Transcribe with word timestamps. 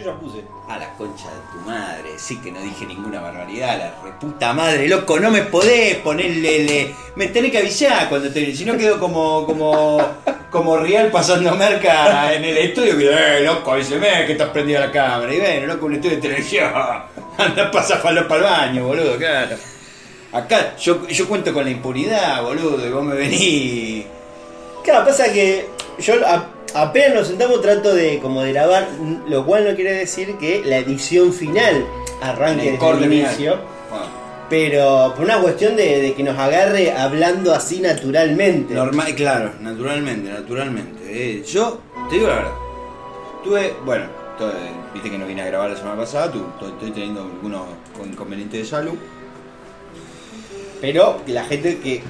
Yo 0.00 0.06
ya 0.06 0.18
puse. 0.18 0.38
A 0.68 0.78
la 0.78 0.94
concha 0.94 1.24
de 1.28 1.40
tu 1.52 1.68
madre, 1.68 2.10
sí 2.16 2.36
que 2.40 2.50
no 2.52 2.60
dije 2.60 2.86
ninguna 2.86 3.20
barbaridad, 3.20 3.76
la 3.78 3.94
reputa 4.04 4.52
madre, 4.52 4.88
loco, 4.88 5.18
no 5.18 5.30
me 5.30 5.42
podés 5.42 5.96
ponerle, 5.96 6.60
le- 6.64 6.94
me 7.16 7.26
tenés 7.26 7.50
que 7.50 7.58
avisar 7.58 8.08
cuando 8.08 8.30
te, 8.30 8.54
si 8.54 8.64
no 8.64 8.76
quedo 8.78 8.98
como, 9.00 9.44
como, 9.44 10.00
como 10.50 10.76
real 10.78 11.10
pasando 11.10 11.54
merca 11.56 12.32
en 12.32 12.44
el 12.44 12.56
estudio, 12.56 12.96
que 12.96 13.10
eh, 13.10 13.40
loco, 13.44 13.72
avíseme 13.72 14.24
que 14.26 14.32
estás 14.32 14.50
prendida 14.50 14.80
la 14.80 14.92
cámara, 14.92 15.34
y 15.34 15.40
bueno, 15.40 15.66
loco, 15.66 15.86
un 15.86 15.94
estudio 15.94 16.16
de 16.16 16.22
televisión, 16.22 16.72
anda, 17.38 17.70
pasa 17.70 17.96
falo 17.98 18.26
para 18.28 18.38
el 18.38 18.44
baño, 18.50 18.84
boludo, 18.86 19.16
claro. 19.18 19.56
Acá 20.32 20.76
yo, 20.78 21.06
yo 21.08 21.26
cuento 21.28 21.52
con 21.52 21.64
la 21.64 21.70
impunidad, 21.70 22.42
boludo, 22.42 22.86
y 22.86 22.90
vos 22.90 23.02
me 23.04 23.16
venís... 23.16 24.04
Claro, 24.84 25.04
pasa 25.04 25.30
que 25.32 25.68
yo 25.98 26.14
apenas 26.74 27.14
nos 27.14 27.28
sentamos 27.28 27.60
trato 27.62 27.94
de 27.94 28.18
como 28.20 28.42
de 28.42 28.52
grabar, 28.52 28.88
lo 29.28 29.44
cual 29.46 29.64
no 29.68 29.74
quiere 29.74 29.92
decir 29.92 30.36
que 30.38 30.62
la 30.64 30.78
edición 30.78 31.32
final 31.32 31.84
arranque 32.22 32.72
desde 32.72 32.90
el 32.90 33.12
inicio. 33.12 33.58
Bueno, 33.90 34.04
Pero 34.48 35.12
por 35.16 35.24
una 35.24 35.40
cuestión 35.40 35.76
de, 35.76 36.00
de 36.02 36.14
que 36.14 36.22
nos 36.22 36.38
agarre 36.38 36.92
hablando 36.92 37.54
así 37.54 37.80
naturalmente. 37.80 38.74
Normal, 38.74 39.14
claro, 39.14 39.52
naturalmente, 39.60 40.30
naturalmente. 40.30 41.00
Eh, 41.06 41.42
yo, 41.44 41.80
te 42.08 42.16
digo 42.16 42.28
la 42.28 42.34
verdad, 42.36 42.52
tuve, 43.44 43.74
bueno, 43.84 44.04
eh, 44.40 44.70
viste 44.94 45.10
que 45.10 45.18
no 45.18 45.26
vine 45.26 45.42
a 45.42 45.46
grabar 45.46 45.70
la 45.70 45.76
semana 45.76 45.96
pasada, 45.96 46.30
tu- 46.32 46.40
to- 46.58 46.68
estoy 46.68 46.90
teniendo 46.92 47.20
algunos 47.22 47.62
inconvenientes 48.04 48.60
de 48.60 48.66
salud. 48.66 48.94
Pero 50.80 51.20
la 51.26 51.44
gente 51.44 51.78
que, 51.78 52.02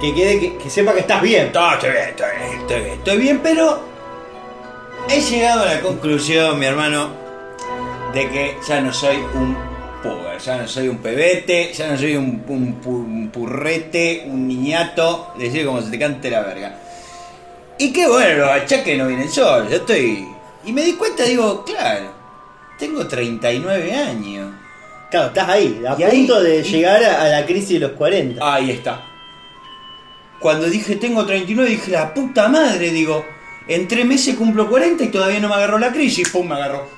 que 0.00 0.14
quede, 0.14 0.38
que, 0.40 0.56
que 0.58 0.70
sepa 0.70 0.92
que 0.92 1.00
estás 1.00 1.22
bien. 1.22 1.50
No, 1.54 1.72
estoy 1.74 1.90
bien, 1.90 2.08
estoy 2.08 2.26
bien, 2.38 2.60
estoy 2.60 2.80
bien, 2.80 2.92
estoy 2.98 3.18
bien, 3.18 3.40
pero 3.42 3.80
he 5.08 5.20
llegado 5.20 5.62
a 5.62 5.66
la 5.74 5.80
conclusión, 5.80 6.58
mi 6.58 6.66
hermano, 6.66 7.08
de 8.12 8.28
que 8.28 8.56
ya 8.66 8.80
no 8.80 8.92
soy 8.92 9.16
un 9.34 9.56
puber, 10.02 10.38
ya 10.38 10.56
no 10.58 10.68
soy 10.68 10.88
un 10.88 10.98
pebete, 10.98 11.72
ya 11.72 11.88
no 11.90 11.98
soy 11.98 12.16
un, 12.16 12.42
un 12.48 12.80
pu- 12.82 12.88
un 13.04 13.30
purrete, 13.32 14.24
un 14.26 14.46
niñato, 14.48 15.32
decir 15.38 15.64
como 15.66 15.80
se 15.82 15.90
te 15.90 15.98
cante 15.98 16.30
la 16.30 16.40
verga. 16.40 16.78
Y 17.78 17.92
que 17.92 18.06
bueno, 18.08 18.38
los 18.46 18.50
achaques 18.50 18.96
no 18.98 19.06
vienen 19.06 19.30
solos, 19.30 19.70
yo 19.70 19.76
estoy... 19.76 20.26
Y 20.64 20.72
me 20.72 20.82
di 20.82 20.94
cuenta, 20.94 21.22
digo, 21.24 21.64
claro, 21.64 22.06
tengo 22.78 23.06
39 23.06 23.92
años. 23.94 24.52
Claro, 25.10 25.26
estás 25.28 25.48
ahí, 25.48 25.82
a 25.88 25.94
Y 25.98 26.02
ahí- 26.02 26.18
punto 26.26 26.42
de 26.42 26.58
y- 26.60 26.62
llegar 26.62 27.04
a, 27.04 27.22
a 27.22 27.28
la 27.28 27.46
crisis 27.46 27.74
de 27.80 27.86
los 27.86 27.92
40. 27.92 28.54
Ahí 28.54 28.70
está. 28.72 29.00
Cuando 30.46 30.70
dije 30.70 30.94
tengo 30.94 31.26
39, 31.26 31.70
dije 31.70 31.90
la 31.90 32.14
puta 32.14 32.46
madre, 32.46 32.92
digo, 32.92 33.26
en 33.66 33.88
tres 33.88 34.06
meses 34.06 34.36
cumplo 34.36 34.70
40 34.70 35.02
y 35.02 35.08
todavía 35.08 35.40
no 35.40 35.48
me 35.48 35.56
agarró 35.56 35.76
la 35.76 35.90
crisis, 35.90 36.28
pum, 36.28 36.46
me 36.46 36.54
agarró. 36.54 36.88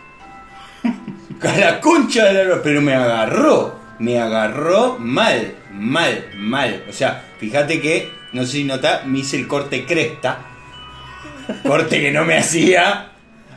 A 1.40 1.56
la 1.56 1.80
concha 1.80 2.26
de 2.26 2.44
la... 2.44 2.62
Pero 2.62 2.82
me 2.82 2.92
agarró, 2.92 3.74
me 4.00 4.20
agarró 4.20 4.98
mal, 4.98 5.54
mal, 5.72 6.26
mal. 6.36 6.84
O 6.90 6.92
sea, 6.92 7.24
fíjate 7.38 7.80
que, 7.80 8.12
no 8.34 8.44
sé 8.44 8.52
si 8.52 8.64
nota, 8.64 9.04
me 9.06 9.20
hice 9.20 9.38
el 9.38 9.48
corte 9.48 9.86
cresta. 9.86 10.40
Corte 11.66 12.02
que 12.02 12.10
no 12.10 12.26
me 12.26 12.36
hacía 12.36 13.12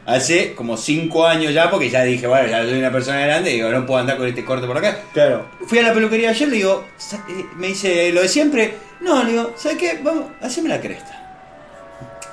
hace 0.06 0.54
como 0.54 0.78
5 0.78 1.26
años 1.28 1.54
ya, 1.54 1.70
porque 1.70 1.90
ya 1.90 2.04
dije, 2.04 2.28
bueno, 2.28 2.48
ya 2.48 2.64
soy 2.64 2.80
una 2.80 2.92
persona 2.92 3.20
grande, 3.22 3.52
digo, 3.52 3.70
no 3.70 3.86
puedo 3.86 4.00
andar 4.00 4.18
con 4.18 4.28
este 4.28 4.44
corte 4.44 4.68
por 4.68 4.78
acá. 4.78 5.00
Claro. 5.14 5.46
Fui 5.66 5.80
a 5.80 5.84
la 5.84 5.94
peluquería 5.94 6.30
ayer, 6.32 6.48
le 6.48 6.58
digo, 6.58 6.86
eh, 7.30 7.46
me 7.56 7.68
dice 7.68 8.12
lo 8.12 8.22
de 8.22 8.28
siempre. 8.28 8.74
No, 9.02 9.24
le 9.24 9.32
digo, 9.32 9.54
¿sabes 9.58 9.78
qué? 9.78 10.00
Vamos, 10.04 10.26
haceme 10.42 10.70
la 10.70 10.80
cresta. 10.80 11.18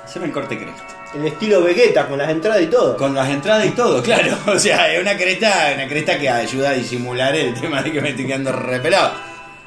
Haceme 0.05 0.25
el 0.25 0.31
corte 0.31 0.57
cresta. 0.57 0.83
El 1.15 1.25
estilo 1.25 1.63
Vegeta, 1.63 2.07
con 2.07 2.19
las 2.19 2.29
entradas 2.29 2.61
y 2.61 2.67
todo. 2.67 2.95
Con 2.95 3.15
las 3.15 3.29
entradas 3.29 3.65
y 3.65 3.71
todo, 3.71 4.01
claro. 4.03 4.37
O 4.47 4.59
sea, 4.59 4.93
es 4.93 5.01
una 5.01 5.17
cresta, 5.17 5.71
una 5.75 5.87
cresta 5.87 6.19
que 6.19 6.29
ayuda 6.29 6.71
a 6.71 6.73
disimular 6.73 7.35
el 7.35 7.53
tema 7.59 7.81
de 7.81 7.91
que 7.91 8.01
me 8.01 8.09
estoy 8.09 8.27
quedando 8.27 8.51
repelado. 8.51 9.13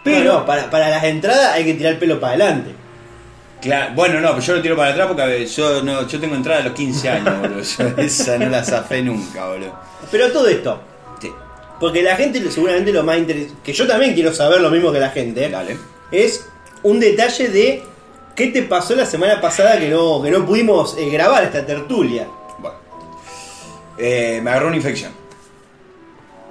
Pero 0.05 0.19
Pero, 0.19 0.33
no, 0.33 0.47
para, 0.47 0.69
para 0.69 0.89
las 0.89 1.05
entradas 1.05 1.53
hay 1.55 1.65
que 1.65 1.75
tirar 1.75 1.93
el 1.93 1.99
pelo 1.99 2.19
para 2.19 2.35
adelante. 2.35 2.82
Claro, 3.63 3.93
bueno, 3.95 4.21
no, 4.21 4.31
pero 4.31 4.41
yo 4.41 4.57
lo 4.57 4.63
tiro 4.63 4.77
para 4.77 4.91
atrás 4.91 5.07
porque 5.09 5.47
yo, 5.47 5.83
no, 5.83 6.07
yo 6.07 6.21
tengo 6.21 6.35
entrada 6.35 6.61
a 6.61 6.65
los 6.65 6.73
15 6.75 7.09
años, 7.09 7.41
boludo. 7.41 7.63
Yo 7.63 8.03
esa 8.03 8.37
no 8.39 8.49
la 8.51 8.63
zafé 8.65 9.01
nunca, 9.03 9.47
boludo. 9.49 9.73
Pero 10.11 10.31
todo 10.33 10.49
esto, 10.49 10.81
Sí, 11.21 11.33
porque 11.81 12.03
la 12.03 12.17
gente 12.17 12.51
seguramente 12.51 12.93
lo 12.93 13.03
más 13.05 13.19
interesante, 13.19 13.57
que 13.65 13.73
yo 13.73 13.87
también 13.87 14.13
quiero 14.15 14.35
saber 14.35 14.61
lo 14.61 14.71
mismo 14.71 14.93
que 14.93 15.01
la 15.01 15.11
gente, 15.11 15.49
dale. 15.49 15.79
es 16.11 16.47
un 16.83 16.99
detalle 17.01 17.49
de 17.49 17.83
qué 18.35 18.49
te 18.49 18.63
pasó 18.63 18.95
la 18.97 19.07
semana 19.07 19.41
pasada 19.41 19.79
que 19.79 19.89
no, 19.89 20.21
que 20.23 20.31
no 20.31 20.45
pudimos 20.45 20.97
eh, 20.99 21.09
grabar 21.11 21.45
esta 21.45 21.65
tertulia. 21.65 22.27
Bueno. 22.59 22.77
Eh, 23.99 24.41
me 24.43 24.51
agarró 24.51 24.67
una 24.69 24.77
infección. 24.77 25.13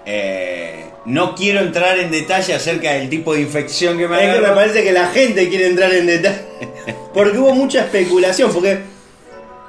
Eh, 0.05 0.89
no 1.05 1.35
quiero 1.35 1.59
entrar 1.59 1.97
en 1.99 2.11
detalle 2.11 2.53
acerca 2.53 2.93
del 2.93 3.09
tipo 3.09 3.33
de 3.33 3.41
infección 3.41 3.97
que 3.97 4.07
me 4.07 4.15
Es 4.15 4.21
que 4.21 4.39
me 4.39 4.45
agarró. 4.45 4.55
parece 4.55 4.83
que 4.83 4.91
la 4.91 5.07
gente 5.07 5.49
quiere 5.49 5.67
entrar 5.67 5.91
en 5.93 6.07
detalle. 6.07 6.41
Porque 7.13 7.37
hubo 7.37 7.53
mucha 7.53 7.81
especulación, 7.81 8.51
porque 8.51 8.79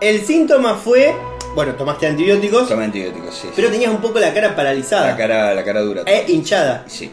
el 0.00 0.24
síntoma 0.24 0.74
fue, 0.76 1.14
bueno, 1.54 1.74
tomaste 1.74 2.06
antibióticos, 2.06 2.68
Toma 2.68 2.84
antibióticos, 2.84 3.34
sí. 3.34 3.48
pero 3.54 3.70
tenías 3.70 3.90
un 3.90 4.00
poco 4.00 4.18
la 4.18 4.32
cara 4.32 4.54
paralizada 4.56 5.06
La 5.08 5.16
cara, 5.16 5.54
la 5.54 5.64
cara 5.64 5.80
dura. 5.82 6.02
e 6.06 6.24
hinchada. 6.28 6.84
Sí, 6.88 7.10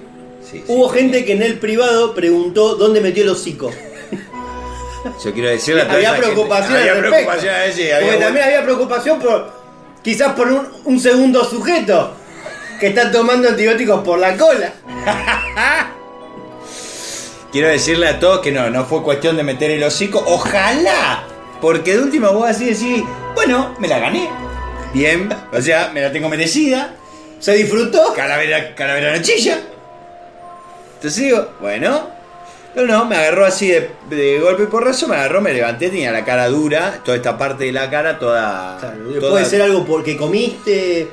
sí. 0.49 0.63
Hubo 0.67 0.91
sí. 0.91 0.99
gente 0.99 1.25
que 1.25 1.33
en 1.33 1.41
el 1.43 1.59
privado 1.59 2.13
preguntó 2.13 2.75
dónde 2.75 3.01
metió 3.01 3.23
el 3.23 3.29
hocico. 3.29 3.71
Yo 5.23 5.33
quiero 5.33 5.49
decirle 5.49 5.81
a 5.81 5.85
toda 5.85 5.95
había 5.97 6.17
preocupación 6.17 6.75
Había 6.77 6.97
preocupación, 6.99 7.55
eh, 7.55 7.71
sí, 7.73 7.89
había- 7.89 8.07
Porque 8.07 8.23
también 8.23 8.45
había 8.45 8.63
preocupación 8.63 9.19
por 9.19 9.51
quizás 10.01 10.33
por 10.33 10.47
un, 10.51 10.67
un 10.85 10.99
segundo 10.99 11.43
sujeto 11.45 12.11
que 12.79 12.87
está 12.87 13.11
tomando 13.11 13.49
antibióticos 13.49 14.01
por 14.03 14.19
la 14.19 14.35
cola. 14.37 14.73
Quiero 17.51 17.67
decirle 17.67 18.07
a 18.07 18.19
todos 18.19 18.39
que 18.41 18.51
no, 18.51 18.69
no 18.69 18.85
fue 18.85 19.01
cuestión 19.03 19.35
de 19.37 19.43
meter 19.43 19.71
el 19.71 19.83
hocico. 19.83 20.23
Ojalá. 20.25 21.23
Porque 21.61 21.93
de 21.97 22.03
última 22.03 22.29
vos 22.29 22.47
así 22.49 22.65
decís, 22.65 23.03
bueno, 23.35 23.75
me 23.79 23.87
la 23.87 23.99
gané. 23.99 24.29
Bien, 24.93 25.29
o 25.51 25.61
sea, 25.61 25.89
me 25.93 26.01
la 26.01 26.11
tengo 26.11 26.29
merecida. 26.29 26.95
¿Se 27.39 27.53
disfrutó? 27.53 28.13
Calavera, 28.13 28.75
calavera 28.75 29.15
no 29.15 29.21
chilla. 29.21 29.59
Entonces 30.95 31.23
digo, 31.23 31.49
bueno. 31.59 32.09
Pero 32.75 32.85
no, 32.85 33.05
me 33.05 33.15
agarró 33.15 33.45
así 33.45 33.67
de, 33.69 33.89
de 34.09 34.39
golpe 34.39 34.63
y 34.63 34.65
porrazo, 34.67 35.07
me 35.07 35.15
agarró, 35.15 35.41
me 35.41 35.51
levanté, 35.51 35.89
tenía 35.89 36.11
la 36.11 36.23
cara 36.23 36.47
dura, 36.49 36.99
toda 37.03 37.17
esta 37.17 37.35
parte 37.35 37.63
de 37.65 37.71
la 37.71 37.89
cara 37.89 38.19
toda. 38.19 38.77
Claro, 38.79 38.97
toda- 39.19 39.31
puede 39.31 39.45
ser 39.45 39.63
algo 39.63 39.83
porque 39.85 40.15
comiste 40.15 41.09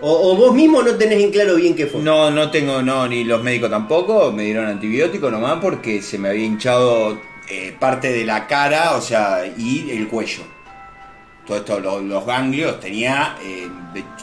o, 0.00 0.36
vos 0.36 0.54
mismo 0.54 0.82
no 0.82 0.94
tenés 0.96 1.22
en 1.22 1.30
claro 1.30 1.56
bien 1.56 1.74
qué 1.74 1.86
fue. 1.86 2.02
No, 2.02 2.30
no 2.30 2.50
tengo, 2.50 2.82
no, 2.82 3.08
ni 3.08 3.24
los 3.24 3.42
médicos 3.42 3.70
tampoco, 3.70 4.32
me 4.32 4.44
dieron 4.44 4.66
antibiótico 4.66 5.30
nomás 5.30 5.58
porque 5.60 6.02
se 6.02 6.18
me 6.18 6.28
había 6.28 6.44
hinchado 6.44 7.20
eh, 7.48 7.74
parte 7.78 8.12
de 8.12 8.24
la 8.24 8.46
cara, 8.46 8.96
o 8.96 9.00
sea, 9.00 9.46
y 9.56 9.90
el 9.90 10.08
cuello. 10.08 10.42
Todo 11.46 11.58
esto, 11.58 11.80
los, 11.80 12.26
ganglios, 12.26 12.80
tenía 12.80 13.36
eh, 13.42 13.68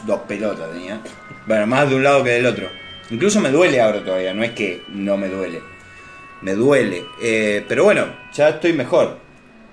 dos 0.06 0.20
pelotas, 0.28 0.70
tenía. 0.72 1.00
Bueno, 1.46 1.66
más 1.66 1.88
de 1.88 1.96
un 1.96 2.02
lado 2.02 2.22
que 2.22 2.30
del 2.30 2.46
otro. 2.46 2.68
Incluso 3.10 3.40
me 3.40 3.50
duele 3.50 3.80
ahora 3.80 4.04
todavía, 4.04 4.34
no 4.34 4.44
es 4.44 4.52
que 4.52 4.82
no 4.88 5.16
me 5.16 5.28
duele. 5.28 5.60
Me 6.42 6.52
duele. 6.52 7.04
Eh, 7.22 7.64
pero 7.66 7.84
bueno, 7.84 8.06
ya 8.34 8.50
estoy 8.50 8.74
mejor. 8.74 9.18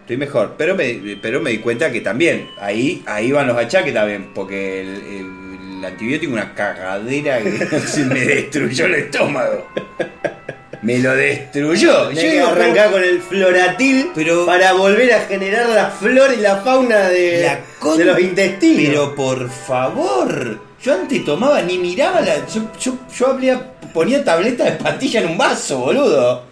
Estoy 0.02 0.16
mejor. 0.18 0.56
Pero 0.58 0.76
me, 0.76 1.18
pero 1.22 1.42
me 1.42 1.52
di 1.52 1.58
cuenta 1.58 1.92
que 1.92 2.00
también, 2.02 2.50
ahí, 2.60 3.04
ahí 3.06 3.32
van 3.32 3.48
los 3.48 3.58
achaques 3.58 3.94
también, 3.94 4.30
porque 4.34 4.82
el- 4.82 5.51
el 5.82 5.86
antibiótico 5.94 6.34
una 6.34 6.54
cagadera 6.54 7.40
que 7.42 7.80
se 7.88 8.06
me 8.06 8.20
destruyó 8.20 8.86
el 8.86 8.96
estómago. 8.96 9.68
Me 10.84 11.00
lo 11.00 11.16
destruyó. 11.16 12.08
Tenés 12.10 12.24
Yo 12.24 12.30
que 12.32 12.42
arrancar 12.42 12.92
con 12.92 13.04
el 13.04 13.20
floratil 13.22 14.12
Pero- 14.16 14.46
para 14.46 14.74
volver 14.74 15.14
a 15.14 15.22
generar 15.22 15.70
la 15.70 15.90
flora 15.92 16.34
y 16.34 16.38
la 16.38 16.58
fauna 16.58 17.10
de, 17.10 17.42
La 17.44 17.60
con- 17.80 17.98
de 17.98 18.06
los 18.06 18.20
intestinos. 18.20 18.84
Pero 18.88 19.16
por 19.16 19.50
favor, 19.50 20.60
yo 20.84 20.94
antes 20.94 21.24
tomaba 21.26 21.62
ni 21.62 21.78
miraba 21.78 22.22
la. 22.22 22.46
Yo, 22.48 22.72
yo, 22.80 22.98
yo 23.16 23.38
ponía 23.94 24.24
tableta 24.24 24.64
de 24.66 24.72
pastilla 24.74 25.22
en 25.22 25.28
un 25.30 25.38
vaso, 25.38 25.80
boludo. 25.80 26.46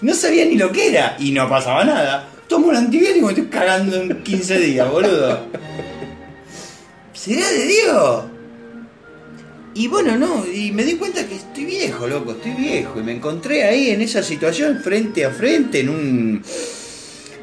No 0.00 0.14
sabía 0.14 0.44
ni 0.44 0.56
lo 0.56 0.70
que 0.72 0.88
era 0.88 1.16
y 1.18 1.30
no 1.32 1.48
pasaba 1.48 1.84
nada. 1.84 2.28
Tomo 2.48 2.68
un 2.68 2.76
antibiótico 2.76 3.18
y 3.18 3.22
me 3.22 3.28
estoy 3.40 3.46
cagando 3.46 3.96
en 3.96 4.22
15 4.22 4.58
días, 4.58 4.88
boludo. 4.90 5.46
¿Será 7.12 7.48
de 7.50 7.64
Dios? 7.66 8.24
Y 9.74 9.88
bueno, 9.88 10.18
no, 10.18 10.44
y 10.46 10.70
me 10.70 10.84
di 10.84 10.96
cuenta 10.96 11.26
que 11.26 11.36
estoy 11.36 11.64
viejo, 11.64 12.06
loco, 12.06 12.32
estoy 12.32 12.52
viejo. 12.52 13.00
Y 13.00 13.02
me 13.02 13.12
encontré 13.12 13.64
ahí 13.64 13.90
en 13.90 14.02
esa 14.02 14.22
situación, 14.22 14.80
frente 14.82 15.24
a 15.24 15.30
frente, 15.30 15.80
en 15.80 15.88
un. 15.88 16.42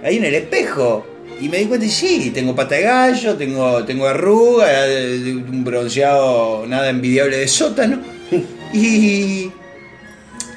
ahí 0.03 0.17
en 0.17 0.25
el 0.25 0.35
espejo. 0.35 1.05
Y 1.41 1.49
me 1.49 1.57
di 1.57 1.65
cuenta, 1.65 1.85
y 1.85 1.89
sí, 1.89 2.31
tengo 2.31 2.55
pata 2.55 2.75
de 2.75 2.81
gallo, 2.83 3.35
tengo, 3.35 3.83
tengo 3.85 4.07
arruga, 4.07 4.67
eh, 4.87 5.33
un 5.35 5.63
bronceado 5.63 6.65
nada 6.67 6.89
envidiable 6.89 7.37
de 7.37 7.47
sótano. 7.47 7.99
Y. 8.71 9.49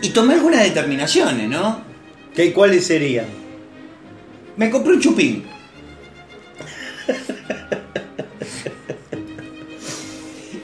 Y 0.03 0.09
tomé 0.11 0.35
algunas 0.35 0.63
determinaciones, 0.65 1.49
¿no? 1.49 1.81
¿Qué, 2.35 2.53
¿Cuáles 2.53 2.85
serían? 2.85 3.25
Me 4.57 4.69
compré 4.69 4.95
un 4.95 5.01
chupín. 5.01 5.45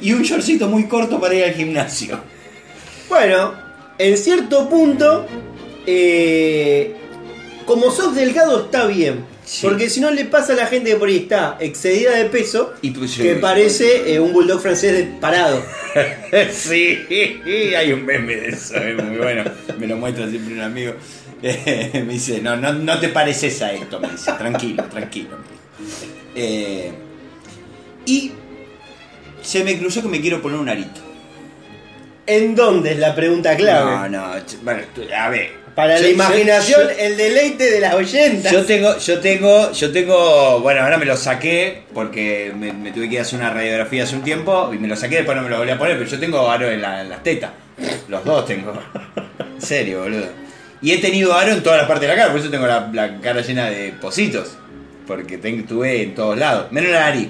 y 0.01 0.13
un 0.13 0.23
shortcito 0.23 0.69
muy 0.69 0.85
corto 0.87 1.21
para 1.21 1.35
ir 1.35 1.45
al 1.45 1.55
gimnasio. 1.55 2.21
Bueno, 3.09 3.55
en 3.99 4.17
cierto 4.17 4.69
punto, 4.69 5.27
eh, 5.87 6.95
como 7.67 7.91
sos 7.91 8.15
delgado 8.15 8.65
está 8.65 8.87
bien. 8.87 9.25
Sí. 9.45 9.61
Porque 9.67 9.89
si 9.89 10.01
no 10.01 10.11
le 10.11 10.27
pasa 10.27 10.53
a 10.53 10.57
la 10.57 10.67
gente 10.67 10.91
que 10.91 10.97
por 10.97 11.09
ahí 11.09 11.17
está 11.17 11.57
excedida 11.59 12.15
de 12.15 12.27
peso, 12.27 12.75
Y 12.83 12.91
pues, 12.91 13.17
que 13.17 13.37
parece 13.37 14.13
eh, 14.13 14.21
un 14.21 14.35
bulldog 14.35 14.61
francés 14.61 14.93
de- 14.93 15.05
parado. 15.19 15.63
sí, 16.53 16.99
hay 17.75 17.93
un 17.93 18.05
meme 18.05 18.37
de 18.37 18.49
eso, 18.51 18.77
es 18.77 19.03
muy 19.03 19.17
bueno. 19.17 19.45
Me 19.79 19.87
lo 19.87 19.97
muestra 19.97 20.29
siempre 20.29 20.53
un 20.53 20.61
amigo. 20.61 20.93
Eh, 21.43 21.91
me 22.07 22.13
dice, 22.13 22.43
no, 22.43 22.57
no, 22.57 22.75
no 22.75 23.01
te 23.01 23.09
pareces 23.09 23.63
a 23.63 23.73
esto, 23.73 23.99
me 23.99 24.11
dice, 24.11 24.33
tranquilo, 24.33 24.85
tranquilo. 24.85 25.39
Eh, 26.35 26.93
y 28.05 28.33
se 29.49 29.65
me 29.65 29.79
cruzó 29.79 30.03
que 30.03 30.09
me 30.09 30.21
quiero 30.21 30.43
poner 30.43 30.59
un 30.59 30.69
arito. 30.69 31.01
¿En 32.27 32.55
dónde 32.55 32.93
es 32.93 32.99
la 32.99 33.15
pregunta 33.15 33.57
clave? 33.57 33.91
No, 33.91 34.09
no, 34.09 34.35
ch- 34.37 34.59
bueno, 34.63 34.83
tú- 34.95 35.03
a 35.17 35.29
ver. 35.31 35.57
Para 35.75 35.97
yo- 35.97 36.03
la 36.03 36.09
yo- 36.09 36.15
imaginación, 36.15 36.83
yo- 36.83 36.91
el 36.91 37.17
deleite 37.17 37.71
de 37.71 37.81
las 37.81 37.95
oyentas. 37.95 38.53
Yo 38.53 38.67
tengo, 38.67 38.99
yo 38.99 39.21
tengo, 39.21 39.73
yo 39.73 39.93
tengo, 39.93 40.61
bueno, 40.61 40.83
ahora 40.83 40.99
me 40.99 41.07
lo 41.07 41.17
saqué 41.17 41.85
porque 41.95 42.53
me, 42.55 42.73
me 42.73 42.91
tuve 42.93 43.09
que 43.09 43.15
ir 43.15 43.21
a 43.21 43.23
hacer 43.23 43.39
una 43.39 43.51
radiografía 43.51 44.03
hace 44.03 44.17
un 44.17 44.23
tiempo 44.23 44.71
y 44.75 44.79
me 44.79 44.89
lo 44.89 44.97
saqué, 44.97 45.17
después 45.17 45.37
no 45.37 45.43
me 45.45 45.49
lo 45.49 45.59
volví 45.59 45.71
a 45.71 45.79
poner, 45.79 45.97
pero 45.97 46.11
yo 46.11 46.19
tengo 46.21 46.51
aro 46.51 46.69
en, 46.71 46.83
la- 46.83 47.01
en 47.01 47.09
las 47.09 47.23
tetas. 47.23 47.53
Los 48.09 48.25
dos 48.25 48.45
tengo. 48.45 48.73
En 49.41 49.63
serio, 49.63 50.03
boludo. 50.03 50.27
Y 50.83 50.93
he 50.93 50.99
tenido 50.99 51.33
aro 51.35 51.53
en 51.53 51.63
todas 51.63 51.79
las 51.79 51.89
partes 51.89 52.09
de 52.09 52.15
la 52.15 52.21
cara, 52.21 52.33
por 52.33 52.41
eso 52.41 52.51
tengo 52.51 52.67
la, 52.67 52.91
la 52.93 53.21
cara 53.21 53.41
llena 53.41 53.71
de 53.71 53.93
positos. 53.93 54.57
Porque 55.07 55.39
ten- 55.39 55.67
tuve 55.67 56.03
en 56.03 56.15
todos 56.15 56.37
lados. 56.37 56.71
Menos 56.71 56.91
la 56.93 57.01
nariz. 57.01 57.29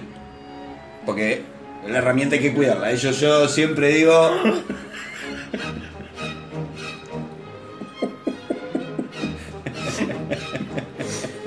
Porque 1.06 1.42
la 1.90 1.98
herramienta 1.98 2.36
hay 2.36 2.42
que 2.42 2.52
cuidarla. 2.54 2.92
Yo, 2.94 3.10
yo 3.10 3.48
siempre 3.48 3.88
digo. 3.94 4.30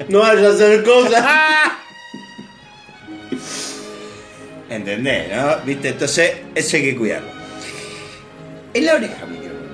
No 0.09 0.19
vayas 0.19 0.45
a 0.45 0.49
hacer 0.55 0.83
cosas. 0.83 1.25
¿Entendés, 4.69 5.29
no? 5.35 5.57
¿Viste? 5.65 5.89
Entonces, 5.89 6.33
eso 6.55 6.77
hay 6.77 6.83
que 6.83 6.95
cuidarlo. 6.95 7.29
En 8.73 8.85
la 8.85 8.95
oreja 8.95 9.25
me 9.25 9.37
quiero 9.37 9.55
poner. 9.55 9.71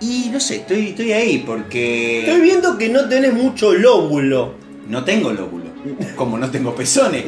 Y 0.00 0.30
no 0.30 0.40
sé, 0.40 0.56
estoy, 0.56 0.88
estoy 0.88 1.12
ahí 1.12 1.38
porque 1.46 2.20
Estoy 2.20 2.40
viendo 2.40 2.78
que 2.78 2.88
no 2.88 3.06
tenés 3.08 3.32
mucho 3.34 3.74
lóbulo. 3.74 4.54
no 4.88 5.04
tengo 5.04 5.32
lóbulo. 5.32 5.57
Como 6.16 6.38
no 6.38 6.50
tengo 6.50 6.74
pezones. 6.74 7.24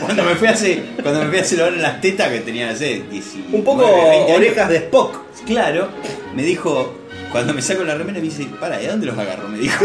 cuando 0.00 0.22
me 0.24 0.34
fui 0.34 0.48
a 0.48 0.52
hacer, 0.52 0.82
cuando 1.02 1.22
me 1.22 1.28
fui 1.28 1.38
a 1.38 1.42
hacer 1.42 1.60
en 1.60 1.82
las 1.82 2.00
tetas 2.00 2.28
que 2.30 2.40
tenían 2.40 2.70
hace 2.70 3.02
19, 3.10 3.56
Un 3.56 3.64
poco 3.64 3.82
20 3.82 4.10
años, 4.24 4.36
orejas 4.36 4.68
de 4.68 4.76
Spock. 4.76 5.20
Claro, 5.46 5.88
me 6.34 6.42
dijo, 6.42 6.94
cuando 7.32 7.52
me 7.54 7.60
saco 7.62 7.84
la 7.84 7.94
remera 7.94 8.18
me 8.18 8.24
dice, 8.24 8.46
para, 8.60 8.78
¿de 8.78 8.88
dónde 8.88 9.06
los 9.06 9.18
agarro? 9.18 9.48
Me 9.48 9.58
dijo. 9.58 9.84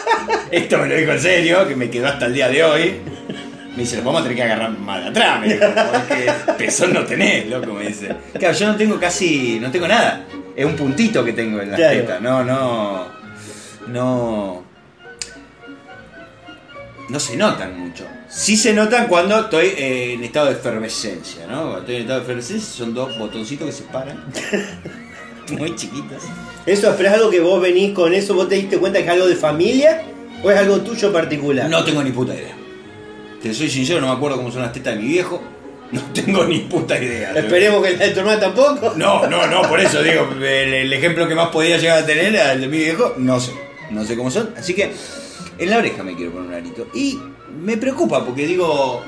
Esto 0.50 0.78
me 0.78 0.88
lo 0.88 0.96
dijo 0.96 1.12
en 1.12 1.20
serio, 1.20 1.66
que 1.68 1.76
me 1.76 1.90
quedó 1.90 2.06
hasta 2.08 2.26
el 2.26 2.34
día 2.34 2.48
de 2.48 2.64
hoy. 2.64 2.94
Me 3.76 3.82
dice, 3.82 3.96
los 3.96 4.04
vamos 4.06 4.20
a 4.20 4.24
tener 4.24 4.36
que 4.38 4.42
agarrar 4.44 4.70
más 4.78 5.02
de 5.04 5.10
atrás, 5.10 5.40
me 5.40 5.48
dijo, 5.52 5.66
porque 5.92 6.32
pezón 6.56 6.94
no 6.94 7.04
tenés, 7.04 7.46
loco, 7.48 7.74
me 7.74 7.86
dice. 7.88 8.10
Claro, 8.38 8.54
yo 8.56 8.68
no 8.68 8.76
tengo 8.76 8.98
casi, 8.98 9.58
no 9.60 9.70
tengo 9.70 9.86
nada. 9.86 10.24
Es 10.56 10.64
un 10.64 10.74
puntito 10.76 11.22
que 11.22 11.34
tengo 11.34 11.60
en 11.60 11.70
las 11.72 11.78
Claro. 11.78 12.00
tetas, 12.00 12.20
no, 12.22 12.42
no, 12.42 13.06
no, 13.88 14.64
no 17.08 17.20
se 17.20 17.36
notan 17.36 17.78
mucho. 17.78 18.04
Sí 18.28 18.56
se 18.56 18.72
notan 18.72 19.06
cuando 19.06 19.38
estoy 19.38 19.66
eh, 19.66 20.14
en 20.14 20.24
estado 20.24 20.46
de 20.46 20.52
efervescencia, 20.52 21.46
¿no? 21.46 21.62
Cuando 21.62 21.78
estoy 21.80 21.96
en 21.96 22.00
estado 22.02 22.20
de 22.20 22.24
efervescencia 22.24 22.68
son 22.68 22.94
dos 22.94 23.16
botoncitos 23.18 23.66
que 23.66 23.72
se 23.72 23.82
paran, 23.84 24.24
muy 25.52 25.74
chiquitos. 25.76 26.22
Eso, 26.66 26.92
es 26.92 27.08
algo 27.08 27.30
que 27.30 27.40
vos 27.40 27.60
venís 27.60 27.92
con 27.92 28.12
eso, 28.12 28.34
vos 28.34 28.48
te 28.48 28.56
diste 28.56 28.78
cuenta 28.78 28.98
que 28.98 29.04
es 29.04 29.10
algo 29.10 29.26
de 29.26 29.36
familia 29.36 30.02
o 30.42 30.50
es 30.50 30.58
algo 30.58 30.80
tuyo 30.80 31.12
particular. 31.12 31.70
No 31.70 31.84
tengo 31.84 32.02
ni 32.02 32.10
puta 32.10 32.34
idea. 32.34 32.56
Te 33.40 33.54
soy 33.54 33.70
sincero, 33.70 34.00
no 34.00 34.08
me 34.08 34.14
acuerdo 34.14 34.36
cómo 34.38 34.50
son 34.50 34.62
las 34.62 34.72
tetas 34.72 34.96
de 34.96 35.02
mi 35.02 35.08
viejo. 35.08 35.42
No 35.92 36.00
tengo 36.12 36.44
ni 36.44 36.58
puta 36.60 37.00
idea. 37.00 37.32
Esperemos 37.32 37.80
que 37.86 37.96
la 37.96 38.06
de 38.06 38.10
tu 38.10 38.18
hermana 38.18 38.40
tampoco. 38.40 38.94
No, 38.96 39.28
no, 39.28 39.46
no, 39.46 39.62
por 39.68 39.78
eso 39.78 40.02
digo, 40.02 40.28
el, 40.34 40.42
el 40.42 40.92
ejemplo 40.92 41.28
que 41.28 41.36
más 41.36 41.50
podía 41.50 41.76
llegar 41.76 42.02
a 42.02 42.06
tener 42.06 42.34
era 42.34 42.52
el 42.54 42.62
de 42.62 42.66
mi 42.66 42.78
viejo, 42.78 43.14
no 43.18 43.38
sé. 43.38 43.52
No 43.90 44.04
sé 44.04 44.16
cómo 44.16 44.28
son. 44.28 44.52
Así 44.56 44.74
que 44.74 44.90
en 45.58 45.70
la 45.70 45.78
oreja 45.78 46.02
me 46.02 46.14
quiero 46.14 46.32
poner 46.32 46.48
un 46.48 46.54
arito. 46.54 46.86
Y 46.94 47.18
me 47.62 47.76
preocupa 47.76 48.24
porque 48.24 48.46
digo. 48.46 49.02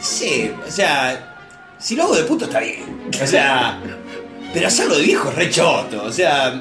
Sí, 0.00 0.50
o 0.66 0.70
sea, 0.70 1.36
si 1.78 1.96
lo 1.96 2.04
hago 2.04 2.16
de 2.16 2.24
puto 2.24 2.44
está 2.44 2.60
bien. 2.60 3.08
O 3.22 3.26
sea, 3.26 3.80
pero 4.52 4.66
hacerlo 4.66 4.96
de 4.96 5.02
viejo 5.02 5.30
es 5.30 5.34
re 5.34 5.50
choto. 5.50 6.02
O 6.04 6.12
sea, 6.12 6.60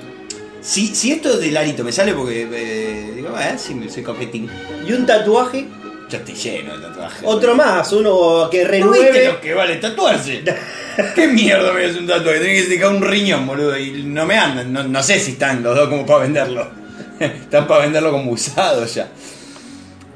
si, 0.61 0.87
si 0.87 1.11
esto 1.11 1.37
del 1.37 1.55
arito 1.57 1.83
me 1.83 1.91
sale 1.91 2.13
porque 2.13 2.47
eh, 2.51 3.11
digo, 3.15 3.37
eh, 3.37 3.55
si 3.57 3.75
me 3.75 3.89
soy 3.89 4.03
coquetín, 4.03 4.49
Y 4.87 4.93
un 4.93 5.05
tatuaje, 5.05 5.67
ya 6.09 6.19
estoy 6.19 6.35
lleno 6.35 6.77
de 6.77 6.87
tatuajes. 6.87 7.21
otro 7.25 7.53
más, 7.55 7.91
uno 7.91 8.47
que 8.49 8.63
¿No 8.63 8.69
viste 8.69 8.79
lo 8.79 8.91
renueve. 8.93 9.39
que 9.41 9.53
vale 9.53 9.75
tatuarse? 9.75 10.43
¿Qué 11.15 11.27
mierda 11.27 11.73
me 11.73 11.85
hace 11.85 11.99
un 11.99 12.07
tatuaje? 12.07 12.39
Tenés 12.39 12.65
que 12.67 12.75
sacar 12.75 12.95
un 12.95 13.01
riñón, 13.01 13.45
boludo. 13.45 13.77
Y 13.77 14.03
no 14.03 14.25
me 14.25 14.37
andan. 14.37 14.71
No, 14.71 14.83
no 14.83 15.03
sé 15.03 15.19
si 15.19 15.31
están 15.31 15.61
los 15.63 15.75
dos 15.75 15.89
como 15.89 16.05
para 16.05 16.19
venderlo. 16.19 16.82
están 17.41 17.67
para 17.67 17.81
venderlo 17.81 18.11
como 18.11 18.31
usado 18.31 18.85
ya. 18.85 19.09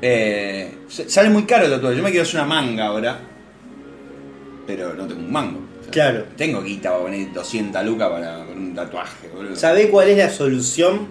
Eh, 0.01 0.77
sale 0.87 1.29
muy 1.29 1.43
caro 1.43 1.65
el 1.65 1.71
tatuaje. 1.71 1.97
Yo 1.97 2.03
me 2.03 2.09
quiero 2.11 2.23
hacer 2.23 2.35
una 2.35 2.45
manga 2.45 2.87
ahora. 2.87 3.19
Pero 4.65 4.93
no 4.93 5.07
tengo 5.07 5.21
un 5.21 5.31
mango. 5.31 5.59
O 5.79 5.83
sea, 5.83 5.91
Claro. 5.91 6.25
Tengo 6.35 6.61
guita 6.61 6.91
para 6.91 7.03
poner 7.03 7.31
200 7.33 7.85
lucas 7.85 8.09
para 8.09 8.45
con 8.45 8.57
un 8.57 8.75
tatuaje, 8.75 9.29
boludo. 9.33 9.55
¿Sabés 9.55 9.87
cuál 9.89 10.09
es 10.09 10.17
la 10.17 10.29
solución? 10.29 11.07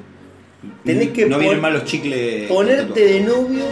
Tenés 0.84 1.10
que 1.10 1.26
no 1.26 1.38
vienen 1.38 1.60
mal 1.60 1.72
los 1.72 1.84
chicles. 1.84 2.48
ponerte 2.48 3.00
de 3.00 3.20
novio 3.20 3.64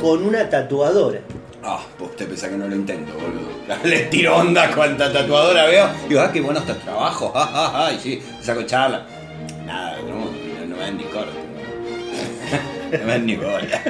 con 0.00 0.22
una 0.24 0.48
tatuadora. 0.48 1.20
Ah, 1.62 1.84
pues 1.98 2.10
usted 2.10 2.28
pensá 2.28 2.48
que 2.48 2.56
no 2.56 2.68
lo 2.68 2.76
intento, 2.76 3.12
boludo. 3.14 3.48
Le 3.84 4.00
tiro 4.06 4.36
onda 4.36 4.70
cuanta 4.72 5.12
tatuadora 5.12 5.66
veo. 5.66 5.88
Digo, 6.08 6.20
ah, 6.20 6.30
qué 6.32 6.40
buenos 6.40 6.62
estos 6.62 6.82
trabajos. 6.82 7.32
Ah, 7.34 7.50
ah, 7.52 7.86
ah, 7.86 7.92
y 7.92 7.98
sí, 7.98 8.22
saco 8.40 8.62
charla. 8.62 9.06
Nada, 9.64 9.98
no, 10.02 10.25
No, 10.92 11.02
no 11.02 11.46
me 13.06 13.12
dan 13.12 13.26
ni 13.26 13.36
bola. 13.36 13.82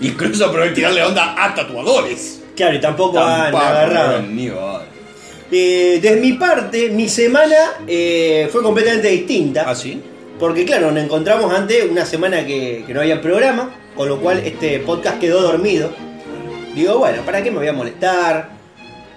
Incluso 0.00 0.50
probé 0.50 0.70
tirarle 0.70 1.02
onda 1.02 1.34
a 1.38 1.54
tatuadores. 1.54 2.40
Claro, 2.56 2.74
y 2.74 2.80
tampoco 2.80 3.20
han 3.20 3.54
agarrado. 3.54 4.24
Eh, 5.54 5.98
desde 6.00 6.16
mi 6.16 6.32
parte, 6.32 6.88
mi 6.90 7.08
semana 7.08 7.56
eh, 7.86 8.48
fue 8.50 8.62
completamente 8.62 9.08
distinta. 9.08 9.64
¿Ah, 9.66 9.74
sí? 9.74 10.02
Porque 10.38 10.64
claro, 10.64 10.90
nos 10.90 11.04
encontramos 11.04 11.52
ante 11.52 11.86
una 11.86 12.06
semana 12.06 12.44
que, 12.46 12.84
que 12.86 12.94
no 12.94 13.00
había 13.00 13.20
programa, 13.20 13.76
con 13.94 14.08
lo 14.08 14.18
cual 14.18 14.38
este 14.38 14.80
podcast 14.80 15.20
quedó 15.20 15.42
dormido. 15.42 15.92
Digo, 16.74 16.98
bueno, 16.98 17.22
¿para 17.22 17.42
qué 17.42 17.50
me 17.50 17.58
voy 17.58 17.68
a 17.68 17.74
molestar? 17.74 18.50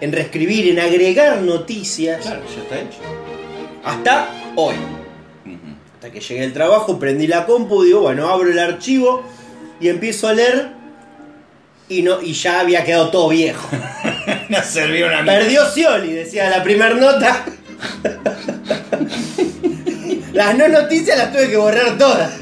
En 0.02 0.12
reescribir, 0.12 0.68
en 0.70 0.80
agregar 0.80 1.42
noticias. 1.42 2.22
Claro, 2.22 2.42
ya 2.54 2.62
está 2.62 2.75
hecho. 2.75 3.00
Hasta 3.84 4.30
hoy. 4.58 4.75
Hasta 6.06 6.14
que 6.14 6.22
llegué 6.24 6.44
al 6.44 6.54
trabajo, 6.54 7.00
prendí 7.00 7.26
la 7.26 7.48
compu, 7.48 7.82
digo, 7.82 8.02
bueno, 8.02 8.30
abro 8.30 8.52
el 8.52 8.60
archivo 8.60 9.24
y 9.80 9.90
empiezo 9.90 10.28
a 10.28 10.34
leer. 10.34 10.68
Y, 11.90 12.04
no, 12.04 12.22
y 12.22 12.34
ya 12.34 12.60
había 12.60 12.84
quedado 12.84 13.10
todo 13.10 13.30
viejo. 13.30 13.68
no 14.50 14.62
sirvió 14.62 15.08
una 15.08 15.24
mierda. 15.24 15.40
Perdió 15.40 15.66
Scioli, 15.66 16.14
decía 16.14 16.48
la 16.52 16.62
primer 16.62 16.98
nota. 16.98 17.46
Las 20.34 20.56
no 20.56 20.68
noticias 20.68 21.18
las 21.18 21.32
tuve 21.32 21.50
que 21.50 21.58
borrar 21.58 21.98
todas. 21.98 22.34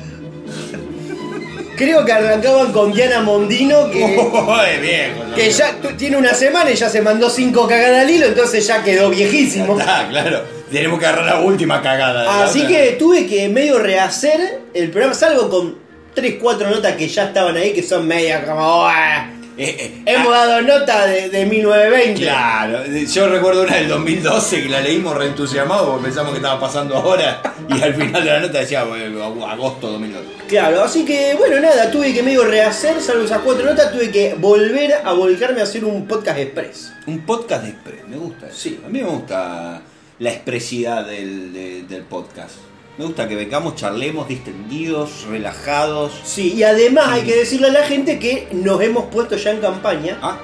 Creo 1.78 2.04
que 2.04 2.12
arrancaban 2.12 2.74
con 2.74 2.92
Diana 2.92 3.22
Mondino, 3.22 3.90
que, 3.90 4.00
viejo. 4.82 5.36
que 5.38 5.50
ya 5.50 5.78
tiene 5.98 6.18
una 6.18 6.34
semana 6.34 6.70
y 6.70 6.76
ya 6.76 6.90
se 6.90 7.02
mandó 7.02 7.30
cinco 7.30 7.66
cagadas 7.66 8.02
al 8.02 8.10
hilo, 8.10 8.26
entonces 8.26 8.68
ya 8.68 8.84
quedó 8.84 9.10
viejísimo. 9.10 9.80
Está, 9.80 10.10
claro. 10.10 10.63
Tenemos 10.74 11.00
que 11.00 11.06
agarrar 11.06 11.26
la 11.26 11.40
última 11.42 11.82
cagada. 11.82 12.44
Así 12.44 12.68
que 12.68 12.96
tuve 13.00 13.26
que 13.28 13.48
medio 13.48 13.80
rehacer 13.80 14.62
el 14.74 14.90
programa, 14.90 15.14
salvo 15.14 15.50
con 15.50 15.78
3, 16.16 16.36
4 16.42 16.70
notas 16.70 16.94
que 16.98 17.08
ya 17.08 17.26
estaban 17.26 17.56
ahí, 17.56 17.72
que 17.74 17.84
son 17.84 18.06
media 18.08 18.44
como... 18.46 18.86
"Ah, 18.86 19.30
Eh, 19.56 19.76
eh, 19.80 20.02
Hemos 20.08 20.34
ah, 20.34 20.48
dado 20.48 20.62
nota 20.64 21.06
de, 21.06 21.30
de 21.30 21.46
1920. 21.46 22.22
Claro, 22.24 22.80
yo 22.88 23.30
recuerdo 23.30 23.62
una 23.62 23.76
del 23.76 23.88
2012 23.88 24.64
que 24.64 24.68
la 24.70 24.82
leímos 24.82 25.16
reentusiasmados 25.16 25.90
porque 25.90 26.06
pensamos 26.06 26.32
que 26.32 26.38
estaba 26.38 26.60
pasando 26.60 26.96
ahora 26.96 27.40
y 27.70 27.80
al 27.80 27.94
final 27.94 28.24
de 28.24 28.32
la 28.32 28.40
nota 28.40 28.58
decía 28.60 28.82
agosto 28.82 29.92
2012. 29.92 30.28
Claro, 30.48 30.82
así 30.84 31.06
que 31.06 31.36
bueno, 31.38 31.60
nada, 31.60 31.92
tuve 31.92 32.16
que 32.16 32.24
medio 32.24 32.44
rehacer, 32.46 33.00
salvo 33.00 33.26
esas 33.26 33.42
cuatro 33.42 33.64
notas, 33.64 33.92
tuve 33.92 34.10
que 34.10 34.34
volver 34.40 34.92
a 35.06 35.14
volcarme 35.14 35.62
a 35.62 35.66
hacer 35.66 35.86
un 35.86 36.08
podcast 36.08 36.40
express. 36.40 36.92
Un 37.06 37.20
podcast 37.24 37.66
express, 37.68 38.08
me 38.08 38.18
gusta. 38.18 38.48
eso. 38.48 38.56
Sí. 38.58 38.80
A 38.84 38.90
mí 38.90 39.02
me 39.04 39.08
gusta 39.08 39.82
la 40.24 40.32
expresidad 40.32 41.06
del, 41.06 41.52
de- 41.54 41.84
del 41.84 42.04
podcast. 42.04 42.56
Me 42.98 43.06
gusta 43.06 43.28
que 43.28 43.36
vengamos, 43.36 43.76
charlemos 43.76 44.28
distendidos, 44.28 45.26
relajados. 45.30 46.12
Sí, 46.24 46.54
y 46.54 46.64
además 46.64 47.08
hay 47.10 47.24
que 47.24 47.36
decirle 47.36 47.68
a 47.68 47.72
la 47.72 47.84
gente 47.84 48.20
que 48.20 48.48
nos 48.52 48.82
hemos 48.82 49.06
puesto 49.06 49.36
ya 49.36 49.52
en 49.52 49.58
campaña 49.60 50.18
Ah, 50.22 50.38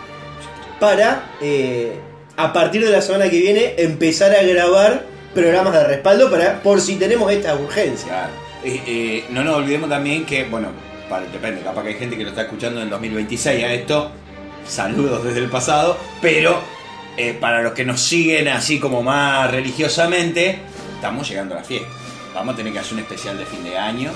para, 0.80 1.32
eh, 1.42 1.94
a 2.38 2.52
partir 2.52 2.84
de 2.84 2.92
la 2.92 3.02
semana 3.02 3.30
que 3.30 3.38
viene, 3.40 3.76
empezar 3.78 4.32
a 4.36 4.42
grabar 4.44 5.06
programas 5.34 5.74
de 5.74 5.84
respaldo 5.86 6.30
para 6.32 6.62
por 6.64 6.82
si 6.82 6.96
tenemos 6.96 7.32
esta 7.32 7.56
urgencia. 7.56 8.08
claro. 8.08 8.34
Eh, 8.64 8.82
eh, 8.88 9.24
no 9.30 9.44
nos 9.44 9.56
olvidemos 9.58 9.90
también 9.90 10.26
que, 10.26 10.44
bueno, 10.46 10.70
para- 11.10 11.26
depende, 11.28 11.62
capaz 11.62 11.84
que 11.84 11.90
hay 11.90 11.96
gente 11.96 12.18
que 12.18 12.24
lo 12.24 12.30
está 12.30 12.42
escuchando 12.42 12.80
en 12.80 12.86
el 12.86 12.90
2026 12.90 13.64
a 13.64 13.74
esto. 13.74 14.12
Saludos 14.68 15.24
desde 15.24 15.40
el 15.40 15.50
pasado, 15.50 15.98
pero 16.22 16.60
eh, 17.18 17.38
para 17.40 17.62
los 17.62 17.74
que 17.74 17.86
nos 17.86 18.02
siguen 18.02 18.48
así 18.48 18.80
como 18.80 19.04
más 19.04 19.50
religiosamente, 19.52 20.60
estamos 20.96 21.28
llegando 21.28 21.56
a 21.56 21.60
la 21.60 21.64
fiesta. 21.64 21.90
Vamos 22.34 22.54
a 22.54 22.58
tener 22.58 22.74
que 22.74 22.80
hacer 22.80 22.94
un 22.94 23.00
especial 23.00 23.38
de 23.38 23.46
fin 23.46 23.64
de 23.64 23.78
año. 23.78 24.12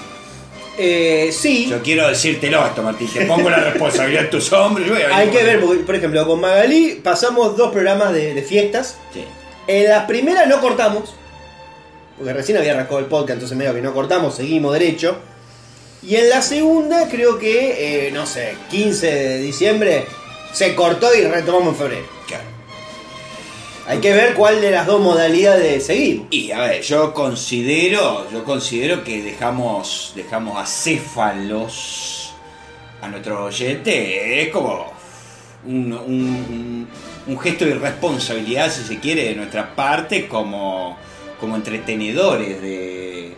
Eh, 0.77 1.29
sí, 1.31 1.67
Yo 1.69 1.81
quiero 1.83 2.07
decírtelo 2.07 2.65
esto, 2.65 2.81
Martín. 2.81 3.07
Te 3.11 3.25
pongo 3.25 3.49
la 3.49 3.57
responsabilidad 3.57 4.25
en 4.25 4.29
tus 4.29 4.51
hombros. 4.53 4.89
hay 5.11 5.29
que 5.29 5.43
ver, 5.43 5.59
porque, 5.61 5.83
por 5.83 5.95
ejemplo, 5.95 6.25
con 6.25 6.41
Magalí 6.41 6.99
pasamos 7.03 7.55
dos 7.55 7.71
programas 7.71 8.13
de, 8.13 8.33
de 8.33 8.41
fiestas. 8.41 8.97
Sí. 9.13 9.23
En 9.67 9.87
las 9.87 10.05
primeras 10.05 10.47
no 10.47 10.59
cortamos, 10.59 11.13
porque 12.17 12.33
recién 12.33 12.57
había 12.57 12.73
arrancado 12.73 12.99
el 12.99 13.05
podcast, 13.05 13.35
entonces 13.35 13.57
medio 13.57 13.73
que 13.73 13.81
no 13.81 13.93
cortamos, 13.93 14.35
seguimos 14.35 14.73
derecho. 14.73 15.17
Y 16.01 16.15
en 16.15 16.29
la 16.29 16.41
segunda, 16.41 17.07
creo 17.07 17.39
que, 17.39 18.07
eh, 18.07 18.11
no 18.11 18.25
sé, 18.25 18.57
15 18.69 19.07
de 19.07 19.37
diciembre, 19.39 20.05
se 20.51 20.75
cortó 20.75 21.13
y 21.15 21.21
retomamos 21.21 21.69
en 21.69 21.75
febrero. 21.75 22.05
Claro. 22.27 22.43
Hay 23.85 23.99
que 23.99 24.13
ver 24.13 24.33
cuál 24.33 24.61
de 24.61 24.71
las 24.71 24.87
dos 24.87 25.01
modalidades 25.01 25.85
seguimos. 25.85 26.27
Y 26.31 26.51
a 26.51 26.61
ver, 26.61 26.81
yo 26.81 27.13
considero, 27.13 28.29
yo 28.31 28.43
considero 28.45 29.03
que 29.03 29.21
dejamos, 29.21 30.13
dejamos 30.15 30.57
acéfalos 30.57 32.33
a 33.01 33.09
nuestro 33.09 33.45
oyente. 33.45 34.41
Es 34.43 34.49
como 34.49 34.91
un, 35.65 36.87
un- 37.27 37.39
gesto 37.41 37.65
de 37.65 37.71
irresponsabilidad, 37.71 38.71
si 38.71 38.83
se 38.83 38.99
quiere, 38.99 39.25
de 39.25 39.35
nuestra 39.35 39.75
parte, 39.75 40.27
como, 40.27 40.97
como 41.39 41.55
entretenedores 41.57 42.61
de, 42.61 43.33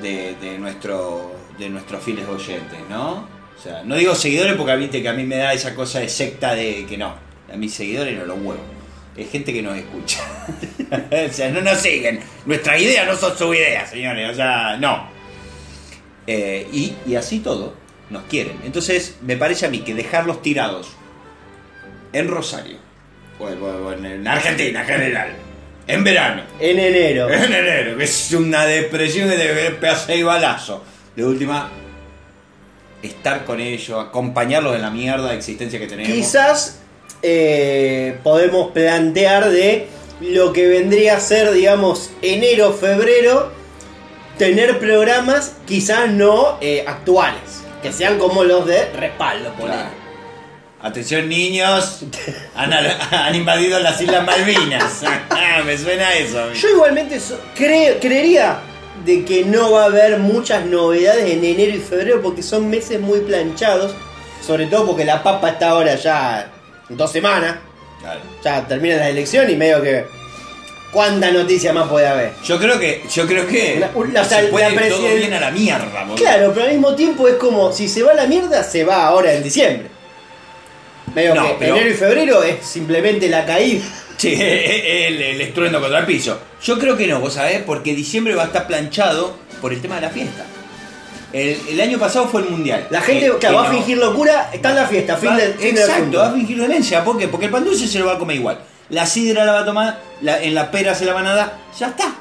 de, 0.00 0.34
de 0.40 0.58
nuestro, 0.58 1.32
de 1.58 1.68
nuestros 1.68 2.02
fieles 2.02 2.26
oyentes, 2.26 2.78
¿no? 2.88 3.26
O 3.58 3.62
sea, 3.62 3.82
no 3.84 3.96
digo 3.96 4.14
seguidores 4.14 4.54
porque 4.56 4.76
viste 4.76 5.02
que 5.02 5.08
a 5.08 5.12
mí 5.12 5.24
me 5.24 5.36
da 5.36 5.52
esa 5.52 5.74
cosa 5.74 6.00
de 6.00 6.08
secta 6.08 6.54
de 6.54 6.86
que 6.86 6.96
no. 6.96 7.14
A 7.52 7.56
mis 7.56 7.74
seguidores 7.74 8.18
no 8.18 8.24
los 8.24 8.38
huevos. 8.38 8.60
Es 9.16 9.30
gente 9.30 9.52
que 9.52 9.62
nos 9.62 9.76
escucha. 9.76 10.20
o 11.30 11.32
sea, 11.32 11.50
no 11.50 11.60
nos 11.60 11.78
siguen. 11.78 12.20
Nuestra 12.46 12.76
idea 12.78 13.04
no 13.04 13.14
son 13.16 13.36
su 13.38 13.54
idea, 13.54 13.86
señores. 13.86 14.30
O 14.32 14.34
sea, 14.34 14.76
no. 14.76 15.08
Eh, 16.26 16.66
y, 16.72 16.94
y 17.06 17.14
así 17.16 17.40
todo, 17.40 17.74
nos 18.10 18.24
quieren. 18.24 18.58
Entonces, 18.64 19.16
me 19.22 19.36
parece 19.36 19.66
a 19.66 19.68
mí 19.70 19.80
que 19.80 19.94
dejarlos 19.94 20.42
tirados 20.42 20.88
en 22.12 22.28
Rosario, 22.28 22.78
o, 23.38 23.44
o- 23.44 23.86
o 23.88 23.92
en, 23.92 24.04
en 24.06 24.26
Argentina 24.28 24.80
en 24.82 24.86
general, 24.86 25.28
en 25.86 26.02
verano, 26.04 26.42
En 26.60 26.78
enero. 26.78 27.28
en 27.32 27.52
enero, 27.52 27.98
que 27.98 28.04
es 28.04 28.32
una 28.32 28.64
depresión 28.66 29.28
te 29.28 29.36
pedazo 29.72 30.14
y 30.14 30.22
balazo. 30.22 30.82
De 31.14 31.24
última, 31.24 31.70
estar 33.02 33.44
con 33.44 33.60
ellos, 33.60 34.04
acompañarlos 34.04 34.74
en 34.76 34.82
la 34.82 34.90
mierda 34.90 35.28
de 35.30 35.36
existencia 35.36 35.78
que 35.78 35.86
tenemos. 35.86 36.12
Quizás 36.12 36.80
eh, 37.26 38.18
podemos 38.22 38.70
plantear 38.72 39.48
de 39.50 39.88
lo 40.20 40.52
que 40.52 40.66
vendría 40.68 41.16
a 41.16 41.20
ser, 41.20 41.50
digamos, 41.52 42.10
enero, 42.22 42.72
febrero, 42.72 43.50
tener 44.38 44.78
programas 44.78 45.54
quizás 45.66 46.10
no 46.10 46.58
eh, 46.60 46.84
actuales, 46.86 47.62
que 47.82 47.92
sean 47.92 48.18
como 48.18 48.44
los 48.44 48.66
de 48.66 48.90
respaldo. 48.92 49.52
Claro. 49.54 49.88
Atención 50.82 51.28
niños, 51.30 52.00
han, 52.54 52.72
han 53.10 53.34
invadido 53.34 53.78
las 53.80 54.00
Islas 54.02 54.24
Malvinas. 54.24 55.02
Me 55.64 55.78
suena 55.78 56.12
eso. 56.14 56.42
a. 56.42 56.52
Yo 56.52 56.68
igualmente 56.68 57.18
so- 57.18 57.40
cre- 57.56 57.98
creería 58.00 58.58
de 59.04 59.24
que 59.24 59.44
no 59.44 59.72
va 59.72 59.84
a 59.84 59.86
haber 59.86 60.18
muchas 60.18 60.66
novedades 60.66 61.30
en 61.30 61.42
enero 61.44 61.74
y 61.74 61.80
febrero 61.80 62.20
porque 62.22 62.42
son 62.42 62.68
meses 62.68 63.00
muy 63.00 63.20
planchados, 63.20 63.94
sobre 64.46 64.66
todo 64.66 64.86
porque 64.86 65.04
la 65.06 65.22
papa 65.22 65.50
está 65.50 65.70
ahora 65.70 65.94
ya 65.96 66.50
dos 66.88 67.10
semanas, 67.12 67.56
Claro. 68.00 68.20
ya 68.42 68.66
termina 68.68 68.96
la 68.96 69.08
elección 69.08 69.48
y 69.50 69.56
medio 69.56 69.80
que... 69.82 70.04
¿Cuánta 70.92 71.32
noticia 71.32 71.72
más 71.72 71.88
puede 71.88 72.06
haber? 72.06 72.32
Yo 72.44 72.56
creo 72.56 72.78
que, 72.78 73.02
yo 73.12 73.26
creo 73.26 73.48
que 73.48 73.80
La- 73.80 73.90
la- 74.12 74.24
se 74.24 74.42
la 74.42 74.48
puede 74.48 74.72
ir 74.74 74.88
todo 74.92 75.14
bien 75.16 75.32
a 75.34 75.40
la 75.40 75.50
mierda, 75.50 76.02
boludo. 76.04 76.14
Claro, 76.14 76.52
pero 76.54 76.66
al 76.66 76.72
mismo 76.72 76.94
tiempo 76.94 77.26
es 77.26 77.34
como 77.34 77.72
si 77.72 77.88
se 77.88 78.04
va 78.04 78.12
a 78.12 78.14
la 78.14 78.26
mierda, 78.26 78.62
se 78.62 78.84
va 78.84 79.04
ahora 79.06 79.32
en 79.32 79.42
diciembre. 79.42 79.88
Medio 81.12 81.34
No, 81.34 81.48
que 81.48 81.54
pero- 81.58 81.74
enero 81.76 81.90
y 81.90 81.94
febrero 81.94 82.42
es 82.44 82.64
simplemente 82.64 83.28
la 83.28 83.44
caída. 83.44 83.84
Sí, 84.16 84.34
el, 84.40 85.20
el 85.20 85.40
estruendo 85.40 85.80
contra 85.80 85.98
el 85.98 86.06
piso. 86.06 86.38
Yo 86.62 86.78
creo 86.78 86.96
que 86.96 87.08
no, 87.08 87.18
vos 87.18 87.34
sabés, 87.34 87.62
porque 87.62 87.92
diciembre 87.92 88.36
va 88.36 88.44
a 88.44 88.46
estar 88.46 88.68
planchado 88.68 89.36
por 89.60 89.72
el 89.72 89.82
tema 89.82 89.96
de 89.96 90.02
la 90.02 90.10
fiesta. 90.10 90.44
El, 91.34 91.58
el 91.68 91.80
año 91.80 91.98
pasado 91.98 92.28
fue 92.28 92.42
el 92.42 92.48
mundial. 92.50 92.86
La 92.90 93.00
gente, 93.02 93.26
Que- 93.26 93.38
claro, 93.38 93.56
que 93.56 93.62
va 93.62 93.68
a 93.68 93.70
fingir 93.72 93.98
locura, 93.98 94.50
está 94.52 94.70
en 94.70 94.76
la 94.76 94.86
fiesta, 94.86 95.16
fin 95.16 95.30
Va- 95.30 95.36
del 95.36 95.54
fin 95.54 95.74
del 95.74 95.84
exacto, 95.84 96.18
va 96.18 96.28
a 96.28 96.32
fingir 96.32 96.60
demencia. 96.60 97.04
¿Por 97.04 97.18
qué? 97.18 97.26
Porque 97.28 97.46
el 97.46 97.52
pan 97.52 97.64
dulce 97.64 97.88
se 97.88 97.98
lo 97.98 98.06
va 98.06 98.12
a 98.14 98.18
comer 98.18 98.36
igual. 98.36 98.60
La 98.90 99.04
sidra 99.04 99.44
la 99.44 99.52
va 99.52 99.60
a 99.60 99.64
tomar, 99.64 100.00
la- 100.22 100.40
en 100.42 100.54
la 100.54 100.70
pera 100.70 100.94
se 100.94 101.04
la 101.04 101.12
van 101.12 101.26
a 101.26 101.34
dar, 101.34 101.58
ya 101.78 101.88
está. 101.88 102.14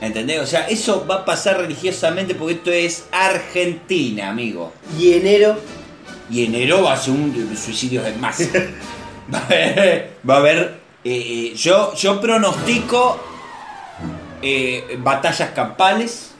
¿Entendés? 0.00 0.40
O 0.40 0.46
sea, 0.46 0.68
eso 0.68 1.06
va 1.08 1.16
a 1.16 1.24
pasar 1.24 1.58
religiosamente 1.58 2.34
porque 2.34 2.54
esto 2.54 2.70
es 2.72 3.04
Argentina, 3.12 4.28
amigo. 4.30 4.72
Y 4.98 5.12
enero, 5.14 5.56
Y 6.28 6.44
enero 6.44 6.82
va 6.82 6.94
a 6.94 6.96
ser 6.96 7.12
un 7.14 7.56
suicidio. 7.56 8.02
Va 9.32 9.38
a 9.38 9.44
haber. 9.46 10.10
Va 10.28 10.34
a 10.34 10.38
haber, 10.38 10.58
eh, 11.04 11.50
eh, 11.52 11.54
yo, 11.56 11.94
yo 11.94 12.20
pronostico 12.20 13.20
eh, 14.42 14.96
batallas 14.98 15.50
campales. 15.50 16.32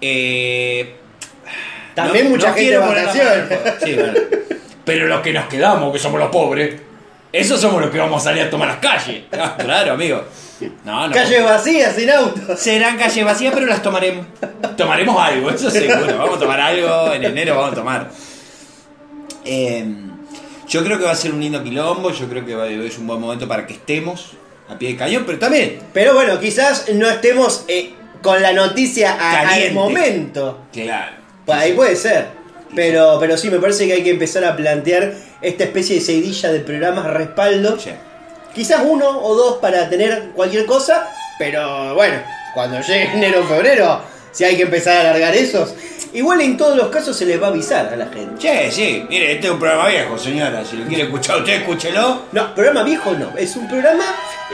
Eh, 0.00 0.96
También 1.94 2.24
no- 2.26 2.30
mucha 2.30 2.48
no 2.48 2.54
gente 2.54 2.70
de 2.72 2.78
vacaciones. 2.78 3.44
sí, 3.84 3.94
bueno. 3.94 4.12
Pero 4.84 5.06
los 5.06 5.20
que 5.20 5.32
nos 5.32 5.46
quedamos, 5.46 5.92
que 5.92 5.98
somos 5.98 6.18
los 6.18 6.30
pobres, 6.30 6.76
esos 7.32 7.60
somos 7.60 7.82
los 7.82 7.90
que 7.90 7.98
vamos 7.98 8.22
a 8.22 8.24
salir 8.30 8.42
a 8.44 8.50
tomar 8.50 8.68
las 8.68 8.78
calles. 8.78 9.24
Ah, 9.32 9.54
claro, 9.58 9.92
amigo. 9.92 10.24
No, 10.84 11.06
no. 11.06 11.12
calles 11.14 11.44
vacías, 11.44 11.94
sin 11.94 12.10
autos. 12.10 12.58
Serán 12.58 12.96
calles 12.96 13.24
vacías, 13.24 13.52
pero 13.54 13.66
las 13.66 13.82
tomaremos. 13.82 14.26
Tomaremos 14.76 15.16
algo, 15.20 15.50
eso 15.50 15.70
seguro. 15.72 16.16
Vamos 16.18 16.36
a 16.36 16.40
tomar 16.40 16.60
algo, 16.60 17.12
en 17.12 17.22
enero 17.24 17.54
vamos 17.56 17.72
a 17.72 17.74
tomar. 17.74 18.10
Eh, 19.44 19.84
yo 20.68 20.84
creo 20.84 20.98
que 20.98 21.04
va 21.04 21.12
a 21.12 21.16
ser 21.16 21.32
un 21.32 21.40
lindo 21.40 21.62
quilombo, 21.62 22.10
yo 22.10 22.28
creo 22.28 22.44
que 22.44 22.54
va- 22.54 22.68
es 22.68 22.98
un 22.98 23.06
buen 23.06 23.20
momento 23.20 23.46
para 23.48 23.66
que 23.66 23.74
estemos 23.74 24.32
a 24.68 24.78
pie 24.78 24.90
de 24.90 24.96
cañón, 24.96 25.24
pero 25.26 25.38
también, 25.38 25.78
Pero 25.94 26.14
bueno, 26.14 26.38
quizás 26.40 26.86
no 26.92 27.08
estemos 27.08 27.64
eh, 27.68 27.94
con 28.22 28.42
la 28.42 28.52
noticia 28.52 29.12
a- 29.18 29.40
al 29.48 29.72
momento. 29.72 30.60
claro. 30.72 31.16
Pues 31.44 31.58
ahí 31.58 31.72
puede 31.72 31.96
ser. 31.96 32.26
Pero, 32.74 33.16
pero 33.18 33.38
sí, 33.38 33.48
me 33.50 33.58
parece 33.58 33.86
que 33.86 33.94
hay 33.94 34.02
que 34.02 34.10
empezar 34.10 34.44
a 34.44 34.54
plantear 34.54 35.14
esta 35.40 35.64
especie 35.64 35.94
de 35.96 36.02
seguidilla 36.02 36.52
de 36.52 36.60
programas 36.60 37.06
respaldo. 37.06 37.78
Sí. 37.80 37.90
Quizás 38.54 38.82
uno 38.84 39.08
o 39.22 39.34
dos 39.34 39.56
para 39.58 39.88
tener 39.88 40.30
cualquier 40.34 40.66
cosa, 40.66 41.08
pero 41.38 41.94
bueno, 41.94 42.16
cuando 42.52 42.78
llegue 42.80 43.12
enero 43.14 43.40
o 43.40 43.44
febrero, 43.44 44.00
si 44.32 44.44
hay 44.44 44.56
que 44.56 44.62
empezar 44.62 44.96
a 44.96 45.00
alargar 45.10 45.34
esos, 45.34 45.74
igual 46.12 46.40
en 46.40 46.56
todos 46.56 46.76
los 46.76 46.88
casos 46.88 47.16
se 47.16 47.24
les 47.26 47.40
va 47.40 47.46
a 47.46 47.50
avisar 47.50 47.92
a 47.92 47.96
la 47.96 48.06
gente. 48.06 48.38
Che, 48.38 48.70
sí, 48.70 49.04
mire, 49.08 49.32
este 49.32 49.46
es 49.48 49.52
un 49.52 49.58
programa 49.58 49.88
viejo, 49.88 50.18
señora. 50.18 50.64
Si 50.64 50.76
lo 50.76 50.86
quiere 50.86 51.04
escuchar 51.04 51.38
usted, 51.38 51.54
escúchelo. 51.54 52.22
No, 52.32 52.54
programa 52.54 52.82
viejo 52.82 53.12
no, 53.12 53.36
es 53.36 53.54
un 53.56 53.68
programa 53.68 54.04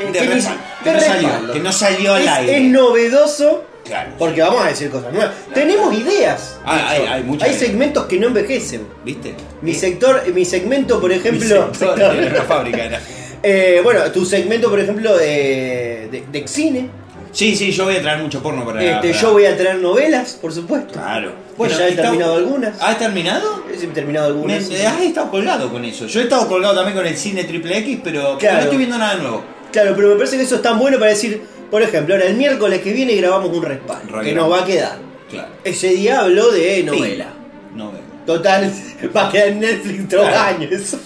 eh, 0.00 0.06
De 0.12 0.18
que, 0.18 0.26
ni- 0.26 0.34
de 0.34 0.92
no 0.92 1.00
salió, 1.00 1.52
que 1.52 1.60
no 1.60 1.72
salió 1.72 2.14
al 2.14 2.22
es, 2.22 2.28
aire. 2.28 2.56
es 2.56 2.62
novedoso 2.64 3.64
Claro. 3.84 4.12
porque 4.18 4.40
vamos 4.40 4.64
a 4.64 4.68
decir 4.68 4.88
cosas 4.90 5.12
nuevas. 5.12 5.34
Tenemos 5.52 5.92
ideas. 5.94 6.56
Ah, 6.64 6.88
hay- 6.88 7.02
hay 7.06 7.22
muchas 7.22 7.48
ideas. 7.48 7.60
segmentos 7.60 8.06
que 8.06 8.18
no 8.18 8.28
envejecen. 8.28 8.86
¿Viste? 9.04 9.34
Mi 9.60 9.74
sector, 9.74 10.22
mi 10.32 10.44
segmento, 10.46 10.98
por 11.00 11.12
ejemplo. 11.12 11.68
Mi 11.68 11.74
sector 11.76 12.16
de 12.16 12.30
la 12.30 12.42
fábrica 12.42 12.84
era. 12.84 13.00
Eh, 13.46 13.82
bueno, 13.84 14.00
tu 14.10 14.24
segmento, 14.24 14.70
por 14.70 14.80
ejemplo, 14.80 15.14
de, 15.18 16.08
de, 16.10 16.24
de 16.32 16.48
cine. 16.48 16.88
Sí, 17.34 17.54
sí, 17.56 17.72
yo 17.72 17.84
voy 17.84 17.96
a 17.96 18.00
traer 18.02 18.20
mucho 18.20 18.40
porno 18.42 18.64
para. 18.64 18.82
Este, 18.82 19.08
para- 19.10 19.20
Yo 19.20 19.32
voy 19.32 19.44
a 19.44 19.56
traer 19.56 19.76
novelas, 19.76 20.38
por 20.40 20.52
supuesto. 20.52 20.94
Claro. 20.94 21.32
Bueno, 21.58 21.76
ya 21.76 21.88
he 21.88 21.92
terminado 21.92 22.36
algunas. 22.36 22.80
¿Has 22.80 22.98
terminado? 22.98 23.64
He 23.70 23.86
terminado 23.88 24.28
algunas. 24.28 24.68
me- 24.68 24.86
has 24.86 25.00
estado 25.00 25.30
colgado 25.30 25.70
con 25.70 25.84
eso. 25.84 26.06
Yo 26.06 26.20
he 26.20 26.22
estado 26.24 26.48
colgado 26.48 26.74
también 26.76 26.96
con 26.96 27.06
el 27.06 27.16
cine 27.16 27.44
triple 27.44 27.76
X, 27.78 27.98
pero 28.04 28.38
Claro. 28.38 28.56
no 28.58 28.62
estoy 28.62 28.78
viendo 28.78 28.96
nada 28.98 29.16
nuevo. 29.16 29.44
Claro, 29.72 29.92
pero 29.96 30.08
me 30.10 30.14
parece 30.14 30.36
que 30.36 30.44
eso 30.44 30.54
es 30.56 30.62
tan 30.62 30.78
bueno 30.78 30.98
para 30.98 31.10
decir, 31.10 31.42
por 31.70 31.82
ejemplo, 31.82 32.14
ahora 32.14 32.26
el 32.28 32.36
miércoles 32.36 32.80
que 32.80 32.92
viene 32.92 33.14
grabamos 33.16 33.50
un 33.50 33.64
respaldo, 33.64 34.20
que 34.20 34.32
nos 34.32 34.50
va 34.50 34.60
a 34.60 34.64
quedar. 34.64 34.98
Claro. 35.28 35.48
Ese 35.64 35.88
día 35.88 36.20
habló 36.20 36.52
de 36.52 36.84
novela. 36.84 37.26
Novela. 37.74 37.98
Total, 38.24 38.72
va 39.14 39.26
a 39.28 39.30
quedar 39.32 39.48
en 39.48 39.60
Netflix 39.60 40.08
dos 40.08 40.28
Claro. 40.28 40.56
años. 40.56 40.96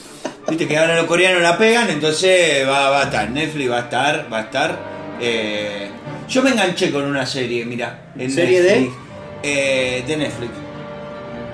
Viste 0.49 0.69
que 0.69 0.77
ahora 0.79 0.97
los 0.97 1.07
coreanos 1.07 1.41
la 1.43 1.57
pegan, 1.57 1.89
entonces 1.89 2.67
va, 2.69 2.91
va 2.91 3.01
a 3.01 3.05
estar 3.05 3.31
Netflix, 3.31 3.71
va 3.71 3.77
a 3.79 3.81
estar, 3.81 4.27
va 4.33 4.39
a 4.39 4.43
estar. 4.43 4.99
eh, 5.21 5.89
Yo 6.29 6.43
me 6.43 6.51
enganché 6.51 6.91
con 6.91 7.05
una 7.05 7.25
serie, 7.27 7.65
mira. 7.65 7.99
en 8.19 8.31
¿Serie 8.31 8.63
de? 8.63 8.73
Netflix. 8.81 8.97
Eh, 9.43 10.05
de 10.07 10.17
Netflix. 10.17 10.51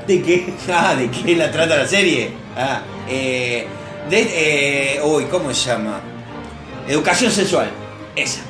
¿De 0.06 0.22
qué? 0.22 0.46
Ah, 0.72 0.94
¿de 0.94 1.10
qué 1.10 1.36
la 1.36 1.50
trata 1.50 1.76
la 1.76 1.86
serie? 1.86 2.30
Ah, 2.56 2.82
eh, 3.08 3.66
de, 4.10 4.20
eh, 4.96 5.00
uy, 5.02 5.24
¿cómo 5.30 5.52
se 5.54 5.70
llama? 5.70 6.00
Educación 6.88 7.30
sexual. 7.30 7.70
Esa. 8.16 8.40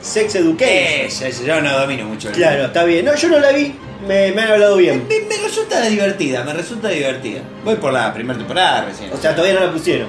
Sex 0.00 0.34
Education. 0.34 0.68
Esa, 1.06 1.28
esa. 1.28 1.44
Yo 1.44 1.60
no 1.60 1.78
domino 1.78 2.06
mucho. 2.06 2.28
el- 2.28 2.34
Claro, 2.34 2.66
está 2.66 2.84
bien. 2.84 3.04
No, 3.04 3.14
yo 3.14 3.28
no 3.28 3.38
la 3.38 3.50
vi. 3.52 3.74
Me, 4.06 4.32
me 4.32 4.42
han 4.42 4.50
hablado 4.52 4.76
bien. 4.76 5.04
Me, 5.08 5.20
me 5.20 5.36
resulta 5.42 5.80
divertida, 5.86 6.42
me 6.44 6.52
resulta 6.54 6.88
divertida. 6.88 7.40
Voy 7.64 7.76
por 7.76 7.92
la 7.92 8.12
primera 8.12 8.36
temporada 8.38 8.84
recién. 8.86 9.12
O 9.12 9.16
sea, 9.16 9.34
todavía 9.34 9.60
no 9.60 9.66
la 9.66 9.72
pusieron. 9.72 10.08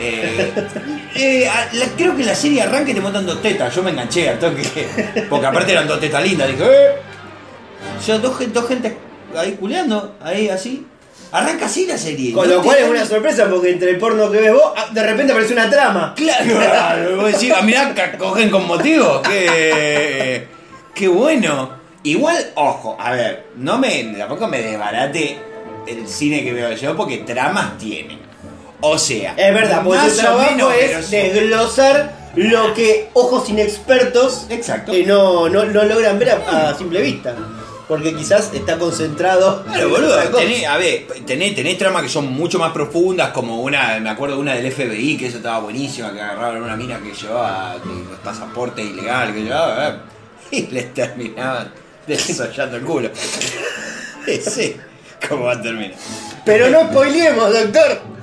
Eh, 0.00 0.52
eh, 1.14 1.50
la- 1.72 1.86
creo 1.96 2.16
que 2.16 2.24
la 2.24 2.34
serie 2.34 2.62
arranca 2.62 2.90
y 2.90 2.94
te 2.94 3.00
montan 3.00 3.26
dos 3.26 3.42
tetas. 3.42 3.74
Yo 3.74 3.82
me 3.82 3.90
enganché 3.90 4.30
al 4.30 4.38
toque. 4.38 4.64
Porque 5.28 5.46
aparte 5.46 5.72
eran 5.72 5.86
dos 5.86 6.00
tetas 6.00 6.22
lindas. 6.22 6.48
Dije, 6.48 6.64
¡eh! 6.64 6.90
Yo, 8.06 8.18
dos, 8.18 8.38
gen- 8.38 8.52
dos 8.52 8.66
gente 8.66 8.96
ahí 9.36 9.52
culeando, 9.60 10.16
ahí 10.22 10.48
así. 10.48 10.86
Arranca 11.32 11.66
así 11.66 11.86
la 11.86 11.96
serie. 11.96 12.32
Con 12.32 12.48
No 12.48 12.56
lo 12.56 12.62
cual 12.62 12.78
es 12.78 12.88
una 12.88 13.04
sorpresa 13.04 13.48
porque 13.48 13.70
entre 13.70 13.90
el 13.90 13.98
porno 13.98 14.30
que 14.30 14.38
ves 14.40 14.52
vos, 14.52 14.72
ah, 14.76 14.86
de 14.90 15.02
repente 15.02 15.32
aparece 15.32 15.52
una 15.52 15.70
trama. 15.70 16.12
Claro, 16.16 16.44
claro. 16.56 17.16
Vos 17.22 17.32
decís, 17.32 17.52
ah, 17.56 17.62
mirá, 17.62 17.94
cogen 18.18 18.50
con 18.50 18.66
motivo. 18.66 19.22
Qué, 19.22 20.46
qué 20.94 21.06
bueno. 21.08 21.78
Igual, 22.02 22.52
ojo, 22.54 22.96
a 22.98 23.12
ver, 23.12 23.44
no 23.56 23.78
me, 23.78 24.02
tampoco 24.18 24.48
me 24.48 24.60
desbarate 24.62 25.38
el 25.86 26.08
cine 26.08 26.42
que 26.42 26.52
veo 26.52 26.72
yo 26.74 26.96
porque 26.96 27.18
tramas 27.18 27.76
tiene. 27.78 28.18
O 28.80 28.98
sea, 28.98 29.34
Es 29.36 29.54
verdad, 29.54 29.82
porque 29.84 30.06
o 30.06 30.14
trabajo 30.14 30.50
menos, 30.50 30.74
es 30.74 31.10
desglosar 31.10 32.20
lo 32.34 32.74
que 32.74 33.10
ojos 33.14 33.48
inexpertos 33.48 34.46
Exacto. 34.48 34.92
que 34.92 35.04
no, 35.04 35.48
no, 35.48 35.64
no 35.64 35.84
logran 35.84 36.18
ver 36.18 36.30
a, 36.30 36.70
a 36.70 36.74
simple 36.78 37.02
vista. 37.02 37.34
Porque 37.88 38.14
quizás 38.14 38.50
está 38.54 38.78
concentrado. 38.78 39.64
Claro, 39.64 39.88
boludo, 39.88 40.16
tenés, 40.30 40.64
a 40.64 40.76
ver, 40.76 41.08
tenés, 41.26 41.56
tenés 41.56 41.76
tramas 41.76 42.04
que 42.04 42.08
son 42.08 42.32
mucho 42.32 42.56
más 42.56 42.70
profundas, 42.70 43.30
como 43.30 43.62
una, 43.62 43.98
me 43.98 44.10
acuerdo 44.10 44.36
de 44.36 44.42
una 44.42 44.54
del 44.54 44.70
FBI, 44.70 45.16
que 45.16 45.26
eso 45.26 45.38
estaba 45.38 45.58
buenísima, 45.58 46.12
que 46.12 46.20
agarraban 46.20 46.62
una 46.62 46.76
mina 46.76 47.00
que 47.00 47.12
llevaba 47.12 47.74
que 47.82 47.88
los 47.88 48.20
pasaportes 48.22 48.86
ilegales 48.86 49.34
que 49.34 49.42
llevaba, 49.42 49.88
¿eh? 49.88 49.94
y 50.52 50.66
les 50.70 50.94
terminaban 50.94 51.72
desollando 52.06 52.76
el 52.76 52.84
culo. 52.84 53.10
sí, 54.40 54.76
¿cómo 55.28 55.46
va 55.46 55.54
a 55.54 55.60
terminar? 55.60 55.96
Pero 56.44 56.70
no 56.70 56.82
spoilemos, 56.90 57.52
doctor. 57.52 58.19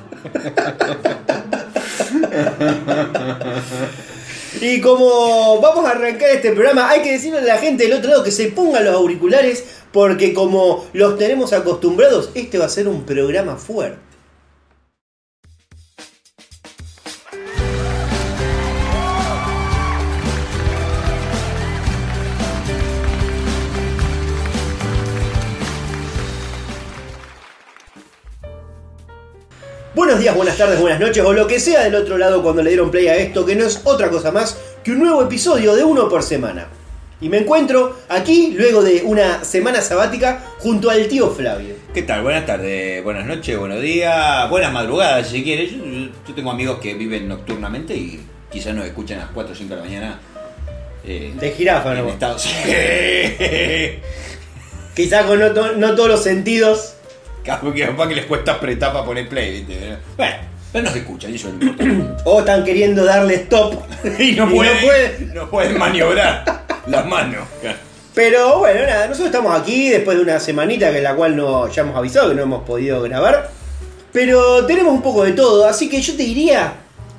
Y 4.60 4.82
como 4.82 5.62
vamos 5.62 5.86
a 5.86 5.92
arrancar 5.92 6.30
este 6.30 6.52
programa, 6.52 6.90
hay 6.90 7.02
que 7.02 7.12
decirle 7.12 7.40
a 7.40 7.44
la 7.44 7.58
gente 7.58 7.84
del 7.84 7.94
otro 7.94 8.10
lado 8.10 8.24
que 8.24 8.32
se 8.32 8.48
pongan 8.48 8.86
los 8.86 8.96
auriculares 8.96 9.64
porque 9.92 10.34
como 10.34 10.86
los 10.94 11.18
tenemos 11.18 11.54
acostumbrados, 11.54 12.32
este 12.34 12.58
va 12.58 12.66
a 12.66 12.70
ser 12.70 12.88
un 12.88 13.04
programa 13.04 13.56
fuerte. 13.56 14.07
Buenos 29.98 30.20
días, 30.20 30.36
buenas 30.36 30.56
tardes, 30.56 30.80
buenas 30.80 31.00
noches 31.00 31.24
o 31.26 31.34
lo 31.34 31.48
que 31.48 31.60
sea 31.60 31.84
del 31.84 31.96
otro 31.96 32.20
lado 32.20 32.44
cuando 32.44 32.62
le 32.62 32.70
dieron 32.70 32.92
play 32.92 33.08
a 33.08 33.16
esto, 33.16 33.44
que 33.48 33.56
no 33.56 33.66
es 33.66 33.82
otra 33.84 34.12
cosa 34.12 34.32
más 34.32 34.56
que 34.84 34.92
un 34.92 35.00
nuevo 35.00 35.24
episodio 35.24 35.74
de 35.76 35.84
uno 35.84 36.08
por 36.08 36.22
semana. 36.22 36.68
Y 37.20 37.30
me 37.30 37.40
encuentro 37.40 37.98
aquí 38.08 38.54
luego 38.56 38.84
de 38.84 39.02
una 39.04 39.44
semana 39.44 39.82
sabática 39.82 40.44
junto 40.60 40.92
al 40.92 41.08
tío 41.08 41.32
Flavio. 41.32 41.74
¿Qué 41.96 42.04
tal? 42.04 42.22
Buenas 42.22 42.46
tardes, 42.46 43.04
buenas 43.04 43.26
noches, 43.26 43.58
buenos 43.58 43.82
días, 43.82 44.48
buenas 44.52 44.72
madrugadas 44.72 45.30
si 45.30 45.44
quieres. 45.44 45.72
Yo, 45.72 45.80
yo 46.28 46.36
tengo 46.36 46.52
amigos 46.52 46.78
que 46.80 46.94
viven 46.94 47.28
nocturnamente 47.28 47.96
y 47.96 48.20
quizás 48.52 48.76
nos 48.76 48.86
escuchan 48.86 49.18
a 49.18 49.24
las 49.24 49.32
4 49.32 49.52
o 49.52 49.56
5 49.56 49.70
de 49.72 49.76
la 49.78 49.84
mañana. 49.84 50.20
eh, 51.08 51.34
De 51.40 51.52
jirafa, 51.54 51.96
¿no? 51.96 52.08
Estados 52.08 52.48
Quizás 54.96 55.26
con 55.26 55.40
no, 55.40 55.52
to- 55.54 55.72
no 55.78 55.96
todos 55.96 56.10
los 56.10 56.22
sentidos. 56.24 56.94
Capaz 57.48 58.08
que, 58.08 58.16
les 58.16 58.26
cuesta 58.26 58.54
apretar 58.54 58.92
para 58.92 59.06
poner 59.06 59.30
play, 59.30 59.64
¿viste? 59.64 59.98
Bueno, 60.18 60.36
pero 60.74 60.84
nos 60.84 60.96
escuchan, 60.96 61.32
y 61.32 61.36
eso 61.36 61.48
es 61.48 61.54
lo 61.54 61.64
importante. 61.64 62.24
O 62.26 62.40
están 62.40 62.64
queriendo 62.66 63.06
darle 63.06 63.36
stop. 63.36 63.74
y 64.20 64.34
no 64.34 64.50
Y 64.52 64.58
no 64.58 64.72
pueden, 64.82 65.34
no 65.34 65.50
pueden 65.50 65.78
maniobrar 65.78 66.66
las 66.88 67.06
manos. 67.06 67.48
Pero 68.14 68.60
bueno, 68.60 68.82
nada, 68.82 69.08
nosotros 69.08 69.28
estamos 69.28 69.58
aquí 69.58 69.90
después 69.90 70.18
de 70.18 70.24
una 70.24 70.42
semanita 70.42 70.92
que 70.92 71.02
la 71.02 71.16
cual 71.16 71.38
no, 71.38 71.70
ya 71.70 71.84
hemos 71.84 71.96
avisado 71.96 72.30
que 72.30 72.36
no 72.36 72.42
hemos 72.42 72.64
podido 72.64 73.02
grabar. 73.04 73.50
Pero 74.12 74.66
tenemos 74.66 74.94
un 74.94 75.02
poco 75.02 75.24
de 75.24 75.32
todo, 75.32 75.66
así 75.68 75.88
que 75.88 76.02
yo 76.02 76.18
te 76.18 76.24
diría 76.24 76.74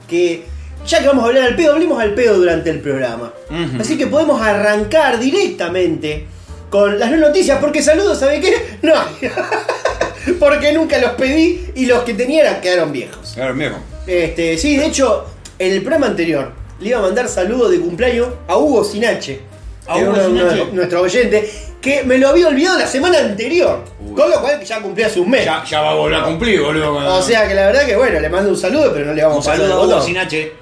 que 0.07 0.45
ya 0.87 1.01
que 1.01 1.07
vamos 1.07 1.25
a 1.25 1.29
hablar 1.29 1.45
al 1.45 1.57
pedo, 1.57 1.73
hablemos 1.73 2.01
al 2.01 2.15
pedo 2.15 2.37
durante 2.37 2.69
el 2.69 2.81
programa. 2.81 3.33
Así 3.81 3.97
que 3.97 4.07
podemos 4.07 4.43
arrancar 4.43 5.19
directamente 5.19 6.27
con 6.69 6.99
las 6.99 7.11
no 7.11 7.17
noticias, 7.17 7.59
porque 7.61 7.83
saludos, 7.83 8.19
¿sabe 8.19 8.41
qué? 8.41 8.79
No 8.83 8.93
hay. 8.95 9.31
porque 10.41 10.73
nunca 10.73 10.99
los 10.99 11.13
pedí 11.13 11.67
y 11.75 11.87
los 11.87 12.03
que 12.05 12.15
tenía 12.15 12.61
quedaron 12.61 12.93
viejos. 12.93 13.33
Claro, 13.35 13.55
viejo. 13.55 13.77
Este, 14.07 14.57
sí, 14.59 14.77
de 14.77 14.87
hecho, 14.87 15.25
en 15.59 15.73
el 15.73 15.81
programa 15.83 16.07
anterior 16.07 16.53
le 16.81 16.89
iba 16.91 16.99
a 16.99 17.03
mandar 17.03 17.29
saludos 17.29 17.71
de 17.71 17.81
cumpleaños 17.81 18.29
a 18.47 18.57
Hugo 18.57 18.85
Sinache, 18.85 19.41
¿A 19.87 19.95
que 19.95 20.03
Hugo 20.03 20.13
uno- 20.13 20.27
uno 20.29 20.45
de 20.45 20.51
Sinache? 20.51 20.73
nuestro 20.73 21.01
oyente, 21.03 21.51
que 21.81 22.03
me 22.05 22.19
lo 22.19 22.29
había 22.29 22.49
olvidado 22.49 22.79
la 22.79 22.87
semana 22.87 23.19
anterior. 23.19 23.85
Uy. 24.01 24.15
Con 24.15 24.31
lo 24.31 24.41
cual 24.41 24.63
ya 24.65 24.81
cumplía 24.81 25.09
su 25.09 25.25
mes. 25.25 25.45
Ya, 25.45 25.63
ya 25.65 25.81
va 25.81 25.91
a 25.91 25.95
volver 25.95 26.21
a 26.21 26.25
cumplir, 26.25 26.61
boludo. 26.61 27.17
O 27.17 27.23
sea 27.23 27.47
que 27.47 27.55
la 27.55 27.67
verdad 27.67 27.85
que 27.87 27.97
bueno, 27.97 28.19
le 28.21 28.29
mando 28.29 28.51
un 28.51 28.57
saludo, 28.57 28.93
pero 28.93 29.07
no 29.07 29.13
le 29.15 29.23
un 29.25 29.29
vamos 29.31 29.47
a 29.47 29.51
saludo 29.53 29.65
a 29.67 29.69
pasar 29.69 29.79
el 29.83 29.85
Hugo 29.87 29.95
botón. 29.95 30.07
Sinache. 30.07 30.53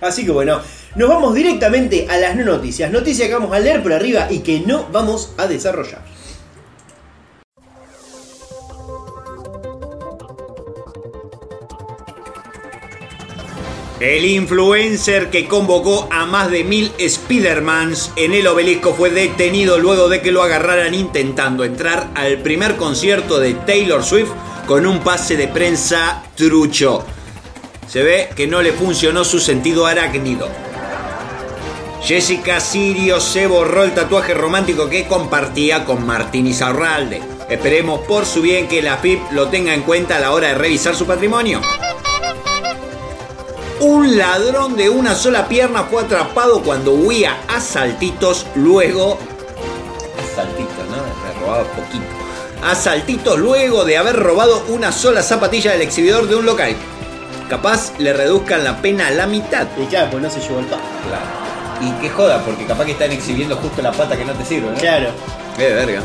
Así 0.00 0.24
que 0.24 0.30
bueno, 0.32 0.60
nos 0.96 1.08
vamos 1.08 1.34
directamente 1.34 2.06
a 2.10 2.16
las 2.16 2.34
no 2.36 2.44
noticias. 2.44 2.90
Noticias 2.90 3.28
que 3.28 3.34
vamos 3.34 3.54
a 3.54 3.60
leer 3.60 3.82
por 3.82 3.92
arriba 3.92 4.26
y 4.30 4.40
que 4.40 4.60
no 4.60 4.86
vamos 4.90 5.32
a 5.36 5.46
desarrollar. 5.46 6.00
El 14.00 14.24
influencer 14.24 15.28
que 15.28 15.46
convocó 15.46 16.08
a 16.10 16.24
más 16.24 16.50
de 16.50 16.64
mil 16.64 16.90
Spidermans 17.06 18.12
en 18.16 18.32
el 18.32 18.46
obelisco 18.46 18.94
fue 18.94 19.10
detenido 19.10 19.78
luego 19.78 20.08
de 20.08 20.22
que 20.22 20.32
lo 20.32 20.42
agarraran 20.42 20.94
intentando 20.94 21.64
entrar 21.64 22.08
al 22.14 22.38
primer 22.38 22.76
concierto 22.76 23.38
de 23.38 23.52
Taylor 23.52 24.02
Swift 24.02 24.30
con 24.66 24.86
un 24.86 25.00
pase 25.00 25.36
de 25.36 25.48
prensa 25.48 26.22
trucho. 26.34 27.04
Se 27.88 28.02
ve 28.02 28.30
que 28.34 28.46
no 28.46 28.62
le 28.62 28.72
funcionó 28.72 29.22
su 29.22 29.38
sentido 29.38 29.84
arácnido. 29.84 30.48
Jessica 32.02 32.58
Sirio 32.58 33.20
se 33.20 33.46
borró 33.46 33.84
el 33.84 33.92
tatuaje 33.92 34.32
romántico 34.32 34.88
que 34.88 35.06
compartía 35.06 35.84
con 35.84 36.06
Martín 36.06 36.46
Izarralde. 36.46 37.20
Esperemos 37.50 38.00
por 38.08 38.24
su 38.24 38.40
bien 38.40 38.66
que 38.66 38.80
la 38.80 38.96
FIP 38.96 39.32
lo 39.32 39.48
tenga 39.48 39.74
en 39.74 39.82
cuenta 39.82 40.16
a 40.16 40.20
la 40.20 40.32
hora 40.32 40.48
de 40.48 40.54
revisar 40.54 40.96
su 40.96 41.04
patrimonio. 41.04 41.60
Un 43.80 44.18
ladrón 44.18 44.76
de 44.76 44.90
una 44.90 45.14
sola 45.14 45.48
pierna 45.48 45.84
fue 45.84 46.02
atrapado 46.02 46.62
cuando 46.62 46.92
huía 46.92 47.38
a 47.48 47.62
saltitos 47.62 48.46
luego... 48.54 49.18
A 50.18 50.36
saltitos, 50.36 50.86
¿no? 50.90 50.96
Me 50.96 51.40
robaba 51.40 51.64
poquito. 51.64 52.04
A 52.62 52.74
saltitos 52.74 53.38
luego 53.38 53.86
de 53.86 53.96
haber 53.96 54.16
robado 54.16 54.62
una 54.68 54.92
sola 54.92 55.22
zapatilla 55.22 55.72
del 55.72 55.80
exhibidor 55.80 56.28
de 56.28 56.36
un 56.36 56.44
local. 56.44 56.76
Capaz 57.48 57.98
le 57.98 58.12
reduzcan 58.12 58.64
la 58.64 58.82
pena 58.82 59.06
a 59.06 59.12
la 59.12 59.26
mitad. 59.26 59.66
Y 59.78 59.86
claro, 59.86 60.10
pues 60.10 60.22
no 60.24 60.30
se 60.30 60.40
llevó 60.40 60.58
el 60.58 60.66
pan. 60.66 60.80
Claro. 61.08 61.40
Y 61.80 62.02
qué 62.02 62.10
joda, 62.10 62.44
porque 62.44 62.66
capaz 62.66 62.84
que 62.84 62.92
están 62.92 63.12
exhibiendo 63.12 63.56
justo 63.56 63.80
la 63.80 63.92
pata 63.92 64.14
que 64.14 64.26
no 64.26 64.34
te 64.34 64.44
sirve, 64.44 64.70
¿no? 64.70 64.76
Claro. 64.78 65.08
Qué 65.56 65.72
verga. 65.72 66.02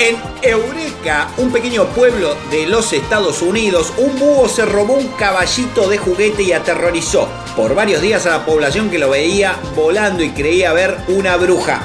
En 0.00 0.16
Eureka, 0.40 1.28
un 1.36 1.52
pequeño 1.52 1.84
pueblo 1.88 2.34
de 2.50 2.66
los 2.66 2.94
Estados 2.94 3.42
Unidos, 3.42 3.92
un 3.98 4.18
búho 4.18 4.48
se 4.48 4.64
robó 4.64 4.94
un 4.94 5.08
caballito 5.08 5.90
de 5.90 5.98
juguete 5.98 6.42
y 6.42 6.54
aterrorizó 6.54 7.28
por 7.54 7.74
varios 7.74 8.00
días 8.00 8.24
a 8.24 8.30
la 8.30 8.46
población 8.46 8.88
que 8.88 8.98
lo 8.98 9.10
veía 9.10 9.60
volando 9.76 10.22
y 10.22 10.30
creía 10.30 10.72
ver 10.72 10.96
una 11.08 11.36
bruja. 11.36 11.82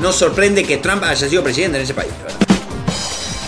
No 0.00 0.12
sorprende 0.12 0.64
que 0.64 0.78
Trump 0.78 1.04
haya 1.04 1.28
sido 1.28 1.44
presidente 1.44 1.78
en 1.78 1.84
ese 1.84 1.94
país. 1.94 2.10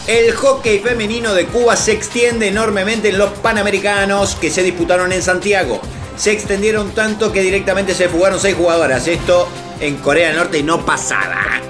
El 0.06 0.36
hockey 0.36 0.78
femenino 0.78 1.34
de 1.34 1.46
Cuba 1.46 1.74
se 1.74 1.90
extiende 1.90 2.46
enormemente 2.46 3.08
en 3.08 3.18
los 3.18 3.30
Panamericanos 3.40 4.36
que 4.36 4.52
se 4.52 4.62
disputaron 4.62 5.10
en 5.10 5.20
Santiago. 5.20 5.80
Se 6.16 6.30
extendieron 6.30 6.92
tanto 6.92 7.32
que 7.32 7.42
directamente 7.42 7.96
se 7.96 8.08
fugaron 8.08 8.38
seis 8.38 8.54
jugadoras. 8.54 9.08
Esto 9.08 9.48
en 9.80 9.96
Corea 9.96 10.28
del 10.28 10.36
Norte 10.36 10.62
no 10.62 10.86
pasaba. 10.86 11.69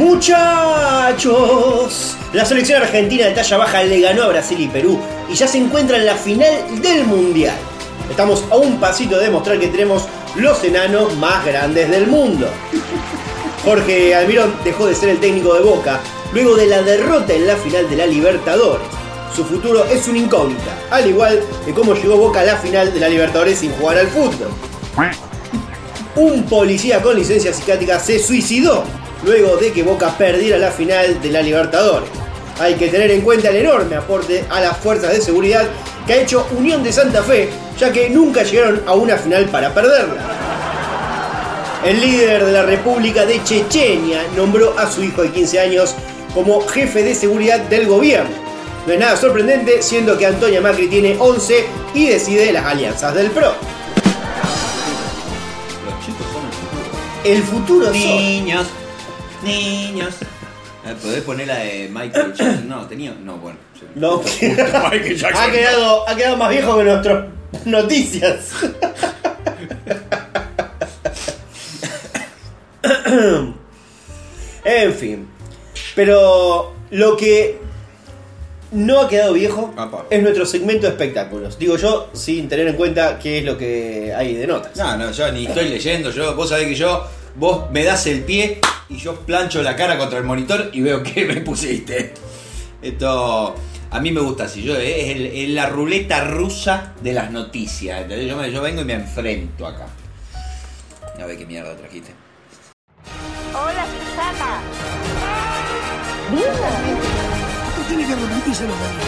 Muchachos, 0.00 1.36
la 2.32 2.46
selección 2.46 2.80
argentina 2.80 3.26
de 3.26 3.32
talla 3.32 3.58
baja 3.58 3.82
le 3.82 4.00
ganó 4.00 4.22
a 4.22 4.28
Brasil 4.28 4.58
y 4.58 4.66
Perú 4.66 4.98
y 5.28 5.34
ya 5.34 5.46
se 5.46 5.58
encuentra 5.58 5.98
en 5.98 6.06
la 6.06 6.14
final 6.14 6.80
del 6.80 7.04
Mundial. 7.04 7.54
Estamos 8.08 8.42
a 8.50 8.56
un 8.56 8.80
pasito 8.80 9.18
de 9.18 9.26
demostrar 9.26 9.58
que 9.60 9.66
tenemos 9.66 10.04
los 10.36 10.64
enanos 10.64 11.14
más 11.18 11.44
grandes 11.44 11.90
del 11.90 12.06
mundo. 12.06 12.48
Jorge 13.62 14.14
Almirón 14.14 14.54
dejó 14.64 14.86
de 14.86 14.94
ser 14.94 15.10
el 15.10 15.20
técnico 15.20 15.52
de 15.52 15.60
Boca 15.60 16.00
luego 16.32 16.56
de 16.56 16.64
la 16.64 16.80
derrota 16.82 17.34
en 17.34 17.46
la 17.46 17.56
final 17.56 17.90
de 17.90 17.96
la 17.96 18.06
Libertadores. 18.06 18.86
Su 19.36 19.44
futuro 19.44 19.84
es 19.84 20.08
una 20.08 20.16
incógnita, 20.16 20.78
al 20.90 21.10
igual 21.10 21.42
que 21.66 21.74
cómo 21.74 21.92
llegó 21.92 22.16
Boca 22.16 22.40
a 22.40 22.44
la 22.44 22.56
final 22.56 22.90
de 22.90 23.00
la 23.00 23.08
Libertadores 23.10 23.58
sin 23.58 23.70
jugar 23.72 23.98
al 23.98 24.08
fútbol. 24.08 24.48
Un 26.16 26.44
policía 26.44 27.02
con 27.02 27.16
licencia 27.16 27.52
psiquiátrica 27.52 28.00
se 28.00 28.18
suicidó 28.18 28.82
luego 29.24 29.56
de 29.56 29.72
que 29.72 29.82
Boca 29.82 30.16
perdiera 30.16 30.58
la 30.58 30.70
final 30.70 31.20
de 31.20 31.30
la 31.30 31.42
Libertadores. 31.42 32.08
Hay 32.58 32.74
que 32.74 32.88
tener 32.88 33.10
en 33.10 33.22
cuenta 33.22 33.48
el 33.50 33.56
enorme 33.56 33.96
aporte 33.96 34.44
a 34.50 34.60
las 34.60 34.76
fuerzas 34.78 35.12
de 35.12 35.20
seguridad 35.20 35.64
que 36.06 36.12
ha 36.12 36.16
hecho 36.22 36.46
Unión 36.56 36.82
de 36.82 36.92
Santa 36.92 37.22
Fe, 37.22 37.48
ya 37.78 37.90
que 37.92 38.10
nunca 38.10 38.42
llegaron 38.42 38.82
a 38.86 38.94
una 38.94 39.16
final 39.16 39.46
para 39.46 39.72
perderla. 39.72 40.22
El 41.84 42.00
líder 42.00 42.44
de 42.44 42.52
la 42.52 42.62
República 42.62 43.24
de 43.24 43.42
Chechenia 43.42 44.22
nombró 44.36 44.78
a 44.78 44.90
su 44.90 45.02
hijo 45.02 45.22
de 45.22 45.30
15 45.30 45.60
años 45.60 45.94
como 46.34 46.60
jefe 46.68 47.02
de 47.02 47.14
seguridad 47.14 47.58
del 47.60 47.86
gobierno. 47.86 48.30
No 48.86 48.92
es 48.92 48.98
nada 49.00 49.16
sorprendente, 49.16 49.82
siendo 49.82 50.16
que 50.18 50.26
Antonia 50.26 50.60
Macri 50.60 50.88
tiene 50.88 51.16
11 51.18 51.64
y 51.94 52.08
decide 52.08 52.52
las 52.52 52.64
alianzas 52.66 53.14
del 53.14 53.30
PRO. 53.30 53.52
Los 55.86 56.04
chicos 56.04 56.26
son 56.32 56.44
el 56.44 56.52
futuro. 56.52 57.24
El 57.24 57.42
futuro 57.42 57.86
son- 57.86 57.94
Niños. 59.42 60.14
Eh, 60.86 60.94
¿Podés 61.02 61.22
poner 61.22 61.46
la 61.46 61.58
de 61.58 61.88
Michael 61.92 62.32
Jackson? 62.34 62.68
No, 62.68 62.86
tenía. 62.86 63.12
No, 63.12 63.36
bueno. 63.38 63.58
No, 63.94 64.22
Michael 64.42 65.16
Jackson. 65.16 65.42
ha 65.42 65.50
quedado, 65.50 66.08
ha 66.08 66.16
quedado 66.16 66.36
más 66.36 66.50
viejo 66.50 66.76
que 66.78 66.84
nuestras 66.84 67.24
noticias. 67.64 68.50
en 74.64 74.94
fin. 74.94 75.28
Pero 75.94 76.74
lo 76.90 77.16
que 77.16 77.58
no 78.72 79.00
ha 79.00 79.08
quedado 79.08 79.32
viejo 79.32 79.74
Apa. 79.76 80.06
es 80.08 80.22
nuestro 80.22 80.46
segmento 80.46 80.86
de 80.86 80.92
espectáculos. 80.92 81.58
Digo 81.58 81.76
yo, 81.76 82.10
sin 82.12 82.48
tener 82.48 82.68
en 82.68 82.76
cuenta 82.76 83.18
qué 83.18 83.38
es 83.38 83.44
lo 83.44 83.58
que 83.58 84.14
hay 84.16 84.34
de 84.34 84.46
notas. 84.46 84.76
No, 84.76 84.96
no, 84.96 85.10
yo 85.10 85.32
ni 85.32 85.46
estoy 85.46 85.68
leyendo. 85.68 86.10
Yo, 86.10 86.34
vos 86.34 86.48
sabés 86.48 86.68
que 86.68 86.74
yo, 86.74 87.04
vos 87.34 87.70
me 87.70 87.84
das 87.84 88.06
el 88.06 88.22
pie 88.22 88.60
y 88.90 88.96
yo 88.96 89.14
plancho 89.20 89.62
la 89.62 89.74
cara 89.76 89.96
contra 89.96 90.18
el 90.18 90.24
monitor 90.24 90.68
y 90.72 90.80
veo 90.82 91.02
que 91.04 91.24
me 91.24 91.40
pusiste. 91.40 92.12
Esto. 92.82 93.54
A 93.92 93.98
mí 93.98 94.12
me 94.12 94.20
gusta 94.20 94.44
así, 94.44 94.62
yo, 94.62 94.76
es, 94.76 95.08
el- 95.16 95.26
es 95.26 95.48
la 95.50 95.66
ruleta 95.66 96.22
rusa 96.24 96.92
de 97.02 97.12
las 97.12 97.30
noticias. 97.32 98.06
Yo, 98.08 98.36
me- 98.36 98.52
yo 98.52 98.62
vengo 98.62 98.82
y 98.82 98.84
me 98.84 98.92
enfrento 98.94 99.66
acá. 99.66 99.86
A 101.20 101.26
ver 101.26 101.36
qué 101.36 101.44
mierda 101.44 101.76
trajiste. 101.76 102.12
Hola, 103.52 103.84
Susana. 103.86 104.60
Esto 107.68 107.82
tiene 107.88 108.06
que 108.06 108.14
repetir 108.14 108.52
y 108.52 108.54
se 108.54 108.62
lo 108.68 108.74
daría. 108.74 109.00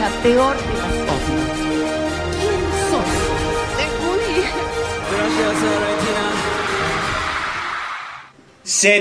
La 0.00 0.08
peor 0.22 0.56
de 0.56 0.62
las 0.72 0.92
cosas. 1.04 1.40
¿Quién 2.40 2.60
sos? 2.90 3.04
Te 3.76 3.84
Se 8.70 9.00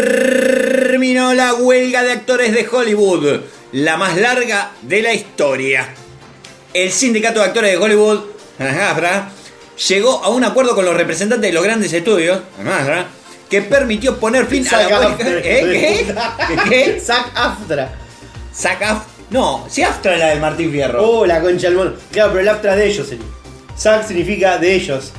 terminó 0.00 1.32
la 1.32 1.54
huelga 1.54 2.02
de 2.02 2.10
actores 2.10 2.52
de 2.52 2.66
Hollywood, 2.68 3.38
la 3.70 3.96
más 3.96 4.16
larga 4.16 4.72
de 4.82 5.00
la 5.00 5.14
historia. 5.14 5.90
El 6.74 6.90
sindicato 6.90 7.38
de 7.38 7.46
actores 7.46 7.70
de 7.70 7.76
Hollywood, 7.76 8.22
AFTRA, 8.58 9.30
llegó 9.88 10.24
a 10.24 10.30
un 10.30 10.42
acuerdo 10.42 10.74
con 10.74 10.84
los 10.84 10.96
representantes 10.96 11.48
de 11.50 11.54
los 11.54 11.62
grandes 11.62 11.92
estudios, 11.92 12.40
AFTRA, 12.58 13.06
que 13.48 13.62
permitió 13.62 14.18
poner 14.18 14.46
fin 14.46 14.66
a 14.66 14.78
la 14.78 14.88
huelga. 14.88 15.06
Aftra. 15.12 15.28
¿Eh? 15.38 16.04
¿Qué? 16.68 16.68
¿Qué? 16.68 17.00
Sac 17.00 17.30
Aftra. 17.36 17.94
Saca 18.52 18.96
Af- 18.96 19.02
No, 19.30 19.66
si 19.70 19.84
Aftra 19.84 20.14
es 20.14 20.18
la 20.18 20.30
del 20.30 20.40
Martín 20.40 20.72
Fierro. 20.72 21.00
Oh, 21.08 21.24
la 21.26 21.40
concha 21.40 21.68
del 21.68 21.76
mono. 21.76 21.92
Claro, 22.10 22.30
pero 22.30 22.40
el 22.40 22.48
Aftra 22.48 22.74
de 22.74 22.88
ellos 22.88 23.06
sería. 23.06 23.24
Sac 23.76 24.04
significa 24.08 24.58
de 24.58 24.74
ellos. 24.74 25.12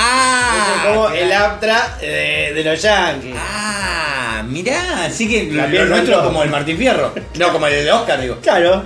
Ah, 0.00 0.74
es 0.76 0.82
como 0.88 1.06
claro. 1.08 1.14
el 1.16 1.32
Aftra 1.32 1.96
de, 2.00 2.52
de 2.54 2.64
los 2.64 2.80
Yankees. 2.82 3.34
Ah, 3.38 4.42
mirá, 4.48 5.04
así 5.04 5.28
que 5.28 5.44
lo 5.44 5.62
También 5.62 5.88
nuestro 5.88 6.06
nuestro. 6.12 6.24
como 6.28 6.42
el 6.42 6.50
Martín 6.50 6.76
Fierro. 6.78 7.14
No, 7.38 7.52
como 7.52 7.66
el 7.66 7.84
de 7.84 7.92
Oscar, 7.92 8.20
digo. 8.20 8.36
Claro. 8.42 8.84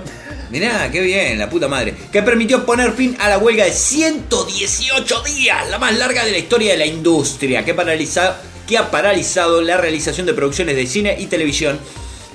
Mirá, 0.51 0.89
qué 0.91 1.01
bien, 1.01 1.39
la 1.39 1.49
puta 1.49 1.67
madre. 1.67 1.95
Que 2.11 2.21
permitió 2.21 2.65
poner 2.65 2.91
fin 2.93 3.17
a 3.19 3.29
la 3.29 3.37
huelga 3.39 3.65
de 3.65 3.71
118 3.71 5.23
días, 5.23 5.69
la 5.69 5.79
más 5.79 5.95
larga 5.97 6.23
de 6.23 6.31
la 6.31 6.37
historia 6.37 6.71
de 6.73 6.77
la 6.77 6.85
industria, 6.85 7.65
que, 7.65 7.75
paraliza- 7.75 8.35
que 8.67 8.77
ha 8.77 8.91
paralizado 8.91 9.61
la 9.61 9.77
realización 9.77 10.25
de 10.27 10.33
producciones 10.33 10.75
de 10.75 10.85
cine 10.87 11.15
y 11.19 11.25
televisión 11.25 11.79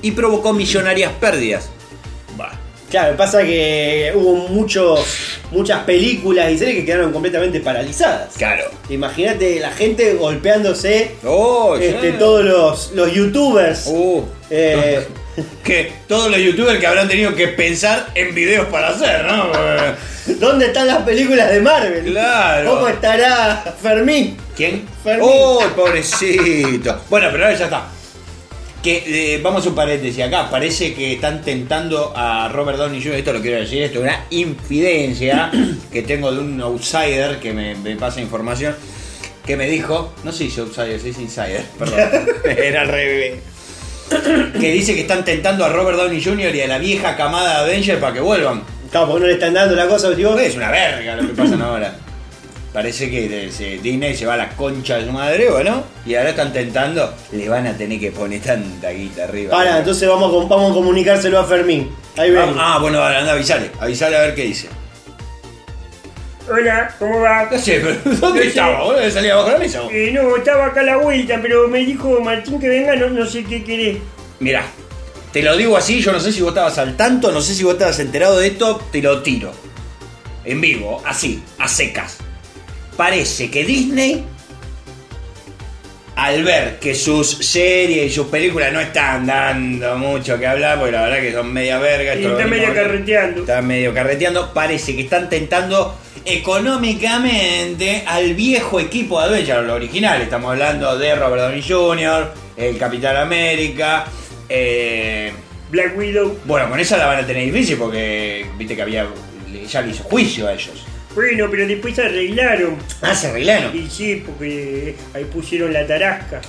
y 0.03 0.11
provocó 0.12 0.53
millonarias 0.53 1.12
pérdidas. 1.21 1.69
Bah. 2.37 2.53
Claro, 2.90 3.16
pasa 3.16 3.44
que 3.44 4.12
hubo 4.16 4.35
muchos, 4.48 5.07
muchas 5.53 5.85
películas 5.85 6.50
y 6.50 6.59
series 6.59 6.79
que 6.79 6.85
quedaron 6.85 7.12
completamente 7.12 7.61
paralizadas. 7.61 8.35
Claro. 8.37 8.64
Imagínate 8.88 9.61
la 9.61 9.70
gente 9.70 10.14
golpeándose, 10.14 11.12
Oh, 11.24 11.76
este, 11.81 12.12
todos 12.12 12.44
los, 12.44 12.90
los 12.92 13.12
youtubers. 13.12 13.87
Uh, 13.87 14.24
eh, 14.50 15.07
que 15.64 15.92
todos 16.09 16.33
los 16.33 16.40
youtubers 16.40 16.81
que 16.81 16.87
habrán 16.88 17.07
tenido 17.07 17.33
que 17.37 17.46
pensar 17.48 18.09
en 18.16 18.35
videos 18.35 18.66
para 18.66 18.88
hacer, 18.88 19.24
¿no? 19.24 19.53
¿Dónde 20.40 20.66
están 20.66 20.88
las 20.88 21.03
películas 21.03 21.48
de 21.50 21.61
Marvel? 21.61 22.05
Claro. 22.11 22.74
¿Cómo 22.74 22.88
estará 22.88 23.74
Fermín? 23.81 24.37
¿Quién? 24.57 24.85
Fermín. 25.05 25.29
¡Oh, 25.31 25.62
pobrecito! 25.76 27.00
Bueno, 27.09 27.29
pero 27.31 27.44
ahora 27.44 27.57
ya 27.57 27.64
está. 27.66 27.88
Que 28.83 29.35
eh, 29.35 29.40
vamos 29.43 29.66
a 29.66 29.69
un 29.69 29.75
paréntesis 29.75 30.25
acá. 30.25 30.49
Parece 30.51 30.95
que 30.95 31.14
están 31.14 31.43
tentando 31.43 32.12
a 32.16 32.49
Robert 32.49 32.79
Downey 32.79 33.03
Jr. 33.03 33.16
Esto 33.16 33.33
lo 33.33 33.40
quiero 33.43 33.59
decir, 33.61 33.83
esto 33.83 33.99
es 33.99 34.05
una 34.05 34.25
infidencia 34.31 35.51
que 35.93 36.03
tengo 36.03 36.33
de 36.33 36.38
un 36.38 36.61
outsider 36.61 37.38
que 37.38 37.53
me, 37.53 37.75
me 37.75 37.97
pasa 37.97 38.21
información. 38.21 38.75
Que 39.45 39.57
me 39.57 39.69
dijo, 39.69 40.14
no 40.25 40.33
se 40.33 40.45
dice 40.45 40.61
outsider, 40.62 41.01
se 41.01 41.09
insider, 41.09 41.64
perdón. 41.79 41.99
Era 42.45 42.83
al 42.83 42.88
revés. 42.88 43.40
Que 44.59 44.73
dice 44.73 44.95
que 44.95 45.03
están 45.03 45.25
tentando 45.25 45.64
a 45.64 45.69
Robert 45.69 45.99
Downey 45.99 46.23
Jr. 46.23 46.55
y 46.55 46.61
a 46.62 46.66
la 46.66 46.79
vieja 46.79 47.16
camada 47.16 47.64
de 47.64 47.71
Avengers 47.71 48.01
para 48.01 48.14
que 48.14 48.21
vuelvan. 48.21 48.62
Claro, 48.90 49.07
porque 49.07 49.21
no 49.21 49.27
le 49.27 49.35
están 49.35 49.55
dando 49.55 49.77
la 49.77 49.87
cosa, 49.87 50.11
digo, 50.11 50.37
Es 50.38 50.57
una 50.57 50.71
verga 50.71 51.16
lo 51.16 51.29
que 51.29 51.35
pasan 51.35 51.62
ahora. 51.62 51.97
Parece 52.72 53.11
que 53.11 53.50
se- 53.50 53.78
Disney 53.78 54.16
se 54.16 54.26
va 54.26 54.35
a 54.35 54.37
la 54.37 54.48
concha 54.50 54.96
de 54.98 55.06
su 55.06 55.11
madre, 55.12 55.50
bueno, 55.50 55.83
y 56.06 56.14
ahora 56.14 56.30
están 56.30 56.52
tentando, 56.52 57.12
le 57.33 57.48
van 57.48 57.66
a 57.66 57.76
tener 57.76 57.98
que 57.98 58.12
poner 58.12 58.40
tanta 58.40 58.90
guita 58.90 59.24
arriba. 59.24 59.56
Ahora, 59.56 59.78
entonces 59.78 60.09
vamos 60.09 60.48
vamos 60.48 60.70
a 60.70 60.74
comunicárselo 60.74 61.40
a 61.40 61.44
Fermín. 61.44 61.90
Ahí 62.16 62.30
ven. 62.30 62.50
Ah, 62.56 62.74
ah, 62.76 62.78
bueno, 62.80 63.02
anda, 63.02 63.33
avisale, 63.33 63.70
avisale 63.80 64.16
a 64.16 64.20
ver 64.20 64.35
qué 64.37 64.42
dice. 64.44 64.68
Hola, 66.48 66.94
¿cómo 66.98 67.20
va? 67.20 67.48
No 67.50 67.59
sé, 67.59 67.80
pero 67.80 68.16
¿dónde 68.18 68.40
No 68.40 68.46
estaba? 68.46 68.83
¿Vos 68.85 68.96
debes 68.96 69.14
salir 69.14 69.30
abajo 69.33 69.48
de 69.48 69.52
la 69.54 69.59
mesa? 69.59 69.80
vos? 69.83 69.92
Eh, 69.92 70.11
no, 70.12 70.37
estaba 70.37 70.66
acá 70.66 70.80
a 70.80 70.85
la 70.85 70.96
vuelta, 70.96 71.38
pero 71.42 71.68
me 71.68 71.80
dijo 71.80 72.20
Martín 72.20 72.59
que 72.61 72.68
venga, 72.68 72.96
no, 72.96 73.09
no 73.11 73.26
sé 73.26 73.44
qué 73.44 73.62
querés. 73.64 73.98
Mirá, 74.40 74.64
te 75.33 75.42
lo 75.42 75.56
digo 75.56 75.76
así, 75.76 76.00
yo 76.00 76.12
no 76.12 76.18
sé 76.20 76.33
si 76.33 76.40
vos 76.40 76.50
estabas 76.50 76.78
al 76.78 76.96
tanto, 76.96 77.30
no 77.30 77.40
sé 77.40 77.54
si 77.54 77.62
vos 77.64 77.74
estabas 77.74 77.98
enterado 78.00 78.38
de 78.38 78.48
esto, 78.48 78.80
te 78.90 79.00
lo 79.02 79.22
tiro. 79.22 79.52
En 80.44 80.61
vivo, 80.61 81.02
así, 81.04 81.42
a 81.59 81.68
secas. 81.68 82.18
Parece 83.00 83.50
que 83.50 83.64
Disney, 83.64 84.22
al 86.16 86.44
ver 86.44 86.78
que 86.78 86.94
sus 86.94 87.30
series 87.30 88.12
y 88.12 88.14
sus 88.14 88.26
películas 88.26 88.74
no 88.74 88.78
están 88.78 89.24
dando 89.24 89.96
mucho 89.96 90.38
que 90.38 90.46
hablar, 90.46 90.78
porque 90.78 90.92
la 90.92 91.04
verdad 91.04 91.20
que 91.22 91.32
son 91.32 91.50
media 91.50 91.78
verga. 91.78 92.14
Y 92.14 92.26
está 92.26 92.46
medio 92.46 92.74
carreteando. 92.74 93.40
Está 93.40 93.62
medio 93.62 93.94
carreteando. 93.94 94.52
Parece 94.52 94.94
que 94.94 95.00
están 95.00 95.30
tentando 95.30 95.96
económicamente 96.26 98.04
al 98.06 98.34
viejo 98.34 98.78
equipo 98.78 99.18
de 99.18 99.28
Avengers, 99.28 99.66
lo 99.66 99.76
original. 99.76 100.20
Estamos 100.20 100.50
hablando 100.50 100.98
de 100.98 101.14
Robert 101.14 101.44
Downey 101.44 101.64
Jr., 101.66 102.34
el 102.58 102.76
Capitán 102.76 103.16
América. 103.16 104.04
eh, 104.46 105.32
Black 105.70 105.96
Widow. 105.96 106.38
bueno, 106.44 106.68
con 106.68 106.78
esa 106.78 106.98
la 106.98 107.06
van 107.06 107.24
a 107.24 107.26
tener 107.26 107.46
difícil 107.46 107.78
porque 107.78 108.44
viste 108.58 108.76
que 108.76 108.82
había. 108.82 109.06
Ya 109.66 109.80
le 109.80 109.92
hizo 109.92 110.04
juicio 110.04 110.48
a 110.48 110.52
ellos. 110.52 110.84
Bueno, 111.14 111.49
pero 111.51 111.66
después 111.66 111.94
se 111.96 112.03
arreglaron. 112.03 112.77
Ah, 113.03 113.14
se 113.14 113.29
arreglaron. 113.29 113.77
Y 113.77 113.88
sí, 113.90 114.23
porque 114.25 114.94
ahí 115.14 115.25
pusieron 115.25 115.73
la 115.73 115.87
tarasca. 115.87 116.40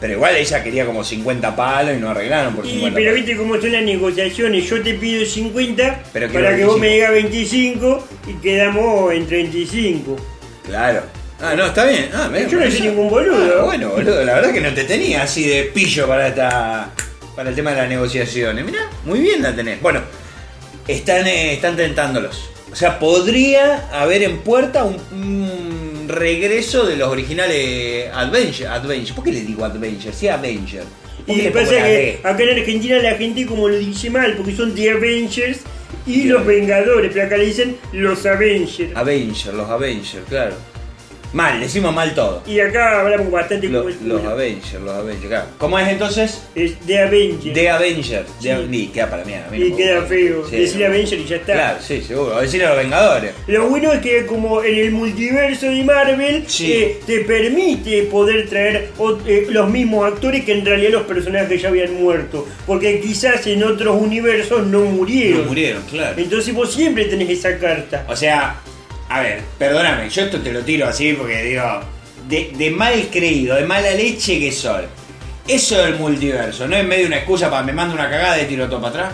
Pero 0.00 0.14
igual 0.14 0.34
ella 0.36 0.62
quería 0.62 0.86
como 0.86 1.04
50 1.04 1.54
palos 1.54 1.94
y 1.94 2.00
no 2.00 2.08
arreglaron 2.10 2.54
por 2.56 2.64
Y, 2.64 2.70
50 2.70 2.94
pero 2.94 3.10
palos. 3.10 3.14
viste 3.26 3.36
cómo 3.36 3.60
son 3.60 3.72
las 3.72 3.82
negociaciones. 3.82 4.64
Yo 4.70 4.80
te 4.82 4.94
pido 4.94 5.26
50 5.26 6.02
Pero 6.12 6.28
quiero 6.28 6.44
para 6.44 6.56
que 6.56 6.64
vos 6.64 6.74
25. 6.74 6.78
me 6.80 6.88
digas 6.88 7.10
25 7.12 8.08
y 8.28 8.32
quedamos 8.42 9.12
en 9.12 9.26
35. 9.26 10.16
Claro. 10.64 11.02
Ah, 11.42 11.54
no, 11.56 11.66
está 11.66 11.84
bien. 11.86 12.08
Ah, 12.14 12.28
me- 12.32 12.48
Yo 12.48 12.58
no 12.60 12.70
soy 12.70 12.80
ningún 12.80 13.10
boludo. 13.10 13.60
Ah, 13.60 13.64
bueno, 13.64 13.90
boludo, 13.90 14.24
la 14.24 14.34
verdad 14.34 14.52
que 14.52 14.60
no 14.60 14.72
te 14.72 14.84
tenía 14.84 15.22
así 15.22 15.46
de 15.48 15.64
pillo 15.64 16.06
para 16.06 16.28
esta. 16.28 16.90
para 17.36 17.48
el 17.50 17.54
tema 17.56 17.70
de 17.70 17.76
las 17.78 17.88
negociaciones. 17.88 18.64
Mirá, 18.64 18.90
muy 19.04 19.20
bien 19.20 19.42
la 19.42 19.54
tenés. 19.54 19.80
Bueno, 19.80 20.00
están, 20.86 21.26
eh, 21.26 21.54
están 21.54 21.76
tentándolos. 21.76 22.49
O 22.72 22.76
sea, 22.76 22.98
podría 22.98 23.88
haber 23.92 24.22
en 24.22 24.38
puerta 24.38 24.84
un, 24.84 24.96
un 25.12 26.08
regreso 26.08 26.86
de 26.86 26.96
los 26.96 27.08
originales 27.08 28.08
Adventure. 28.12 28.68
Adventure. 28.68 29.14
¿Por 29.14 29.24
qué 29.24 29.32
le 29.32 29.40
digo 29.42 29.64
Adventure? 29.64 30.12
Sí, 30.12 30.28
Avenger. 30.28 30.84
¿Por 31.26 31.36
qué 31.36 31.48
Y 31.48 31.50
pasa 31.50 31.70
que 31.70 31.82
D? 31.82 32.20
acá 32.22 32.42
en 32.42 32.58
Argentina 32.58 32.98
la 32.98 33.14
gente 33.16 33.44
como 33.46 33.68
lo 33.68 33.78
dice 33.78 34.10
mal, 34.10 34.34
porque 34.36 34.54
son 34.54 34.74
The 34.74 34.90
Avengers 34.92 35.58
y 36.06 36.24
los 36.24 36.46
Vengadores, 36.46 37.10
pero 37.12 37.26
acá 37.26 37.36
le 37.36 37.46
dicen 37.46 37.76
los 37.92 38.24
Avengers. 38.24 38.90
Avenger, 38.96 39.54
los 39.54 39.68
Avengers, 39.68 40.24
claro. 40.28 40.54
Mal, 41.32 41.60
decimos 41.60 41.94
mal 41.94 42.12
todo. 42.14 42.42
Y 42.46 42.58
acá 42.58 43.00
hablamos 43.00 43.30
bastante 43.30 43.68
Lo- 43.68 43.80
como 43.84 43.90
el 43.90 44.08
los 44.08 44.20
culo. 44.20 44.30
Avengers, 44.32 44.72
los 44.74 44.90
Avengers, 44.94 45.26
claro. 45.28 45.46
¿Cómo 45.58 45.78
es 45.78 45.88
entonces? 45.88 46.42
Es 46.54 46.78
The 46.86 46.98
Avengers. 47.02 47.54
The 47.54 47.70
Avenger. 47.70 48.24
Sí. 48.40 48.48
Ni 48.68 48.86
queda 48.88 49.08
para 49.10 49.24
mí. 49.24 49.34
a 49.34 49.46
mí 49.50 49.58
no 49.58 49.64
y 49.66 49.70
me 49.70 49.76
queda 49.76 49.94
gusta. 50.00 50.08
feo. 50.08 50.46
Sí, 50.50 50.56
Decir 50.56 50.80
no. 50.80 50.86
Avenger 50.86 51.18
y 51.20 51.24
ya 51.26 51.36
está. 51.36 51.52
Claro, 51.52 51.78
sí, 51.80 52.00
seguro. 52.02 52.36
O 52.36 52.40
decirle 52.40 52.66
a 52.66 52.70
los 52.70 52.78
Vengadores. 52.78 53.32
Lo 53.46 53.68
bueno 53.68 53.92
es 53.92 54.00
que 54.00 54.26
como 54.26 54.62
en 54.64 54.74
el 54.76 54.90
multiverso 54.90 55.66
de 55.66 55.84
Marvel 55.84 56.44
Sí. 56.48 56.72
eh, 56.72 57.00
te 57.06 57.20
permite 57.20 58.02
poder 58.04 58.48
traer 58.48 58.88
ot- 58.98 59.20
eh, 59.26 59.46
los 59.50 59.70
mismos 59.70 60.12
actores 60.12 60.44
que 60.44 60.52
en 60.52 60.64
realidad 60.66 60.90
los 60.90 61.02
personajes 61.02 61.62
ya 61.62 61.68
habían 61.68 61.94
muerto. 61.94 62.46
Porque 62.66 63.00
quizás 63.00 63.46
en 63.46 63.62
otros 63.62 64.00
universos 64.00 64.66
no 64.66 64.80
murieron. 64.80 65.42
No 65.42 65.48
murieron, 65.48 65.82
claro. 65.90 66.20
Entonces 66.20 66.52
vos 66.54 66.72
siempre 66.74 67.04
tenés 67.04 67.30
esa 67.30 67.56
carta. 67.58 68.04
O 68.08 68.16
sea, 68.16 68.56
a 69.10 69.22
ver, 69.22 69.42
perdóname, 69.58 70.08
yo 70.08 70.22
esto 70.22 70.40
te 70.40 70.52
lo 70.52 70.62
tiro 70.62 70.86
así 70.86 71.12
porque 71.14 71.42
digo, 71.42 71.64
de, 72.28 72.70
mal 72.70 73.08
creído, 73.10 73.56
de 73.56 73.64
mala 73.64 73.90
leche 73.90 74.38
que 74.38 74.52
soy. 74.52 74.84
Eso 75.48 75.78
del 75.78 75.96
multiverso, 75.96 76.68
¿no 76.68 76.76
es 76.76 76.86
medio 76.86 77.08
una 77.08 77.16
excusa 77.16 77.50
para 77.50 77.64
me 77.64 77.72
mando 77.72 77.94
una 77.94 78.08
cagada 78.08 78.40
y 78.40 78.46
tiro 78.46 78.68
todo 78.68 78.80
para 78.80 79.06
atrás? 79.06 79.12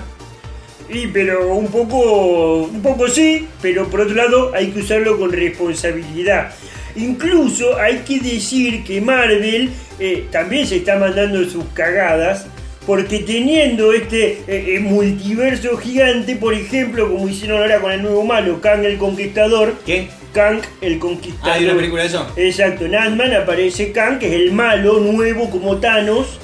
Y 0.91 1.07
pero 1.07 1.55
un 1.55 1.69
poco, 1.69 2.65
un 2.65 2.83
poco 2.83 3.09
sí, 3.09 3.49
pero 3.63 3.89
por 3.89 4.03
otro 4.03 4.15
lado 4.15 4.53
hay 4.55 4.71
que 4.71 4.81
usarlo 4.81 5.19
con 5.19 5.33
responsabilidad. 5.33 6.53
Incluso 6.95 7.79
hay 7.79 8.01
que 8.01 8.21
decir 8.21 8.85
que 8.85 9.01
Marvel 9.01 9.71
eh, 9.99 10.27
también 10.31 10.67
se 10.67 10.77
está 10.77 10.99
mandando 10.99 11.43
sus 11.49 11.65
cagadas. 11.73 12.47
Porque 12.87 13.19
teniendo 13.21 13.93
este 13.93 14.43
eh, 14.47 14.77
eh, 14.77 14.81
multiverso 14.81 15.77
gigante, 15.77 16.37
por 16.37 16.55
ejemplo, 16.55 17.11
como 17.11 17.29
hicieron 17.29 17.59
ahora 17.59 17.81
con 17.81 17.91
el 17.91 18.03
nuevo 18.03 18.25
malo, 18.25 18.61
Kang 18.61 18.85
el 18.85 18.97
Conquistador, 18.97 19.75
¿Qué? 19.85 20.07
Kang 20.33 20.61
el 20.81 20.99
Conquistador. 21.01 21.51
Ah, 21.51 21.55
¿hay 21.55 21.65
una 21.65 21.75
película 21.75 22.03
de 22.03 22.09
eso? 22.09 22.27
Exacto, 22.37 22.85
en 22.85 22.95
Ant-Man 22.95 23.35
aparece 23.35 23.91
Kang, 23.91 24.19
que 24.21 24.27
es 24.29 24.33
el 24.35 24.53
malo 24.53 25.01
nuevo 25.01 25.51
como 25.51 25.79
Thanos. 25.79 26.39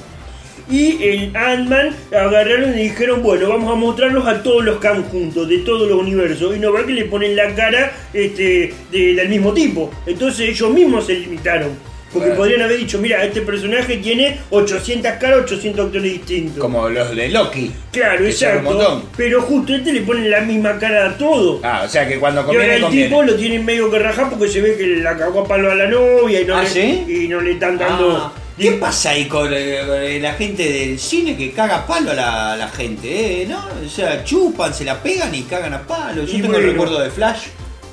Y 0.70 1.02
el 1.02 1.36
Ant-Man 1.36 1.94
agarraron 2.12 2.70
y 2.78 2.82
dijeron, 2.84 3.22
bueno, 3.22 3.48
vamos 3.48 3.70
a 3.72 3.74
mostrarlos 3.76 4.26
a 4.26 4.42
todos 4.42 4.64
los 4.64 4.78
Kang 4.78 5.04
juntos, 5.10 5.48
de 5.48 5.58
todos 5.58 5.88
los 5.88 5.98
universos. 6.00 6.56
Y 6.56 6.58
no 6.58 6.72
va 6.72 6.84
que 6.86 6.92
le 6.92 7.04
ponen 7.04 7.36
la 7.36 7.54
cara 7.54 7.92
este, 8.14 8.72
de- 8.90 9.14
del 9.14 9.28
mismo 9.28 9.52
tipo. 9.52 9.90
Entonces 10.06 10.48
ellos 10.48 10.72
mismos 10.72 11.06
se 11.06 11.14
limitaron. 11.14 11.91
Porque 12.12 12.28
Bueno. 12.28 12.40
podrían 12.42 12.62
haber 12.62 12.78
dicho, 12.78 12.98
mira, 12.98 13.24
este 13.24 13.40
personaje 13.40 13.96
tiene 13.96 14.38
800 14.50 15.12
caras, 15.12 15.40
800 15.44 15.86
actores 15.86 16.12
distintos. 16.12 16.58
Como 16.58 16.88
los 16.88 17.16
de 17.16 17.28
Loki. 17.30 17.72
Claro, 17.90 18.24
exacto. 18.26 19.02
Pero 19.16 19.40
justo 19.42 19.72
a 19.72 19.76
este 19.76 19.92
le 19.92 20.02
ponen 20.02 20.30
la 20.30 20.40
misma 20.42 20.78
cara 20.78 21.06
a 21.10 21.16
todo. 21.16 21.60
Ah, 21.62 21.82
o 21.86 21.88
sea 21.88 22.06
que 22.06 22.18
cuando 22.18 22.40
Y 22.40 22.44
ahora 22.44 22.52
conviene, 22.58 22.76
el 22.76 22.82
conviene. 22.82 23.06
tipo 23.08 23.22
lo 23.22 23.34
tienen 23.34 23.64
medio 23.64 23.90
que 23.90 23.98
rajar 23.98 24.28
porque 24.30 24.48
se 24.48 24.60
ve 24.60 24.76
que 24.76 24.86
la 24.98 25.16
cagó 25.16 25.40
a 25.40 25.48
palo 25.48 25.70
a 25.70 25.74
la 25.74 25.86
novia 25.88 26.40
y 26.40 26.44
no, 26.44 26.56
¿Ah, 26.56 26.62
le, 26.62 26.68
sí? 26.68 27.04
y 27.08 27.28
no 27.28 27.40
le 27.40 27.52
están 27.52 27.78
dando. 27.78 28.10
Ah, 28.16 28.32
¿Qué 28.58 28.72
pasa 28.72 29.10
ahí 29.10 29.24
con, 29.26 29.50
eh, 29.52 29.80
con 29.86 30.22
la 30.22 30.34
gente 30.34 30.70
del 30.70 30.98
cine 30.98 31.34
que 31.36 31.52
caga 31.52 31.86
palo 31.86 32.10
a 32.10 32.14
la, 32.14 32.52
a 32.52 32.56
la 32.58 32.68
gente? 32.68 33.42
Eh? 33.42 33.46
¿no? 33.48 33.58
O 33.84 33.88
sea, 33.88 34.22
chupan, 34.22 34.74
se 34.74 34.84
la 34.84 35.02
pegan 35.02 35.34
y 35.34 35.42
cagan 35.44 35.72
a 35.72 35.82
palo. 35.86 36.24
Yo 36.24 36.36
Y 36.38 36.42
tengo 36.42 36.56
el 36.58 36.64
bueno. 36.66 36.72
recuerdo 36.72 37.00
de 37.00 37.10
Flash, 37.10 37.44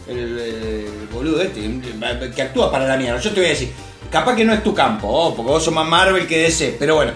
el, 0.09 0.17
el 0.37 0.85
boludo 1.11 1.41
este, 1.41 1.61
que 2.35 2.41
actúa 2.41 2.69
para 2.69 2.85
la 2.85 2.97
mierda. 2.97 3.19
Yo 3.19 3.31
te 3.31 3.39
voy 3.39 3.47
a 3.47 3.49
decir, 3.53 3.69
capaz 4.09 4.35
que 4.35 4.45
no 4.45 4.53
es 4.53 4.63
tu 4.63 4.73
campo, 4.73 5.07
oh, 5.07 5.35
porque 5.35 5.51
vos 5.51 5.63
sos 5.63 5.73
más 5.73 5.87
Marvel 5.87 6.27
que 6.27 6.39
DC, 6.39 6.75
pero 6.79 6.95
bueno. 6.95 7.11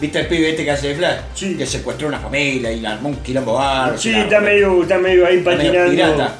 ¿Viste 0.00 0.18
el 0.18 0.26
pibe 0.28 0.50
este 0.50 0.64
que 0.64 0.70
hace 0.70 0.88
de 0.88 0.94
Flash? 0.94 1.18
Sí. 1.34 1.56
Que 1.56 1.66
secuestró 1.66 2.08
una 2.08 2.18
familia 2.18 2.72
y 2.72 2.84
armó 2.86 3.10
un 3.10 3.16
quilombo 3.16 3.52
bar. 3.54 3.98
Sí, 3.98 4.14
está 4.14 4.40
medio, 4.40 4.80
está 4.80 4.96
medio 4.96 5.26
ahí 5.26 5.42
patinando. 5.42 5.90
pirata. 5.90 6.34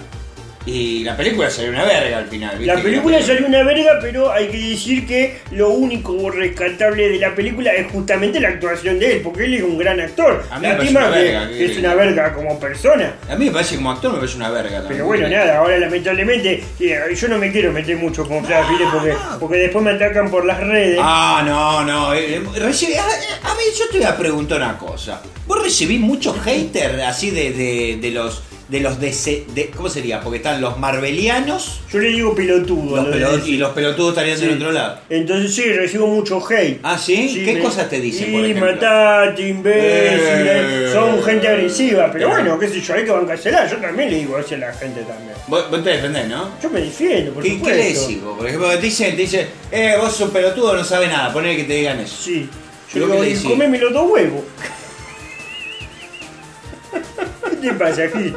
Y 0.67 1.05
la 1.05 1.17
película 1.17 1.49
salió 1.51 1.71
una 1.71 1.85
verga 1.85 2.19
al 2.19 2.27
final. 2.27 2.59
¿viste? 2.59 2.75
La 2.75 2.83
película 2.83 3.23
salió 3.23 3.47
una 3.47 3.63
verga, 3.63 3.99
pero 4.01 4.31
hay 4.31 4.49
que 4.49 4.59
decir 4.59 5.07
que 5.07 5.39
lo 5.53 5.71
único 5.71 6.31
rescatable 6.31 7.09
de 7.09 7.19
la 7.19 7.35
película 7.35 7.73
es 7.73 7.91
justamente 7.91 8.39
la 8.41 8.49
actuación 8.49 8.99
de 8.99 9.13
él, 9.15 9.21
porque 9.23 9.47
él 9.47 9.55
es 9.55 9.63
un 9.63 9.79
gran 9.79 9.99
actor. 10.01 10.45
A 10.51 10.59
mí 10.59 10.67
me 10.69 10.75
parece 10.75 10.91
una 10.97 11.09
verga, 11.09 11.49
que- 11.49 11.65
es 11.65 11.79
una 11.79 11.95
verga 11.95 12.35
como 12.35 12.61
persona. 12.61 13.15
A 13.29 13.37
mí 13.37 13.47
me 13.47 13.51
parece 13.53 13.77
como 13.77 13.91
actor 13.91 14.13
me 14.13 14.19
parece 14.19 14.37
una 14.37 14.51
verga 14.51 14.71
también. 14.81 14.89
Pero 14.93 15.07
bueno, 15.07 15.29
nada, 15.29 15.59
ahora 15.59 15.79
lamentablemente 15.79 16.63
eh, 16.79 17.01
yo 17.17 17.29
no 17.29 17.39
me 17.39 17.51
quiero 17.51 17.73
meter 17.73 17.97
mucho 17.97 18.29
con 18.29 18.45
Flash, 18.45 18.69
¿viste? 18.69 18.85
porque, 18.93 19.15
porque 19.41 19.57
después 19.57 19.83
me 19.85 19.93
atacan 19.93 20.31
por 20.31 20.45
las 20.45 20.61
redes. 20.61 20.99
Ah, 21.03 21.43
no, 21.47 21.85
no. 21.85 22.13
eh, 22.15 22.35
eh, 22.37 22.43
recibí- 22.59 22.97
a, 22.97 23.03
a 23.05 23.55
ver, 23.55 23.65
yo 23.79 23.85
te 23.91 23.99
voy 23.99 24.07
a 24.07 24.17
preguntar 24.17 24.59
una 24.59 24.77
cosa. 24.77 25.23
¿Vos 25.47 25.63
recibís 25.63 25.99
muchos 26.01 26.39
haters 26.43 27.03
así 27.03 27.31
de, 27.31 27.51
de, 27.53 27.99
de 28.01 28.11
los 28.11 28.43
de 28.71 28.81
los 28.81 29.01
DC 29.01 29.47
de, 29.55 29.67
¿cómo 29.71 29.89
sería? 29.89 30.21
Porque 30.21 30.37
están 30.37 30.61
los 30.61 30.79
marvelianos 30.79 31.81
Yo 31.93 31.99
le 31.99 32.09
digo 32.11 32.35
pelotudo. 32.35 32.97
los 33.03 33.07
pelot- 33.15 33.45
y 33.47 33.57
los 33.57 33.71
pelotudos 33.73 34.11
estarían 34.11 34.39
Sí. 34.39 34.45
del 34.47 34.55
otro 34.57 34.71
lado. 34.73 35.01
Entonces 35.11 35.55
sí, 35.55 35.65
recibo 35.73 36.07
mucho 36.07 36.41
hate. 36.49 36.79
Ah, 36.85 36.97
¿sí? 36.97 37.43
¿Qué 37.45 37.55
me- 37.55 37.61
cosas 37.61 37.89
te 37.89 38.01
dicen, 38.01 38.31
por 38.33 38.45
Sí, 38.45 38.51
ejemplo? 38.53 38.73
matate, 38.73 39.49
imbécil. 39.49 40.47
Eh. 40.47 40.91
Son 40.93 41.23
gente 41.23 41.49
agresiva. 41.49 42.11
Pero 42.13 42.29
Eh. 42.29 42.31
bueno, 42.31 42.59
qué 42.59 42.69
sé 42.69 42.81
yo, 42.81 42.95
hay 42.95 43.05
que 43.05 43.11
bancársela. 43.11 43.69
Yo 43.69 43.77
también 43.79 44.11
le 44.11 44.17
digo 44.19 44.37
así 44.37 44.55
a 44.55 44.59
la 44.59 44.73
gente 44.73 45.01
también. 45.03 45.35
Vos, 45.49 45.69
vos 45.71 45.83
te 45.83 45.91
defendés, 45.91 46.29
¿no? 46.29 46.51
Yo 46.63 46.71
me 46.71 46.81
defiendo, 46.81 47.33
por 47.33 47.43
¿Qué, 47.43 47.49
¿Qué 47.51 47.55
supuesto. 47.57 47.77
le 47.79 47.85
decís 47.93 48.23
vos? 48.23 48.37
Por 48.39 48.47
ejemplo, 48.47 48.69
te 48.71 48.79
dicen, 48.81 49.17
te 49.17 49.23
dicen, 49.23 49.47
eh, 49.73 49.95
vos 50.01 50.15
sos 50.15 50.31
pelotudo, 50.31 50.77
no 50.77 50.85
sabes 50.85 51.09
nada, 51.11 51.33
ponele 51.33 51.57
que 51.57 51.65
te 51.65 51.75
digan 51.75 51.99
eso. 51.99 52.17
Sí. 52.23 52.49
¿Pero 52.93 53.07
Yo 53.09 53.21
qué 53.21 53.27
digo, 53.29 53.43
le 53.43 53.49
comeme 53.51 53.79
los 53.79 53.93
dos 53.93 54.11
huevos. 54.11 54.43
¿Qué 57.61 57.69
te 57.69 57.75
pasa, 57.75 58.09
Gil? 58.09 58.35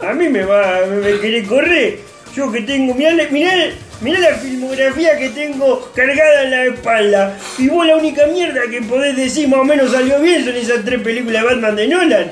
A 0.00 0.12
mí 0.14 0.28
me 0.28 0.44
va, 0.44 0.80
me, 0.88 0.96
me 0.96 1.20
querés 1.20 1.46
correr. 1.46 1.98
Yo 2.34 2.50
que 2.50 2.62
tengo, 2.62 2.94
mirá, 2.94 3.12
mirá, 3.30 3.52
mirá 4.00 4.18
la 4.18 4.34
filmografía 4.36 5.18
que 5.18 5.28
tengo 5.30 5.92
cargada 5.94 6.44
en 6.44 6.50
la 6.50 6.64
espalda. 6.64 7.38
Y 7.58 7.68
vos 7.68 7.86
la 7.86 7.96
única 7.96 8.26
mierda 8.26 8.62
que 8.70 8.80
podés 8.82 9.16
decir 9.16 9.48
más 9.48 9.60
o 9.60 9.64
menos 9.64 9.92
salió 9.92 10.18
bien 10.20 10.44
son 10.44 10.56
esas 10.56 10.84
tres 10.84 11.02
películas 11.02 11.44
Batman 11.44 11.76
de 11.76 11.88
Nolan. 11.88 12.30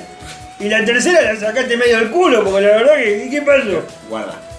Y 0.59 0.69
la 0.69 0.85
tercera 0.85 1.21
la 1.21 1.37
sacaste 1.39 1.77
medio 1.77 1.99
del 1.99 2.11
culo, 2.11 2.45
porque 2.45 2.61
la 2.63 2.77
verdad 2.77 2.97
que, 2.97 3.29
¿qué 3.31 3.43
pasó? 3.43 3.85
Guarda. 4.09 4.50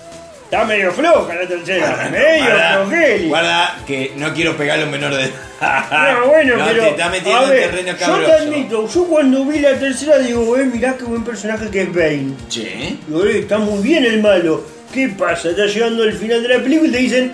Está 0.52 0.66
medio 0.66 0.92
floja 0.92 1.34
la 1.34 1.48
tercera, 1.48 2.10
medio 2.12 2.44
guarda, 2.44 2.74
flojeli. 2.86 3.28
guarda, 3.30 3.78
que 3.88 4.12
no 4.18 4.34
quiero 4.34 4.58
pegarle 4.58 4.84
a 4.84 4.86
un 4.88 4.92
menor 4.92 5.16
de 5.16 5.24
edad. 5.24 6.14
No, 6.20 6.28
bueno, 6.28 6.58
No, 6.58 6.66
pero. 6.66 6.84
te 6.84 6.90
está 6.90 7.10
metiendo 7.10 7.40
a 7.40 7.44
en 7.46 7.50
ver, 7.52 7.70
terreno 7.70 7.88
yo 7.88 7.96
te 7.98 8.00
cabroso. 8.04 8.34
admito, 8.34 8.90
yo 8.90 9.06
cuando 9.06 9.46
vi 9.46 9.60
la 9.60 9.80
tercera 9.80 10.18
digo, 10.18 10.58
eh, 10.58 10.66
mirá 10.66 10.98
qué 10.98 11.06
buen 11.06 11.24
personaje 11.24 11.70
que 11.70 11.84
es 11.84 11.94
Bane. 11.94 12.34
Che. 12.50 12.98
Digo, 13.08 13.26
eh, 13.26 13.40
está 13.40 13.60
muy 13.60 13.82
bien 13.82 14.04
el 14.04 14.22
malo. 14.22 14.62
¿Qué 14.94 15.08
pasa? 15.08 15.52
Está 15.52 15.68
llegando 15.68 16.04
al 16.04 16.12
final 16.12 16.44
de 16.44 16.50
la 16.50 16.62
película 16.62 16.90
y 16.90 16.92
te 16.92 16.98
dicen, 16.98 17.32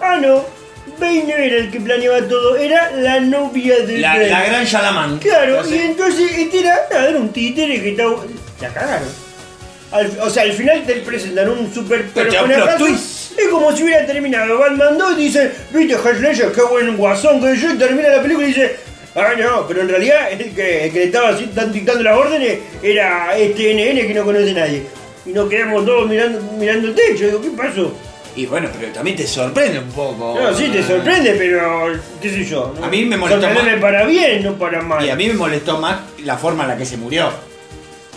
ah, 0.00 0.18
no, 0.22 0.44
Bane 1.00 1.24
no 1.24 1.34
era 1.34 1.56
el 1.56 1.70
que 1.72 1.80
planeaba 1.80 2.20
todo, 2.28 2.56
era 2.56 2.92
la 2.92 3.18
novia 3.18 3.80
de 3.84 3.98
La, 3.98 4.12
Bane. 4.14 4.28
la 4.30 4.44
gran 4.44 4.64
Shalaman. 4.64 5.18
Claro, 5.18 5.68
y 5.68 5.74
entonces 5.76 6.30
este 6.38 6.60
era, 6.60 6.78
nada, 6.88 7.08
era 7.08 7.18
un 7.18 7.30
títere 7.32 7.82
que 7.82 7.90
estaba. 7.90 8.14
La 8.60 8.68
cagaron. 8.68 9.08
Al- 9.92 10.18
o 10.20 10.30
sea, 10.30 10.44
al 10.44 10.52
final 10.52 10.84
te 10.86 10.94
presentan 10.96 11.48
un 11.50 11.72
super 11.72 12.06
Pero 12.14 12.30
plot 12.44 12.78
twist. 12.78 13.38
Es 13.38 13.48
como 13.48 13.74
si 13.76 13.82
hubiera 13.84 14.06
terminado 14.06 14.58
Batman 14.58 14.98
2 14.98 15.18
y 15.18 15.22
dice, 15.24 15.50
viste, 15.72 15.94
Heath 15.94 16.20
Ledger, 16.20 16.52
qué 16.52 16.62
buen 16.62 16.96
guasón 16.96 17.40
que 17.40 17.56
yo, 17.56 17.72
y 17.72 17.78
termina 17.78 18.08
la 18.08 18.22
película 18.22 18.46
y 18.46 18.50
dice, 18.50 18.76
ah, 19.14 19.32
no, 19.38 19.66
pero 19.66 19.80
en 19.82 19.88
realidad 19.88 20.30
el 20.32 20.50
que, 20.54 20.84
el 20.86 20.92
que 20.92 20.98
le 20.98 21.04
estaba 21.06 21.30
así, 21.30 21.46
tan 21.46 21.72
dictando 21.72 22.02
las 22.02 22.16
órdenes 22.16 22.58
era 22.82 23.36
este 23.36 23.72
NN 23.74 24.06
que 24.06 24.14
no 24.14 24.24
conoce 24.24 24.52
nadie. 24.52 24.82
Y 25.26 25.30
nos 25.30 25.48
quedamos 25.48 25.84
todos 25.84 26.08
mirando, 26.08 26.40
mirando 26.58 26.88
el 26.88 26.94
techo. 26.94 27.26
Digo, 27.26 27.40
¿qué 27.40 27.50
pasó? 27.50 27.92
Y 28.36 28.46
bueno, 28.46 28.68
pero 28.78 28.92
también 28.92 29.16
te 29.16 29.26
sorprende 29.26 29.78
un 29.80 29.90
poco. 29.90 30.38
No, 30.40 30.54
sí, 30.54 30.68
te 30.68 30.82
sorprende, 30.82 31.34
pero 31.36 31.92
qué 32.22 32.30
sé 32.30 32.44
yo. 32.44 32.72
¿no? 32.78 32.84
A 32.84 32.88
mí 32.88 33.04
me 33.04 33.16
molestó 33.16 33.40
Sorprendeme 33.42 33.72
más. 33.76 33.80
para 33.82 34.06
bien, 34.06 34.42
no 34.44 34.54
para 34.54 34.80
mal. 34.82 35.04
Y 35.04 35.10
a 35.10 35.16
mí 35.16 35.26
me 35.28 35.34
molestó 35.34 35.78
más 35.78 36.00
la 36.24 36.36
forma 36.38 36.62
en 36.64 36.68
la 36.70 36.76
que 36.76 36.86
se 36.86 36.96
murió. 36.96 37.30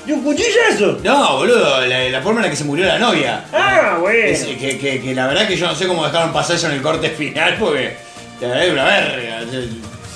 ¿De 0.05 0.13
un 0.13 0.21
cuchillazo? 0.23 0.99
No, 1.03 1.37
boludo, 1.37 1.81
la, 1.85 2.09
la 2.09 2.21
forma 2.21 2.39
en 2.41 2.45
la 2.45 2.49
que 2.49 2.57
se 2.57 2.65
murió 2.65 2.85
la 2.85 2.99
novia. 2.99 3.45
Ah, 3.53 3.97
bueno. 4.01 4.25
Es- 4.25 4.43
que, 4.45 4.77
que- 4.77 5.01
que 5.01 5.15
la 5.15 5.27
verdad 5.27 5.47
que 5.47 5.55
yo 5.55 5.65
no 5.67 5.75
sé 5.75 5.87
cómo 5.87 6.05
dejaron 6.05 6.33
pasar 6.33 6.55
eso 6.57 6.67
en 6.67 6.73
el 6.73 6.81
corte 6.81 7.09
final 7.17 7.55
porque 7.59 7.95
la 8.41 8.47
verdad 8.49 8.65
es 8.65 8.71
una 8.73 8.83
verga. 8.85 9.41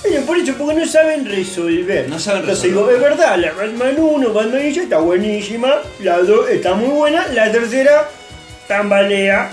Bueno, 0.04 0.26
por 0.26 0.38
eso, 0.38 0.54
porque 0.58 0.80
no 0.80 0.86
saben 0.88 1.26
resolver. 1.26 2.08
No 2.10 2.20
saben 2.20 2.42
Entonces 2.42 2.72
resolver. 2.72 2.96
digo, 2.96 3.06
es 3.08 3.18
verdad, 3.18 3.38
la 3.38 3.52
Batman 3.54 3.96
1, 3.98 4.34
Batman 4.34 4.62
Ninja 4.64 4.82
está 4.84 4.98
buenísima, 5.00 5.76
la 6.00 6.18
2 6.20 6.50
está 6.50 6.74
muy 6.76 6.90
buena, 6.90 7.26
la 7.30 7.52
tercera 7.52 8.10
tambalea. 8.68 9.50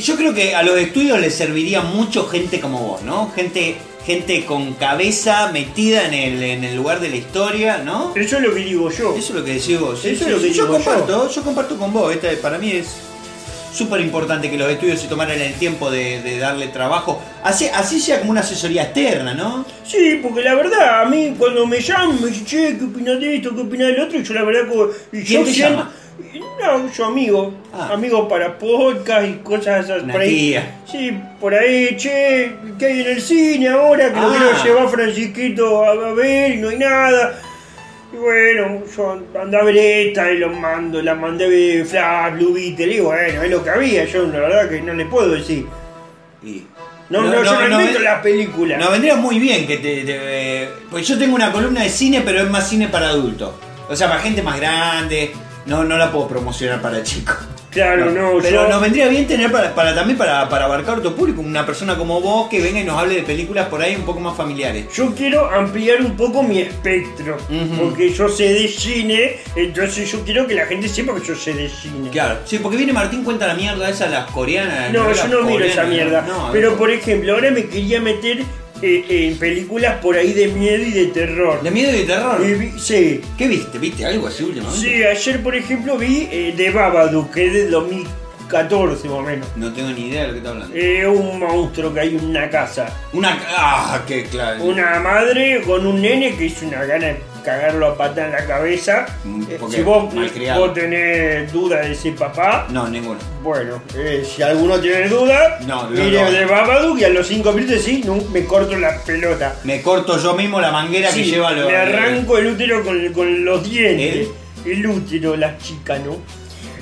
Yo 0.00 0.16
creo 0.16 0.32
que 0.34 0.54
a 0.54 0.62
los 0.62 0.76
estudios 0.78 1.18
les 1.20 1.34
serviría 1.34 1.80
mucho 1.80 2.28
gente 2.28 2.60
como 2.60 2.80
vos, 2.80 3.02
¿no? 3.02 3.32
Gente, 3.34 3.76
gente 4.06 4.44
con 4.44 4.74
cabeza 4.74 5.50
metida 5.52 6.06
en 6.06 6.14
el, 6.14 6.42
en 6.42 6.64
el 6.64 6.76
lugar 6.76 7.00
de 7.00 7.08
la 7.10 7.16
historia, 7.16 7.78
¿no? 7.78 8.12
Eso 8.14 8.36
es 8.36 8.42
lo 8.42 8.54
que 8.54 8.60
digo 8.60 8.90
yo. 8.90 9.14
Eso 9.16 9.32
es 9.32 9.38
lo 9.40 9.44
que 9.44 9.54
decís 9.54 9.80
vos. 9.80 10.04
Eso 10.04 10.24
es 10.24 10.30
lo 10.30 10.38
que 10.40 10.52
yo 10.52 10.64
digo 10.64 10.66
yo. 10.66 10.72
comparto, 10.72 11.28
yo. 11.30 11.42
comparto 11.42 11.76
con 11.76 11.92
vos. 11.92 12.14
Esta, 12.14 12.28
para 12.40 12.56
mí 12.58 12.70
es 12.70 12.86
súper 13.74 14.00
importante 14.00 14.48
que 14.50 14.56
los 14.56 14.70
estudios 14.70 15.00
se 15.00 15.08
tomaran 15.08 15.38
el 15.40 15.52
tiempo 15.54 15.90
de, 15.90 16.22
de 16.22 16.38
darle 16.38 16.68
trabajo. 16.68 17.20
Así, 17.42 17.66
así 17.74 18.00
sea 18.00 18.20
como 18.20 18.30
una 18.30 18.40
asesoría 18.40 18.84
externa, 18.84 19.34
¿no? 19.34 19.66
Sí, 19.84 20.20
porque 20.22 20.42
la 20.42 20.54
verdad, 20.54 21.02
a 21.02 21.04
mí 21.06 21.34
cuando 21.36 21.66
me 21.66 21.80
llaman 21.80 22.18
me 22.22 22.28
dicen, 22.28 22.46
che, 22.46 22.78
¿qué 22.78 22.84
opinas 22.84 23.20
de 23.20 23.36
esto? 23.36 23.54
¿Qué 23.54 23.60
opinas 23.60 23.88
del 23.88 24.00
otro? 24.00 24.18
Y 24.18 24.22
yo 24.22 24.34
la 24.34 24.44
verdad 24.44 24.60
que... 24.70 25.18
y 25.18 25.24
¿Quién 25.24 25.40
yo 25.40 25.46
te 25.46 25.52
siento- 25.52 25.78
llama? 25.78 25.92
No, 26.60 26.90
yo 26.92 27.04
amigo. 27.06 27.52
Ah. 27.72 27.90
Amigo 27.92 28.28
para 28.28 28.58
podcast 28.58 29.26
y 29.28 29.34
cosas 29.42 29.84
esas 29.84 30.02
Una 30.02 30.12
por 30.14 30.22
ahí. 30.22 30.28
tía. 30.30 30.74
Sí, 30.90 31.12
por 31.40 31.54
ahí, 31.54 31.96
che, 31.96 32.52
¿qué 32.78 32.86
hay 32.86 33.00
en 33.02 33.06
el 33.08 33.20
cine 33.20 33.68
ahora? 33.68 34.08
Que 34.12 34.20
lo 34.20 34.26
Ah. 34.26 34.36
quiero 34.38 34.64
llevar 34.64 34.88
Francisquito 34.88 35.84
a, 35.84 36.12
ver 36.14 36.52
y 36.52 36.56
no 36.58 36.68
hay 36.70 36.78
nada. 36.78 37.38
Y 38.12 38.16
bueno, 38.16 38.82
yo 38.96 39.22
andé 39.40 39.56
a 39.58 39.62
ver 39.62 39.76
esta 39.76 40.30
y 40.30 40.38
lo 40.38 40.48
mando, 40.50 41.02
la 41.02 41.14
mandé 41.14 41.44
a 41.44 41.48
ver 41.48 41.84
Flash, 41.84 42.32
Blue 42.34 42.54
Beetle, 42.54 42.94
y 42.94 43.00
bueno, 43.00 43.42
es 43.42 43.50
lo 43.50 43.62
que 43.62 43.70
había, 43.70 44.04
yo 44.04 44.22
la 44.26 44.38
verdad 44.40 44.68
que 44.70 44.80
no 44.80 44.94
le 44.94 45.04
puedo 45.06 45.30
decir. 45.32 45.66
Y- 46.42 46.62
No, 47.10 47.20
no, 47.22 47.34
yo 47.44 47.54
no, 47.54 47.62
invento 47.70 47.94
ven- 47.98 48.04
la 48.04 48.20
película. 48.22 48.76
Nos 48.78 48.90
vendría 48.90 49.14
muy 49.16 49.38
bien 49.38 49.66
que 49.66 49.76
te, 49.76 50.02
te- 50.04 50.68
Pues 50.90 51.06
yo 51.06 51.16
tengo 51.18 51.36
una 51.36 51.52
columna 51.52 51.82
de 51.82 51.88
cine, 51.90 52.22
pero 52.24 52.40
es 52.40 52.50
más 52.50 52.68
cine 52.68 52.88
para 52.88 53.10
adultos. 53.10 53.52
O 53.88 53.94
sea, 53.94 54.08
para 54.08 54.20
gente 54.20 54.42
más 54.42 54.58
grande. 54.58 55.30
No, 55.66 55.84
no 55.84 55.96
la 55.98 56.10
puedo 56.12 56.28
promocionar 56.28 56.80
para 56.80 57.02
chicos. 57.02 57.36
Claro, 57.70 58.10
no, 58.10 58.38
Pero 58.40 58.62
yo- 58.62 58.68
nos 58.68 58.80
vendría 58.80 59.06
bien 59.08 59.26
tener 59.26 59.52
para, 59.52 59.74
para- 59.74 59.94
también 59.94 60.16
para, 60.16 60.48
para 60.48 60.64
abarcar 60.64 60.96
otro 60.98 61.14
público, 61.14 61.42
una 61.42 61.66
persona 61.66 61.94
como 61.98 62.22
vos 62.22 62.48
que 62.48 62.62
venga 62.62 62.80
y 62.80 62.84
nos 62.84 62.98
hable 62.98 63.16
de 63.16 63.22
películas 63.22 63.66
por 63.66 63.82
ahí 63.82 63.94
un 63.96 64.02
poco 64.06 64.18
más 64.18 64.34
familiares. 64.34 64.86
Yo 64.94 65.14
quiero 65.14 65.50
ampliar 65.50 66.00
un 66.00 66.16
poco 66.16 66.42
mi 66.42 66.60
espectro, 66.60 67.36
porque 67.78 68.10
yo 68.14 68.30
sé 68.30 68.54
de 68.54 68.68
cine, 68.68 69.36
entonces 69.56 70.10
yo 70.10 70.20
quiero 70.24 70.46
que 70.46 70.54
la 70.54 70.64
gente 70.64 70.88
sepa 70.88 71.14
que 71.16 71.26
yo 71.26 71.34
sé 71.34 71.52
de 71.52 71.68
cine. 71.68 72.08
Claro, 72.10 72.38
sí, 72.46 72.58
porque 72.60 72.78
viene 72.78 72.94
Martín 72.94 73.22
cuenta 73.24 73.46
la 73.46 73.54
mierda 73.54 73.90
esa, 73.90 74.06
las 74.08 74.30
coreanas. 74.30 74.90
No, 74.92 75.08
las 75.08 75.18
yo 75.18 75.28
no 75.28 75.36
miro 75.42 75.58
coreanas, 75.58 75.72
esa 75.72 75.84
mierda. 75.84 76.22
no, 76.22 76.48
Pero 76.52 76.70
no. 76.70 76.76
por 76.78 76.90
ejemplo, 76.90 77.34
ahora 77.34 77.50
me 77.50 77.66
quería 77.66 78.00
meter 78.00 78.42
eh, 78.82 79.04
en 79.08 79.38
películas 79.38 79.96
por 80.02 80.16
ahí 80.16 80.32
de 80.32 80.48
miedo 80.48 80.82
y 80.84 80.90
de 80.90 81.06
terror. 81.06 81.62
De 81.62 81.70
miedo 81.70 81.90
y 81.94 81.98
de 82.00 82.04
terror. 82.04 82.40
Vi- 82.44 82.78
sí. 82.78 83.20
¿Qué 83.38 83.48
viste? 83.48 83.78
¿Viste 83.78 84.04
algo 84.06 84.26
así 84.26 84.42
últimamente? 84.44 84.80
Sí, 84.86 85.02
ayer 85.04 85.42
por 85.42 85.54
ejemplo 85.56 85.96
vi 85.96 86.28
eh, 86.30 86.54
The 86.56 86.70
Babadook, 86.70 87.32
que 87.32 87.46
es 87.46 87.52
del 87.52 87.70
2014 87.70 89.08
más 89.08 89.18
o 89.18 89.22
menos. 89.22 89.48
No 89.56 89.72
tengo 89.72 89.90
ni 89.90 90.08
idea 90.08 90.22
de 90.22 90.26
lo 90.28 90.32
que 90.34 90.38
está 90.38 90.50
hablando. 90.50 90.74
Eh, 90.76 91.06
un 91.06 91.38
monstruo 91.38 91.92
que 91.94 92.00
hay 92.00 92.16
en 92.16 92.24
una 92.26 92.48
casa. 92.50 92.86
Una. 93.12 93.38
¡Ah! 93.56 94.02
¡Qué 94.06 94.24
claro! 94.24 94.62
Una 94.64 94.98
madre 95.00 95.62
con 95.66 95.86
un 95.86 96.00
nene 96.00 96.36
que 96.36 96.44
hizo 96.46 96.66
una 96.66 96.84
gana 96.84 97.06
de 97.08 97.16
cagarlo 97.46 97.86
a 97.86 97.96
pata 97.96 98.26
en 98.26 98.32
la 98.32 98.44
cabeza. 98.44 99.06
Mm, 99.24 99.42
Eh, 99.48 99.56
porque 99.60 99.76
si 99.76 99.82
vos, 99.82 100.12
malcriado. 100.12 100.60
vos 100.60 100.74
tenés 100.74 101.52
duda 101.52 101.80
de 101.80 101.92
ese 101.92 102.10
papá, 102.12 102.66
No, 102.70 102.88
ninguno. 102.88 103.18
bueno, 103.42 103.80
eh, 103.96 104.26
si 104.28 104.42
alguno 104.42 104.78
tiene 104.80 105.08
duda, 105.08 105.58
No, 105.66 105.84
no, 105.84 105.90
mire 105.90 106.20
no. 106.22 106.30
de 106.32 106.44
Babadook 106.44 106.98
y 106.98 107.04
a 107.04 107.08
los 107.10 107.26
5 107.28 107.52
minutos 107.52 107.80
sí, 107.82 108.02
no, 108.04 108.16
me 108.32 108.44
corto 108.44 108.76
la 108.76 108.98
pelota. 109.02 109.54
Me 109.64 109.80
corto 109.80 110.18
yo 110.20 110.34
mismo 110.34 110.60
la 110.60 110.72
manguera 110.72 111.10
que 111.10 111.22
lleva 111.24 111.52
los. 111.52 111.66
me 111.70 111.76
arranco 111.76 112.36
el 112.38 112.48
útero 112.48 112.82
con, 112.84 113.12
con 113.12 113.44
los 113.44 113.62
dientes. 113.70 114.28
¿El? 114.64 114.72
El 114.72 114.86
útero, 114.88 115.36
la 115.36 115.56
chica, 115.58 115.98
¿no? 116.00 116.16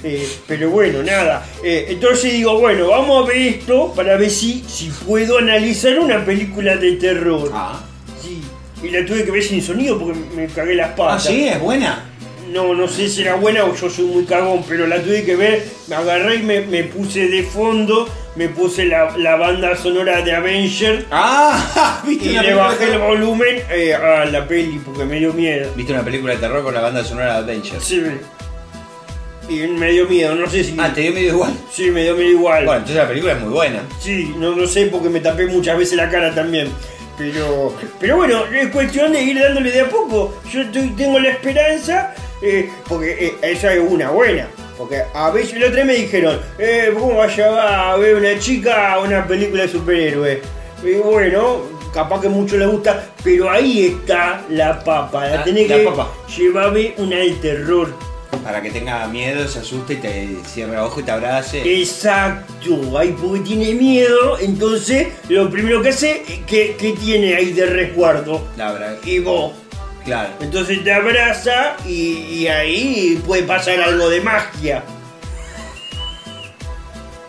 Eh, 0.03 0.27
pero 0.47 0.71
bueno, 0.71 1.03
nada. 1.03 1.45
Eh, 1.63 1.87
entonces 1.91 2.33
digo, 2.33 2.59
bueno, 2.59 2.89
vamos 2.89 3.25
a 3.25 3.29
ver 3.29 3.37
esto 3.39 3.93
para 3.95 4.17
ver 4.17 4.31
si, 4.31 4.65
si 4.67 4.89
puedo 5.07 5.39
analizar 5.39 5.99
una 5.99 6.25
película 6.25 6.77
de 6.77 6.93
terror. 6.93 7.51
Ah. 7.55 7.81
Y 8.85 8.91
la 8.91 9.05
tuve 9.07 9.25
que 9.25 9.31
ver 9.31 9.43
sin 9.43 9.63
sonido 9.63 9.99
porque 9.99 10.19
me 10.37 10.47
cagué 10.47 10.75
las 10.75 10.91
Ah, 10.91 10.97
patas. 10.97 11.25
sí, 11.25 11.49
es 11.49 11.59
buena. 11.61 12.05
No, 12.53 12.75
no 12.75 12.87
sé 12.87 13.09
si 13.09 13.23
era 13.23 13.35
buena 13.35 13.65
o 13.65 13.75
yo 13.75 13.89
soy 13.91 14.05
muy 14.05 14.25
cagón, 14.27 14.63
pero 14.69 14.87
la 14.87 15.01
tuve 15.03 15.25
que 15.25 15.35
ver. 15.35 15.65
Me 15.89 15.97
agarré 15.97 16.37
y 16.37 16.43
me, 16.43 16.61
me 16.61 16.85
puse 16.85 17.27
de 17.29 17.43
fondo, 17.43 18.09
me 18.37 18.49
puse 18.49 18.85
la, 18.85 19.17
la 19.17 19.35
banda 19.37 19.75
sonora 19.77 20.23
de 20.23 20.33
Avenger 20.35 21.07
Ah, 21.11 22.01
¿viste 22.07 22.27
y 22.27 22.31
una 22.31 22.43
le 22.43 22.49
película 22.49 22.69
bajé 22.69 22.87
de 22.87 22.93
el 22.93 22.99
volumen 23.01 23.57
eh, 23.71 23.95
a 23.95 24.25
la 24.27 24.47
peli 24.47 24.79
porque 24.85 25.05
me 25.05 25.19
dio 25.19 25.33
miedo. 25.33 25.73
¿Viste 25.75 25.93
una 25.95 26.05
película 26.05 26.35
de 26.35 26.41
terror 26.41 26.63
con 26.63 26.75
la 26.75 26.81
banda 26.83 27.03
sonora 27.03 27.43
de 27.43 27.53
Avengers? 27.53 27.83
Sí, 27.85 28.03
y 29.49 29.55
me 29.67 29.91
dio 29.91 30.07
miedo, 30.09 30.35
no 30.35 30.49
sé 30.49 30.65
si. 30.65 30.75
Ah, 30.79 30.93
te 30.95 31.01
dio 31.03 31.13
medio 31.13 31.29
igual. 31.31 31.53
Sí, 31.73 31.91
me 31.91 32.03
dio 32.05 32.15
miedo 32.15 32.31
igual. 32.31 32.65
Bueno, 32.65 32.79
entonces 32.81 32.97
la 33.03 33.09
película 33.09 33.33
es 33.35 33.41
muy 33.41 33.51
buena. 33.51 33.81
Sí, 34.01 34.33
no 34.39 34.53
lo 34.53 34.67
sé 34.67 34.87
porque 34.87 35.09
me 35.11 35.21
tapé 35.21 35.47
muchas 35.47 35.77
veces 35.77 35.97
la 35.97 36.09
cara 36.09 36.35
también. 36.35 36.69
Pero, 37.17 37.75
pero 38.01 38.17
bueno, 38.17 38.45
es 38.47 38.69
cuestión 38.71 39.13
de 39.13 39.23
ir 39.23 39.41
dándole 39.41 39.71
de 39.71 39.81
a 39.83 39.89
poco. 39.89 40.35
Yo 40.51 40.63
estoy- 40.63 40.89
tengo 40.97 41.19
la 41.21 41.31
esperanza, 41.31 42.15
eh, 42.43 42.69
porque 42.89 43.13
eh, 43.27 43.35
esa 43.43 43.73
es 43.73 43.81
una 43.89 44.11
buena. 44.11 44.49
Porque 44.77 45.03
a 45.15 45.31
veces 45.31 45.57
otro 45.57 45.71
día 45.77 45.85
me 45.85 45.95
dijeron, 45.95 46.41
eh, 46.59 46.91
¿cómo 46.93 47.15
vas 47.17 47.33
a 47.33 47.37
llevar 47.37 47.69
a 47.93 47.97
ver 47.97 48.17
una 48.17 48.37
chica 48.41 48.93
a 48.95 49.01
una 49.01 49.25
película 49.27 49.63
de 49.63 49.69
superhéroes? 49.69 50.39
Y 50.83 50.95
bueno, 50.95 51.59
capaz 51.95 52.21
que 52.21 52.29
mucho 52.29 52.57
le 52.57 52.67
gusta, 52.67 53.05
pero 53.23 53.49
ahí 53.49 53.87
está 53.87 54.43
la 54.51 54.83
papa. 54.83 55.29
La 55.29 55.41
Ah, 55.41 55.45
tenés 55.45 55.69
la 55.71 55.77
que 55.77 55.83
papa. 55.85 56.09
llevarme 56.37 56.95
una 56.99 57.17
de 57.19 57.31
terror. 57.41 57.95
Para 58.43 58.63
que 58.63 58.71
tenga 58.71 59.07
miedo, 59.09 59.47
se 59.49 59.59
asuste 59.61 59.95
y 59.95 59.97
te 59.97 60.37
cierre 60.47 60.79
ojo 60.79 61.01
y 61.01 61.03
te 61.03 61.11
abrace. 61.11 61.81
Exacto, 61.81 62.99
ahí 62.99 63.15
porque 63.21 63.41
tiene 63.41 63.75
miedo, 63.75 64.39
entonces 64.39 65.09
lo 65.29 65.51
primero 65.51 65.83
que 65.83 65.89
hace, 65.91 66.23
que, 66.47 66.77
que 66.77 66.93
tiene 66.93 67.35
ahí 67.35 67.53
de 67.53 67.67
resguardo? 67.67 68.47
La 68.57 68.73
verdad. 68.73 68.97
Y 69.05 69.19
vos. 69.21 69.53
Claro. 70.05 70.31
Entonces 70.41 70.85
te 70.85 70.93
abraza 70.93 71.77
y, 71.87 71.93
y 71.93 72.49
ahí 72.49 73.23
puede 73.27 73.43
pasar 73.45 73.81
algo 73.81 74.09
de 74.11 74.21
magia. 74.21 74.85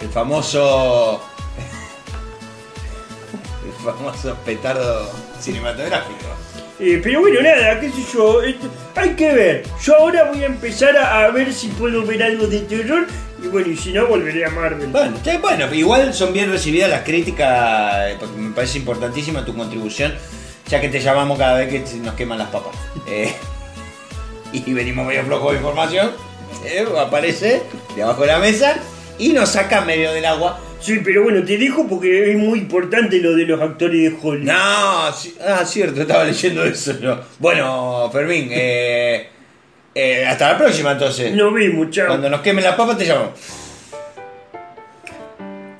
El 0.02 0.10
famoso. 0.10 1.22
El 3.66 3.72
famoso 3.84 4.36
petardo 4.46 5.10
cinematográfico. 5.40 6.26
Eh, 6.80 7.00
pero 7.02 7.22
bueno, 7.22 7.42
nada, 7.42 7.80
qué 7.80 7.90
sé 7.90 8.04
yo, 8.14 8.42
esto- 8.42 8.70
hay 8.96 9.12
que 9.16 9.32
ver. 9.34 9.64
Yo 9.82 9.96
ahora 9.96 10.26
voy 10.26 10.44
a 10.44 10.48
empezar 10.48 10.96
a, 10.98 11.26
a 11.26 11.32
ver 11.32 11.54
si 11.54 11.68
puedo 11.70 12.06
ver 12.06 12.22
algo 12.22 12.48
de 12.48 12.60
terror 12.60 13.08
y 13.42 13.48
bueno, 13.48 13.68
y 13.70 13.78
si 13.78 13.94
no, 13.94 14.08
volveré 14.08 14.46
a 14.46 14.50
Marvel. 14.50 14.88
Bueno, 14.88 15.16
bueno, 15.42 15.74
igual 15.74 16.14
son 16.14 16.34
bien 16.34 16.52
recibidas 16.52 16.90
las 16.90 17.04
críticas, 17.04 18.12
eh, 18.12 18.18
porque 18.20 18.38
me 18.38 18.54
parece 18.54 18.78
importantísima 18.80 19.46
tu 19.46 19.56
contribución, 19.56 20.14
ya 20.68 20.82
que 20.82 20.90
te 20.90 21.00
llamamos 21.00 21.38
cada 21.38 21.56
vez 21.58 21.70
que 21.70 21.98
nos 22.00 22.14
queman 22.16 22.40
las 22.40 22.50
papas. 22.50 22.76
Eh, 23.08 23.34
y 24.54 24.74
venimos 24.74 25.06
medio 25.06 25.24
flojos 25.24 25.52
de 25.54 25.58
información, 25.60 26.12
eh, 26.66 26.86
aparece 27.00 27.64
de 27.96 28.04
abajo 28.04 28.22
de 28.22 28.28
la 28.28 28.40
mesa 28.40 28.76
y 29.18 29.30
nos 29.32 29.50
saca 29.50 29.82
medio 29.82 30.12
del 30.12 30.26
agua. 30.26 30.60
Sí, 30.86 31.02
pero 31.04 31.24
bueno, 31.24 31.44
te 31.44 31.58
dejo 31.58 31.88
porque 31.88 32.32
es 32.32 32.38
muy 32.38 32.60
importante 32.60 33.20
lo 33.20 33.36
de 33.36 33.46
los 33.46 33.60
actores 33.60 34.04
de 34.04 34.16
Hollywood. 34.22 34.46
No, 34.46 34.54
ah, 34.56 35.66
cierto, 35.66 36.02
estaba 36.02 36.24
leyendo 36.26 36.64
eso 36.64 37.00
yo. 37.00 37.22
Bueno, 37.40 38.08
Fermín, 38.14 38.50
eh, 38.52 39.28
eh, 39.96 40.26
hasta 40.28 40.52
la 40.52 40.58
próxima 40.60 40.92
entonces. 40.92 41.34
Nos 41.34 41.52
vemos, 41.52 41.90
chao. 41.90 42.06
Cuando 42.06 42.30
nos 42.30 42.42
quemen 42.42 42.64
las 42.64 42.76
papas 42.76 43.00
te 43.00 43.06
llamo. 43.06 43.32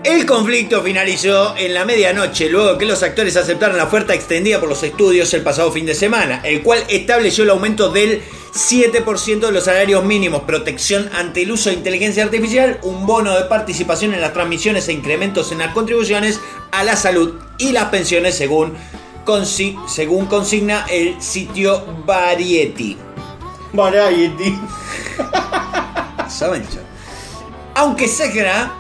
El 0.06 0.28
conflicto 0.28 0.84
finalizó 0.84 1.56
en 1.58 1.74
la 1.74 1.84
medianoche 1.84 2.48
luego 2.48 2.78
que 2.78 2.86
los 2.86 3.02
actores 3.02 3.36
aceptaron 3.38 3.76
la 3.76 3.86
oferta 3.86 4.14
extendida 4.14 4.60
por 4.60 4.70
los 4.70 4.84
estudios 4.84 5.34
el 5.34 5.42
pasado 5.42 5.72
fin 5.72 5.88
de 5.88 5.96
semana, 5.96 6.42
el 6.44 6.62
cual 6.62 6.84
estableció 6.90 7.44
el 7.44 7.50
aumento 7.50 7.90
del 7.90 8.22
7% 8.54 9.40
de 9.40 9.52
los 9.52 9.64
salarios 9.64 10.04
mínimos, 10.06 10.44
protección 10.44 11.10
ante 11.16 11.42
el 11.42 11.52
uso 11.52 11.70
de 11.72 11.78
inteligencia 11.78 12.24
artificial, 12.24 12.80
un 12.84 13.08
bono 13.08 13.34
de 13.36 13.46
participación 13.46 14.14
en 14.14 14.22
las 14.22 14.32
transmisiones 14.34 14.88
e 14.88 14.94
incrementos 14.94 15.52
en 15.52 15.58
las 15.58 15.74
contribuciones 15.74 16.40
a 16.72 16.84
la 16.84 16.96
salud 16.96 17.40
y 17.58 17.72
las 17.72 17.86
pensiones 17.86 18.36
según, 18.38 18.74
consi- 19.26 19.76
según 19.88 20.28
consigna 20.28 20.86
el 20.88 21.20
sitio 21.20 21.84
Variety. 22.06 22.96
Variety. 23.74 24.56
Aunque 27.74 28.08
Segra 28.08 28.72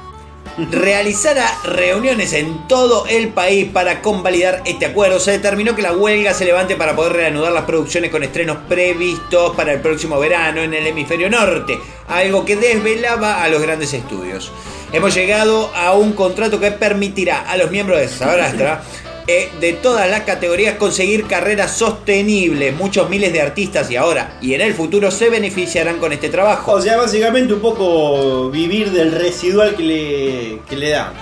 realizara 0.58 1.52
reuniones 1.64 2.34
en 2.34 2.68
todo 2.68 3.06
el 3.08 3.30
país 3.30 3.70
para 3.72 4.02
convalidar 4.02 4.62
este 4.66 4.86
acuerdo, 4.86 5.20
se 5.20 5.32
determinó 5.32 5.76
que 5.76 5.82
la 5.82 5.94
huelga 5.94 6.34
se 6.34 6.46
levante 6.46 6.76
para 6.76 6.96
poder 6.96 7.14
reanudar 7.14 7.52
las 7.52 7.66
producciones 7.66 8.12
con 8.12 8.24
estrenos 8.24 8.58
previstos 8.70 9.56
para 9.56 9.74
el 9.74 9.82
próximo 9.82 10.20
verano 10.20 10.62
en 10.62 10.74
el 10.74 10.88
hemisferio 10.88 11.30
norte, 11.30 11.78
algo 12.08 12.46
que 12.46 12.56
desvelaba 12.56 13.44
a 13.44 13.50
los 13.50 13.62
grandes 13.62 13.94
estudios. 13.94 14.52
Hemos 14.94 15.14
llegado 15.14 15.72
a 15.76 15.94
un 15.94 16.14
contrato 16.14 16.60
que 16.60 16.72
permitirá 16.72 17.50
a 17.50 17.58
los 17.58 17.70
miembros 17.70 18.00
de 18.00 18.08
Sabrastra 18.08 18.84
eh, 19.28 19.50
de 19.60 19.74
todas 19.74 20.10
las 20.10 20.22
categorías 20.22 20.76
conseguir 20.76 21.26
carreras 21.26 21.72
sostenibles. 21.78 22.76
Muchos 22.76 23.10
miles 23.10 23.34
de 23.34 23.42
artistas 23.42 23.90
y 23.92 23.96
ahora 23.96 24.38
y 24.42 24.54
en 24.54 24.62
el 24.62 24.74
futuro 24.74 25.10
se 25.12 25.30
beneficiarán 25.30 25.98
con 25.98 26.12
este 26.14 26.30
trabajo. 26.30 26.74
O 26.74 26.82
sea, 26.82 26.98
básicamente 26.98 27.54
un 27.54 27.62
poco 27.62 28.50
vivir 28.52 28.92
del 28.92 29.12
residual 29.12 29.76
que 29.76 29.84
le, 29.84 30.60
que 30.70 30.76
le 30.78 30.90
dan. 30.92 31.14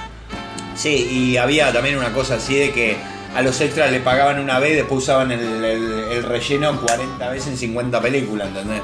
Sí, 0.75 1.07
y 1.11 1.37
había 1.37 1.71
también 1.71 1.97
una 1.97 2.11
cosa 2.13 2.35
así 2.35 2.55
de 2.55 2.71
que 2.71 2.97
a 3.35 3.41
los 3.41 3.59
extras 3.61 3.91
le 3.91 3.99
pagaban 3.99 4.39
una 4.39 4.59
vez 4.59 4.73
y 4.73 4.75
después 4.75 5.03
usaban 5.03 5.31
el, 5.31 5.39
el- 5.63 6.03
el 6.11 6.23
relleno 6.23 6.79
40 6.81 7.29
veces 7.29 7.47
en 7.47 7.57
50 7.57 8.01
películas, 8.01 8.47
¿entendés? 8.49 8.81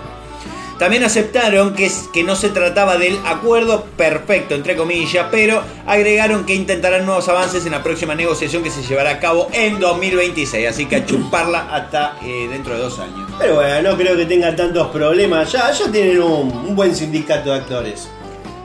También 0.79 1.03
aceptaron 1.03 1.73
que, 1.73 1.91
que 2.13 2.23
no 2.23 2.37
se 2.37 2.47
trataba 2.49 2.97
del 2.97 3.19
acuerdo 3.25 3.83
perfecto, 3.97 4.55
entre 4.55 4.77
comillas, 4.77 5.27
pero 5.29 5.61
agregaron 5.85 6.45
que 6.45 6.55
intentarán 6.55 7.05
nuevos 7.05 7.27
avances 7.27 7.65
en 7.65 7.73
la 7.73 7.83
próxima 7.83 8.15
negociación 8.15 8.63
que 8.63 8.71
se 8.71 8.81
llevará 8.83 9.09
a 9.09 9.19
cabo 9.19 9.49
en 9.51 9.77
2026. 9.77 10.69
Así 10.69 10.85
que 10.85 10.95
a 10.95 11.05
chuparla 11.05 11.67
hasta 11.69 12.15
eh, 12.23 12.47
dentro 12.49 12.75
de 12.75 12.79
dos 12.79 12.97
años. 12.97 13.29
Pero 13.37 13.55
bueno, 13.55 13.91
no 13.91 13.97
creo 13.97 14.15
que 14.15 14.25
tengan 14.25 14.55
tantos 14.55 14.87
problemas. 14.87 15.51
Ya, 15.51 15.69
ya 15.69 15.91
tienen 15.91 16.21
un, 16.21 16.49
un 16.49 16.75
buen 16.77 16.95
sindicato 16.95 17.51
de 17.51 17.57
actores. 17.57 18.07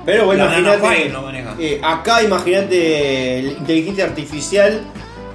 Pero 0.06 0.26
bueno, 0.26 0.44
imagínate. 0.44 1.08
No 1.08 1.32
eh, 1.58 1.80
acá 1.82 2.22
imagínate 2.22 3.56
inteligencia 3.58 4.04
artificial 4.04 4.82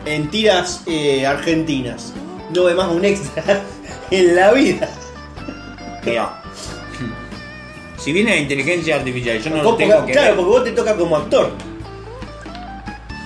en 0.05 0.29
tiras 0.29 0.83
eh, 0.85 1.25
argentinas. 1.25 2.13
No 2.55 2.63
ve 2.63 2.73
más 2.73 2.89
un 2.89 3.03
extra 3.03 3.63
en 4.11 4.35
la 4.35 4.53
vida. 4.53 4.89
Mira. 6.05 6.41
Si 7.99 8.13
viene 8.13 8.31
la 8.31 8.37
inteligencia 8.37 8.95
artificial, 8.95 9.41
yo 9.41 9.49
no 9.49 9.63
lo 9.63 9.75
tengo 9.75 10.05
que 10.05 10.13
claro, 10.13 10.27
ver. 10.27 10.35
porque 10.35 10.49
vos 10.49 10.63
te 10.63 10.71
toca 10.71 10.95
como 10.95 11.17
actor. 11.17 11.51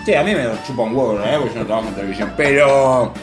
Sí, 0.03 0.15
a 0.15 0.23
mí 0.23 0.33
me 0.33 0.45
chupa 0.65 0.81
un 0.81 0.95
huevo, 0.95 1.19
¿eh? 1.23 1.37
porque 1.37 1.53
yo 1.53 1.59
no 1.61 1.65
trabajo 1.65 1.87
en 1.89 1.95
televisión. 1.95 2.33
Pero. 2.35 3.13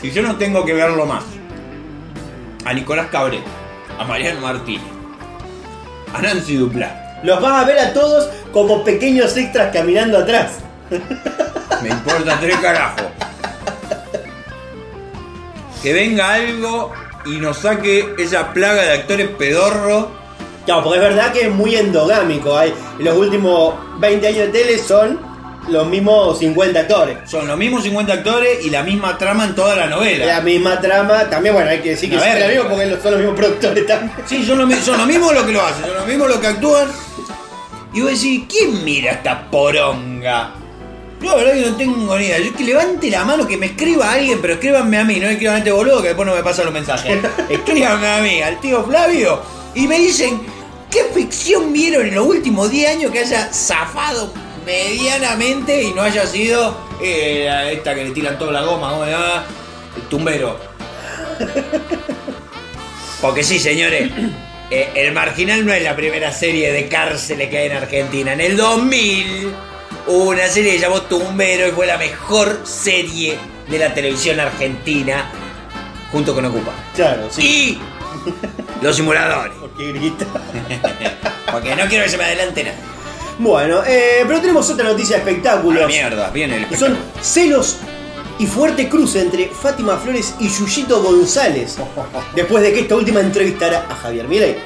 Si 0.00 0.10
yo 0.10 0.22
no 0.22 0.36
tengo 0.36 0.64
que 0.64 0.74
verlo 0.74 1.06
más. 1.06 1.24
A 2.64 2.74
Nicolás 2.74 3.08
Cabré, 3.10 3.40
a 3.98 4.04
Mariano 4.04 4.40
Martínez, 4.40 4.84
a 6.12 6.20
Nancy 6.20 6.56
Duplá. 6.56 7.18
Los 7.22 7.40
vas 7.40 7.62
a 7.62 7.66
ver 7.66 7.78
a 7.78 7.92
todos 7.94 8.30
como 8.52 8.84
pequeños 8.84 9.34
extras 9.36 9.72
caminando 9.72 10.18
atrás. 10.18 10.58
Me 11.82 11.88
importa 11.88 12.38
tres 12.38 12.56
carajos. 12.58 13.06
Que 15.82 15.94
venga 15.94 16.34
algo 16.34 16.92
y 17.26 17.36
nos 17.38 17.58
saque 17.58 18.14
esa 18.18 18.52
plaga 18.52 18.82
de 18.82 18.92
actores 18.92 19.28
pedorros. 19.30 20.06
Claro, 20.66 20.84
porque 20.84 20.98
es 20.98 21.04
verdad 21.04 21.32
que 21.32 21.42
es 21.42 21.50
muy 21.50 21.74
endogámico. 21.76 22.56
Hay, 22.56 22.72
los 22.98 23.16
últimos 23.16 23.74
20 23.98 24.26
años 24.26 24.38
de 24.38 24.48
tele 24.48 24.78
son 24.78 25.18
los 25.68 25.86
mismos 25.86 26.38
50 26.38 26.80
actores. 26.80 27.18
Son 27.30 27.46
los 27.46 27.56
mismos 27.56 27.82
50 27.82 28.12
actores 28.12 28.64
y 28.64 28.70
la 28.70 28.82
misma 28.82 29.16
trama 29.18 29.44
en 29.44 29.54
toda 29.54 29.76
la 29.76 29.86
novela. 29.86 30.26
La 30.26 30.40
misma 30.40 30.80
trama, 30.80 31.28
también 31.30 31.54
bueno, 31.54 31.70
hay 31.70 31.80
que 31.80 31.90
decir 31.90 32.10
que 32.10 32.18
son 32.18 32.28
los 32.28 32.48
mismos 32.48 32.66
porque 32.68 33.02
son 33.02 33.10
los 33.12 33.20
mismos 33.20 33.36
productores 33.38 33.86
también. 33.86 34.12
Sí, 34.26 34.44
son 34.44 34.58
lo, 34.58 34.66
mi- 34.66 34.74
son 34.74 34.98
lo 34.98 35.06
mismo 35.06 35.32
lo 35.32 35.44
que 35.46 35.52
lo 35.52 35.62
hacen, 35.62 35.84
son 35.84 35.94
lo 35.94 36.06
mismo 36.06 36.26
lo 36.28 36.40
que 36.40 36.46
actúan. 36.46 36.88
Y 37.92 38.00
vos 38.02 38.10
decís, 38.12 38.44
¿quién 38.48 38.84
mira 38.84 39.12
esta 39.12 39.50
poronga? 39.50 40.52
Yo 41.20 41.30
la 41.30 41.36
verdad 41.36 41.52
que 41.52 41.70
no 41.70 41.76
tengo 41.76 42.18
ni 42.18 42.24
idea. 42.24 42.38
Yo 42.38 42.54
que 42.54 42.64
levante 42.64 43.10
la 43.10 43.24
mano, 43.24 43.46
que 43.46 43.56
me 43.56 43.66
escriba 43.66 44.12
alguien, 44.12 44.40
pero 44.40 44.54
escríbanme 44.54 44.98
a 44.98 45.04
mí, 45.04 45.20
no 45.20 45.28
escriban 45.28 45.56
a 45.56 45.58
este 45.58 45.72
boludo 45.72 46.00
que 46.00 46.08
después 46.08 46.26
no 46.26 46.34
me 46.34 46.42
pasa 46.42 46.64
los 46.64 46.72
mensajes. 46.72 47.18
Escríbanme 47.48 48.08
a 48.08 48.20
mí, 48.22 48.40
al 48.42 48.58
tío 48.60 48.82
Flavio, 48.84 49.42
y 49.74 49.86
me 49.86 49.98
dicen, 49.98 50.40
¿qué 50.90 51.04
ficción 51.14 51.72
vieron 51.72 52.06
en 52.06 52.14
los 52.14 52.26
últimos 52.26 52.70
10 52.70 52.96
años 52.96 53.12
que 53.12 53.20
haya 53.20 53.52
zafado 53.52 54.32
medianamente 54.64 55.82
y 55.82 55.92
no 55.92 56.02
haya 56.02 56.26
sido 56.26 56.76
eh, 57.02 57.72
esta 57.72 57.94
que 57.94 58.04
le 58.04 58.10
tiran 58.12 58.38
toda 58.38 58.52
la 58.52 58.62
goma, 58.62 58.90
¿cómo 58.90 59.04
llama? 59.04 59.44
El 59.96 60.02
tumbero. 60.02 60.58
Porque 63.20 63.42
sí, 63.42 63.58
señores, 63.58 64.10
eh, 64.70 64.92
El 64.94 65.12
Marginal 65.12 65.66
no 65.66 65.72
es 65.74 65.82
la 65.82 65.94
primera 65.94 66.32
serie 66.32 66.72
de 66.72 66.88
cárceles 66.88 67.50
que 67.50 67.58
hay 67.58 67.66
en 67.66 67.76
Argentina. 67.76 68.32
En 68.32 68.40
el 68.40 68.56
2000 68.56 69.52
hubo 70.10 70.30
una 70.30 70.46
serie 70.48 70.72
que 70.72 70.78
se 70.78 70.84
llamó 70.84 71.02
Tumbero 71.02 71.68
y 71.68 71.70
fue 71.70 71.86
la 71.86 71.96
mejor 71.98 72.60
serie 72.64 73.38
de 73.68 73.78
la 73.78 73.94
televisión 73.94 74.40
argentina, 74.40 75.30
junto 76.10 76.34
con 76.34 76.44
Ocupa. 76.44 76.72
Claro, 76.94 77.28
sí. 77.30 77.42
Y 77.42 78.84
Los 78.84 78.96
Simuladores. 78.96 79.54
Porque 79.60 79.92
grita. 79.92 80.26
Porque 81.52 81.76
no 81.76 81.86
quiero 81.86 82.04
que 82.04 82.10
se 82.10 82.18
me 82.18 82.24
adelante 82.24 82.64
nada. 82.64 82.76
Bueno, 83.38 83.82
eh, 83.86 84.24
pero 84.26 84.40
tenemos 84.40 84.68
otra 84.68 84.84
noticia 84.84 85.16
de 85.16 85.22
A 85.22 85.24
la 85.24 85.30
espectáculos. 85.30 85.86
mierda, 85.86 86.30
viene 86.30 86.56
el 86.58 86.68
que 86.68 86.76
son 86.76 86.98
celos 87.22 87.78
y 88.38 88.46
fuerte 88.46 88.88
cruce 88.88 89.20
entre 89.22 89.48
Fátima 89.48 89.96
Flores 89.96 90.34
y 90.40 90.48
Yuyito 90.48 91.02
González. 91.02 91.76
Después 92.34 92.62
de 92.62 92.72
que 92.72 92.80
esta 92.80 92.96
última 92.96 93.20
entrevistara 93.20 93.86
a 93.88 93.94
Javier 93.94 94.28
Milei. 94.28 94.56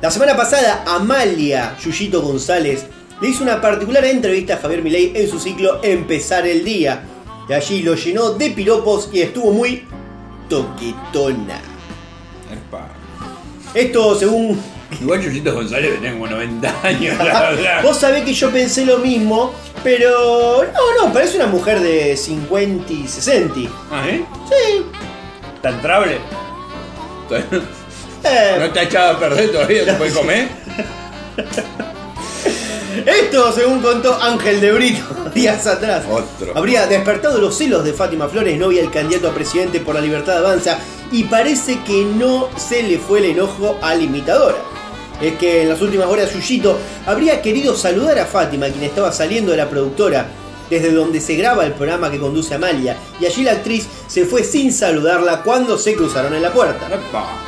La 0.00 0.10
semana 0.10 0.36
pasada, 0.36 0.84
Amalia 0.86 1.76
Yuyito 1.82 2.20
González 2.20 2.86
le 3.24 3.30
hizo 3.30 3.42
una 3.42 3.58
particular 3.58 4.04
entrevista 4.04 4.52
a 4.52 4.56
Javier 4.58 4.82
Milei 4.82 5.12
en 5.14 5.26
su 5.26 5.40
ciclo 5.40 5.80
Empezar 5.82 6.46
el 6.46 6.62
Día. 6.62 7.04
Y 7.48 7.54
allí 7.54 7.82
lo 7.82 7.94
llenó 7.94 8.32
de 8.32 8.50
piropos 8.50 9.08
y 9.14 9.22
estuvo 9.22 9.50
muy 9.50 9.82
toquetona. 10.46 11.58
Epa. 12.52 12.86
Esto 13.72 14.14
según 14.14 14.60
Igual 15.00 15.22
Chuyito 15.22 15.54
González 15.54 15.94
tenía 15.94 16.12
como 16.12 16.26
90 16.26 16.74
años, 16.82 17.16
la 17.16 17.24
verdad. 17.50 17.82
Vos 17.82 17.96
sabés 17.96 18.24
que 18.24 18.34
yo 18.34 18.50
pensé 18.50 18.84
lo 18.84 18.98
mismo, 18.98 19.54
pero 19.82 20.62
no, 20.62 21.06
no, 21.06 21.10
parece 21.10 21.36
una 21.36 21.46
mujer 21.46 21.80
de 21.80 22.18
50 22.18 22.92
y 22.92 23.08
60. 23.08 23.54
¿Ah, 23.90 24.06
eh? 24.06 24.22
Sí. 24.50 24.84
¿Está 25.56 25.70
entrable? 25.70 26.18
Eh, 27.30 28.56
¿No 28.58 28.64
está 28.66 28.82
echado 28.82 29.16
a 29.16 29.18
perder 29.18 29.50
todavía? 29.50 29.86
¿Se 29.86 29.94
puede 29.94 30.12
comer? 30.14 30.48
Esto, 32.94 33.50
según 33.52 33.80
contó 33.80 34.16
Ángel 34.22 34.60
de 34.60 34.70
Brito 34.70 35.04
días 35.34 35.66
atrás, 35.66 36.04
Otro. 36.08 36.56
habría 36.56 36.86
despertado 36.86 37.38
los 37.38 37.56
celos 37.56 37.82
de 37.84 37.92
Fátima 37.92 38.28
Flores, 38.28 38.56
novia 38.56 38.82
del 38.82 38.90
candidato 38.90 39.28
a 39.28 39.34
presidente 39.34 39.80
por 39.80 39.96
la 39.96 40.00
Libertad 40.00 40.38
Avanza, 40.38 40.78
y 41.10 41.24
parece 41.24 41.80
que 41.82 42.04
no 42.04 42.48
se 42.56 42.84
le 42.84 42.98
fue 42.98 43.18
el 43.18 43.24
enojo 43.26 43.78
a 43.82 43.94
la 43.96 44.02
imitadora. 44.02 44.58
Es 45.20 45.34
que 45.34 45.62
en 45.62 45.70
las 45.70 45.80
últimas 45.80 46.06
horas 46.06 46.32
Yuyito 46.32 46.78
habría 47.06 47.42
querido 47.42 47.74
saludar 47.74 48.18
a 48.18 48.26
Fátima, 48.26 48.68
quien 48.68 48.84
estaba 48.84 49.10
saliendo 49.10 49.50
de 49.50 49.56
la 49.56 49.68
productora, 49.68 50.28
desde 50.70 50.92
donde 50.92 51.20
se 51.20 51.34
graba 51.34 51.66
el 51.66 51.72
programa 51.72 52.10
que 52.10 52.20
conduce 52.20 52.54
Amalia, 52.54 52.96
y 53.20 53.26
allí 53.26 53.42
la 53.42 53.52
actriz 53.52 53.88
se 54.06 54.24
fue 54.24 54.44
sin 54.44 54.72
saludarla 54.72 55.42
cuando 55.42 55.78
se 55.78 55.94
cruzaron 55.94 56.32
en 56.34 56.42
la 56.42 56.52
puerta. 56.52 56.88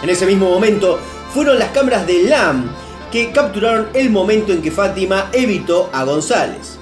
En 0.03 0.09
ese 0.09 0.27
mismo 0.27 0.51
momento 0.51 0.99
fueron 1.33 1.59
las 1.59 1.71
cámaras 1.71 2.07
de 2.07 2.25
LAM 2.25 2.69
que 3.11 3.31
capturaron 3.31 3.89
el 3.95 4.11
momento 4.11 4.53
en 4.53 4.63
que 4.63 4.71
Fátima 4.71 5.31
evitó 5.33 5.91
a 5.93 6.05
González. 6.05 6.79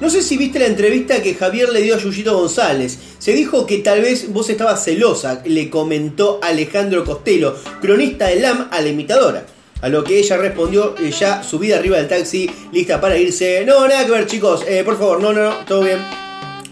No 0.00 0.08
sé 0.08 0.22
si 0.22 0.36
viste 0.36 0.60
la 0.60 0.66
entrevista 0.66 1.22
que 1.22 1.34
Javier 1.34 1.70
le 1.70 1.82
dio 1.82 1.96
a 1.96 1.98
Yuyito 1.98 2.36
González. 2.38 2.98
Se 3.18 3.32
dijo 3.32 3.66
que 3.66 3.78
tal 3.78 4.00
vez 4.00 4.32
vos 4.32 4.48
estabas 4.48 4.84
celosa, 4.84 5.42
le 5.44 5.68
comentó 5.68 6.38
Alejandro 6.40 7.04
Costello, 7.04 7.56
cronista 7.80 8.28
de 8.28 8.40
LAM 8.40 8.68
a 8.70 8.80
la 8.80 8.88
imitadora. 8.88 9.44
A 9.80 9.88
lo 9.88 10.04
que 10.04 10.18
ella 10.18 10.36
respondió 10.36 10.94
eh, 10.98 11.10
ya 11.10 11.42
subida 11.42 11.78
arriba 11.78 11.96
del 11.98 12.08
taxi, 12.08 12.48
lista 12.72 13.00
para 13.00 13.16
irse. 13.16 13.64
No, 13.64 13.86
nada 13.88 14.04
que 14.04 14.12
ver 14.12 14.26
chicos, 14.26 14.64
eh, 14.68 14.82
por 14.84 14.98
favor, 14.98 15.20
no, 15.20 15.32
no, 15.32 15.50
no, 15.50 15.56
todo 15.66 15.82
bien. 15.82 15.98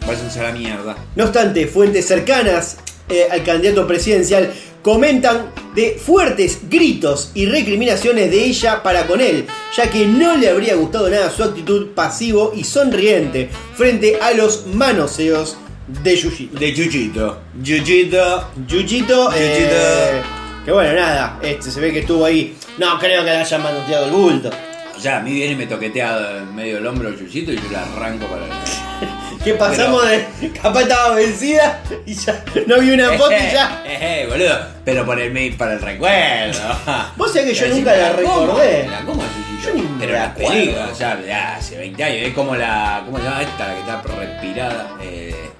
Váyanse 0.07 0.41
a 0.41 0.45
la 0.45 0.53
mierda. 0.53 0.97
No 1.17 1.25
obstante, 1.25 1.67
fuentes 1.67 2.07
cercanas 2.07 2.79
eh, 3.09 3.27
al 3.31 3.45
candidato 3.45 3.87
presidencial 3.87 4.53
comentan 4.83 5.51
de 5.75 5.99
fuertes 6.01 6.61
gritos 6.71 7.33
y 7.35 7.47
recriminaciones 7.47 8.31
de 8.31 8.45
ella 8.45 8.83
para 8.83 9.07
con 9.07 9.21
él, 9.21 9.45
ya 9.77 9.91
que 9.91 10.07
no 10.07 10.37
le 10.37 10.49
habría 10.49 10.77
gustado 10.77 11.11
nada 11.11 11.31
su 11.31 11.43
actitud 11.43 11.89
pasivo 11.89 12.53
y 12.55 12.65
sonriente 12.65 13.51
frente 13.75 14.19
a 14.21 14.33
los 14.33 14.67
manoseos 14.69 15.57
de 15.89 16.17
Yuyito. 16.17 16.59
De 16.59 16.75
Chuchito. 16.75 17.39
Chuchito. 17.63 18.49
Yuyito, 18.67 19.31
eh, 19.37 20.23
que 20.65 20.73
bueno, 20.73 20.95
nada, 20.95 21.39
este 21.43 21.71
se 21.71 21.81
ve 21.81 21.93
que 21.93 22.01
estuvo 22.01 22.25
ahí. 22.25 22.57
No 22.79 22.99
creo 22.99 23.25
que 23.25 23.31
le 23.31 23.37
hayan 23.37 23.63
manoseado 23.63 24.07
el 24.07 24.13
bulto. 24.13 24.51
O 24.97 25.01
sea, 25.01 25.19
a 25.19 25.21
mí 25.21 25.33
viene 25.33 25.53
y 25.53 25.57
me 25.57 25.67
toquetea 25.67 26.39
en 26.39 26.55
medio 26.55 26.77
del 26.77 26.87
hombro 26.87 27.15
Chuchito 27.17 27.53
y 27.53 27.57
yo 27.57 27.71
la 27.71 27.83
arranco 27.83 28.27
para 28.27 28.47
el... 28.47 28.51
Que 29.47 29.55
pasamos 29.55 30.05
de. 30.05 30.51
capaz 30.61 30.83
estaba 30.83 31.15
vencida 31.15 31.81
y 32.05 32.15
ya 32.15 32.45
no 32.67 32.81
vi 32.81 32.91
una 32.91 33.13
foto 33.13 33.31
y 33.31 33.53
ya. 33.53 33.81
Eh, 33.87 33.99
eh, 34.01 34.27
boludo. 34.29 34.59
Pero 34.85 35.07
por 35.07 35.21
el, 35.21 35.55
para 35.55 35.75
el 35.75 35.81
recuerdo. 35.81 36.61
Vos 37.17 37.33
sabés 37.33 37.51
que 37.51 37.55
yo 37.55 37.77
nunca 37.77 37.95
la 37.95 38.11
coma, 38.11 38.17
recordé. 38.17 38.89
La 38.89 38.99
Chuchito. 39.03 39.79
Yo 39.79 39.89
Pero 40.01 40.13
la 40.15 40.35
película, 40.35 40.89
o 40.91 40.95
sea, 40.97 41.15
de 41.15 41.33
hace 41.33 41.79
20 41.79 42.03
años. 42.03 42.27
Es 42.27 42.35
como 42.35 42.57
la. 42.57 43.03
¿Cómo 43.07 43.19
se 43.19 43.25
llama 43.25 43.43
esta? 43.43 43.69
La 43.69 43.75
que 43.75 43.81
está 43.81 44.03
respirada. 44.03 44.97
Eh, 45.01 45.51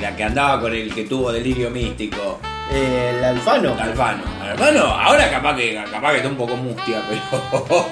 la 0.00 0.16
que 0.16 0.24
andaba 0.24 0.60
con 0.60 0.74
el 0.74 0.92
que 0.92 1.04
tuvo 1.04 1.30
delirio 1.30 1.70
místico. 1.70 2.40
Eh, 2.72 3.14
el 3.18 3.24
Alfano. 3.24 3.76
Alfano. 3.80 4.24
Alfano, 4.42 4.82
ahora 4.82 5.30
capaz 5.30 5.54
que 5.54 5.80
capaz 5.92 6.10
que 6.10 6.16
está 6.16 6.28
un 6.28 6.36
poco 6.36 6.56
mustia, 6.56 7.00
pero. 7.08 7.86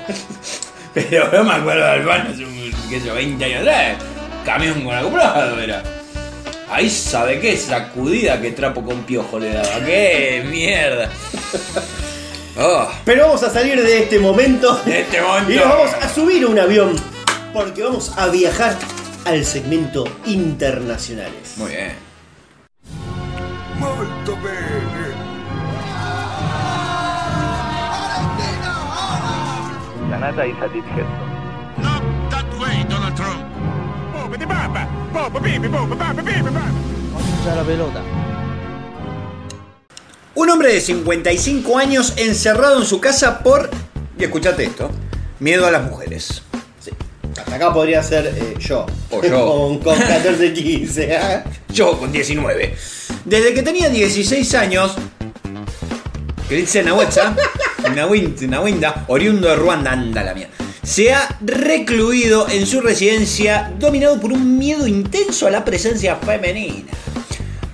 pero 0.93 1.33
no 1.33 1.45
me 1.45 1.55
acuerdo 1.55 1.85
de 1.85 1.91
Alfano 1.91 2.31
hace 2.31 2.45
un, 2.45 2.73
qué 2.89 2.99
sé 2.99 3.07
yo, 3.07 3.15
20 3.15 3.45
años 3.45 3.61
atrás. 3.61 4.20
Camión 4.45 4.83
con 4.85 4.95
acoplado 4.95 5.61
era. 5.61 5.83
Ahí 6.71 6.89
sabe 6.89 7.41
qué 7.41 7.57
sacudida 7.57 8.41
que 8.41 8.53
trapo 8.53 8.85
con 8.85 9.03
piojo 9.03 9.39
le 9.39 9.53
daba. 9.53 9.85
¡Qué 9.85 10.45
mierda! 10.49 11.09
Oh, 12.59 12.89
Pero 13.05 13.27
vamos 13.27 13.43
a 13.43 13.51
salir 13.51 13.81
de 13.81 14.03
este 14.03 14.19
momento 14.19 14.75
de 14.85 15.01
este 15.01 15.21
momento. 15.23 15.53
y 15.53 15.57
nos 15.57 15.69
vamos 15.69 15.91
a 16.01 16.09
subir 16.09 16.45
a 16.45 16.49
un 16.49 16.59
avión 16.59 16.97
porque 17.53 17.83
vamos 17.83 18.13
a 18.19 18.27
viajar 18.27 18.77
al 19.25 19.45
segmento 19.45 20.05
internacionales. 20.27 21.55
Muy 21.57 21.71
bien. 21.71 21.93
Molto 23.79 24.37
bene. 24.43 25.11
Canada 30.11 30.47
is 30.47 30.57
a 30.57 31.30
Un 40.35 40.51
hombre 40.51 40.73
de 40.73 40.81
55 40.81 41.79
años 41.79 42.15
encerrado 42.17 42.79
en 42.79 42.87
su 42.87 43.01
casa 43.01 43.41
por, 43.41 43.71
y 44.19 44.25
escuchate 44.25 44.65
esto, 44.65 44.91
miedo 45.41 45.67
a 45.67 45.71
las 45.71 45.83
mujeres. 45.83 46.43
Sí. 46.79 46.91
Hasta 47.37 47.57
acá 47.57 47.73
podría 47.73 48.03
ser 48.03 48.27
eh, 48.27 48.55
yo. 48.59 48.87
O 49.11 49.23
yo. 49.23 49.47
con, 49.79 49.79
con 49.81 49.99
14, 49.99 50.53
15. 50.53 51.13
¿eh? 51.13 51.43
Yo 51.73 51.99
con 51.99 52.13
19. 52.13 52.77
Desde 53.25 53.53
que 53.53 53.63
tenía 53.63 53.89
16 53.89 54.55
años, 54.55 54.95
que 56.49 56.55
dice 56.55 56.85
Nawinda, 56.85 59.05
oriundo 59.09 59.49
de 59.49 59.57
Ruanda, 59.57 59.93
anda 59.93 60.23
la 60.23 60.35
mía, 60.35 60.49
se 60.91 61.13
ha 61.13 61.37
recluido 61.41 62.49
en 62.49 62.67
su 62.67 62.81
residencia 62.81 63.73
dominado 63.79 64.21
por 64.21 64.33
un 64.33 64.59
miedo 64.59 64.89
intenso 64.89 65.47
a 65.47 65.51
la 65.53 65.65
presencia 65.65 66.17
femenina. 66.17 66.91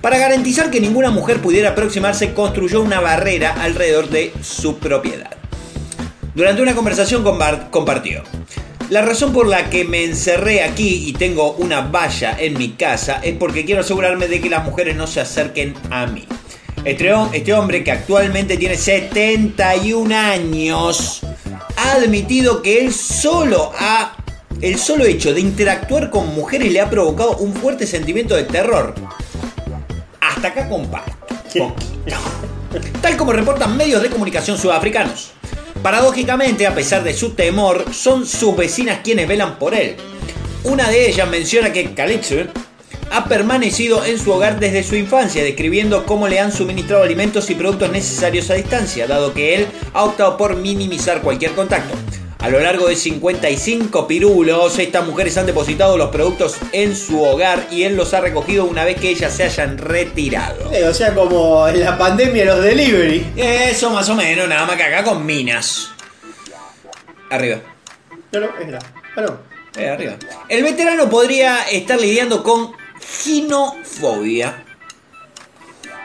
Para 0.01 0.19
garantizar 0.19 0.69
que 0.69 0.79
ninguna 0.79 1.09
mujer 1.09 1.41
pudiera 1.41 1.69
aproximarse, 1.71 2.33
construyó 2.35 2.79
una 2.79 2.99
barrera 2.99 3.55
alrededor 3.59 4.09
de 4.11 4.31
su 4.43 4.77
propiedad. 4.77 5.31
Durante 6.35 6.61
una 6.61 6.75
conversación 6.75 7.23
combar- 7.23 7.71
compartió. 7.71 8.21
La 8.91 9.01
razón 9.01 9.33
por 9.33 9.47
la 9.47 9.71
que 9.71 9.83
me 9.83 10.03
encerré 10.03 10.61
aquí 10.61 11.05
y 11.07 11.13
tengo 11.13 11.53
una 11.53 11.81
valla 11.81 12.37
en 12.39 12.55
mi 12.55 12.73
casa 12.73 13.19
es 13.23 13.35
porque 13.35 13.65
quiero 13.65 13.81
asegurarme 13.81 14.27
de 14.27 14.39
que 14.41 14.49
las 14.51 14.63
mujeres 14.63 14.95
no 14.95 15.07
se 15.07 15.21
acerquen 15.21 15.73
a 15.89 16.05
mí. 16.05 16.27
Este, 16.85 17.11
este 17.33 17.53
hombre 17.55 17.83
que 17.83 17.91
actualmente 17.91 18.57
tiene 18.57 18.77
71 18.77 20.15
años 20.15 21.21
ha 21.77 21.93
admitido 21.93 22.61
que 22.61 22.79
él 22.79 22.93
solo 22.93 23.71
ha 23.79 24.17
el 24.61 24.79
solo 24.79 25.05
hecho 25.05 25.33
de 25.33 25.39
interactuar 25.39 26.09
con 26.09 26.33
mujeres 26.33 26.71
le 26.71 26.81
ha 26.81 26.89
provocado 26.89 27.37
un 27.37 27.53
fuerte 27.53 27.85
sentimiento 27.85 28.35
de 28.35 28.43
terror. 28.43 28.95
Hasta 30.19 30.47
acá 30.47 30.67
comparto. 30.67 31.11
Poquito. 31.29 32.17
Tal 33.01 33.15
como 33.15 33.33
reportan 33.33 33.77
medios 33.77 34.01
de 34.01 34.09
comunicación 34.09 34.57
sudafricanos. 34.57 35.31
Paradójicamente, 35.83 36.65
a 36.65 36.73
pesar 36.73 37.03
de 37.03 37.13
su 37.13 37.31
temor, 37.31 37.93
son 37.93 38.25
sus 38.25 38.57
vecinas 38.57 38.99
quienes 39.03 39.27
velan 39.27 39.59
por 39.59 39.75
él. 39.75 39.95
Una 40.63 40.89
de 40.89 41.07
ellas 41.07 41.29
menciona 41.29 41.71
que 41.71 41.93
Calypso 41.93 42.35
ha 43.11 43.25
permanecido 43.25 44.05
en 44.05 44.19
su 44.19 44.31
hogar 44.31 44.59
desde 44.59 44.83
su 44.83 44.95
infancia, 44.95 45.43
describiendo 45.43 46.05
cómo 46.05 46.27
le 46.27 46.39
han 46.39 46.51
suministrado 46.51 47.03
alimentos 47.03 47.49
y 47.49 47.55
productos 47.55 47.91
necesarios 47.91 48.49
a 48.49 48.55
distancia, 48.55 49.07
dado 49.07 49.33
que 49.33 49.55
él 49.55 49.67
ha 49.93 50.03
optado 50.03 50.37
por 50.37 50.55
minimizar 50.55 51.21
cualquier 51.21 51.51
contacto. 51.51 51.95
A 52.39 52.49
lo 52.49 52.59
largo 52.59 52.87
de 52.87 52.95
55 52.95 54.07
pirulos, 54.07 54.77
estas 54.77 55.05
mujeres 55.05 55.35
han 55.37 55.47
depositado 55.47 55.97
los 55.97 56.09
productos 56.11 56.55
en 56.71 56.95
su 56.95 57.21
hogar 57.23 57.67
y 57.71 57.83
él 57.83 57.95
los 57.95 58.13
ha 58.13 58.21
recogido 58.21 58.65
una 58.65 58.85
vez 58.85 58.99
que 59.01 59.09
ellas 59.09 59.33
se 59.33 59.43
hayan 59.43 59.77
retirado. 59.77 60.71
Eh, 60.71 60.83
o 60.83 60.93
sea, 60.93 61.15
como 61.15 61.67
en 61.67 61.79
la 61.79 61.97
pandemia 61.97 62.45
los 62.45 62.63
delivery. 62.63 63.33
Eso 63.35 63.89
más 63.89 64.07
o 64.09 64.15
menos, 64.15 64.47
nada 64.47 64.67
más 64.67 64.75
que 64.75 64.83
acá 64.83 65.03
con 65.03 65.25
minas. 65.25 65.89
Arriba. 67.31 67.57
No, 68.31 68.39
no, 68.39 68.47
es 68.61 68.69
la. 68.69 68.79
Ah, 69.15 69.21
no. 69.21 69.39
Eh, 69.75 69.89
arriba. 69.89 70.15
El 70.47 70.63
veterano 70.63 71.09
podría 71.09 71.63
estar 71.63 71.99
lidiando 71.99 72.43
con 72.43 72.71
ginofobia. 73.01 74.63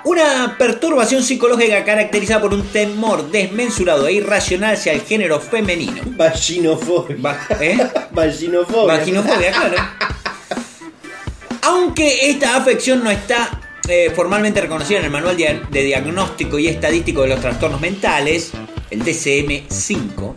Una 0.05 0.57
perturbación 0.59 1.23
psicológica 1.23 1.85
caracterizada 1.85 2.41
por 2.41 2.53
un 2.53 2.67
temor 2.67 3.31
desmensurado 3.31 4.09
e 4.09 4.15
irracional 4.15 4.75
hacia 4.75 4.93
el 4.93 5.03
género 5.03 5.39
femenino. 5.41 6.03
Vaginofobia. 6.17 7.17
Va- 7.25 7.39
¿eh? 7.61 7.79
Vaginofobia. 8.11 8.97
Vaginofobia, 8.99 9.53
claro. 9.53 9.77
Aunque 11.63 12.31
esta 12.31 12.57
afección 12.57 13.05
no 13.05 13.11
está 13.13 13.61
eh, 13.89 14.11
formalmente 14.15 14.61
reconocida 14.61 14.99
en 14.99 15.05
el 15.05 15.11
Manual 15.11 15.37
de 15.37 15.83
Diagnóstico 15.85 16.59
y 16.59 16.67
Estadístico 16.67 17.23
de 17.23 17.29
los 17.29 17.41
Trastornos 17.41 17.81
Mentales, 17.81 18.51
el 18.91 19.05
DCM-5, 19.05 20.35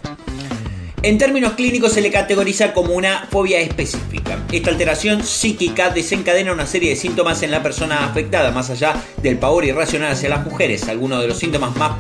en 1.06 1.20
términos 1.20 1.54
clínicos 1.54 1.94
se 1.94 2.02
le 2.02 2.10
categoriza 2.10 2.74
como 2.74 2.94
una 2.94 3.28
fobia 3.30 3.60
específica. 3.60 4.40
Esta 4.52 4.72
alteración 4.72 5.24
psíquica 5.24 5.92
desencadena 5.92 6.52
una 6.52 6.66
serie 6.66 6.90
de 6.90 6.96
síntomas 6.96 7.44
en 7.44 7.52
la 7.52 7.62
persona 7.62 8.06
afectada, 8.06 8.50
más 8.50 8.72
allá 8.72 8.96
del 9.22 9.38
pavor 9.38 9.66
irracional 9.66 10.14
hacia 10.14 10.30
las 10.30 10.44
mujeres. 10.44 10.90
Algunos 10.90 11.22
de 11.22 11.28
los 11.28 11.38
síntomas 11.38 11.76
más 11.78 11.92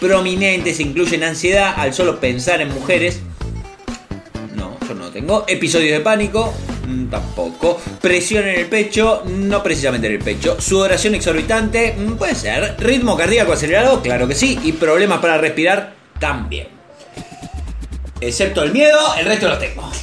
prominentes 0.00 0.80
incluyen 0.80 1.24
ansiedad 1.24 1.74
al 1.76 1.92
solo 1.92 2.20
pensar 2.20 2.62
en 2.62 2.72
mujeres, 2.72 3.20
no, 4.56 4.78
yo 4.88 4.94
no 4.94 5.10
tengo. 5.10 5.44
Episodios 5.46 5.98
de 5.98 6.00
pánico, 6.00 6.54
mm, 6.86 7.08
tampoco. 7.08 7.78
Presión 8.00 8.48
en 8.48 8.60
el 8.60 8.66
pecho, 8.66 9.24
no 9.26 9.62
precisamente 9.62 10.06
en 10.06 10.14
el 10.14 10.20
pecho. 10.20 10.58
Sudoración 10.58 11.14
exorbitante, 11.14 11.92
mm, 11.98 12.12
puede 12.14 12.34
ser. 12.34 12.76
Ritmo 12.78 13.14
cardíaco 13.14 13.52
acelerado, 13.52 14.00
claro 14.00 14.26
que 14.26 14.34
sí. 14.34 14.58
Y 14.64 14.72
problemas 14.72 15.20
para 15.20 15.36
respirar, 15.36 15.92
también. 16.18 16.77
Excepto 18.20 18.62
el 18.62 18.72
miedo, 18.72 18.98
el 19.18 19.26
resto 19.26 19.48
lo 19.48 19.58
tengo. 19.58 19.90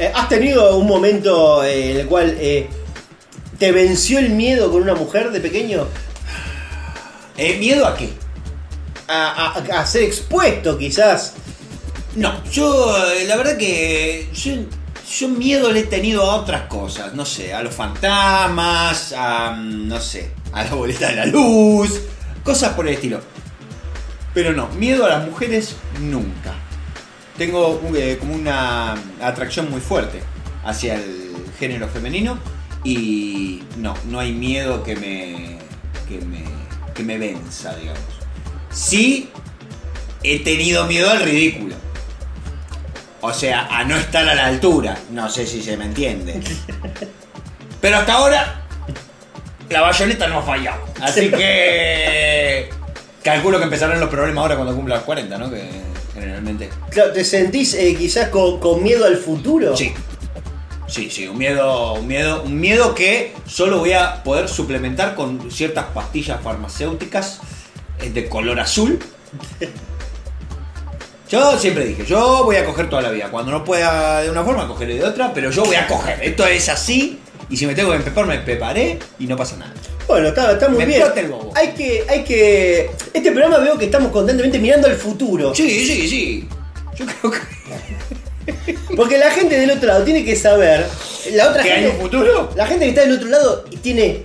Eh, 0.00 0.12
¿Has 0.14 0.28
tenido 0.28 0.76
un 0.76 0.86
momento 0.86 1.64
eh, 1.64 1.90
en 1.90 1.96
el 1.96 2.06
cual 2.06 2.36
eh, 2.38 2.68
te 3.58 3.72
venció 3.72 4.20
el 4.20 4.30
miedo 4.30 4.70
con 4.70 4.82
una 4.82 4.94
mujer 4.94 5.32
de 5.32 5.40
pequeño? 5.40 5.88
¿Miedo 7.58 7.84
a 7.84 7.96
qué? 7.96 8.08
A, 9.08 9.54
a- 9.58 9.80
a 9.80 9.86
ser 9.86 10.04
expuesto, 10.04 10.78
quizás. 10.78 11.32
No, 12.14 12.44
yo 12.52 12.96
la 13.26 13.34
verdad 13.34 13.56
que 13.56 14.28
yo, 14.32 14.52
yo 15.18 15.28
miedo 15.30 15.72
le 15.72 15.80
he 15.80 15.84
tenido 15.86 16.22
a 16.30 16.36
otras 16.36 16.68
cosas, 16.68 17.14
no 17.14 17.26
sé, 17.26 17.52
a 17.52 17.60
los 17.64 17.74
fantasmas, 17.74 19.12
a 19.18 19.50
mm, 19.50 19.88
no 19.88 20.00
sé, 20.00 20.30
a 20.52 20.62
la 20.62 20.74
boleta 20.74 21.08
de 21.08 21.16
la 21.16 21.26
luz, 21.26 22.00
cosas 22.44 22.72
por 22.74 22.86
el 22.86 22.94
estilo. 22.94 23.20
Pero 24.34 24.52
no, 24.52 24.68
miedo 24.70 25.06
a 25.06 25.08
las 25.08 25.24
mujeres 25.24 25.76
nunca. 26.00 26.54
Tengo 27.36 27.80
eh, 27.94 28.16
como 28.18 28.34
una 28.34 28.94
atracción 29.22 29.70
muy 29.70 29.80
fuerte 29.80 30.20
hacia 30.64 30.96
el 30.96 31.34
género 31.58 31.88
femenino 31.88 32.38
y 32.84 33.62
no, 33.76 33.94
no 34.08 34.20
hay 34.20 34.32
miedo 34.32 34.82
que 34.82 34.96
me 34.96 35.58
que 36.08 36.24
me 36.24 36.44
que 36.94 37.02
me 37.02 37.18
venza, 37.18 37.74
digamos. 37.76 38.02
Sí 38.70 39.30
he 40.22 40.40
tenido 40.40 40.86
miedo 40.86 41.10
al 41.10 41.22
ridículo. 41.22 41.76
O 43.20 43.32
sea, 43.32 43.66
a 43.70 43.84
no 43.84 43.96
estar 43.96 44.28
a 44.28 44.34
la 44.34 44.46
altura. 44.46 44.96
No 45.10 45.28
sé 45.28 45.46
si 45.46 45.62
se 45.62 45.76
me 45.76 45.86
entiende. 45.86 46.40
Pero 47.80 47.96
hasta 47.96 48.12
ahora, 48.14 48.62
la 49.70 49.80
bayoneta 49.80 50.28
no 50.28 50.38
ha 50.38 50.42
fallado. 50.42 50.82
Así 51.00 51.30
que. 51.30 52.70
Calculo 53.22 53.58
que 53.58 53.64
empezarán 53.64 54.00
los 54.00 54.08
problemas 54.08 54.42
ahora 54.42 54.56
cuando 54.56 54.74
cumpla 54.74 54.96
los 54.96 55.04
40, 55.04 55.38
¿no? 55.38 55.50
Que 55.50 55.68
generalmente. 56.14 56.70
Claro, 56.90 57.12
¿Te 57.12 57.24
sentís 57.24 57.74
eh, 57.74 57.94
quizás 57.96 58.28
con, 58.28 58.60
con 58.60 58.82
miedo 58.82 59.04
al 59.04 59.16
futuro? 59.16 59.76
Sí. 59.76 59.92
Sí, 60.86 61.10
sí, 61.10 61.28
un 61.28 61.36
miedo, 61.36 61.94
un 61.94 62.06
miedo, 62.06 62.42
un 62.42 62.58
miedo 62.58 62.94
que 62.94 63.34
solo 63.46 63.80
voy 63.80 63.92
a 63.92 64.22
poder 64.22 64.48
suplementar 64.48 65.14
con 65.14 65.50
ciertas 65.50 65.84
pastillas 65.86 66.40
farmacéuticas 66.40 67.40
eh, 68.00 68.10
de 68.10 68.28
color 68.28 68.58
azul. 68.58 68.98
Yo 71.28 71.58
siempre 71.58 71.84
dije, 71.84 72.06
yo 72.06 72.42
voy 72.44 72.56
a 72.56 72.64
coger 72.64 72.88
toda 72.88 73.02
la 73.02 73.10
vida. 73.10 73.28
Cuando 73.30 73.52
no 73.52 73.62
pueda 73.62 74.22
de 74.22 74.30
una 74.30 74.42
forma, 74.44 74.66
cogeré 74.66 74.94
de 74.94 75.04
otra, 75.04 75.34
pero 75.34 75.50
yo 75.50 75.62
voy 75.62 75.76
a 75.76 75.86
coger. 75.86 76.18
Esto 76.22 76.46
es 76.46 76.70
así. 76.70 77.18
Y 77.50 77.56
si 77.58 77.66
me 77.66 77.74
tengo 77.74 77.90
que 77.90 77.96
empepar, 77.96 78.24
me 78.24 78.38
preparé 78.38 78.98
y 79.18 79.26
no 79.26 79.36
pasa 79.36 79.58
nada. 79.58 79.74
Bueno, 80.08 80.28
está, 80.28 80.52
está 80.52 80.68
muy 80.68 80.78
Me 80.78 80.86
bien. 80.86 81.00
explota 81.00 81.20
el 81.20 81.28
bobo. 81.28 81.52
Hay 81.54 81.68
que, 81.68 82.04
hay 82.08 82.24
que. 82.24 82.90
Este 83.12 83.30
programa 83.30 83.58
veo 83.58 83.76
que 83.78 83.84
estamos 83.84 84.10
constantemente 84.10 84.58
mirando 84.58 84.88
al 84.88 84.96
futuro. 84.96 85.54
Sí, 85.54 85.68
sí, 85.86 86.08
sí. 86.08 86.48
Yo 86.96 87.04
creo 87.06 87.30
que. 87.30 87.38
Porque 88.96 89.18
la 89.18 89.30
gente 89.30 89.60
del 89.60 89.70
otro 89.70 89.86
lado 89.88 90.02
tiene 90.04 90.24
que 90.24 90.34
saber. 90.34 90.86
La 91.34 91.50
otra 91.50 91.62
¿Que 91.62 91.72
hay 91.72 91.82
gente. 91.82 91.96
un 91.96 92.02
futuro? 92.02 92.50
La 92.56 92.66
gente 92.66 92.84
que 92.86 92.88
está 92.90 93.02
del 93.02 93.12
otro 93.12 93.28
lado 93.28 93.64
y 93.70 93.76
tiene 93.76 94.22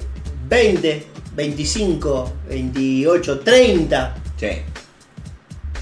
20, 0.48 1.04
25, 1.36 2.34
28, 2.50 3.40
30. 3.42 4.16
Sí. 4.40 4.48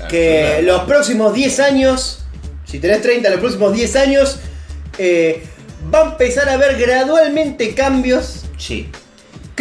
Que 0.09 0.61
los 0.63 0.81
próximos 0.85 1.33
10 1.33 1.59
años, 1.59 2.25
si 2.65 2.79
tenés 2.79 3.01
30, 3.03 3.29
los 3.29 3.39
próximos 3.39 3.73
10 3.73 3.95
años, 3.97 4.39
eh, 4.97 5.43
va 5.93 5.99
a 6.01 6.11
empezar 6.11 6.49
a 6.49 6.53
haber 6.53 6.75
gradualmente 6.77 7.75
cambios 7.75 8.37
Sí. 8.57 8.89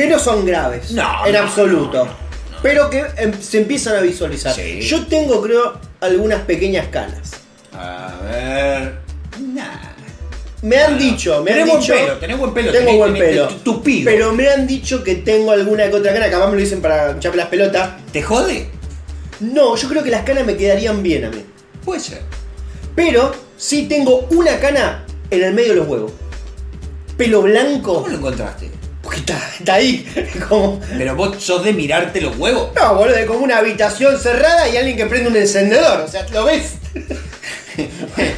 Que 0.01 0.09
no 0.09 0.19
son 0.19 0.45
graves. 0.47 0.91
No, 0.93 1.27
en 1.27 1.33
no, 1.33 1.39
absoluto. 1.41 2.05
no. 2.05 2.31
Pero 2.63 2.91
que 2.91 3.05
em, 3.17 3.33
se 3.41 3.59
empiezan 3.59 3.97
a 3.97 4.01
visualizar. 4.01 4.55
Sí. 4.55 4.81
Yo 4.83 5.07
tengo, 5.07 5.41
creo, 5.41 5.79
algunas 6.01 6.43
pequeñas 6.43 6.89
canas. 6.89 7.33
A 7.73 8.15
ver. 8.23 8.95
Nah. 9.41 9.65
Me 10.63 10.77
han 10.77 10.99
dicho, 10.99 11.43
me 11.43 11.53
Tenés 11.53 11.63
han 11.63 11.69
buen 11.71 11.81
dicho. 11.81 11.95
pelo, 11.95 12.17
tenés 12.19 12.39
buen 12.39 12.53
pelo, 12.53 12.71
Tengo 12.73 12.91
tenés- 12.91 12.99
buen 12.99 13.15
tenés- 13.15 13.19
pelo. 13.31 13.49
tupido. 13.65 14.11
Pero 14.11 14.33
me 14.35 14.49
han 14.51 14.67
dicho 14.67 15.03
que 15.03 15.15
tengo 15.15 15.53
alguna 15.53 15.89
que 15.89 15.97
otra 15.97 16.13
cana, 16.13 16.29
capaz 16.31 16.49
me 16.49 16.57
lo 16.57 16.61
dicen 16.61 16.83
para 16.83 17.13
echarme 17.13 17.39
las 17.39 17.47
pelotas. 17.47 17.93
¿Te 18.13 18.21
jode? 18.23 18.69
No, 19.41 19.75
yo 19.77 19.89
creo 19.89 20.03
que 20.03 20.11
las 20.11 20.23
canas 20.25 20.45
me 20.45 20.57
quedarían 20.59 21.03
bien 21.03 21.25
a 21.25 21.31
mí. 21.31 21.43
Puede 21.83 22.01
ser. 22.01 22.21
Pero 22.95 23.33
sí 23.57 23.87
tengo 23.89 24.27
una 24.33 24.59
cana 24.61 25.07
en 25.31 25.43
el 25.45 25.55
medio 25.55 25.71
de 25.71 25.77
los 25.77 25.89
huevos. 25.89 26.13
Pelo 27.17 27.41
blanco. 27.41 27.95
¿Cómo 27.95 28.09
lo 28.09 28.17
encontraste? 28.19 28.71
Está, 29.17 29.39
está 29.59 29.75
ahí. 29.75 30.07
Como. 30.49 30.81
Pero 30.97 31.15
vos 31.17 31.43
sos 31.43 31.65
de 31.65 31.73
mirarte 31.73 32.21
los 32.21 32.37
huevos. 32.37 32.71
No, 32.75 32.95
boludo, 32.95 33.17
es 33.17 33.27
como 33.27 33.41
una 33.41 33.59
habitación 33.59 34.19
cerrada 34.19 34.69
y 34.69 34.77
alguien 34.77 34.97
que 34.97 35.07
prende 35.07 35.29
un 35.29 35.37
encendedor. 35.37 36.01
O 36.01 36.09
sea, 36.09 36.27
lo 36.33 36.45
ves. 36.45 36.75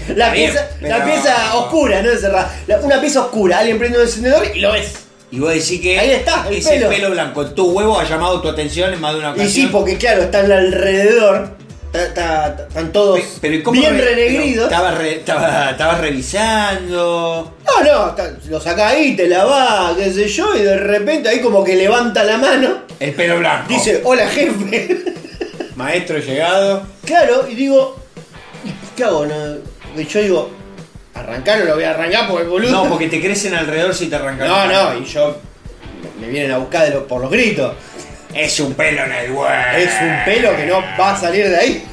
la 0.09 0.27
Está 0.27 0.31
bien, 0.33 0.51
pieza, 0.53 0.69
la 0.81 1.05
pieza 1.05 1.55
oscura, 1.57 2.03
no 2.03 2.11
es 2.11 2.21
cerrada. 2.21 2.55
La- 2.67 2.79
una 2.81 3.01
pieza 3.01 3.21
oscura, 3.23 3.59
alguien 3.59 3.79
prende 3.79 3.99
un 3.99 4.05
encendedor 4.05 4.47
y 4.55 4.61
lo 4.61 4.73
ves. 4.73 4.93
Y 5.31 5.39
vos 5.41 5.51
decís 5.55 5.81
que 5.81 5.99
Ahí 5.99 6.11
está, 6.11 6.47
el 6.49 6.57
ese 6.57 6.71
pelo. 6.73 6.89
pelo. 6.91 7.11
blanco 7.11 7.47
tu 7.53 7.71
huevo 7.71 7.99
ha 7.99 8.05
llamado 8.05 8.43
tu 8.43 8.49
atención 8.49 8.93
en 8.93 9.01
más 9.01 9.15
de 9.15 9.21
una 9.21 9.31
ocasión. 9.31 9.49
Y 9.49 9.51
sí, 9.51 9.69
porque 9.73 9.97
claro, 9.97 10.23
están 10.25 10.53
alrededor. 10.53 11.57
Están 11.93 12.91
todos 12.93 13.21
Pe- 13.21 13.27
Pero 13.43 13.55
¿y 13.55 13.63
cómo 13.63 13.79
bien 13.81 13.99
re- 13.99 14.05
renegridos. 14.07 14.65
Estabas 14.65 14.97
re- 14.99 15.17
estaba- 15.17 15.71
estabas 15.73 16.01
revisando. 16.01 17.55
No, 17.67 17.85
no, 17.85 18.17
lo 18.49 18.61
saca 18.61 18.89
ahí, 18.89 19.15
te 19.17 19.29
la 19.29 19.45
va, 19.45 19.95
qué 19.97 20.13
sé 20.13 20.29
yo, 20.29 20.55
y 20.57 20.61
de 20.63 20.77
repente 20.79 21.29
ahí 21.29 21.41
como 21.41 21.63
que 21.63 21.75
levanta 21.77 22.25
la 22.25 22.39
mano, 22.39 22.83
El 22.99 23.13
pelo 23.15 23.39
blanco. 23.39 23.69
dice, 23.69 24.01
hola 24.05 24.27
jefe. 24.29 25.05
maestro 25.77 26.19
llegado. 26.19 26.83
claro, 27.05 27.47
y 27.51 27.55
digo, 27.55 27.97
¿y 28.65 28.71
¿qué 28.97 29.05
hago? 29.05 29.27
No, 29.27 29.35
y 30.01 30.07
yo 30.07 30.21
digo, 30.23 30.51
arrancar 31.15 31.59
no 31.61 31.65
lo 31.67 31.75
voy 31.75 31.85
a 31.85 31.91
arrancar 31.91 32.29
porque 32.29 32.45
boludo. 32.47 32.71
No, 32.71 32.89
porque 32.89 33.09
te 33.09 33.21
crecen 33.21 33.55
alrededor 33.55 33.95
si 33.95 34.07
te 34.07 34.17
arrancan. 34.17 34.49
No, 34.49 34.67
no, 34.67 34.99
y 34.99 35.05
yo 35.05 35.37
me 36.21 36.29
vienen 36.29 36.53
a 36.53 36.59
buscar 36.59 36.85
de 36.85 36.91
lo- 36.95 37.07
por 37.07 37.21
los 37.21 37.31
gritos. 37.31 37.75
Es 38.35 38.61
un 38.61 38.75
pelo 38.75 39.05
en 39.05 39.13
el 39.13 39.31
huevo. 39.31 39.49
Es 39.77 39.91
un 40.01 40.25
pelo 40.25 40.57
que 40.57 40.67
no 40.67 40.81
va 40.99 41.15
a 41.15 41.21
salir 41.21 41.49
de 41.49 41.57
ahí. 41.57 41.85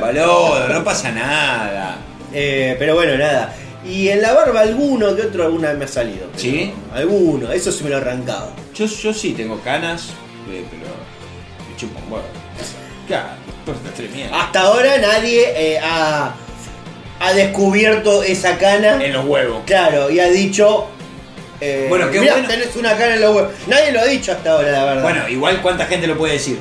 Boludo, 0.00 0.68
no 0.68 0.84
pasa 0.84 1.10
nada. 1.10 1.96
Eh, 2.32 2.76
pero 2.78 2.94
bueno, 2.94 3.16
nada. 3.16 3.54
Y 3.84 4.08
en 4.08 4.20
la 4.20 4.32
barba 4.32 4.60
alguno 4.60 5.14
que 5.14 5.22
otro 5.22 5.44
alguna 5.44 5.68
vez 5.68 5.78
me 5.78 5.84
ha 5.84 5.88
salido. 5.88 6.26
pero 6.26 6.38
¿Sí? 6.38 6.72
Alguno, 6.92 7.52
eso 7.52 7.70
sí 7.70 7.84
me 7.84 7.90
lo 7.90 7.98
he 7.98 8.00
arrancado. 8.00 8.52
Yo, 8.74 8.86
yo 8.86 9.14
sí 9.14 9.32
tengo 9.32 9.60
canas, 9.60 10.08
eh, 10.50 10.64
pero 10.70 10.86
me 11.70 11.76
chupo 11.76 11.98
un 12.04 12.12
huevo. 12.12 12.24
Claro, 13.06 13.28
pues 13.64 13.78
te 13.78 13.90
tremendo. 13.90 14.34
Hasta 14.34 14.60
ahora 14.62 14.98
nadie 14.98 15.44
eh, 15.54 15.78
ha, 15.80 16.34
ha 17.20 17.32
descubierto 17.32 18.24
esa 18.24 18.58
cana. 18.58 19.02
En 19.02 19.12
los 19.12 19.24
huevos. 19.24 19.62
Claro, 19.66 20.10
y 20.10 20.18
ha 20.18 20.28
dicho. 20.28 20.88
Eh, 21.60 21.86
Bueno, 21.88 22.10
qué 22.10 22.20
"Mirá, 22.20 22.34
bueno". 22.34 22.48
tenés 22.48 22.76
una 22.76 22.90
cana 22.96 23.14
en 23.14 23.20
los 23.22 23.34
huevos. 23.34 23.52
Nadie 23.66 23.92
lo 23.92 24.00
ha 24.00 24.04
dicho 24.04 24.32
hasta 24.32 24.52
ahora, 24.52 24.70
la 24.72 24.84
verdad. 24.84 25.02
Bueno, 25.02 25.28
igual 25.28 25.62
cuánta 25.62 25.86
gente 25.86 26.06
lo 26.06 26.16
puede 26.18 26.34
decir. 26.34 26.58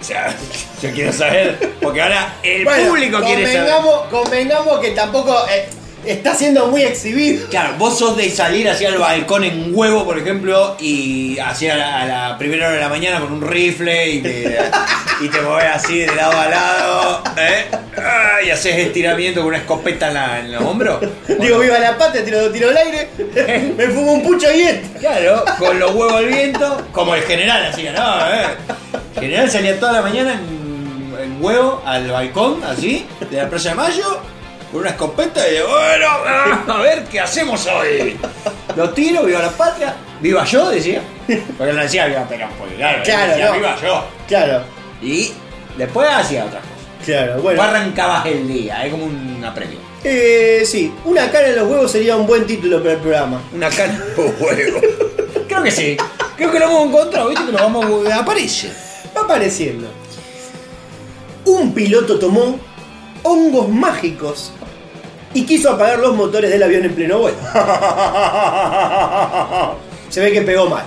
O 0.00 0.04
sea, 0.04 0.34
yo 0.82 0.90
quiero 0.92 1.12
saber, 1.12 1.58
porque 1.80 2.00
ahora 2.02 2.34
el 2.42 2.64
Bueno, 2.64 2.88
público 2.88 3.20
quiere 3.22 3.46
saber. 3.46 3.58
convengamos, 3.70 4.02
convengamos 4.10 4.78
que 4.80 4.90
tampoco 4.90 5.46
eh, 5.50 5.68
está 6.06 6.34
siendo 6.34 6.66
muy 6.66 6.82
exhibido. 6.82 7.48
Claro, 7.48 7.74
vos 7.78 7.98
sos 7.98 8.16
de 8.16 8.30
salir 8.30 8.68
hacia 8.68 8.88
el 8.88 8.98
balcón 8.98 9.44
en 9.44 9.70
huevo, 9.74 10.04
por 10.04 10.18
ejemplo, 10.18 10.76
y 10.80 11.38
hacia 11.38 11.76
la, 11.76 12.02
a 12.02 12.06
la 12.06 12.38
primera 12.38 12.66
hora 12.66 12.74
de 12.76 12.80
la 12.80 12.88
mañana 12.88 13.20
con 13.20 13.32
un 13.32 13.42
rifle 13.42 14.10
y 14.10 14.20
te, 14.20 14.58
y 15.20 15.28
te 15.28 15.40
mueves 15.40 15.70
así 15.74 15.98
de 15.98 16.14
lado 16.14 16.38
a 16.38 16.48
lado, 16.48 17.24
¿eh? 17.38 17.66
Y 18.46 18.50
haces 18.50 18.76
estiramiento 18.76 19.40
con 19.40 19.48
una 19.48 19.58
escopeta 19.58 20.08
en, 20.08 20.14
la, 20.14 20.40
en 20.40 20.52
los 20.52 20.62
hombros. 20.62 21.00
Digo, 21.26 21.58
viva 21.58 21.78
la 21.78 21.96
patria, 21.96 22.24
tiro, 22.24 22.50
tiro 22.50 22.70
al 22.70 22.76
aire, 22.76 23.08
me 23.76 23.88
fumo 23.88 24.12
un 24.12 24.22
pucho 24.22 24.52
y 24.52 24.62
esto. 24.62 24.98
Claro, 25.00 25.44
con 25.58 25.78
los 25.78 25.94
huevos 25.94 26.14
al 26.14 26.26
viento, 26.26 26.86
como 26.92 27.14
el 27.14 27.22
general 27.22 27.66
hacía, 27.66 27.92
¿no? 27.92 28.34
¿Eh? 28.34 28.46
El 29.14 29.20
general 29.20 29.50
salía 29.50 29.78
toda 29.80 29.92
la 29.92 30.02
mañana 30.02 30.34
en, 30.34 31.16
en 31.22 31.42
huevo 31.42 31.82
al 31.86 32.10
balcón, 32.10 32.62
así, 32.64 33.06
de 33.30 33.36
la 33.38 33.48
Plaza 33.48 33.70
de 33.70 33.74
Mayo, 33.76 34.20
con 34.74 34.80
una 34.80 34.90
escopeta 34.90 35.48
y 35.48 35.52
de, 35.52 35.62
bueno, 35.62 36.06
ah, 36.26 36.64
a 36.66 36.78
ver 36.80 37.04
qué 37.04 37.20
hacemos 37.20 37.64
hoy. 37.68 38.18
Lo 38.74 38.90
tiro, 38.90 39.22
viva 39.22 39.40
la 39.40 39.50
patria, 39.50 39.94
viva 40.20 40.44
yo, 40.44 40.68
decía. 40.68 41.00
Porque 41.56 41.72
no 41.72 41.80
decía 41.80 42.06
viva 42.06 42.26
Perón, 42.28 42.50
porque 42.58 42.74
claro, 42.74 43.00
Claro, 43.04 43.30
decía, 43.30 43.46
no. 43.50 43.54
viva 43.54 43.76
yo. 43.80 44.04
Claro, 44.26 44.62
Y 45.00 45.30
después 45.78 46.08
hacía 46.10 46.46
otras 46.46 46.60
cosas. 46.64 47.04
claro, 47.06 47.40
bueno. 47.40 47.62
Después 47.62 47.68
arrancabas 47.80 48.26
el 48.26 48.48
día, 48.48 48.84
es 48.84 48.90
como 48.90 49.04
una 49.04 49.54
previa. 49.54 49.78
Eh, 50.02 50.64
sí, 50.66 50.92
una 51.04 51.30
cara 51.30 51.50
en 51.50 51.54
los 51.56 51.68
huevos 51.68 51.92
sería 51.92 52.16
un 52.16 52.26
buen 52.26 52.44
título 52.44 52.80
para 52.80 52.94
el 52.94 52.98
programa. 52.98 53.42
Una 53.54 53.70
cana 53.70 53.96
de 53.96 54.22
huevo. 54.40 54.80
Creo 55.46 55.62
que 55.62 55.70
sí. 55.70 55.96
Creo 56.36 56.50
que 56.50 56.58
lo 56.58 56.64
hemos 56.64 56.88
encontrado, 56.88 57.28
¿viste? 57.28 57.46
Que 57.46 57.52
lo 57.52 57.58
vamos 57.58 58.10
a... 58.10 58.18
aparece. 58.18 58.72
Va 59.16 59.20
apareciendo. 59.20 59.86
Un 61.44 61.72
piloto 61.72 62.18
tomó 62.18 62.58
hongos 63.22 63.68
mágicos 63.68 64.52
y 65.34 65.44
quiso 65.44 65.70
apagar 65.70 65.98
los 65.98 66.14
motores 66.14 66.50
del 66.50 66.62
avión 66.62 66.84
en 66.84 66.94
pleno 66.94 67.18
vuelo. 67.18 67.36
Se 70.08 70.20
ve 70.20 70.32
que 70.32 70.42
pegó 70.42 70.68
mal. 70.68 70.84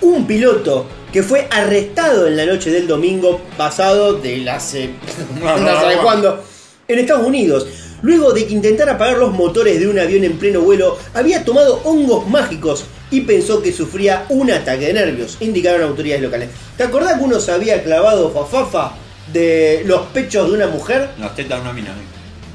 Un 0.00 0.26
piloto 0.26 0.86
que 1.12 1.22
fue 1.22 1.46
arrestado 1.50 2.26
en 2.26 2.36
la 2.36 2.46
noche 2.46 2.70
del 2.70 2.86
domingo 2.86 3.40
pasado 3.56 4.14
del 4.14 4.48
hace 4.48 4.90
no 5.40 5.80
sabe 5.80 5.98
cuándo 5.98 6.42
en 6.88 6.98
Estados 6.98 7.26
Unidos. 7.26 7.66
Luego 8.00 8.32
de 8.32 8.46
que 8.46 8.54
intentara 8.54 8.92
apagar 8.92 9.18
los 9.18 9.32
motores 9.32 9.80
de 9.80 9.88
un 9.88 9.98
avión 9.98 10.24
en 10.24 10.38
pleno 10.38 10.60
vuelo, 10.60 10.96
había 11.14 11.44
tomado 11.44 11.80
hongos 11.84 12.28
mágicos 12.28 12.84
y 13.10 13.22
pensó 13.22 13.60
que 13.60 13.72
sufría 13.72 14.24
un 14.28 14.52
ataque 14.52 14.86
de 14.86 14.92
nervios, 14.92 15.36
indicaron 15.40 15.82
autoridades 15.82 16.22
locales. 16.22 16.50
¿Te 16.76 16.84
acordás 16.84 17.18
que 17.18 17.24
uno 17.24 17.40
se 17.40 17.50
había 17.50 17.82
clavado 17.82 18.30
fafafa 18.30 18.92
de 19.32 19.82
los 19.84 20.02
pechos 20.08 20.48
de 20.48 20.56
una 20.56 20.68
mujer? 20.68 21.10
Las 21.18 21.34
tetas 21.34 21.58
de 21.58 21.62
una 21.62 21.72
mina. 21.72 21.92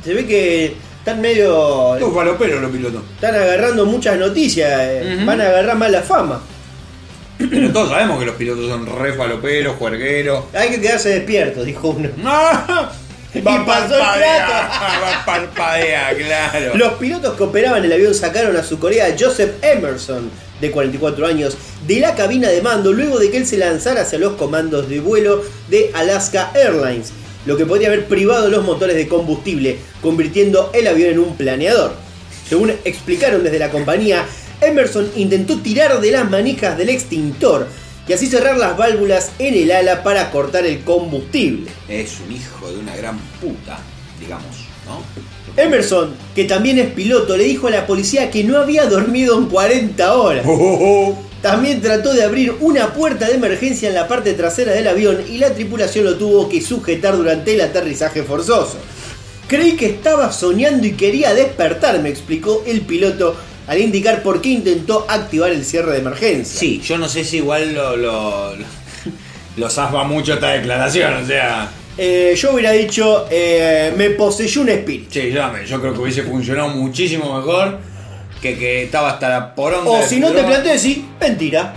Se 0.03 0.13
ve 0.13 0.25
que 0.25 0.75
están 1.03 1.19
medio... 1.19 1.97
Tú 1.99 2.13
faloperos 2.13 2.61
los 2.61 2.71
pilotos. 2.71 3.01
Están 3.15 3.35
agarrando 3.35 3.85
muchas 3.85 4.17
noticias, 4.17 4.71
eh, 4.83 5.21
van 5.25 5.41
a 5.41 5.47
agarrar 5.47 5.75
mala 5.75 6.01
fama. 6.01 6.41
Pero 7.37 7.73
todos 7.73 7.89
sabemos 7.89 8.19
que 8.19 8.25
los 8.25 8.35
pilotos 8.35 8.69
son 8.69 8.85
re 8.85 9.11
faloperos, 9.11 9.75
juergueros. 9.75 10.45
Hay 10.53 10.69
que 10.69 10.79
quedarse 10.79 11.09
despierto, 11.09 11.65
dijo 11.65 11.89
uno. 11.89 12.07
y 13.33 13.41
pasó 13.41 13.95
el 13.95 14.01
Va 14.01 15.23
parpadea, 15.25 16.15
claro. 16.15 16.77
Los 16.77 16.93
pilotos 16.93 17.35
que 17.35 17.43
operaban 17.43 17.83
el 17.83 17.91
avión 17.91 18.15
sacaron 18.15 18.55
a 18.55 18.63
su 18.63 18.79
colega 18.79 19.07
Joseph 19.19 19.61
Emerson, 19.61 20.31
de 20.61 20.71
44 20.71 21.27
años, 21.27 21.57
de 21.85 21.99
la 21.99 22.15
cabina 22.15 22.47
de 22.47 22.61
mando 22.61 22.93
luego 22.93 23.19
de 23.19 23.29
que 23.29 23.35
él 23.35 23.45
se 23.45 23.57
lanzara 23.57 24.03
hacia 24.03 24.19
los 24.19 24.35
comandos 24.37 24.87
de 24.87 25.01
vuelo 25.01 25.43
de 25.67 25.91
Alaska 25.93 26.51
Airlines, 26.55 27.11
lo 27.45 27.57
que 27.57 27.65
podría 27.65 27.87
haber 27.87 28.07
privado 28.07 28.49
los 28.49 28.63
motores 28.63 28.95
de 28.95 29.07
combustible, 29.07 29.77
convirtiendo 30.01 30.71
el 30.73 30.87
avión 30.87 31.11
en 31.11 31.19
un 31.19 31.35
planeador. 31.35 31.95
Según 32.47 32.71
explicaron 32.83 33.43
desde 33.43 33.59
la 33.59 33.71
compañía, 33.71 34.25
Emerson 34.61 35.09
intentó 35.15 35.59
tirar 35.59 35.99
de 35.99 36.11
las 36.11 36.29
manijas 36.29 36.77
del 36.77 36.89
extintor 36.89 37.67
y 38.07 38.13
así 38.13 38.27
cerrar 38.27 38.57
las 38.57 38.77
válvulas 38.77 39.31
en 39.39 39.53
el 39.55 39.71
ala 39.71 40.03
para 40.03 40.31
cortar 40.31 40.65
el 40.65 40.83
combustible. 40.83 41.71
Es 41.87 42.19
un 42.25 42.33
hijo 42.33 42.69
de 42.69 42.79
una 42.79 42.95
gran 42.95 43.17
puta, 43.41 43.79
digamos, 44.19 44.55
¿no? 44.85 45.01
Emerson, 45.55 46.15
que 46.33 46.45
también 46.45 46.79
es 46.79 46.91
piloto, 46.91 47.37
le 47.37 47.43
dijo 47.43 47.67
a 47.67 47.71
la 47.71 47.85
policía 47.85 48.31
que 48.31 48.43
no 48.43 48.57
había 48.57 48.85
dormido 48.87 49.37
en 49.37 49.45
40 49.45 50.15
horas. 50.15 50.45
También 51.43 51.81
trató 51.81 52.13
de 52.13 52.23
abrir 52.23 52.55
una 52.61 52.93
puerta 52.93 53.27
de 53.27 53.33
emergencia 53.33 53.89
en 53.89 53.95
la 53.95 54.07
parte 54.07 54.31
trasera 54.31 54.71
del 54.71 54.87
avión 54.87 55.19
y 55.29 55.39
la 55.39 55.53
tripulación 55.53 56.05
lo 56.05 56.15
tuvo 56.15 56.47
que 56.47 56.61
sujetar 56.61 57.17
durante 57.17 57.53
el 57.53 57.59
aterrizaje 57.59 58.23
forzoso. 58.23 58.77
Creí 59.49 59.73
que 59.73 59.87
estaba 59.87 60.31
soñando 60.31 60.87
y 60.87 60.93
quería 60.93 61.33
despertar, 61.33 61.99
me 61.99 62.07
explicó 62.07 62.63
el 62.65 62.79
piloto 62.83 63.35
al 63.67 63.77
indicar 63.81 64.23
por 64.23 64.39
qué 64.39 64.51
intentó 64.51 65.05
activar 65.09 65.51
el 65.51 65.65
cierre 65.65 65.91
de 65.91 65.97
emergencia. 65.97 66.57
Sí, 66.57 66.81
yo 66.81 66.97
no 66.97 67.09
sé 67.09 67.25
si 67.25 67.37
igual 67.37 67.73
lo, 67.73 67.97
lo, 67.97 68.55
lo, 68.55 68.65
lo 69.57 69.69
zafba 69.69 70.05
mucho 70.05 70.35
esta 70.35 70.51
declaración, 70.51 71.25
o 71.25 71.27
sea. 71.27 71.69
Eh, 71.97 72.35
yo 72.37 72.53
hubiera 72.53 72.71
dicho, 72.71 73.27
eh, 73.29 73.93
me 73.97 74.11
poseyó 74.11 74.61
un 74.61 74.69
espíritu. 74.69 75.07
Sí, 75.11 75.33
yo 75.67 75.81
creo 75.81 75.93
que 75.93 75.99
hubiese 75.99 76.23
funcionado 76.23 76.69
muchísimo 76.69 77.35
mejor 77.35 77.79
que 78.43 78.57
que 78.57 78.83
estaba 78.83 79.11
hasta 79.11 79.29
la 79.29 79.55
poronga. 79.55 79.89
O 79.89 80.03
si 80.03 80.19
no 80.19 80.27
te 80.27 80.33
broma. 80.33 80.49
plantees, 80.49 80.81
sí, 80.81 81.07
mentira. 81.19 81.73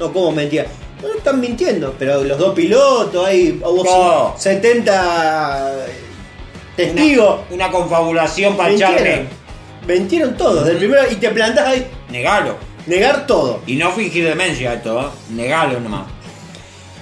No, 0.00 0.12
¿cómo 0.12 0.32
mentira? 0.32 0.66
No 1.02 1.12
están 1.14 1.38
mintiendo, 1.40 1.94
pero 1.98 2.24
los 2.24 2.38
dos 2.38 2.54
pilotos, 2.54 3.26
hay 3.26 3.60
hubo 3.62 3.84
No. 3.84 4.34
70 4.38 5.72
testigos. 6.76 7.40
Una 7.50 7.70
confabulación 7.70 8.56
para 8.56 8.70
echarle. 8.70 9.26
Mentieron 9.86 10.36
todos, 10.36 10.64
del 10.64 10.78
primero, 10.78 11.02
y 11.10 11.16
te 11.16 11.28
plantás 11.30 11.66
ahí, 11.68 11.86
Negalo. 12.08 12.56
negar 12.86 13.26
todo. 13.26 13.60
Y 13.66 13.74
no 13.76 13.90
fingir 13.90 14.24
demencia 14.24 14.74
esto, 14.74 15.00
¿eh? 15.00 15.06
Negalo 15.30 15.78
nomás. 15.80 16.06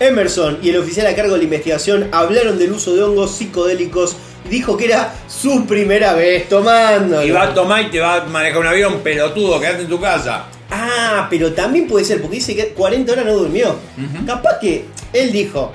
Emerson 0.01 0.59
y 0.63 0.71
el 0.71 0.79
oficial 0.79 1.07
a 1.07 1.15
cargo 1.15 1.33
de 1.33 1.39
la 1.39 1.45
investigación 1.45 2.09
hablaron 2.11 2.59
del 2.59 2.73
uso 2.73 2.97
de 2.97 3.03
hongos 3.03 3.33
psicodélicos 3.37 4.17
dijo 4.49 4.77
que 4.77 4.87
era 4.87 5.13
su 5.29 5.67
primera 5.67 6.15
vez 6.15 6.49
tomando. 6.49 7.25
Y 7.25 7.31
va 7.31 7.45
a 7.45 7.55
tomar 7.55 7.83
y 7.83 7.91
te 7.91 8.01
va 8.01 8.15
a 8.17 8.25
manejar 8.25 8.61
un 8.61 8.67
avión 8.67 9.01
pelotudo, 9.01 9.61
quedate 9.61 9.83
en 9.83 9.89
tu 9.89 10.01
casa. 10.01 10.47
Ah, 10.71 11.27
pero 11.29 11.53
también 11.53 11.87
puede 11.89 12.05
ser, 12.05 12.21
porque 12.21 12.37
dice 12.37 12.55
que 12.55 12.69
40 12.69 13.13
horas 13.13 13.25
no 13.27 13.33
durmió. 13.35 13.77
Capaz 14.27 14.59
que 14.61 14.85
él 15.13 15.33
dijo, 15.33 15.73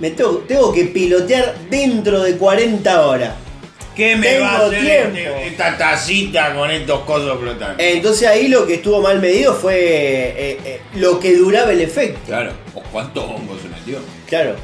me 0.00 0.10
tengo, 0.10 0.44
tengo 0.46 0.72
que 0.72 0.84
pilotear 0.84 1.54
dentro 1.70 2.22
de 2.22 2.36
40 2.36 3.06
horas. 3.06 3.34
¿Qué 3.96 4.14
me 4.14 4.28
Tengo 4.28 4.44
va 4.44 4.50
a 4.52 4.66
hacer 4.66 4.80
tiempo. 4.80 5.16
este- 5.18 5.46
esta 5.48 5.76
tacita 5.76 6.54
con 6.54 6.70
estos 6.70 7.00
cosos 7.00 7.36
flotando? 7.40 7.82
Entonces 7.82 8.28
ahí 8.28 8.46
lo 8.46 8.64
que 8.64 8.74
estuvo 8.74 9.00
mal 9.00 9.20
medido 9.20 9.54
fue 9.54 9.74
eh, 9.76 10.58
eh, 10.64 10.80
lo 10.94 11.18
que 11.18 11.34
duraba 11.34 11.72
el 11.72 11.80
efecto. 11.80 12.20
Claro, 12.26 12.52
¿o 12.76 12.82
cuánto 12.92 13.24
hongo 13.24 13.56
se 13.60 13.68
metió? 13.68 13.98
Claro. 14.28 14.54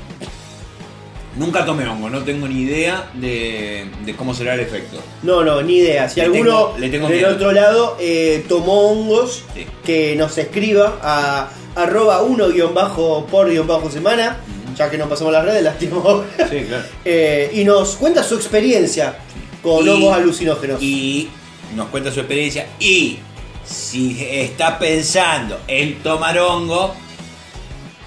Nunca 1.37 1.65
tomé 1.67 1.87
hongo, 1.89 2.09
no 2.11 2.23
tengo 2.23 2.47
ni 2.47 2.63
idea 2.63 3.11
de, 3.15 3.91
de 4.05 4.15
cómo 4.15 4.33
será 4.35 4.55
el 4.55 4.61
efecto. 4.61 4.99
No, 5.25 5.43
no, 5.43 5.61
ni 5.63 5.79
idea. 5.79 6.09
Si 6.09 6.21
Le 6.21 6.27
alguno 6.27 6.45
tengo- 6.45 6.79
le 6.79 6.89
tengo 6.91 7.09
del 7.09 7.17
miedo. 7.19 7.35
otro 7.35 7.53
lado 7.53 7.97
eh, 8.01 8.45
tomó 8.49 8.91
hongos, 8.91 9.43
Sí. 9.53 9.67
que 9.85 10.15
nos 10.17 10.39
escriba 10.39 10.99
a 11.03 11.51
arroba 11.75 12.23
1 12.23 12.73
bajo 12.73 13.27
por 13.27 13.51
guion 13.51 13.67
bajo 13.67 13.91
semana, 13.91 14.37
ya 14.77 14.89
que 14.91 14.97
nos 14.97 15.09
pasamos 15.09 15.33
las 15.33 15.45
redes, 15.45 15.63
las 15.65 15.77
tiramos. 15.79 16.25
Sí, 16.49 16.61
claro. 16.69 16.85
Eh, 17.05 17.51
y 17.55 17.65
nos 17.65 17.97
cuenta 17.97 18.23
su 18.23 18.37
experiencia 18.37 19.17
con 19.61 19.85
Y- 19.85 19.89
hongos 19.89 20.15
alucinógenos. 20.17 20.81
Y 20.81 21.29
nos 21.75 21.89
cuenta 21.89 22.13
su 22.13 22.21
experiencia. 22.21 22.69
Y 22.79 23.19
si 23.65 24.25
está 24.31 24.79
pensando 24.79 25.59
en 25.67 25.97
tomar 26.01 26.39
hongo, 26.39 26.95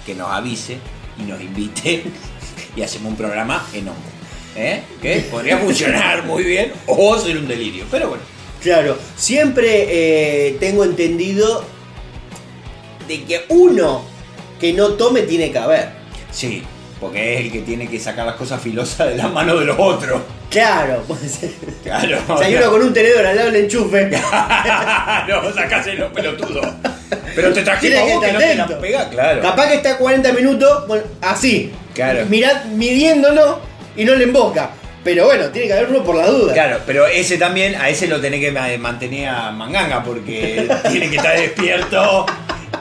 que 0.06 0.14
nos 0.14 0.30
avise 0.30 0.78
y 1.18 1.22
nos 1.30 1.38
invite 1.42 2.04
y 2.78 2.82
hacemos 2.82 3.10
un 3.10 3.16
programa 3.16 3.66
en 3.74 3.88
hongo. 3.88 4.00
¿Eh? 4.56 4.82
Que 5.02 5.20
podría 5.30 5.58
funcionar 5.58 6.24
muy 6.24 6.42
bien 6.42 6.72
o 6.86 7.18
ser 7.18 7.36
un 7.36 7.46
delirio. 7.46 7.84
Pero 7.90 8.08
bueno. 8.08 8.22
Claro, 8.62 8.98
siempre 9.16 9.86
eh, 10.48 10.56
tengo 10.58 10.84
entendido 10.84 11.64
de 13.06 13.24
que 13.24 13.44
uno 13.48 14.04
que 14.60 14.72
no 14.72 14.94
tome 14.94 15.22
tiene 15.22 15.52
que 15.52 15.58
haber. 15.58 15.90
Sí, 16.32 16.62
porque 17.00 17.34
es 17.34 17.40
el 17.42 17.52
que 17.52 17.60
tiene 17.60 17.88
que 17.88 18.00
sacar 18.00 18.26
las 18.26 18.34
cosas 18.34 18.60
filosas 18.60 19.10
de 19.10 19.16
las 19.16 19.32
manos 19.32 19.60
de 19.60 19.66
los 19.66 19.76
otros. 19.78 20.22
Claro, 20.50 21.02
puede 21.08 21.28
ser. 21.28 21.50
Claro. 21.82 22.18
Si 22.38 22.44
hay 22.44 22.56
uno 22.56 22.70
con 22.70 22.82
un 22.82 22.92
tenedor 22.92 23.26
al 23.26 23.36
lado 23.36 23.50
del 23.50 23.64
enchufe. 23.64 24.10
no, 25.28 25.52
sacáselo, 25.52 26.12
pelotudo. 26.12 26.60
Pero 27.34 27.52
te 27.52 27.62
trajiste 27.62 27.96
Tiene 27.96 28.06
que 28.06 28.14
vos 28.14 28.24
que 28.24 28.32
no 28.32 28.38
te 28.38 28.54
la 28.56 28.78
pega, 28.80 29.08
claro. 29.08 29.40
Capaz 29.40 29.68
que 29.68 29.74
está 29.74 29.98
40 29.98 30.32
minutos 30.32 30.88
bueno, 30.88 31.04
así. 31.20 31.72
Claro. 32.04 32.26
Mirad, 32.26 32.64
midiéndolo 32.66 33.60
y 33.96 34.04
no 34.04 34.14
le 34.14 34.24
emboca. 34.24 34.70
Pero 35.02 35.26
bueno, 35.26 35.46
tiene 35.48 35.68
que 35.68 35.72
haber 35.74 35.88
uno 35.90 36.04
por 36.04 36.16
la 36.16 36.26
duda. 36.26 36.52
Claro, 36.52 36.78
pero 36.86 37.06
ese 37.06 37.38
también, 37.38 37.74
a 37.76 37.88
ese 37.88 38.06
lo 38.08 38.20
tenés 38.20 38.40
que 38.40 38.52
ma- 38.52 38.68
mantener 38.78 39.28
a 39.28 39.50
manganga 39.50 40.02
porque 40.02 40.68
tiene 40.90 41.08
que 41.10 41.16
estar 41.16 41.36
despierto 41.38 42.26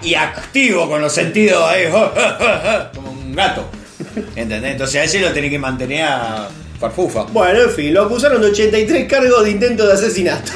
y 0.03 0.13
activo 0.15 0.87
con 0.89 1.01
los 1.01 1.13
sentidos 1.13 1.63
ahí, 1.67 1.85
como 2.95 3.11
un 3.11 3.33
gato. 3.35 3.69
¿Entendés? 4.35 4.71
Entonces 4.73 5.01
a 5.01 5.03
ese 5.03 5.19
lo 5.19 5.31
tenés 5.31 5.49
que 5.51 5.59
mantener 5.59 6.03
a 6.03 6.47
farfufa. 6.79 7.23
Bueno, 7.31 7.61
en 7.63 7.69
fin, 7.71 7.93
lo 7.93 8.03
acusaron 8.03 8.41
de 8.41 8.47
83 8.49 9.07
cargos 9.07 9.43
de 9.43 9.51
intento 9.51 9.85
de 9.87 9.93
asesinato. 9.93 10.51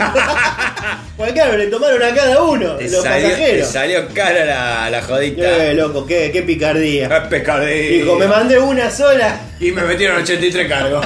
pues 1.18 1.34
claro, 1.34 1.58
le 1.58 1.68
tomaron 1.68 2.02
a 2.04 2.14
cada 2.14 2.42
uno, 2.44 2.76
Te 2.76 2.90
los 2.90 3.04
salió, 3.04 3.28
te 3.28 3.34
pasajeros. 3.34 3.68
salió 3.70 4.08
cara 4.14 4.46
la, 4.46 4.90
la 4.90 5.02
jodita. 5.02 5.68
Eh, 5.70 5.74
loco, 5.74 6.06
qué, 6.06 6.30
qué 6.32 6.44
picardía. 6.44 7.08
Es 7.08 7.28
pescadilla. 7.28 7.90
Dijo, 8.04 8.16
me 8.18 8.28
mandé 8.28 8.60
una 8.60 8.90
sola. 8.92 9.40
Y 9.60 9.72
me 9.72 9.82
metieron 9.84 10.22
83 10.22 10.68
cargos. 10.68 11.06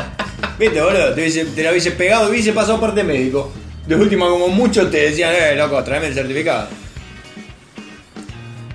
¿Viste, 0.60 0.82
boludo? 0.82 1.14
Te, 1.14 1.22
hubiese- 1.22 1.46
te 1.46 1.64
la 1.64 1.72
hubiese 1.72 1.92
pegado 1.92 2.28
y 2.28 2.32
hubiese 2.32 2.52
pasado 2.54 2.80
parte 2.80 3.04
médico. 3.04 3.52
De 3.88 3.96
última, 3.96 4.28
como 4.28 4.48
muchos 4.48 4.90
te 4.90 4.98
decían, 5.10 5.34
eh, 5.34 5.56
loco, 5.56 5.84
tráeme 5.84 6.08
el 6.08 6.14
certificado. 6.14 6.68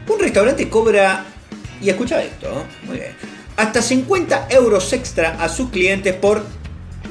Un 0.09 0.19
restaurante 0.19 0.69
cobra, 0.69 1.25
y 1.81 1.89
escucha 1.89 2.23
esto, 2.23 2.47
¿eh? 2.49 2.87
muy 2.87 2.97
bien, 2.99 3.13
hasta 3.61 3.83
50 3.83 4.47
euros 4.51 4.93
extra 4.93 5.37
a 5.43 5.49
sus 5.49 5.71
clientes 5.71 6.15
por 6.15 6.43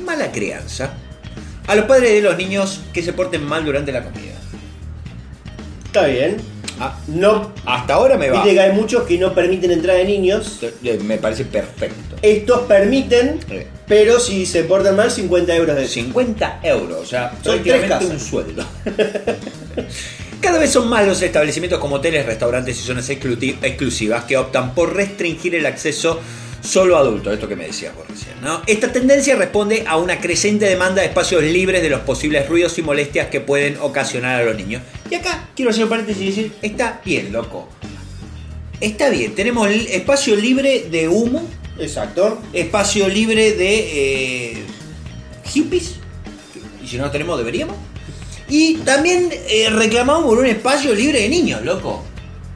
mala 0.03 0.31
crianza. 0.31 0.93
A 1.67 1.75
los 1.75 1.85
padres 1.85 2.11
de 2.11 2.21
los 2.21 2.35
niños 2.37 2.81
que 2.91 3.03
se 3.03 3.13
porten 3.13 3.43
mal 3.45 3.63
durante 3.63 3.91
la 3.91 4.03
comida. 4.03 4.33
Está 5.85 6.07
bien. 6.07 6.37
Ah, 6.79 6.97
No, 7.07 7.51
hasta 7.65 7.93
ahora 7.93 8.17
me 8.17 8.29
va. 8.29 8.37
viste 8.41 8.53
que 8.55 8.61
hay 8.61 8.71
muchos 8.71 9.03
que 9.03 9.17
no 9.19 9.35
permiten 9.35 9.69
entrar 9.71 9.97
de 9.97 10.05
niños. 10.05 10.59
Me 11.03 11.17
parece 11.17 11.45
perfecto. 11.45 12.15
Estos 12.21 12.61
permiten, 12.61 13.39
Sí. 13.47 13.57
pero 13.87 14.19
si 14.19 14.45
se 14.47 14.63
portan 14.63 14.95
mal, 14.95 15.11
50 15.11 15.55
euros 15.55 15.75
de 15.75 15.87
50 15.87 16.61
euros, 16.63 16.99
o 17.01 17.05
sea, 17.05 17.31
Son 17.43 17.59
prácticamente 17.61 18.05
un 18.07 18.19
sueldo. 18.19 18.65
Cada 20.41 20.57
vez 20.57 20.71
son 20.71 20.87
más 20.87 21.05
los 21.05 21.21
establecimientos 21.21 21.79
como 21.79 21.97
hoteles, 21.97 22.25
restaurantes 22.25 22.79
y 22.79 22.83
zonas 22.83 23.09
exclusivas 23.09 24.23
que 24.23 24.37
optan 24.37 24.73
por 24.73 24.95
restringir 24.95 25.55
el 25.55 25.65
acceso 25.65 26.19
solo 26.61 26.97
a 26.97 26.99
adultos, 26.99 27.33
esto 27.33 27.47
que 27.47 27.55
me 27.55 27.65
decías 27.65 27.95
vos 27.95 28.07
recién. 28.07 28.35
¿no? 28.41 28.61
Esta 28.65 28.91
tendencia 28.91 29.35
responde 29.35 29.83
a 29.87 29.97
una 29.97 30.19
creciente 30.19 30.65
demanda 30.65 31.01
de 31.01 31.07
espacios 31.07 31.43
libres 31.43 31.81
de 31.81 31.89
los 31.89 32.01
posibles 32.01 32.47
ruidos 32.47 32.77
y 32.77 32.81
molestias 32.81 33.27
que 33.27 33.41
pueden 33.41 33.77
ocasionar 33.81 34.41
a 34.41 34.45
los 34.45 34.55
niños. 34.55 34.81
Y 35.09 35.15
acá 35.15 35.49
quiero 35.55 35.71
hacer 35.71 35.83
un 35.83 35.89
paréntesis 35.89 36.21
y 36.21 36.25
decir, 36.27 36.51
está 36.61 37.01
bien, 37.03 37.31
loco. 37.31 37.67
Está 38.79 39.09
bien, 39.09 39.35
tenemos 39.35 39.69
espacio 39.69 40.35
libre 40.37 40.87
de 40.89 41.09
humo, 41.09 41.45
Exacto. 41.77 42.41
espacio 42.53 43.09
libre 43.09 43.53
de 43.53 44.51
eh, 44.53 44.63
hippies, 45.45 45.95
y 46.81 46.87
si 46.87 46.97
no 46.97 47.05
lo 47.05 47.11
tenemos 47.11 47.37
deberíamos. 47.37 47.75
Y 48.49 48.75
también 48.77 49.29
eh, 49.31 49.69
reclamamos 49.69 50.25
por 50.25 50.39
un 50.39 50.47
espacio 50.47 50.93
libre 50.93 51.21
de 51.21 51.29
niños, 51.29 51.63
loco. 51.63 52.03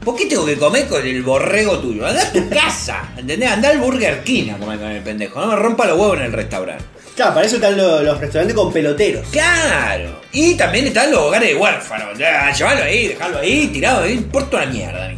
¿Por 0.04 0.16
qué 0.16 0.26
tengo 0.26 0.44
que 0.44 0.58
comer 0.58 0.86
con 0.86 1.06
el 1.06 1.22
borrego 1.22 1.78
tuyo? 1.78 2.06
Anda 2.06 2.22
a 2.22 2.32
tu 2.32 2.50
casa, 2.50 3.12
¿entendés? 3.16 3.50
Anda 3.50 3.70
al 3.70 3.78
Burger 3.78 4.22
King 4.22 4.50
a 4.50 4.58
comer 4.58 4.78
con 4.78 4.90
el 4.90 5.02
pendejo. 5.02 5.40
No 5.40 5.46
me 5.46 5.56
rompa 5.56 5.86
los 5.86 5.98
huevos 5.98 6.18
en 6.18 6.24
el 6.24 6.32
restaurante. 6.32 6.84
Claro, 7.16 7.34
para 7.34 7.46
eso 7.46 7.56
están 7.56 7.76
los, 7.76 8.02
los 8.02 8.20
restaurantes 8.20 8.54
con 8.54 8.72
peloteros. 8.72 9.26
Claro. 9.28 10.20
Y 10.32 10.56
también 10.56 10.88
están 10.88 11.10
los 11.10 11.20
hogares 11.20 11.48
de 11.48 11.54
huérfanos. 11.54 12.18
Llévalo 12.18 12.82
ahí, 12.82 13.08
dejarlo 13.08 13.38
ahí, 13.38 13.68
tirado 13.68 14.02
ahí, 14.02 14.14
importa 14.14 14.58
una 14.58 14.66
mierda. 14.66 15.06
a 15.06 15.08
mí. 15.08 15.16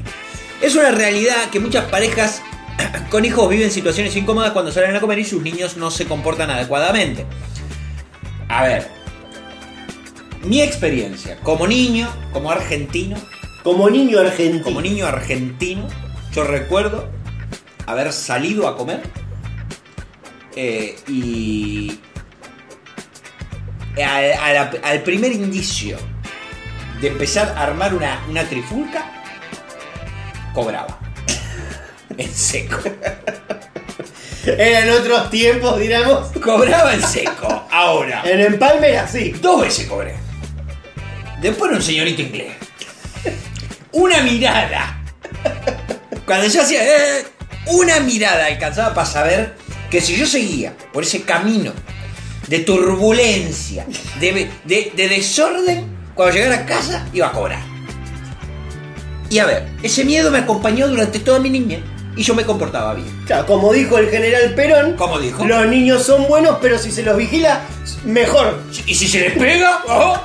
Es 0.61 0.75
una 0.77 0.91
realidad 0.91 1.51
que 1.51 1.59
muchas 1.59 1.87
parejas 1.87 2.43
con 3.11 3.25
hijos 3.25 3.49
viven 3.49 3.71
situaciones 3.71 4.15
incómodas 4.15 4.53
cuando 4.53 4.71
salen 4.71 4.95
a 4.95 5.01
comer 5.01 5.19
y 5.19 5.25
sus 5.25 5.43
niños 5.43 5.77
no 5.77 5.91
se 5.91 6.05
comportan 6.05 6.51
adecuadamente. 6.51 7.25
A 8.49 8.63
ver. 8.63 8.96
Mi 10.45 10.61
experiencia 10.61 11.39
como 11.43 11.67
niño, 11.67 12.09
como 12.33 12.51
argentino, 12.51 13.17
Como 13.63 13.91
niño 13.91 14.21
argentino. 14.21 14.65
como 14.65 14.81
niño 14.81 15.07
argentino, 15.07 15.89
yo 16.33 16.45
recuerdo 16.45 17.09
haber 17.87 18.13
salido 18.13 18.69
a 18.69 18.77
comer 18.77 19.01
eh, 20.55 20.97
y 21.09 22.01
al, 24.03 25.03
primer 25.03 25.33
indicio 25.33 25.97
de 27.01 27.09
empezar 27.09 27.55
a 27.57 27.63
armar 27.65 27.95
una, 27.95 28.25
una 28.29 28.45
trifulca, 28.45 29.05
cobraba. 30.55 30.99
En 32.19 32.33
seco. 32.33 32.79
Eran 34.47 34.89
otros 34.89 35.29
tiempos, 35.29 35.79
digamos. 35.79 36.29
Cobraba 36.43 36.95
en 36.95 37.03
seco. 37.03 37.67
Ahora. 37.71 38.23
En 38.25 38.41
Empalme 38.41 38.89
era 38.89 39.03
así. 39.03 39.33
Dos 39.33 39.61
veces 39.61 39.87
cobré. 39.87 40.26
Después 41.51 41.71
era 41.71 41.79
un 41.79 41.85
señorito 41.85 42.23
inglés. 42.23 42.53
Una 43.93 44.21
mirada. 44.23 45.03
Cuando 46.27 46.47
yo 46.49 46.61
hacía. 46.63 46.83
eh, 46.85 47.25
una 47.69 47.99
mirada 48.01 48.47
alcanzaba 48.47 48.95
para 48.95 49.07
saber 49.07 49.55
que 49.91 50.01
si 50.01 50.17
yo 50.17 50.27
seguía 50.27 50.73
por 50.93 51.03
ese 51.03 51.23
camino 51.23 51.73
de 52.49 52.61
turbulencia, 52.61 53.87
de, 54.21 54.49
de- 54.65 54.93
de 54.95 55.09
desorden, 55.09 55.85
cuando 56.15 56.35
llegara 56.37 56.57
a 56.63 56.67
casa 56.67 57.07
iba 57.13 57.27
a 57.29 57.33
cobrar. 57.33 57.61
Y 59.31 59.39
a 59.41 59.47
ver, 59.47 59.67
ese 59.83 60.05
miedo 60.05 60.31
me 60.31 60.39
acompañó 60.39 60.87
durante 60.87 61.19
toda 61.19 61.41
mi 61.41 61.51
niñez 61.51 61.81
y 62.17 62.23
yo 62.23 62.35
me 62.35 62.45
comportaba 62.45 62.95
bien. 62.95 63.09
Claro, 63.27 63.47
como 63.47 63.73
dijo 63.73 63.99
el 63.99 64.09
general 64.09 64.55
Perón. 64.55 64.95
¿Cómo 64.97 65.19
dijo? 65.19 65.45
Los 65.45 65.67
niños 65.67 66.05
son 66.05 66.29
buenos, 66.29 66.59
pero 66.63 66.79
si 66.79 66.93
se 66.93 67.03
los 67.03 67.17
vigila, 67.17 67.63
mejor. 68.05 68.63
Y 68.87 68.95
si 68.95 69.09
se 69.09 69.21
les 69.21 69.33
pega, 69.37 69.83
ojo. 69.87 70.23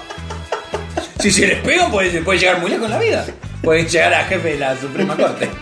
Si 1.22 1.32
se 1.32 1.48
les 1.48 1.60
pega, 1.60 1.88
puede, 1.90 2.22
puede 2.22 2.40
llegar 2.40 2.60
muy 2.60 2.72
lejos 2.72 2.86
en 2.86 2.92
la 2.92 3.00
vida. 3.00 3.26
Pueden 3.62 3.88
llegar 3.88 4.14
a 4.14 4.24
jefe 4.26 4.54
de 4.54 4.58
la 4.60 4.76
Suprema 4.76 5.16
Corte. 5.16 5.50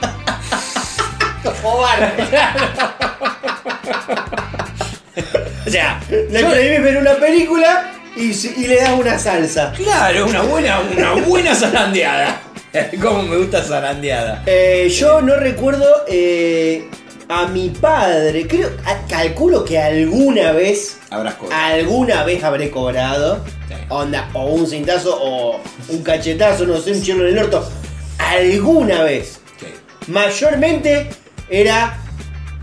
O 5.66 5.70
sea, 5.70 6.00
Le 6.10 6.40
prohíbes 6.44 6.84
ver 6.84 6.98
una 6.98 7.14
película 7.16 7.92
y 8.16 8.34
le 8.68 8.76
das 8.78 8.92
una 8.92 9.20
salsa. 9.20 9.72
claro, 9.76 10.26
una 10.26 10.42
buena, 10.42 10.80
una 10.80 11.12
buena 11.14 11.54
zarandeada. 11.60 12.42
Como 13.02 13.24
me 13.24 13.38
gusta 13.38 13.62
zarandeada. 13.62 14.44
Eh, 14.46 14.90
yo 14.90 15.22
no 15.22 15.36
recuerdo 15.36 15.86
eh, 16.08 16.90
a 17.32 17.46
mi 17.48 17.70
padre, 17.70 18.48
creo, 18.48 18.72
a- 18.86 19.06
calculo 19.08 19.64
que 19.64 19.78
alguna 19.78 20.52
vez, 20.52 20.98
Habrás 21.12 21.36
cobrado. 21.36 21.62
alguna 21.64 22.24
vez 22.24 22.44
habré 22.44 22.72
cobrado, 22.72 23.46
Sí. 23.68 23.76
onda, 23.90 24.30
o 24.34 24.46
un 24.48 24.66
cintazo 24.66 25.16
o 25.22 25.60
un 25.90 26.02
cachetazo, 26.04 26.66
no 26.66 26.78
sé, 26.82 26.92
un 26.92 27.02
chirlo 27.04 27.28
en 27.28 27.38
el 27.38 27.44
orto, 27.46 27.70
alguna 28.18 29.04
vez. 29.04 29.40
Sí. 29.60 29.68
Mayormente 30.12 31.10
era 31.50 32.00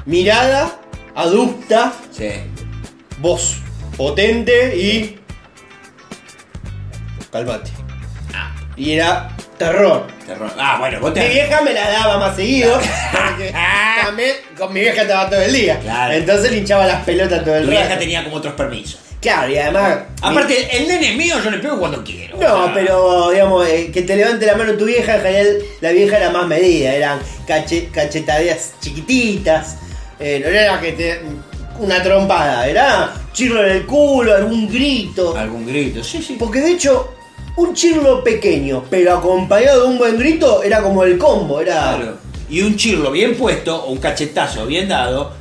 mirada, 0.05 0.81
aducta, 1.15 1.93
Sí. 2.11 2.31
voz 3.21 3.59
potente 3.97 4.77
y. 4.77 5.21
Calmate. 7.31 7.71
Y 8.77 8.93
era 8.93 9.36
terror. 9.59 10.07
Terror. 10.27 10.51
Ah, 10.59 10.77
bueno, 10.79 11.01
vos 11.01 11.11
Mi 11.15 11.21
te. 11.21 11.29
vieja 11.29 11.61
me 11.63 11.73
la 11.73 11.91
daba 11.91 12.19
más 12.19 12.37
seguido. 12.37 12.79
Porque 13.13 13.53
también 14.05 14.33
con 14.59 14.73
mi 14.73 14.81
vieja 14.81 15.03
estaba 15.03 15.29
todo 15.31 15.41
el 15.41 15.53
día. 15.53 15.79
Claro. 15.81 16.15
Entonces 16.15 16.51
le 16.51 16.59
hinchaba 16.59 16.87
las 16.87 17.05
pelotas 17.05 17.45
todo 17.45 17.57
el 17.57 17.69
día. 17.69 17.81
vieja 17.81 17.99
tenía 17.99 18.25
como 18.25 18.37
otros 18.37 18.55
permisos. 18.55 19.01
Claro, 19.21 19.51
y 19.51 19.59
además. 19.59 19.99
Aparte, 20.23 20.77
el 20.77 20.87
nene 20.87 21.11
es 21.11 21.17
mío, 21.17 21.37
yo 21.43 21.51
le 21.51 21.59
pego 21.59 21.79
cuando 21.79 22.05
quiero. 22.05 22.37
mi- 22.37 22.45
No, 22.45 22.55
O 22.55 22.65
sea, 22.67 22.75
pero 22.75 23.31
digamos, 23.31 23.67
eh, 23.67 23.91
que 23.93 24.03
te 24.03 24.15
levante 24.15 24.47
la 24.47 24.55
mano 24.57 24.75
tu 24.75 24.85
vieja, 24.85 25.17
en 25.17 25.23
general 25.23 25.57
la 25.81 25.91
vieja 25.91 26.17
era 26.19 26.31
más 26.31 26.47
medida, 26.47 26.93
eran 26.95 27.19
cache- 27.47 27.89
cachetadeas 27.91 28.75
chiquititas, 28.81 29.79
eh, 30.21 30.41
no 30.43 30.49
era 30.49 30.79
que 30.81 30.93
te. 30.93 31.21
una 31.79 32.03
trompada, 32.03 32.67
era 32.69 33.13
chirlo 33.33 33.63
en 33.65 33.71
el 33.73 33.87
culo, 33.87 34.35
algún 34.35 34.67
grito. 34.69 35.37
Algún 35.37 35.67
grito, 35.67 36.03
sí, 36.05 36.23
sí. 36.23 36.37
Porque 36.39 36.61
de 36.61 36.71
hecho, 36.73 37.16
un 37.57 37.75
chirlo 37.75 38.23
pequeño, 38.23 38.85
pero 38.91 39.15
acompañado 39.15 39.83
de 39.83 39.89
un 39.89 39.99
buen 39.99 40.19
grito, 40.19 40.63
era 40.63 40.83
como 40.83 41.05
el 41.05 41.19
combo, 41.19 41.61
era. 41.61 41.97
Claro. 41.97 42.17
Y 42.49 42.63
un 42.63 42.77
chirlo 42.77 43.11
bien 43.11 43.35
puesto, 43.37 43.85
o 43.85 43.91
un 43.91 43.99
cachetazo 43.99 44.67
bien 44.67 44.89
dado, 44.89 45.33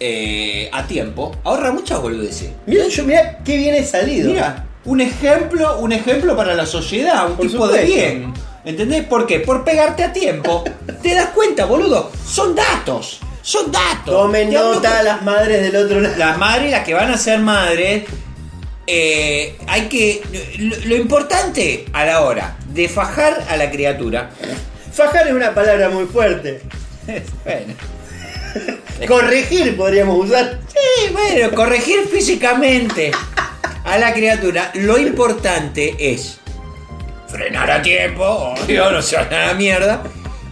eh, 0.00 0.68
a 0.72 0.86
tiempo, 0.86 1.34
ahorra 1.44 1.72
muchas 1.72 2.00
boludeces. 2.00 2.50
Mira, 2.66 2.86
yo, 2.88 3.04
mira 3.04 3.38
qué 3.44 3.56
bien 3.56 3.74
he 3.74 3.84
salido. 3.84 4.30
Mira, 4.30 4.66
un 4.84 5.00
ejemplo, 5.00 5.78
un 5.78 5.92
ejemplo 5.92 6.36
para 6.36 6.54
la 6.54 6.66
sociedad, 6.66 7.28
un 7.30 7.36
Por 7.36 7.46
tipo 7.46 7.68
de 7.68 7.84
bien. 7.84 8.32
¿Entendés? 8.64 9.04
¿Por 9.04 9.26
qué? 9.26 9.40
Por 9.40 9.64
pegarte 9.64 10.04
a 10.04 10.12
tiempo. 10.12 10.64
¿Te 11.02 11.14
das 11.14 11.28
cuenta, 11.30 11.64
boludo? 11.64 12.10
Son 12.26 12.54
datos. 12.54 13.20
Son 13.42 13.70
datos. 13.72 14.14
Tomen 14.14 14.52
nota 14.52 14.96
con- 14.96 15.04
las 15.04 15.22
madres 15.22 15.62
del 15.62 15.84
otro 15.84 16.00
lado. 16.00 16.16
Las 16.18 16.38
madres, 16.38 16.70
las 16.70 16.84
que 16.84 16.92
van 16.94 17.10
a 17.10 17.16
ser 17.16 17.38
madres, 17.40 18.04
eh, 18.90 19.56
hay 19.66 19.82
que. 19.82 20.22
Lo, 20.58 20.76
lo 20.86 20.96
importante 20.96 21.84
a 21.92 22.06
la 22.06 22.22
hora 22.22 22.56
de 22.72 22.88
fajar 22.88 23.44
a 23.48 23.56
la 23.56 23.70
criatura. 23.70 24.30
Fajar 24.92 25.28
es 25.28 25.34
una 25.34 25.54
palabra 25.54 25.90
muy 25.90 26.06
fuerte. 26.06 26.62
Bueno. 27.44 27.74
Corregir 29.08 29.76
podríamos 29.76 30.26
usar. 30.26 30.60
Sí, 30.68 31.12
bueno, 31.12 31.54
corregir 31.54 32.06
físicamente 32.08 33.12
a 33.84 33.98
la 33.98 34.12
criatura. 34.12 34.70
Lo 34.74 34.98
importante 34.98 35.96
es 35.98 36.38
frenar 37.28 37.70
a 37.70 37.82
tiempo, 37.82 38.24
obvio, 38.24 38.90
no 38.90 39.02
se 39.02 39.16
haga 39.16 39.48
la 39.48 39.54
mierda. 39.54 40.02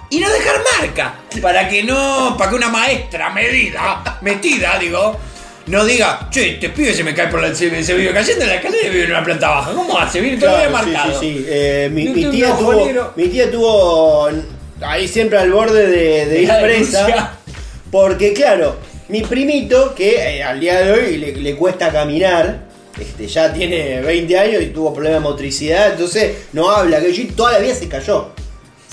Y 0.08 0.20
no 0.20 0.30
dejar 0.30 0.62
marca. 0.78 1.14
Para 1.42 1.68
que 1.68 1.82
no. 1.82 2.36
Para 2.38 2.50
que 2.50 2.56
una 2.56 2.68
maestra 2.68 3.30
medida, 3.30 4.18
metida, 4.22 4.78
digo. 4.78 5.18
No 5.66 5.84
diga, 5.84 6.28
che, 6.30 6.54
este 6.54 6.70
pibe 6.70 6.94
se 6.94 7.02
me 7.02 7.12
cae 7.12 7.26
por 7.28 7.40
la. 7.42 7.52
Se, 7.54 7.82
se 7.82 7.94
vive 7.94 8.12
cayendo 8.12 8.44
en 8.44 8.50
la 8.50 8.54
escalera 8.56 8.86
y 8.86 8.90
vive 8.90 9.04
en 9.04 9.10
una 9.10 9.24
planta 9.24 9.48
baja. 9.48 9.72
¿Cómo 9.72 9.98
hace? 9.98 10.20
Viene 10.20 10.38
todavía 10.38 10.68
Claro, 10.68 10.84
sí, 10.84 10.90
marcado. 10.92 11.20
sí, 11.20 11.32
sí. 11.38 11.46
Eh, 11.48 11.88
mi, 11.92 12.04
No 12.04 12.12
mi 12.14 12.24
tía 12.30 12.56
tuvo, 12.56 13.12
mi 13.16 13.28
tía 13.28 13.50
tuvo 13.50 14.28
ahí 14.80 15.08
siempre 15.08 15.38
al 15.38 15.50
borde 15.50 15.86
de, 15.88 16.26
de 16.26 16.42
ir 16.42 16.48
La 16.48 16.60
presa. 16.60 17.36
Porque 17.90 18.32
claro, 18.32 18.76
mi 19.08 19.22
primito, 19.22 19.94
que 19.94 20.36
eh, 20.38 20.42
al 20.42 20.60
día 20.60 20.80
de 20.82 20.92
hoy 20.92 21.16
le, 21.16 21.32
le 21.36 21.56
cuesta 21.56 21.90
caminar, 21.90 22.64
este, 23.00 23.26
ya 23.26 23.52
tiene 23.52 24.00
20 24.02 24.38
años 24.38 24.62
y 24.62 24.66
tuvo 24.66 24.94
problemas 24.94 25.22
de 25.22 25.28
motricidad, 25.28 25.92
entonces 25.92 26.46
no 26.52 26.70
habla, 26.70 27.00
que 27.00 27.12
yo 27.12 27.24
toda 27.34 27.52
la 27.52 27.58
vida 27.58 27.74
se 27.74 27.88
cayó. 27.88 28.30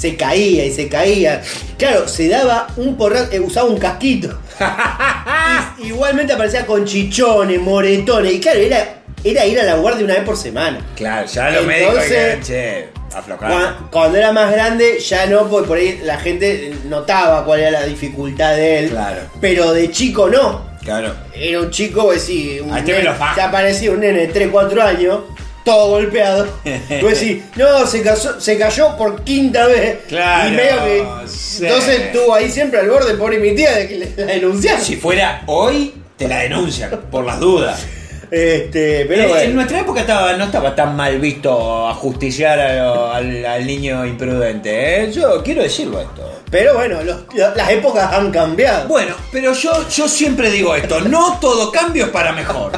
Se 0.03 0.17
caía 0.17 0.65
y 0.65 0.71
se 0.73 0.89
caía. 0.89 1.41
Claro, 1.77 2.09
se 2.09 2.27
daba 2.27 2.67
un 2.75 2.97
porrazo, 2.97 3.31
eh, 3.31 3.39
usaba 3.39 3.69
un 3.69 3.77
casquito. 3.77 4.37
Y- 5.79 5.87
igualmente 5.87 6.33
aparecía 6.33 6.65
con 6.65 6.83
chichones, 6.83 7.57
moretones. 7.61 8.33
Y 8.33 8.39
claro, 8.41 8.59
era, 8.59 8.95
era 9.23 9.45
ir 9.45 9.57
a 9.61 9.63
la 9.63 9.75
guardia 9.75 10.03
una 10.03 10.15
vez 10.15 10.23
por 10.23 10.35
semana. 10.35 10.79
Claro, 10.97 11.25
ya 11.25 11.47
Entonces- 11.47 11.67
médicos 11.67 12.03
dijeron, 12.03 12.41
che, 12.41 12.89
aflojar. 13.15 13.49
Cuan- 13.51 13.75
Cuando 13.91 14.17
era 14.17 14.33
más 14.33 14.51
grande, 14.51 14.99
ya 14.99 15.25
no, 15.27 15.47
porque 15.47 15.67
por 15.69 15.77
ahí 15.77 16.01
la 16.03 16.17
gente 16.19 16.73
notaba 16.85 17.45
cuál 17.45 17.61
era 17.61 17.71
la 17.71 17.83
dificultad 17.85 18.57
de 18.57 18.79
él. 18.79 18.89
Claro. 18.89 19.21
Pero 19.39 19.71
de 19.71 19.89
chico 19.89 20.27
no. 20.29 20.73
Claro. 20.83 21.13
Era 21.33 21.61
un 21.61 21.69
chico, 21.71 22.03
pues 22.07 22.23
sí, 22.23 22.59
un 22.59 22.75
este 22.77 22.91
me 22.91 22.97
nene- 22.99 23.03
lo 23.05 23.13
faja. 23.15 23.35
se 23.35 23.41
aparecía 23.41 23.89
un 23.91 24.01
nene 24.01 24.19
de 24.19 24.27
3, 24.27 24.49
4 24.51 24.81
años, 24.83 25.19
todo 25.63 25.89
golpeado. 25.89 26.47
Pues 27.01 27.17
sí, 27.19 27.43
no, 27.55 27.85
se, 27.87 28.01
casó- 28.03 28.39
se 28.39 28.57
cayó 28.57 28.95
por 28.97 29.23
quinta 29.23 29.65
vez. 29.67 29.99
Claro, 30.07 30.49
Y 30.49 30.51
medio 30.55 30.83
que. 30.83 31.27
sí. 31.27 31.65
Entonces 31.65 31.99
estuvo 32.01 32.33
ahí 32.33 32.49
siempre 32.49 32.79
al 32.79 32.89
borde, 32.89 33.13
pobre 33.15 33.39
mi 33.39 33.53
tía, 33.55 33.71
de 33.73 33.87
que 33.87 33.97
la 34.17 34.25
denunciaron. 34.25 34.81
Si 34.81 34.95
fuera 34.95 35.43
hoy, 35.47 35.93
te 36.17 36.27
la 36.27 36.39
denuncian, 36.39 36.91
por 37.11 37.25
las 37.25 37.39
dudas. 37.39 37.85
Este, 38.31 39.05
pero 39.07 39.27
bueno. 39.29 39.41
En 39.43 39.55
nuestra 39.55 39.79
época 39.81 40.01
estaba, 40.01 40.33
no 40.33 40.45
estaba 40.45 40.73
tan 40.73 40.95
mal 40.95 41.19
visto 41.19 41.87
ajusticiar 41.87 42.59
al, 42.59 43.45
al 43.45 43.67
niño 43.67 44.03
imprudente. 44.07 45.03
¿eh? 45.03 45.11
Yo 45.11 45.43
quiero 45.43 45.61
decirlo 45.61 46.01
esto. 46.01 46.41
Pero 46.49 46.73
bueno, 46.73 47.03
los- 47.03 47.19
las 47.55 47.69
épocas 47.69 48.11
han 48.11 48.31
cambiado. 48.31 48.87
Bueno, 48.87 49.13
pero 49.31 49.53
yo, 49.53 49.87
yo 49.87 50.07
siempre 50.07 50.49
digo 50.49 50.75
esto, 50.75 51.01
no 51.01 51.37
todo 51.39 51.71
cambio 51.71 52.05
es 52.05 52.11
para 52.11 52.31
mejor. 52.31 52.71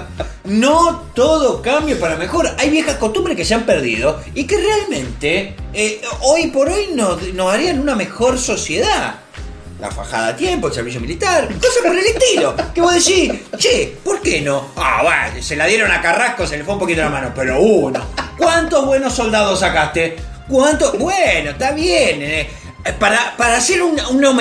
No 0.46 1.08
todo 1.14 1.62
cambio 1.62 1.96
es 1.96 2.02
para 2.02 2.16
mejor. 2.16 2.50
Hay 2.58 2.70
viejas 2.70 2.96
costumbres 2.98 3.36
que 3.36 3.46
se 3.46 3.56
han 3.56 3.66
perdido 3.66 4.22
y 4.34 4.46
que 4.46 4.58
realmente 4.58 5.56
eh, 5.74 6.02
hoy 6.22 6.48
por 6.48 6.70
hoy 6.70 6.89
nos, 6.93 7.20
harían 7.52 7.80
una 7.80 7.96
mejor 7.96 8.38
sociedad. 8.38 9.16
La 9.80 9.91
fajada 9.91 10.30
a 10.30 10.36
tiempo, 10.36 10.68
el 10.68 10.74
servicio 10.74 11.02
militar, 11.02 11.50
cosas 11.56 11.84
por 11.86 11.98
el 11.98 12.06
estilo. 12.06 12.56
Que 12.74 12.80
vos 12.82 12.93
decís, 12.93 13.32
che, 13.58 13.98
¿por 14.04 14.22
qué 14.22 14.41
no? 14.41 14.70
Ah, 14.78 15.02
bueno, 15.04 15.43
se 15.43 15.56
la 15.56 15.66
dieron 15.66 15.91
a 15.91 16.02
Carrasco, 16.02 16.48
se 16.48 16.58
le 16.58 16.64
fue 16.64 16.76
un 16.76 16.80
poquito 16.80 17.02
la 17.02 17.10
mano, 17.10 17.32
pero 17.36 17.60
uno. 17.60 18.00
¿Cuántos 18.38 18.86
buenos 18.86 19.14
soldados 19.14 19.60
sacaste? 19.60 20.16
¿Cuántos? 20.48 20.98
Bueno, 20.98 21.52
está 21.52 21.72
bien. 21.72 22.22
eh. 22.22 22.50
Para, 23.00 23.36
para 23.36 23.58
hacer 23.58 23.82
un, 23.82 24.00
un 24.12 24.39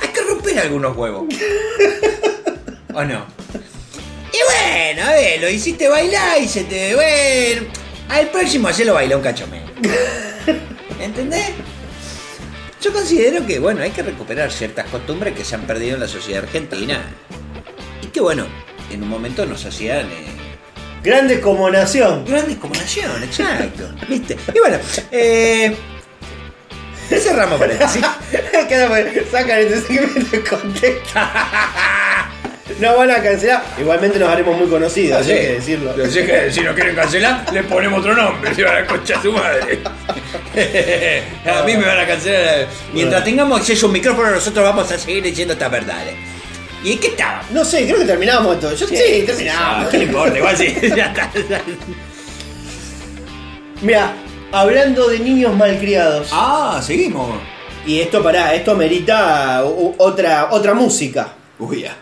hay 0.00 0.08
que 0.08 0.20
romper 0.28 0.58
algunos 0.58 0.96
huevos. 0.96 1.24
¿O 2.94 3.04
no? 3.04 3.35
Y 4.36 4.92
bueno, 4.92 5.08
a 5.08 5.12
ver, 5.12 5.40
lo 5.40 5.48
hiciste 5.48 5.88
bailar 5.88 6.38
y 6.42 6.48
se 6.48 6.64
te. 6.64 6.94
Bueno, 6.94 7.66
al 8.10 8.28
próximo 8.28 8.68
hacelo 8.68 8.92
bailar 8.94 9.16
un 9.18 9.22
cacho 9.24 9.46
menos. 9.46 9.70
¿Entendés? 11.00 11.50
Yo 12.82 12.92
considero 12.92 13.46
que, 13.46 13.58
bueno, 13.58 13.82
hay 13.82 13.90
que 13.90 14.02
recuperar 14.02 14.52
ciertas 14.52 14.86
costumbres 14.90 15.34
que 15.34 15.44
se 15.44 15.54
han 15.54 15.62
perdido 15.62 15.94
en 15.94 16.00
la 16.00 16.08
sociedad 16.08 16.44
argentina. 16.44 17.02
Y 18.02 18.08
que, 18.08 18.20
bueno, 18.20 18.46
en 18.90 19.02
un 19.02 19.08
momento 19.08 19.46
nos 19.46 19.64
hacían. 19.64 20.06
eh, 20.10 20.26
Grandes 21.02 21.38
como 21.40 21.70
nación. 21.70 22.24
grandes 22.26 22.58
como 22.58 22.74
nación, 22.74 23.22
exacto. 23.22 23.88
¿Viste? 24.08 24.36
Y 24.54 24.58
bueno, 24.58 24.78
eh. 25.12 25.74
Cerramos 27.08 27.58
paréntesis. 27.58 28.02
Sacan 29.30 29.58
este 29.58 29.80
segmento 29.80 30.36
de 30.36 30.44
contexto. 30.44 31.20
No 32.80 32.96
van 32.96 33.10
a 33.10 33.22
cancelar. 33.22 33.62
Igualmente 33.78 34.18
nos 34.18 34.28
haremos 34.28 34.58
muy 34.58 34.66
conocidos, 34.68 35.24
Sí. 35.24 35.32
hay 35.32 35.38
que 35.40 35.52
decirlo. 35.52 35.94
Así 36.04 36.24
que 36.26 36.50
si 36.50 36.60
no 36.62 36.74
quieren 36.74 36.96
cancelar, 36.96 37.44
le 37.52 37.62
ponemos 37.62 38.00
otro 38.00 38.14
nombre. 38.14 38.54
Se 38.54 38.64
van 38.64 38.82
a 38.82 38.86
concha 38.86 39.18
a 39.18 39.22
su 39.22 39.32
madre. 39.32 39.78
a 41.46 41.62
mí 41.62 41.76
me 41.76 41.84
van 41.86 42.00
a 42.00 42.06
cancelar. 42.06 42.66
Mientras 42.92 43.22
tengamos 43.24 43.60
acceso 43.60 43.86
a 43.86 43.88
un 43.88 43.92
micrófono, 43.92 44.30
nosotros 44.32 44.64
vamos 44.64 44.90
a 44.90 44.98
seguir 44.98 45.22
diciendo 45.22 45.54
estas 45.54 45.70
verdades. 45.70 46.14
¿Y 46.82 46.92
en 46.92 46.98
qué 46.98 47.06
estaba? 47.08 47.42
No 47.50 47.64
sé, 47.64 47.84
creo 47.86 47.98
que 47.98 48.04
terminamos 48.04 48.54
esto. 48.56 48.74
Yo 48.74 48.86
sí, 48.86 49.22
terminamos. 49.24 49.88
¿Qué 49.88 49.98
le 49.98 50.04
importa? 50.04 50.36
Igual 50.36 50.56
sí. 50.56 50.76
Ya 50.96 51.06
está. 51.06 51.30
Mira, 53.82 54.12
hablando 54.52 55.08
de 55.08 55.18
niños 55.20 55.54
malcriados. 55.54 56.28
Ah, 56.32 56.80
seguimos. 56.82 57.38
Y 57.86 58.00
esto, 58.00 58.22
pará, 58.22 58.54
esto 58.54 58.74
merita 58.74 59.62
otra, 59.64 60.48
otra 60.50 60.74
música. 60.74 61.28
Uy, 61.58 61.82
ya. 61.82 61.96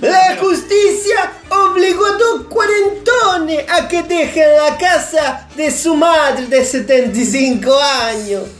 La 0.00 0.36
justicia 0.36 1.32
obligó 1.50 2.06
a 2.06 2.12
dos 2.12 2.46
cuarentones 2.48 3.64
a 3.68 3.88
que 3.88 4.02
dejen 4.04 4.56
la 4.56 4.78
casa 4.78 5.48
de 5.56 5.70
su 5.70 5.94
madre 5.94 6.46
de 6.46 6.64
75 6.64 7.78
años. 7.78 8.59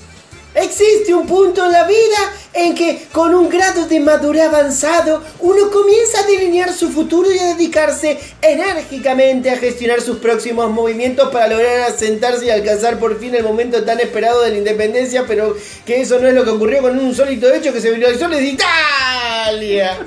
Existe 0.54 1.14
un 1.14 1.26
punto 1.26 1.64
en 1.64 1.72
la 1.72 1.86
vida 1.86 2.32
en 2.52 2.74
que 2.74 3.06
con 3.12 3.32
un 3.34 3.48
grado 3.48 3.86
de 3.86 4.00
madurez 4.00 4.42
avanzado 4.42 5.22
uno 5.38 5.70
comienza 5.70 6.20
a 6.20 6.26
delinear 6.26 6.72
su 6.72 6.90
futuro 6.90 7.30
y 7.30 7.38
a 7.38 7.54
dedicarse 7.54 8.18
enérgicamente 8.42 9.50
a 9.50 9.58
gestionar 9.58 10.00
sus 10.00 10.18
próximos 10.18 10.68
movimientos 10.70 11.30
para 11.30 11.46
lograr 11.46 11.82
asentarse 11.82 12.46
y 12.46 12.50
alcanzar 12.50 12.98
por 12.98 13.20
fin 13.20 13.34
el 13.36 13.44
momento 13.44 13.84
tan 13.84 14.00
esperado 14.00 14.42
de 14.42 14.50
la 14.50 14.58
independencia, 14.58 15.24
pero 15.26 15.56
que 15.86 16.00
eso 16.00 16.18
no 16.18 16.26
es 16.26 16.34
lo 16.34 16.42
que 16.42 16.50
ocurrió 16.50 16.82
con 16.82 16.98
un 16.98 17.14
sólito 17.14 17.52
hecho 17.52 17.72
que 17.72 17.80
se 17.80 17.92
viralizó 17.92 18.28
desde 18.28 18.48
Italia. 18.48 19.98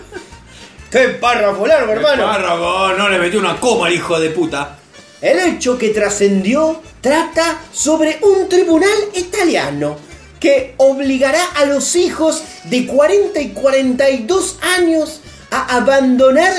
¡Qué 0.92 1.08
párrafo 1.22 1.66
largo, 1.66 1.94
hermano! 1.94 2.26
Párrafo, 2.26 2.94
no 2.98 3.10
le 3.10 3.18
metió 3.18 3.40
una 3.40 3.58
coma 3.60 3.88
al 3.88 3.94
hijo 3.94 4.20
de 4.20 4.30
puta. 4.30 4.78
El 5.22 5.40
hecho 5.40 5.78
que 5.78 5.90
trascendió 5.90 6.82
trata 7.00 7.62
sobre 7.72 8.20
un 8.22 8.50
tribunal 8.50 8.90
italiano 9.16 10.13
que 10.44 10.74
obligará 10.76 11.42
a 11.56 11.64
los 11.64 11.96
hijos 11.96 12.44
de 12.66 12.86
40 12.86 13.40
y 13.40 13.50
42 13.52 14.60
años 14.78 15.22
a 15.50 15.78
abandonar 15.78 16.52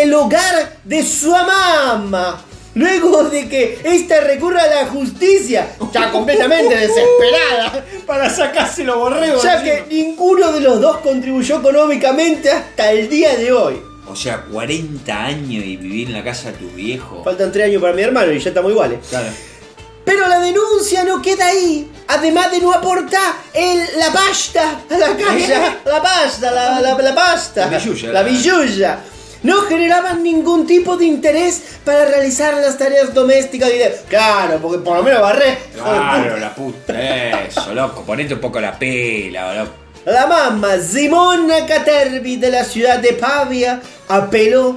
el 0.00 0.14
hogar 0.14 0.78
de 0.84 1.02
su 1.04 1.30
mamá. 1.30 2.42
Luego 2.74 3.24
de 3.24 3.46
que 3.46 3.78
ésta 3.84 4.22
recurra 4.22 4.62
a 4.62 4.68
la 4.68 4.86
justicia, 4.86 5.76
ya 5.92 6.10
completamente 6.12 6.74
desesperada, 6.74 7.84
Para 8.06 8.30
sacarse 8.30 8.84
los 8.84 8.96
borregos. 8.96 9.42
ya 9.42 9.62
que 9.62 9.84
ninguno 9.90 10.50
de 10.52 10.62
los 10.62 10.80
dos 10.80 10.96
contribuyó 10.98 11.58
económicamente 11.58 12.50
hasta 12.50 12.90
el 12.90 13.10
día 13.10 13.36
de 13.36 13.52
hoy. 13.52 13.82
O 14.08 14.16
sea, 14.16 14.44
40 14.50 15.24
años 15.24 15.62
y 15.64 15.76
vivir 15.76 16.08
en 16.08 16.14
la 16.14 16.24
casa 16.24 16.52
de 16.52 16.58
tu 16.58 16.68
viejo. 16.70 17.22
Faltan 17.22 17.52
tres 17.52 17.66
años 17.66 17.82
para 17.82 17.92
mi 17.92 18.02
hermano 18.02 18.32
y 18.32 18.38
ya 18.38 18.48
estamos 18.48 18.70
iguales. 18.72 19.00
Claro. 19.10 19.26
Pero 20.04 20.28
la 20.28 20.38
denuncia 20.40 21.04
no 21.04 21.20
queda 21.22 21.46
ahí. 21.46 21.90
Además 22.08 22.50
de 22.50 22.60
no 22.60 22.72
aportar 22.72 23.34
el, 23.54 23.80
la 23.98 24.12
pasta 24.12 24.80
a 24.90 24.98
la 24.98 25.16
casa. 25.16 25.76
La 25.86 26.02
pasta, 26.02 26.50
la, 26.50 26.80
la, 26.80 26.94
la 26.98 27.14
pasta. 27.14 27.66
La 27.66 27.78
billulla. 27.78 28.12
La 28.12 28.22
billulla. 28.22 28.98
No 29.42 29.62
generaban 29.62 30.22
ningún 30.22 30.66
tipo 30.66 30.96
de 30.96 31.04
interés 31.06 31.62
para 31.84 32.04
realizar 32.06 32.54
las 32.54 32.76
tareas 32.78 33.12
domésticas. 33.14 33.70
Y 33.70 33.78
de- 33.78 34.00
Claro, 34.08 34.58
porque 34.60 34.78
por 34.78 34.96
lo 34.98 35.02
menos 35.02 35.20
barré. 35.20 35.58
Claro, 35.74 36.36
la 36.38 36.54
puta. 36.54 37.42
Eso, 37.42 37.72
loco. 37.74 38.02
Ponete 38.02 38.34
un 38.34 38.40
poco 38.40 38.60
la 38.60 38.78
pela, 38.78 39.54
loco. 39.54 39.72
La 40.06 40.26
mamá 40.26 40.76
Simona 40.78 41.64
Caterbi 41.66 42.36
de 42.36 42.50
la 42.50 42.64
ciudad 42.64 42.98
de 42.98 43.14
Pavia 43.14 43.80
apeló 44.08 44.76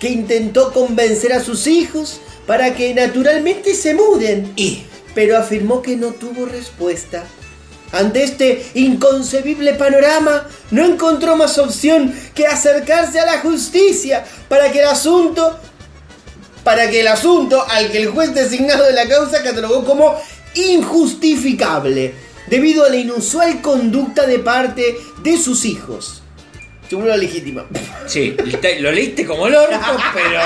que 0.00 0.08
intentó 0.08 0.72
convencer 0.72 1.32
a 1.34 1.40
sus 1.40 1.66
hijos 1.66 2.20
para 2.46 2.74
que 2.74 2.94
naturalmente 2.94 3.74
se 3.74 3.94
muden. 3.94 4.52
Y. 4.56 4.84
pero 5.14 5.36
afirmó 5.36 5.82
que 5.82 5.96
no 5.96 6.08
tuvo 6.08 6.46
respuesta. 6.46 7.24
Ante 7.92 8.24
este 8.24 8.64
inconcebible 8.74 9.74
panorama, 9.74 10.48
no 10.70 10.84
encontró 10.84 11.36
más 11.36 11.58
opción 11.58 12.14
que 12.34 12.46
acercarse 12.46 13.20
a 13.20 13.26
la 13.26 13.40
justicia 13.40 14.24
para 14.48 14.72
que 14.72 14.80
el 14.80 14.86
asunto 14.86 15.58
para 16.64 16.88
que 16.88 17.00
el 17.00 17.08
asunto 17.08 17.64
al 17.68 17.90
que 17.90 17.98
el 17.98 18.08
juez 18.08 18.32
designado 18.34 18.84
de 18.84 18.92
la 18.92 19.08
causa 19.08 19.42
catalogó 19.42 19.84
como 19.84 20.14
injustificable 20.54 22.14
debido 22.46 22.84
a 22.84 22.88
la 22.88 22.96
inusual 22.96 23.60
conducta 23.60 24.26
de 24.26 24.38
parte 24.38 24.96
de 25.22 25.36
sus 25.38 25.64
hijos. 25.64 26.21
La 27.00 27.16
legítima. 27.16 27.64
Sí, 28.06 28.36
lo 28.80 28.92
leíste 28.92 29.24
como 29.24 29.46
el 29.46 29.54
orto, 29.54 29.78
pero. 30.14 30.40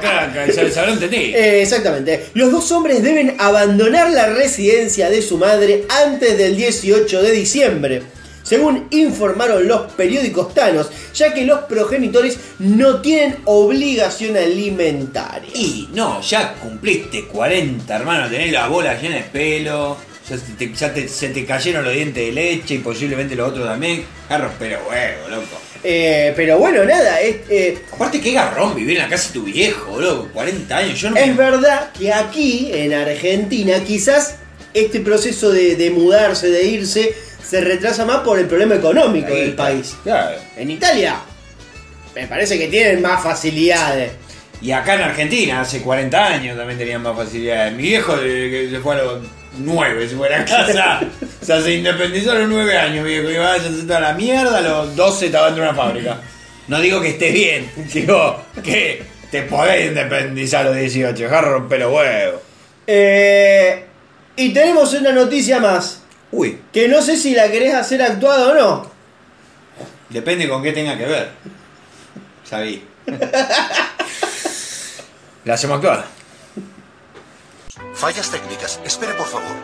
Claro, 0.00 0.52
se 0.52 0.82
lo 0.86 0.92
entendí. 0.92 1.16
Eh, 1.34 1.62
exactamente. 1.62 2.26
Los 2.34 2.50
dos 2.52 2.70
hombres 2.72 3.02
deben 3.02 3.36
abandonar 3.38 4.10
la 4.10 4.26
residencia 4.26 5.10
de 5.10 5.22
su 5.22 5.38
madre 5.38 5.84
antes 5.88 6.36
del 6.38 6.56
18 6.56 7.22
de 7.22 7.30
diciembre. 7.32 8.02
Según 8.42 8.88
informaron 8.90 9.66
los 9.66 9.90
periódicos 9.92 10.52
tanos, 10.52 10.90
ya 11.14 11.32
que 11.32 11.46
los 11.46 11.60
progenitores 11.60 12.38
no 12.58 13.00
tienen 13.00 13.36
obligación 13.46 14.36
alimentaria. 14.36 15.48
Y 15.54 15.88
no, 15.94 16.20
ya 16.20 16.52
cumpliste 16.54 17.24
40, 17.24 17.96
hermano, 17.96 18.28
tenés 18.28 18.52
la 18.52 18.68
bola 18.68 19.00
llena 19.00 19.16
de 19.16 19.22
pelo, 19.22 19.96
ya, 20.28 20.36
se 20.36 20.52
te, 20.58 20.74
ya 20.74 20.92
te- 20.92 21.08
se 21.08 21.28
te 21.30 21.46
cayeron 21.46 21.84
los 21.84 21.94
dientes 21.94 22.22
de 22.26 22.32
leche 22.32 22.74
y 22.74 22.78
posiblemente 22.78 23.34
los 23.34 23.48
otros 23.50 23.66
también. 23.66 24.04
Garros, 24.28 24.52
pero 24.58 24.78
huevo, 24.90 25.28
loco. 25.30 25.58
Eh, 25.86 26.32
pero 26.34 26.58
bueno, 26.58 26.82
nada, 26.84 27.20
es, 27.20 27.36
eh, 27.50 27.78
Aparte, 27.92 28.18
qué 28.20 28.32
garrón 28.32 28.74
vivir 28.74 28.96
en 28.96 29.02
la 29.02 29.08
casa 29.08 29.28
de 29.28 29.34
tu 29.34 29.44
viejo, 29.44 30.00
loco, 30.00 30.30
40 30.32 30.76
años. 30.78 30.98
Yo 30.98 31.10
no 31.10 31.16
es 31.16 31.26
me- 31.28 31.34
verdad 31.34 31.90
que 31.92 32.10
aquí, 32.12 32.70
en 32.72 32.94
Argentina, 32.94 33.78
quizás 33.84 34.36
este 34.72 35.00
proceso 35.00 35.50
de, 35.52 35.76
de 35.76 35.90
mudarse, 35.90 36.48
de 36.48 36.64
irse, 36.64 37.14
se 37.46 37.60
retrasa 37.60 38.06
más 38.06 38.18
por 38.20 38.38
el 38.38 38.46
problema 38.46 38.74
económico 38.76 39.28
Ahí 39.28 39.40
del 39.40 39.50
está. 39.50 39.62
país. 39.64 39.94
Claro. 40.02 40.36
En 40.56 40.70
Italia, 40.70 41.16
me 42.14 42.26
parece 42.26 42.58
que 42.58 42.68
tienen 42.68 43.02
más 43.02 43.22
facilidades. 43.22 44.12
Y 44.62 44.70
acá 44.72 44.94
en 44.94 45.02
Argentina, 45.02 45.60
hace 45.60 45.82
40 45.82 46.26
años 46.26 46.56
también 46.56 46.78
tenían 46.78 47.02
más 47.02 47.14
facilidades. 47.14 47.74
Mi 47.74 47.82
viejo, 47.82 48.16
que 48.18 48.68
se 48.70 48.78
fue 48.80 48.94
a 48.94 49.02
los 49.02 49.22
9, 49.58 50.08
se 50.08 50.16
fue 50.16 50.32
a 50.32 50.38
la 50.38 50.44
casa. 50.44 51.00
o 51.40 51.44
sea, 51.44 51.60
se 51.60 51.74
independizó 51.74 52.32
a 52.32 52.36
los 52.36 52.48
9 52.48 52.78
años, 52.78 53.04
viejo. 53.04 53.30
Iba 53.30 53.52
a 53.52 53.54
hacer 53.54 53.86
toda 53.86 54.00
la 54.00 54.12
mierda, 54.14 54.58
a 54.58 54.60
los 54.60 54.96
12 54.96 55.26
estaba 55.26 55.46
dentro 55.46 55.64
de 55.64 55.70
una 55.70 55.78
fábrica. 55.78 56.20
No 56.68 56.80
digo 56.80 57.00
que 57.00 57.10
esté 57.10 57.30
bien, 57.30 57.70
digo 57.92 58.42
que 58.62 59.02
te 59.30 59.42
podés 59.42 59.88
independizar 59.88 60.66
a 60.66 60.70
los 60.70 60.78
18. 60.78 61.28
Jarro 61.28 61.52
rompe 61.58 61.78
los 61.78 61.92
huevos. 61.92 62.40
Eh, 62.86 63.84
y 64.36 64.52
tenemos 64.52 64.92
una 64.94 65.12
noticia 65.12 65.60
más, 65.60 66.02
Uy, 66.30 66.58
que 66.72 66.88
no 66.88 67.00
sé 67.00 67.16
si 67.16 67.34
la 67.34 67.50
querés 67.50 67.74
hacer 67.74 68.02
actuada 68.02 68.48
o 68.48 68.54
no. 68.54 68.90
depende 70.08 70.48
con 70.48 70.62
qué 70.62 70.72
tenga 70.72 70.98
que 70.98 71.06
ver. 71.06 71.30
Sabí. 72.44 72.84
la 75.44 75.54
hacemos 75.54 75.80
Fallas 77.94 78.30
técnicas. 78.30 78.80
Espere, 78.84 79.14
por 79.14 79.26
favor. 79.26 79.56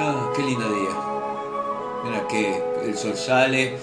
Ah, 0.00 0.30
qué 0.36 0.42
lindo 0.42 0.68
día. 0.68 0.90
Mira 2.04 2.26
que 2.28 2.62
el 2.84 2.96
sol 2.96 3.16
sale. 3.16 3.76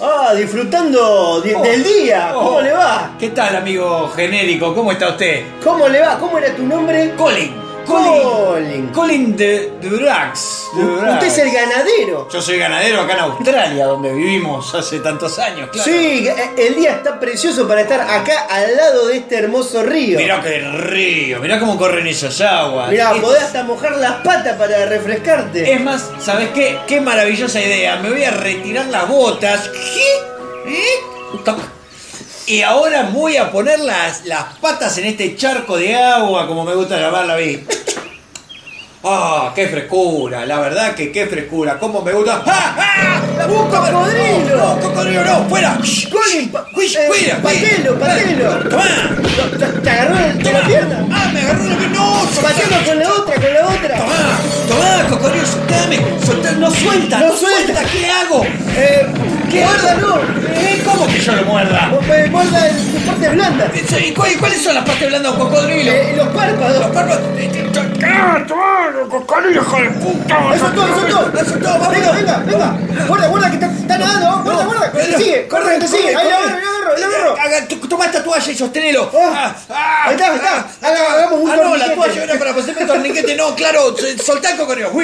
Ah, 0.00 0.32
disfrutando 0.34 1.40
di- 1.42 1.52
Oh, 1.54 1.62
del 1.62 1.84
día. 1.84 2.30
¿Cómo 2.34 2.50
oh. 2.56 2.60
le 2.62 2.72
va? 2.72 3.12
¿Qué 3.18 3.30
tal, 3.30 3.54
amigo 3.56 4.08
genérico? 4.16 4.74
¿Cómo 4.74 4.92
está 4.92 5.10
usted? 5.10 5.44
¿Cómo 5.62 5.86
le 5.88 6.00
va? 6.00 6.18
¿Cómo 6.18 6.38
era 6.38 6.54
tu 6.56 6.64
nombre? 6.64 7.14
Colin. 7.16 7.54
Colin. 7.90 8.88
Colin 8.88 9.36
de 9.36 9.72
Durax. 9.80 10.68
Usted 10.74 11.26
es 11.26 11.38
el 11.38 11.50
ganadero. 11.50 12.28
Yo 12.30 12.40
soy 12.40 12.58
ganadero 12.58 13.00
acá 13.00 13.14
en 13.14 13.20
Australia, 13.20 13.86
donde 13.86 14.12
vivimos 14.12 14.74
hace 14.74 15.00
tantos 15.00 15.38
años, 15.38 15.68
claro. 15.70 15.90
Sí, 15.90 16.28
eh, 16.28 16.34
el 16.56 16.76
día 16.76 16.92
está 16.92 17.18
precioso 17.18 17.66
para 17.66 17.82
estar 17.82 18.00
acá 18.00 18.46
al 18.48 18.76
lado 18.76 19.08
de 19.08 19.18
este 19.18 19.38
hermoso 19.38 19.82
río. 19.82 20.18
Mirá 20.18 20.40
qué 20.40 20.60
río, 20.60 21.40
mirá 21.40 21.58
cómo 21.58 21.76
corren 21.76 22.06
esas 22.06 22.40
aguas. 22.40 22.90
Mirá, 22.90 23.12
podés 23.20 23.42
hasta 23.42 23.64
mojar 23.64 23.96
las 23.96 24.22
patas 24.22 24.56
para 24.56 24.86
refrescarte. 24.86 25.72
Es 25.72 25.80
más, 25.80 26.10
¿sabes 26.20 26.50
qué? 26.50 26.78
Qué 26.86 27.00
maravillosa 27.00 27.60
idea. 27.60 27.96
Me 27.96 28.10
voy 28.10 28.24
a 28.24 28.30
retirar 28.30 28.86
las 28.86 29.08
botas. 29.08 29.70
¿Eh? 30.66 31.40
Toc. 31.44 31.79
Y 32.50 32.62
ahora 32.62 33.08
voy 33.12 33.36
a 33.36 33.48
poner 33.52 33.78
las, 33.78 34.26
las 34.26 34.42
patas 34.60 34.98
en 34.98 35.04
este 35.04 35.36
charco 35.36 35.76
de 35.76 35.94
agua, 35.94 36.48
como 36.48 36.64
me 36.64 36.74
gusta 36.74 36.98
llamarla 36.98 37.34
a 37.34 37.36
mí. 37.36 37.60
¡Ah, 39.04 39.52
qué 39.54 39.68
frescura! 39.68 40.44
La 40.44 40.58
verdad 40.58 40.96
que 40.96 41.12
qué 41.12 41.28
frescura. 41.28 41.78
¿Cómo 41.78 42.02
me 42.02 42.12
gusta? 42.12 42.42
¡Ah, 42.44 42.74
ah! 42.76 43.46
¡Un 43.46 43.68
cocodrilo! 43.68 44.56
¡No, 44.56 44.74
no, 44.74 44.80
cocodrilo 44.80 45.24
no! 45.24 45.48
¡Fuera! 45.48 45.78
Colin, 46.10 46.52
Uy, 46.74 46.86
eh, 46.96 47.36
patelo, 47.40 47.96
patelo. 48.00 48.68
¡Tomá! 48.68 48.84
¿Te, 49.84 49.90
agarró 49.90 50.14
la 50.16 50.66
pierna? 50.66 51.06
¡Ah, 51.12 51.30
me 51.32 51.40
agarró 51.42 51.62
la 51.62 51.76
pierna! 51.76 51.94
¡No! 51.94 52.42
Patelo 52.42 52.84
con 52.84 52.98
la 52.98 53.12
otra, 53.12 53.34
con 53.36 53.54
la 53.54 53.68
otra. 53.68 53.96
¡Tomá! 53.96 54.40
¡Tomá, 54.68 55.08
cocodrilo! 55.08 55.46
¡Soltame! 55.46 55.98
¡Soltá! 56.26 56.50
¡No 56.54 56.70
suelta! 56.72 57.18
No 57.20 57.28
¡No, 57.28 57.36
suelta. 57.36 57.80
¿Qué 57.92 58.10
hago? 58.10 58.44
Eh, 58.76 59.06
¿Qué 59.48 59.62
hago? 59.62 60.20
¿Eh? 61.20 61.26
¿Cómo 61.26 61.36
que 61.36 61.36
yo 61.36 61.36
lo 61.36 61.44
muerda? 61.44 61.90
Eh, 62.08 62.28
Guarda 62.30 62.68
el- 62.68 62.76
sus 62.92 63.02
partes 63.02 63.32
blandas. 63.32 63.70
¿Y 64.06 64.12
cuáles, 64.14 64.62
son 64.62 64.74
las 64.74 64.84
partes 64.84 65.08
blandas 65.08 65.32
de 65.36 65.38
un 65.42 65.48
cocodrilo? 65.48 65.90
Eh, 65.92 66.14
los 66.16 66.28
párpados. 66.28 66.78
Los 66.80 66.90
párpados. 66.90 67.20
¡Ah, 68.02 68.38
cocodrilo, 69.08 69.60
hijo 69.62 69.76
de 69.80 69.90
puta! 69.90 70.54
Eso 70.54 70.66
es 70.66 70.74
todo, 70.74 70.86
eso 70.88 71.06
es 71.06 71.12
todo. 71.14 71.32
Eso 71.42 71.54
es 71.54 71.62
todo. 71.62 71.90
Venga, 71.90 72.12
venga, 72.12 72.38
venga. 72.46 72.76
Guarda, 73.06 73.26
guarda 73.28 73.48
que 73.50 73.54
está, 73.56 73.70
está 73.92 73.98
nadando. 73.98 74.42
Guarda, 74.44 74.64
guarda. 74.64 74.92
Te 74.92 75.16
sigue. 75.16 75.48
Corre, 75.48 75.78
te 75.78 75.88
sigue. 75.88 76.08
Ahí, 76.08 76.14
lo 76.14 76.20
agarro, 76.36 76.56
agarro, 76.56 76.98
lo 76.98 77.06
agarro. 77.42 77.88
Toma 77.88 78.06
esta 78.06 78.22
toalla 78.22 78.52
y 78.52 78.56
sostenelo. 78.56 79.10
Ah, 79.14 79.54
ahí 80.06 80.14
está, 80.14 80.30
ahí 80.30 80.36
está. 80.36 80.66
Haga- 80.82 81.12
hagamos 81.12 81.40
un 81.40 81.50
Ah, 81.50 81.56
no, 81.56 81.76
la 81.76 81.94
toalla 81.94 82.24
era 82.24 82.38
para 82.38 82.50
hacerme 82.52 82.84
torniquete. 82.86 83.34
No, 83.36 83.54
claro, 83.54 83.94
soltá 84.24 84.50
el 84.52 84.56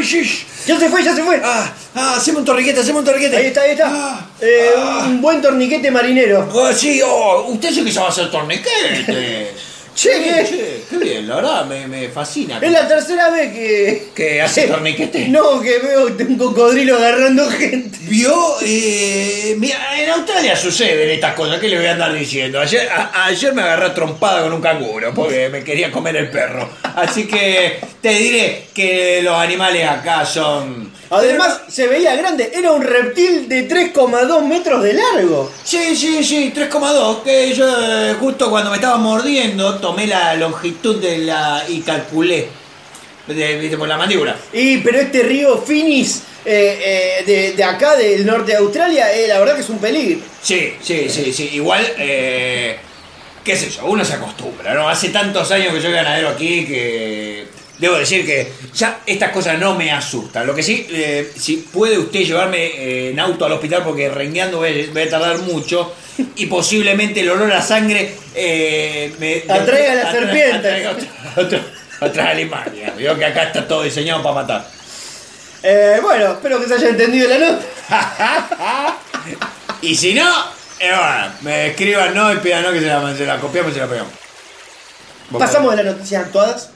shish. 0.03 0.47
Ya 0.67 0.79
se 0.79 0.89
fue, 0.89 1.03
ya 1.03 1.15
se 1.15 1.23
fue. 1.23 1.41
Ah, 1.45 1.69
ah, 1.95 2.15
haceme 2.17 2.39
un 2.39 2.45
torniquete, 2.45 2.81
haceme 2.81 2.99
un 3.01 3.05
torniquete. 3.05 3.37
Ahí 3.37 3.47
está, 3.47 3.63
ahí 3.63 3.71
está. 3.73 3.87
Ah, 3.91 4.21
Eh, 4.41 4.71
ah. 4.77 5.05
un 5.07 5.21
buen 5.21 5.41
torniquete 5.41 5.91
marinero. 5.91 6.49
Ah, 6.55 6.73
sí, 6.75 7.01
oh, 7.05 7.47
usted 7.49 7.71
sí 7.71 7.85
que 7.85 7.93
sabe 7.93 8.09
hacer 8.09 8.31
torniquetes. 8.31 9.76
Che, 9.97 10.11
que- 10.11 10.45
Che, 10.45 10.83
qué 10.91 10.99
bien, 10.99 11.27
la 11.27 11.37
verdad 11.37 11.65
me, 11.65 11.87
me 11.89 12.09
fascina. 12.11 12.59
es 12.61 12.71
la 12.71 12.87
tercera 12.87 13.31
vez 13.31 13.51
que. 13.53 14.09
Que 14.15 14.43
hace 14.43 14.67
torniquete. 14.69 15.29
No, 15.29 15.59
que 15.61 15.79
veo 15.79 16.07
un 16.07 16.37
cocodrilo 16.37 16.97
agarrando 16.97 17.49
gente. 17.51 17.97
Vio, 18.03 18.35
eh, 18.63 19.57
mira, 19.59 19.79
en 19.99 20.11
Australia 20.11 20.55
suceden 20.55 21.09
estas 21.11 21.35
cosas, 21.35 21.59
¿qué 21.61 21.69
le 21.69 21.79
voy 21.79 21.87
a 21.87 21.93
andar 21.93 22.13
diciendo? 22.13 22.61
Ayer, 22.61 22.89
a- 22.91 23.25
ayer 23.25 23.55
me 23.55 23.63
agarré 23.63 23.87
a 23.87 23.95
trompada 23.95 24.43
con 24.43 24.53
un 24.53 24.61
canguro 24.61 25.15
porque 25.15 25.49
me 25.49 25.65
quería 25.65 25.91
comer 25.91 26.17
el 26.17 26.31
perro. 26.31 26.69
Así 26.95 27.27
que 27.27 27.79
te 28.03 28.11
diré 28.11 28.65
que 28.75 29.21
los 29.23 29.35
animales 29.35 29.89
acá 29.89 30.25
son... 30.27 30.93
Además, 31.11 31.61
se 31.69 31.87
veía 31.87 32.17
grande, 32.17 32.51
era 32.55 32.73
un 32.73 32.83
reptil 32.83 33.49
de 33.49 33.69
3,2 33.69 34.47
metros 34.47 34.83
de 34.83 34.95
largo. 34.95 35.53
Sí, 35.63 35.95
sí, 35.95 36.25
sí, 36.25 36.53
3,2, 36.55 37.23
que 37.23 37.55
yo 37.55 37.67
eh, 37.69 38.17
justo 38.19 38.51
cuando 38.51 38.71
me 38.71 38.77
estaba 38.77 38.97
mordiendo 38.97 39.79
tomé 39.79 40.07
la 40.07 40.35
longitud 40.35 41.01
de 41.01 41.19
la... 41.19 41.65
y 41.69 41.81
calculé, 41.81 42.49
de, 43.27 43.59
viste, 43.59 43.77
por 43.77 43.89
la 43.89 43.97
mandíbula. 43.97 44.37
Y, 44.53 44.79
pero 44.79 44.99
este 44.99 45.23
río 45.23 45.59
Finis 45.59 46.23
eh, 46.45 47.21
eh, 47.21 47.25
de, 47.25 47.53
de 47.53 47.65
acá, 47.65 47.97
del 47.97 48.25
norte 48.25 48.53
de 48.53 48.59
Australia, 48.59 49.13
eh, 49.13 49.27
la 49.27 49.41
verdad 49.41 49.57
que 49.57 49.63
es 49.63 49.69
un 49.69 49.79
peligro. 49.79 50.21
Sí, 50.41 50.75
sí, 50.81 51.09
sí, 51.09 51.33
sí. 51.33 51.51
Igual, 51.55 51.85
eh, 51.99 52.79
qué 53.45 53.57
sé 53.57 53.69
yo, 53.71 53.87
uno 53.87 54.05
se 54.05 54.15
acostumbra, 54.15 54.75
¿no? 54.75 54.89
Hace 54.89 55.09
tantos 55.09 55.51
años 55.51 55.75
que 55.75 55.81
soy 55.81 55.93
ganadero 55.93 56.29
aquí 56.29 56.65
que 56.65 57.47
debo 57.79 57.97
decir 57.97 58.25
que 58.27 58.53
ya 58.75 59.01
estas 59.07 59.31
cosas 59.31 59.59
no 59.59 59.75
me 59.75 59.91
asustan. 59.93 60.47
Lo 60.47 60.55
que 60.55 60.63
sí, 60.63 60.87
eh, 60.91 61.33
si 61.39 61.57
puede 61.59 61.99
usted 61.99 62.21
llevarme 62.21 62.65
eh, 62.67 63.11
en 63.11 63.21
auto 63.21 63.45
al 63.45 63.53
hospital 63.53 63.83
porque 63.85 64.09
rengueando 64.09 64.59
voy, 64.59 64.89
a- 64.89 64.93
voy 64.93 65.03
a 65.03 65.11
tardar 65.11 65.39
mucho 65.39 65.93
y 66.37 66.47
posiblemente 66.47 67.21
el 67.21 67.31
olor 67.31 67.53
a 67.53 67.61
sangre 67.61 68.15
eh, 68.35 69.13
me 69.19 69.43
Atraiga 69.53 69.93
a 69.93 69.95
la 69.97 70.03
atra- 70.03 70.13
serpiente. 70.13 70.57
atraiga 70.57 70.97
otra- 72.01 72.31
alimañas. 72.31 72.97
Veo 72.97 73.17
que 73.19 73.25
acá 73.25 73.45
está 73.45 73.67
todo 73.69 73.83
diseñado 73.83 74.23
para 74.23 74.35
matar. 74.35 74.69
Eh, 75.63 75.99
bueno, 76.03 76.33
espero 76.33 76.61
que 76.61 76.69
se 76.69 76.75
haya 76.75 76.89
entendido 76.91 77.29
la 77.29 77.39
nota. 77.39 77.65
Y 79.83 79.95
si 79.95 80.15
no, 80.15 80.25
bueno, 80.81 81.33
me 81.43 81.67
escriban 81.69 82.15
no 82.15 82.33
y 82.33 82.37
pidan 82.39 82.63
no 82.63 82.73
que 82.73 82.81
se 82.81 82.87
la, 82.87 83.15
se 83.17 83.27
la 83.27 83.39
copiamos 83.39 83.73
y 83.73 83.75
se 83.75 83.81
la 83.81 83.87
pegamos. 83.87 84.13
Pasamos 85.39 85.77
de 85.77 85.83
las 85.83 85.95
noticias 85.97 86.25
actuadas 86.25 86.71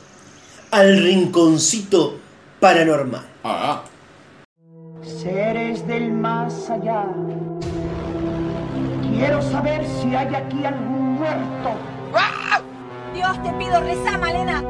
al 0.71 1.03
rinconcito 1.03 2.19
paranormal. 2.61 3.27
Ah, 3.45 3.83
Seres 5.03 5.87
del 5.87 6.13
más 6.13 6.71
allá. 6.71 7.07
Quiero 9.03 9.43
saber 9.43 9.85
si 10.01 10.15
hay 10.15 10.35
aquí 10.35 10.65
algún 10.65 11.15
muerto. 11.15 11.71
Dios, 13.15 13.43
te 13.43 13.53
pido, 13.55 13.81
reza, 13.81 14.19
Malena. 14.19 14.63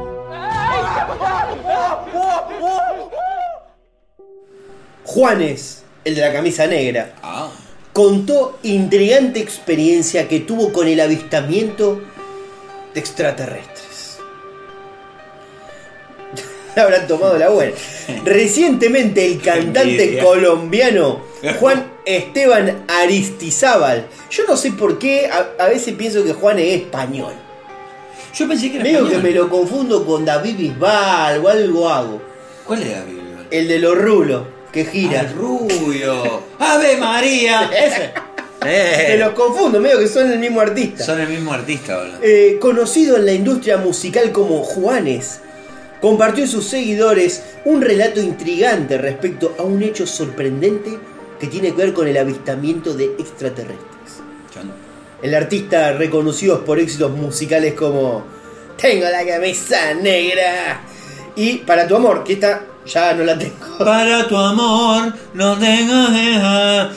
Juanes, 5.03 5.83
el 6.03 6.15
de 6.15 6.21
la 6.21 6.33
camisa 6.33 6.67
negra, 6.67 7.13
ah. 7.21 7.49
contó 7.93 8.57
intrigante 8.63 9.39
experiencia 9.39 10.27
que 10.27 10.39
tuvo 10.39 10.71
con 10.71 10.87
el 10.87 10.99
avistamiento 10.99 12.01
de 12.93 12.99
extraterrestres. 12.99 13.70
Habrán 16.75 17.07
tomado 17.07 17.37
la 17.37 17.49
buena. 17.49 17.73
Recientemente 18.23 19.25
el 19.25 19.41
cantante 19.41 20.19
colombiano 20.19 21.21
Juan 21.59 21.91
Esteban 22.05 22.85
Aristizábal, 22.87 24.07
yo 24.29 24.43
no 24.47 24.57
sé 24.57 24.71
por 24.71 24.97
qué, 24.99 25.27
a, 25.27 25.63
a 25.63 25.67
veces 25.67 25.93
pienso 25.95 26.23
que 26.23 26.33
Juan 26.33 26.59
es 26.59 26.81
español. 26.81 27.33
Yo 28.33 28.47
pensé 28.47 28.69
que 28.69 28.75
era 28.77 28.83
Medio 28.83 28.99
que 29.07 29.15
español. 29.15 29.23
me 29.23 29.31
lo 29.31 29.49
confundo 29.49 30.05
con 30.05 30.23
David 30.25 30.55
Bisbal 30.57 31.43
o 31.43 31.49
algo 31.49 31.89
hago. 31.89 32.21
¿Cuál 32.65 32.83
era 32.83 33.03
Biblia? 33.03 33.21
El 33.51 33.67
de 33.67 33.79
los 33.79 33.97
rulos, 33.97 34.43
que 34.71 34.85
gira. 34.85 35.21
El 35.21 35.33
rubio. 35.33 36.41
¡Ave 36.59 36.95
María! 36.97 37.69
Ese. 37.77 38.11
Te 38.61 39.15
Eh, 39.15 39.17
los 39.17 39.31
confundo, 39.33 39.79
medio 39.79 39.97
que 39.99 40.07
son 40.07 40.31
el 40.31 40.37
mismo 40.39 40.61
artista. 40.61 41.03
Son 41.03 41.19
el 41.19 41.27
mismo 41.27 41.51
artista 41.51 41.95
ahora. 41.95 42.19
Eh, 42.21 42.57
conocido 42.61 43.17
en 43.17 43.25
la 43.25 43.33
industria 43.33 43.77
musical 43.77 44.31
como 44.31 44.61
Juanes, 44.63 45.39
compartió 46.01 46.43
en 46.43 46.49
sus 46.49 46.65
seguidores 46.65 47.43
un 47.65 47.81
relato 47.81 48.19
intrigante 48.19 48.97
respecto 48.97 49.55
a 49.59 49.63
un 49.63 49.81
hecho 49.83 50.05
sorprendente 50.07 50.97
que 51.39 51.47
tiene 51.47 51.71
que 51.71 51.77
ver 51.77 51.93
con 51.93 52.07
el 52.07 52.17
avistamiento 52.17 52.93
de 52.93 53.05
extraterrestres. 53.17 53.79
El 55.21 55.35
artista 55.35 55.93
reconocido 55.93 56.65
por 56.65 56.79
éxitos 56.79 57.11
musicales 57.11 57.73
como 57.75 58.23
Tengo 58.81 59.05
la 59.09 59.25
camisa 59.25 59.93
negra 59.93 60.81
y 61.35 61.57
Para 61.59 61.87
tu 61.87 61.95
amor, 61.95 62.23
que 62.23 62.33
esta 62.33 62.65
ya 62.85 63.13
no 63.13 63.23
la 63.23 63.37
tengo. 63.37 63.77
Para 63.77 64.27
tu 64.27 64.35
amor, 64.35 65.13
no 65.35 65.57
tengo 65.57 66.07
queja. 66.07 66.91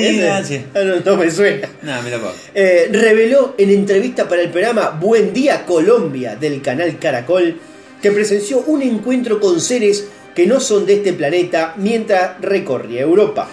Ese- 0.00 0.28
Ah, 0.74 0.80
no, 0.84 0.96
no 1.12 1.16
me 1.16 1.30
suena. 1.30 1.68
No, 1.82 2.02
me 2.02 2.10
pongo. 2.10 2.32
Eh, 2.54 2.88
reveló 2.92 3.54
en 3.56 3.70
entrevista 3.70 4.28
para 4.28 4.42
el 4.42 4.50
programa 4.50 4.90
Buen 5.00 5.32
Día 5.32 5.64
Colombia 5.64 6.34
del 6.36 6.60
canal 6.60 6.98
Caracol 6.98 7.56
que 8.02 8.12
presenció 8.12 8.60
un 8.60 8.82
encuentro 8.82 9.40
con 9.40 9.60
seres 9.60 10.08
que 10.34 10.46
no 10.46 10.60
son 10.60 10.86
de 10.86 10.94
este 10.94 11.12
planeta 11.12 11.74
mientras 11.76 12.40
recorría 12.40 13.00
Europa. 13.00 13.48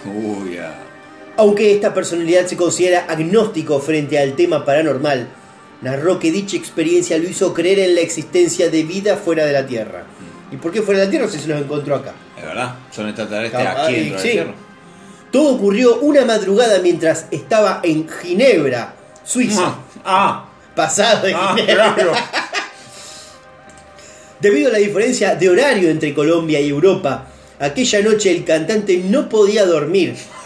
Aunque 1.37 1.73
esta 1.73 1.93
personalidad 1.93 2.45
se 2.45 2.55
considera 2.55 3.05
agnóstico 3.09 3.79
frente 3.79 4.19
al 4.19 4.35
tema 4.35 4.63
paranormal, 4.63 5.27
narró 5.81 6.19
que 6.19 6.31
dicha 6.31 6.55
experiencia 6.55 7.17
lo 7.17 7.27
hizo 7.27 7.53
creer 7.53 7.79
en 7.79 7.95
la 7.95 8.01
existencia 8.01 8.69
de 8.69 8.83
vida 8.83 9.17
fuera 9.17 9.45
de 9.45 9.53
la 9.53 9.65
Tierra. 9.65 10.03
¿Y 10.51 10.57
por 10.57 10.71
qué 10.71 10.81
fuera 10.81 10.99
de 10.99 11.05
la 11.05 11.11
Tierra 11.11 11.27
si 11.27 11.39
se 11.39 11.47
los 11.47 11.59
encontró 11.59 11.95
acá? 11.95 12.13
Es 12.37 12.43
verdad, 12.43 12.75
son 12.91 13.07
extraterrestres 13.07 13.67
aquí 13.67 13.93
dentro 13.95 14.19
sí. 14.19 14.27
del 14.27 14.37
Tierra. 14.37 14.53
Todo 15.31 15.55
ocurrió 15.55 15.99
una 15.99 16.23
madrugada 16.23 16.79
mientras 16.79 17.25
estaba 17.31 17.81
en 17.83 18.07
Ginebra, 18.07 18.93
Suiza. 19.23 19.75
Ah, 20.05 20.45
Pasado 20.75 21.25
de 21.25 21.33
ah, 21.33 21.55
Ginebra. 21.57 21.95
claro. 21.95 22.11
Debido 24.39 24.69
a 24.69 24.73
la 24.73 24.79
diferencia 24.79 25.35
de 25.35 25.49
horario 25.49 25.89
entre 25.89 26.13
Colombia 26.13 26.59
y 26.59 26.69
Europa, 26.69 27.27
aquella 27.59 28.01
noche 28.01 28.31
el 28.31 28.43
cantante 28.43 28.97
no 28.97 29.29
podía 29.29 29.65
dormir. 29.65 30.15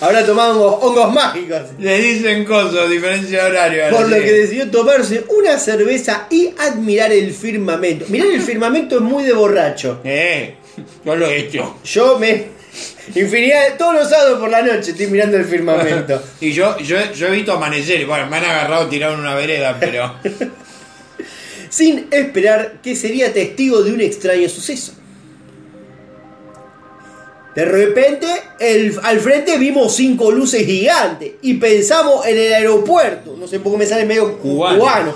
Ahora 0.00 0.26
tomamos 0.26 0.78
hongos 0.80 1.12
mágicos. 1.12 1.60
Le 1.78 1.98
dicen 1.98 2.44
cosas, 2.44 2.90
diferencia 2.90 3.44
de 3.44 3.50
horario. 3.50 3.90
Por 3.90 4.08
lo 4.08 4.16
que 4.16 4.32
decidió 4.32 4.70
tomarse 4.70 5.24
una 5.28 5.58
cerveza 5.58 6.26
y 6.30 6.52
admirar 6.58 7.12
el 7.12 7.32
firmamento. 7.32 8.06
Mirar 8.08 8.28
el 8.28 8.42
firmamento 8.42 8.96
es 8.96 9.02
muy 9.02 9.24
de 9.24 9.32
borracho. 9.32 10.00
Eh, 10.04 10.56
yo 11.04 11.16
lo 11.16 11.26
he 11.26 11.38
hecho. 11.38 11.78
Yo 11.84 12.18
me. 12.18 12.62
Infinidad 13.14 13.70
de. 13.70 13.76
Todos 13.76 13.94
los 13.94 14.10
sábados 14.10 14.38
por 14.38 14.50
la 14.50 14.62
noche 14.62 14.90
estoy 14.90 15.06
mirando 15.06 15.36
el 15.36 15.44
firmamento. 15.44 16.22
Y 16.40 16.52
yo, 16.52 16.78
yo, 16.78 17.12
yo 17.12 17.28
he 17.28 17.30
visto 17.30 17.52
amanecer. 17.52 18.04
Bueno, 18.06 18.26
me 18.26 18.38
han 18.38 18.44
agarrado 18.44 18.88
tirado 18.88 19.14
en 19.14 19.20
una 19.20 19.34
vereda, 19.34 19.76
pero. 19.78 20.16
sin 21.72 22.06
esperar 22.10 22.80
que 22.82 22.94
sería 22.94 23.32
testigo 23.32 23.82
de 23.82 23.92
un 23.94 24.02
extraño 24.02 24.46
suceso. 24.50 24.92
De 27.54 27.64
repente, 27.64 28.26
el- 28.60 28.98
al 29.02 29.20
frente 29.20 29.56
vimos 29.56 29.94
cinco 29.96 30.30
luces 30.30 30.66
gigantes 30.66 31.32
y 31.40 31.54
pensamos 31.54 32.26
en 32.26 32.36
el 32.36 32.52
aeropuerto. 32.52 33.36
No 33.38 33.46
sé 33.46 33.58
por 33.58 33.72
qué 33.72 33.78
me 33.78 33.86
sale 33.86 34.04
medio 34.04 34.36
Cubano. 34.38 34.78
cubano. 34.78 35.14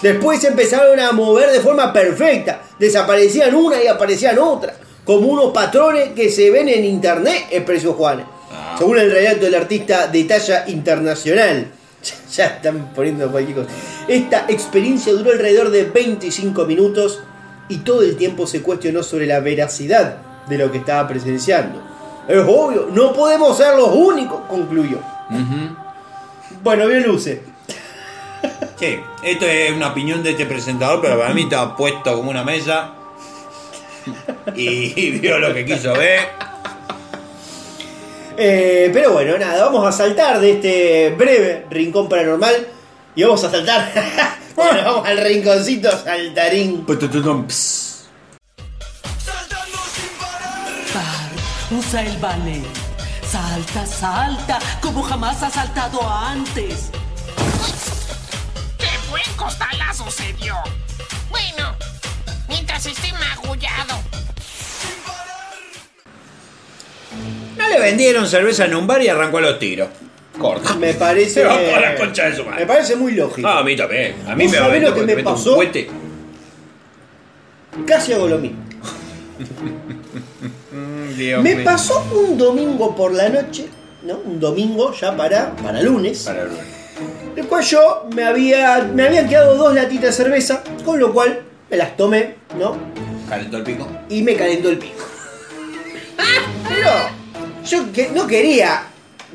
Después 0.00 0.40
se 0.40 0.48
empezaron 0.48 0.98
a 1.00 1.10
mover 1.10 1.50
de 1.50 1.58
forma 1.60 1.92
perfecta. 1.92 2.62
Desaparecían 2.78 3.52
una 3.54 3.82
y 3.82 3.88
aparecían 3.88 4.38
otra. 4.38 4.76
Como 5.04 5.26
unos 5.28 5.52
patrones 5.52 6.10
que 6.14 6.30
se 6.30 6.50
ven 6.50 6.68
en 6.68 6.84
internet, 6.84 7.46
expresó 7.50 7.94
Juan. 7.94 8.24
Ah. 8.52 8.76
Según 8.78 8.98
el 9.00 9.10
relato 9.10 9.44
del 9.44 9.56
artista 9.56 10.06
de 10.06 10.22
talla 10.24 10.64
internacional. 10.68 11.66
Ya 12.34 12.46
están 12.46 12.92
poniendo 12.94 13.30
cualquier 13.30 13.58
cosa. 13.58 13.70
Esta 14.08 14.46
experiencia 14.48 15.12
duró 15.12 15.30
alrededor 15.30 15.70
de 15.70 15.84
25 15.84 16.64
minutos 16.64 17.20
y 17.68 17.78
todo 17.78 18.02
el 18.02 18.16
tiempo 18.16 18.46
se 18.46 18.62
cuestionó 18.62 19.02
sobre 19.02 19.26
la 19.26 19.40
veracidad 19.40 20.18
de 20.48 20.58
lo 20.58 20.70
que 20.70 20.78
estaba 20.78 21.08
presenciando. 21.08 21.82
Es 22.28 22.38
obvio, 22.38 22.88
no 22.92 23.12
podemos 23.12 23.56
ser 23.56 23.76
los 23.76 23.90
únicos, 23.90 24.40
concluyó. 24.48 24.98
Bueno, 26.62 26.86
bien 26.86 27.02
luce. 27.02 27.42
Sí, 28.76 28.98
esto 29.22 29.46
es 29.46 29.72
una 29.72 29.88
opinión 29.88 30.22
de 30.22 30.30
este 30.30 30.46
presentador, 30.46 31.00
pero 31.00 31.18
para 31.18 31.32
mí 31.32 31.42
estaba 31.42 31.76
puesto 31.76 32.14
como 32.16 32.30
una 32.30 32.44
mesa. 32.44 32.92
Y, 34.54 34.92
y 35.00 35.18
vio 35.18 35.38
lo 35.38 35.54
que 35.54 35.64
quiso 35.64 35.92
ver. 35.94 36.53
Eh, 38.36 38.90
pero 38.92 39.12
bueno, 39.12 39.38
nada, 39.38 39.64
vamos 39.64 39.86
a 39.86 39.92
saltar 39.92 40.40
de 40.40 40.52
este 40.52 41.10
breve 41.10 41.66
rincón 41.70 42.08
paranormal 42.08 42.66
y 43.14 43.22
vamos 43.22 43.42
a 43.44 43.50
saltar. 43.50 43.92
bueno, 44.56 44.82
vamos 44.84 45.08
al 45.08 45.18
rinconcito 45.18 45.90
saltarín. 45.90 46.84
Pss. 46.86 48.06
Bar, 50.94 51.78
usa 51.78 52.02
el 52.02 52.16
ballet. 52.18 52.64
Salta, 53.30 53.86
salta, 53.86 54.58
como 54.80 55.02
jamás 55.02 55.42
has 55.42 55.54
saltado 55.54 56.00
antes. 56.08 56.90
costalazo 59.36 60.10
se 60.10 60.32
dio. 60.34 60.54
Bueno, 61.30 61.76
mientras 62.48 62.86
esté 62.86 63.12
magullado. 63.12 64.23
No 67.56 67.68
le 67.68 67.80
vendieron 67.80 68.26
cerveza 68.26 68.64
en 68.66 68.74
un 68.74 68.86
bar 68.86 69.02
y 69.02 69.08
arrancó 69.08 69.38
a 69.38 69.42
los 69.42 69.58
tiros. 69.58 69.88
Corta. 70.38 70.74
Me 70.74 70.94
parece. 70.94 71.30
Se 71.30 71.44
va 71.44 71.56
por 71.58 71.80
la 71.80 71.94
concha 71.96 72.24
de 72.28 72.36
su 72.36 72.44
madre. 72.44 72.60
Me 72.60 72.66
parece 72.66 72.96
muy 72.96 73.12
lógico. 73.12 73.46
Ah, 73.46 73.60
a 73.60 73.62
mí 73.64 73.76
también. 73.76 74.16
A 74.26 74.34
mí 74.34 74.44
¿Vos 74.44 74.52
me 74.52 74.58
va 74.58 74.64
a 74.64 74.66
sabés 74.68 74.82
vender 74.82 74.98
lo 75.00 75.06
que 75.06 75.16
me 75.16 75.22
pasó? 75.22 75.56
Casi 77.86 78.12
hago 78.12 78.28
lo 78.28 78.38
mismo. 78.38 78.58
Mm, 80.72 81.16
Dios 81.16 81.42
Me 81.42 81.54
mío. 81.54 81.64
pasó 81.64 82.04
un 82.12 82.36
domingo 82.36 82.96
por 82.96 83.12
la 83.12 83.28
noche, 83.28 83.66
¿no? 84.02 84.16
Un 84.24 84.40
domingo 84.40 84.92
ya 84.92 85.16
para, 85.16 85.54
para 85.54 85.80
lunes. 85.82 86.24
Para 86.24 86.48
El 87.36 87.46
cual 87.46 87.62
yo 87.62 88.08
me 88.12 88.24
había. 88.24 88.80
me 88.92 89.04
habían 89.06 89.28
quedado 89.28 89.54
dos 89.54 89.72
latitas 89.72 90.16
de 90.18 90.24
cerveza, 90.24 90.64
con 90.84 90.98
lo 90.98 91.12
cual 91.12 91.42
me 91.70 91.76
las 91.76 91.96
tomé, 91.96 92.34
¿no? 92.58 92.76
Calentó 93.28 93.58
el 93.58 93.62
pico. 93.62 93.86
Y 94.08 94.22
me 94.22 94.34
calentó 94.34 94.68
el 94.68 94.78
pico. 94.78 95.04
Pero 96.68 96.90
yo 97.64 97.92
que, 97.92 98.10
no 98.10 98.26
quería 98.26 98.82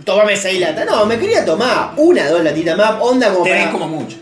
tomarme 0.05 0.35
seis 0.37 0.59
latas, 0.59 0.85
no, 0.85 1.05
me 1.05 1.17
quería 1.19 1.43
tomar 1.45 1.91
una, 1.97 2.27
dos 2.29 2.43
latitas 2.43 2.77
más, 2.77 2.95
onda 2.99 3.31
como 3.31 3.43
Tenés 3.43 3.59
para- 3.67 3.71
como 3.71 3.87
mucho. 3.87 4.17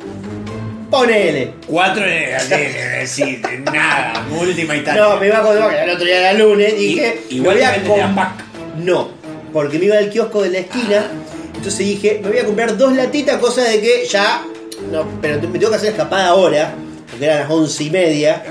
Ponele. 0.90 1.54
Cuatro 1.68 2.04
así, 2.38 2.50
decir, 2.56 3.42
nada, 3.74 4.26
última 4.40 4.76
y 4.76 4.84
tal. 4.84 4.98
No, 4.98 5.18
me 5.18 5.28
iba 5.28 5.40
a 5.40 5.70
que 5.70 5.84
el 5.84 5.90
otro 5.90 6.06
día 6.06 6.20
era 6.30 6.34
lunes, 6.34 6.78
dije, 6.78 7.22
I- 7.30 7.36
igual 7.36 7.56
me 7.58 7.62
voy 7.62 7.70
a 7.70 7.72
venden 7.72 7.94
de 7.96 8.02
a 8.02 8.06
com- 8.06 8.16
pack. 8.16 8.32
No, 8.78 9.10
porque 9.52 9.80
me 9.80 9.86
iba 9.86 9.98
al 9.98 10.10
kiosco 10.10 10.42
de 10.44 10.50
la 10.52 10.60
esquina, 10.60 11.08
entonces 11.56 11.80
dije, 11.80 12.20
me 12.24 12.30
voy 12.30 12.38
a 12.40 12.46
comprar 12.46 12.78
dos 12.78 12.94
latitas, 12.94 13.38
cosa 13.38 13.64
de 13.64 13.82
que 13.82 14.06
ya, 14.10 14.44
no, 14.92 15.06
pero 15.22 15.36
me 15.50 15.60
tengo 15.60 15.70
que 15.72 15.76
hacer 15.76 15.90
escapada 15.90 16.28
ahora, 16.28 16.74
porque 17.10 17.26
eran 17.26 17.40
las 17.42 17.50
once 17.50 17.84
y 17.84 17.90
media, 17.90 18.44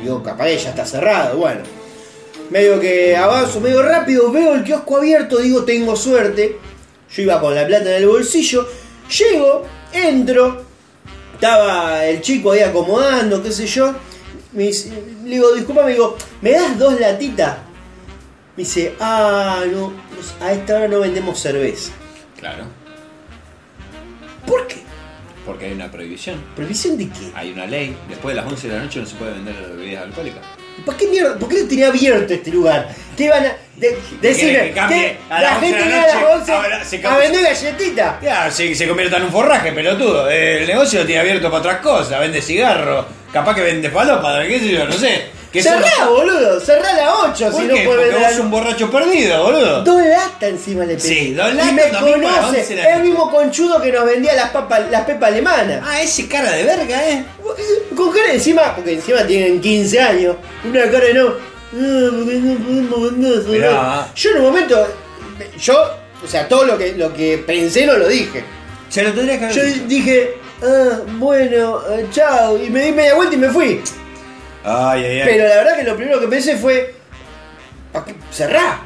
digo, 0.00 0.22
capaz 0.22 0.46
ya 0.50 0.70
está 0.70 0.86
cerrado, 0.86 1.38
bueno. 1.38 1.60
Medio 2.50 2.78
que 2.80 3.16
avanzo 3.16 3.60
medio 3.60 3.82
rápido, 3.82 4.30
veo 4.30 4.54
el 4.54 4.64
kiosco 4.64 4.98
abierto, 4.98 5.38
digo, 5.38 5.64
tengo 5.64 5.96
suerte. 5.96 6.58
Yo 7.14 7.22
iba 7.22 7.40
con 7.40 7.54
la 7.54 7.66
plata 7.66 7.90
en 7.90 8.02
el 8.02 8.08
bolsillo, 8.08 8.68
llego, 9.08 9.64
entro, 9.92 10.62
estaba 11.34 12.04
el 12.06 12.20
chico 12.20 12.52
ahí 12.52 12.60
acomodando, 12.60 13.42
qué 13.42 13.50
sé 13.52 13.66
yo. 13.66 13.94
Me 14.52 14.64
dice- 14.64 14.90
le 15.24 15.30
digo, 15.30 15.52
disculpa, 15.52 15.84
me 15.84 15.92
digo, 15.92 16.16
¿me 16.42 16.52
das 16.52 16.78
dos 16.78 16.98
latitas? 17.00 17.58
Me 18.56 18.62
dice, 18.62 18.94
ah, 19.00 19.64
no, 19.72 19.92
a 20.40 20.52
esta 20.52 20.76
hora 20.76 20.88
no 20.88 21.00
vendemos 21.00 21.38
cerveza. 21.40 21.92
Claro, 22.38 22.64
¿Por 24.46 24.66
qué? 24.66 24.82
porque 25.46 25.66
hay 25.66 25.72
una 25.72 25.90
prohibición. 25.90 26.42
¿Prohibición 26.54 26.96
de 26.96 27.08
qué? 27.08 27.32
Hay 27.34 27.52
una 27.52 27.66
ley. 27.66 27.96
Después 28.08 28.34
de 28.34 28.40
las 28.42 28.50
11 28.50 28.68
de 28.68 28.76
la 28.76 28.82
noche 28.84 29.00
no 29.00 29.06
se 29.06 29.14
puede 29.16 29.32
vender 29.32 29.54
bebidas 29.76 30.04
alcohólicas. 30.04 30.42
¿Por 30.84 30.96
qué 30.96 31.06
mierda? 31.06 31.38
¿Por 31.38 31.48
qué 31.48 31.62
lo 31.62 31.68
tenía 31.68 31.88
abierto 31.88 32.34
este 32.34 32.50
lugar? 32.50 32.88
¿Qué 33.16 33.24
iban 33.24 33.44
a 33.44 33.56
de- 33.76 33.98
decirme? 34.20 34.72
que 34.72 35.16
a 35.30 35.40
la 35.40 35.40
las 35.40 35.54
11 35.62 35.66
gente 35.66 35.86
iba 35.88 36.02
a 36.02 36.06
las 36.06 36.14
noche, 36.16 36.26
11 36.34 36.52
ahora 36.52 36.84
se 36.84 37.06
a 37.06 37.16
vender 37.16 37.42
galletitas. 37.42 38.14
Ya, 38.22 38.50
se, 38.50 38.74
se 38.74 38.88
convierta 38.88 39.16
en 39.18 39.22
un 39.24 39.30
forraje, 39.32 39.72
pelotudo. 39.72 40.28
El 40.30 40.66
negocio 40.66 41.00
lo 41.00 41.06
tiene 41.06 41.20
abierto 41.20 41.48
para 41.48 41.58
otras 41.60 41.78
cosas. 41.78 42.18
Vende 42.20 42.42
cigarros, 42.42 43.06
capaz 43.32 43.54
que 43.54 43.60
vende 43.62 43.90
falopa, 43.90 44.42
qué 44.46 44.58
sé 44.60 44.68
yo, 44.72 44.84
no 44.84 44.92
sé. 44.92 45.26
¿Qué 45.54 45.62
Cerrá, 45.62 45.88
son- 45.98 46.08
boludo, 46.08 46.58
cerrá 46.60 46.90
a 46.90 46.94
las 46.94 47.08
8 47.30 47.50
¿Por 47.52 47.60
si 47.62 47.66
no 47.68 47.74
puede 47.74 47.86
Porque 47.86 48.04
vender. 48.06 48.20
vos 48.20 48.30
sos 48.32 48.40
un 48.40 48.50
borracho 48.50 48.90
perdido, 48.90 49.42
boludo. 49.44 49.82
Dos 49.84 50.04
latas 50.04 50.48
encima 50.50 50.84
le 50.84 50.96
pedí. 50.96 51.08
Sí, 51.08 51.32
dos 51.32 51.52
Y 51.52 51.54
latas, 51.54 51.72
me 51.72 51.82
domingo 51.90 52.28
a 52.28 52.32
las 52.32 52.44
11 52.46 52.56
de 52.56 52.62
conoce, 52.64 52.74
la 52.76 52.82
es 52.90 52.96
el 52.96 53.02
mismo 53.04 53.30
conchudo 53.30 53.80
que 53.80 53.92
nos 53.92 54.04
vendía 54.04 54.34
las 54.34 54.50
papas, 54.50 54.82
las 54.90 55.04
pepas 55.04 55.30
alemanas. 55.30 55.80
Ah, 55.86 56.02
ese 56.02 56.26
cara 56.26 56.50
de 56.50 56.64
verga, 56.64 57.08
eh. 57.08 57.24
Con 57.94 58.10
cara 58.12 58.32
encima, 58.32 58.74
porque 58.74 58.94
encima 58.94 59.24
tienen 59.24 59.60
15 59.60 60.00
años, 60.00 60.34
una 60.64 60.90
cara 60.90 61.04
de 61.06 61.14
no. 61.14 61.54
Mirá. 63.48 64.08
Yo 64.14 64.30
en 64.30 64.36
un 64.38 64.42
momento, 64.42 64.86
yo, 65.58 65.74
o 66.24 66.28
sea, 66.28 66.48
todo 66.48 66.64
lo 66.64 66.76
que, 66.78 66.92
lo 66.94 67.12
que 67.12 67.38
pensé 67.38 67.86
no 67.86 67.94
lo 67.96 68.08
dije. 68.08 68.44
Se 68.88 69.02
lo 69.02 69.12
tendría 69.12 69.38
que 69.38 69.44
haber 69.46 69.56
Yo 69.56 69.62
dije, 69.86 70.34
ah, 70.62 71.00
bueno, 71.18 71.80
eh, 71.90 72.06
chao, 72.12 72.56
y 72.58 72.70
me 72.70 72.82
di 72.86 72.92
media 72.92 73.14
vuelta 73.14 73.34
y 73.34 73.38
me 73.38 73.48
fui. 73.50 73.80
Ay, 74.64 75.04
ay, 75.04 75.20
ay. 75.20 75.22
Pero 75.26 75.48
la 75.48 75.56
verdad 75.56 75.76
que 75.76 75.84
lo 75.84 75.96
primero 75.96 76.20
que 76.20 76.26
pensé 76.28 76.56
fue, 76.56 76.94
"¿Pa 77.92 78.04
qué? 78.04 78.14
cerrá. 78.30 78.80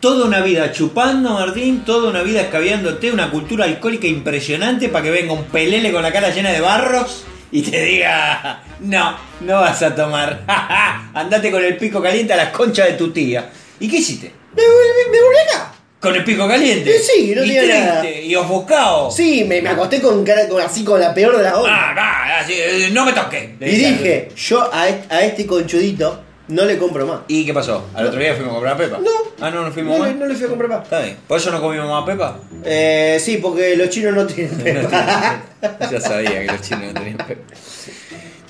Toda 0.00 0.26
una 0.26 0.40
vida 0.40 0.70
chupando, 0.72 1.30
Martín, 1.34 1.84
toda 1.84 2.10
una 2.10 2.22
vida 2.22 2.42
escabeándote, 2.42 3.10
una 3.10 3.30
cultura 3.30 3.64
alcohólica 3.64 4.06
impresionante 4.06 4.88
para 4.88 5.04
que 5.04 5.10
venga 5.10 5.32
un 5.32 5.44
pelele 5.44 5.90
con 5.90 6.02
la 6.02 6.12
cara 6.12 6.30
llena 6.30 6.50
de 6.50 6.60
barros 6.60 7.24
y 7.50 7.62
te 7.62 7.82
diga, 7.84 8.62
no, 8.80 9.16
no 9.40 9.60
vas 9.60 9.82
a 9.82 9.94
tomar. 9.94 10.42
Andate 11.14 11.50
con 11.50 11.64
el 11.64 11.76
pico 11.76 12.00
caliente 12.02 12.34
a 12.34 12.36
las 12.36 12.50
conchas 12.50 12.86
de 12.88 12.92
tu 12.92 13.10
tía. 13.10 13.50
¿Y 13.80 13.88
qué 13.88 13.96
hiciste? 13.96 14.32
Me 14.54 14.62
volví, 14.62 15.10
me 15.10 15.20
volví 15.22 15.36
acá. 15.48 15.72
Con 16.00 16.14
el 16.14 16.24
pico 16.24 16.46
caliente. 16.46 16.98
Sí, 16.98 17.32
no 17.34 17.42
y 17.42 17.48
tenía 17.48 17.62
triste, 17.62 17.80
nada. 17.80 18.10
y 18.10 18.34
ofuscado. 18.36 19.10
Sí, 19.10 19.44
me, 19.44 19.60
me 19.62 19.70
acosté 19.70 20.00
con 20.00 20.24
cara 20.24 20.46
con, 20.48 20.60
así 20.60 20.84
con 20.84 21.00
la 21.00 21.12
peor 21.14 21.36
de 21.36 21.42
las 21.42 21.54
ondas. 21.54 21.72
Ah, 21.74 21.94
ah, 21.96 22.40
así, 22.40 22.52
eh, 22.54 22.90
no 22.92 23.04
me 23.06 23.12
toques. 23.12 23.50
le 23.58 23.72
y 23.72 23.76
dije 23.76 24.28
yo 24.36 24.68
a 24.72 24.88
este, 24.88 25.14
a 25.14 25.24
este 25.24 25.46
conchudito 25.46 26.20
no 26.48 26.64
le 26.64 26.76
compro 26.78 27.06
más. 27.06 27.20
¿Y 27.28 27.44
qué 27.46 27.52
pasó? 27.54 27.86
¿Al 27.94 28.06
otro 28.06 28.20
día 28.20 28.34
fuimos 28.34 28.52
a 28.52 28.54
comprar 28.54 28.76
pepa? 28.76 28.98
No. 28.98 29.10
Ah, 29.40 29.50
no, 29.50 29.62
no 29.64 29.72
fuimos 29.72 29.98
No, 29.98 30.04
más. 30.04 30.14
no 30.14 30.26
le 30.26 30.34
fui 30.34 30.44
a 30.44 30.48
comprar 30.48 30.70
más. 30.70 30.82
Está 30.84 31.00
bien. 31.00 31.16
¿Por 31.26 31.40
eso 31.40 31.50
no 31.50 31.60
comimos 31.60 31.88
más 31.88 32.04
pepa? 32.04 32.38
Eh, 32.64 33.18
sí, 33.20 33.38
porque 33.38 33.74
los 33.76 33.88
chinos 33.88 34.14
no 34.14 34.26
tienen 34.28 34.56
pepa. 34.58 35.42
Ya 35.90 36.00
sabía 36.00 36.40
que 36.42 36.46
los 36.46 36.60
chinos 36.60 36.84
no 36.92 37.00
tenían 37.00 37.16
pepa. 37.16 37.42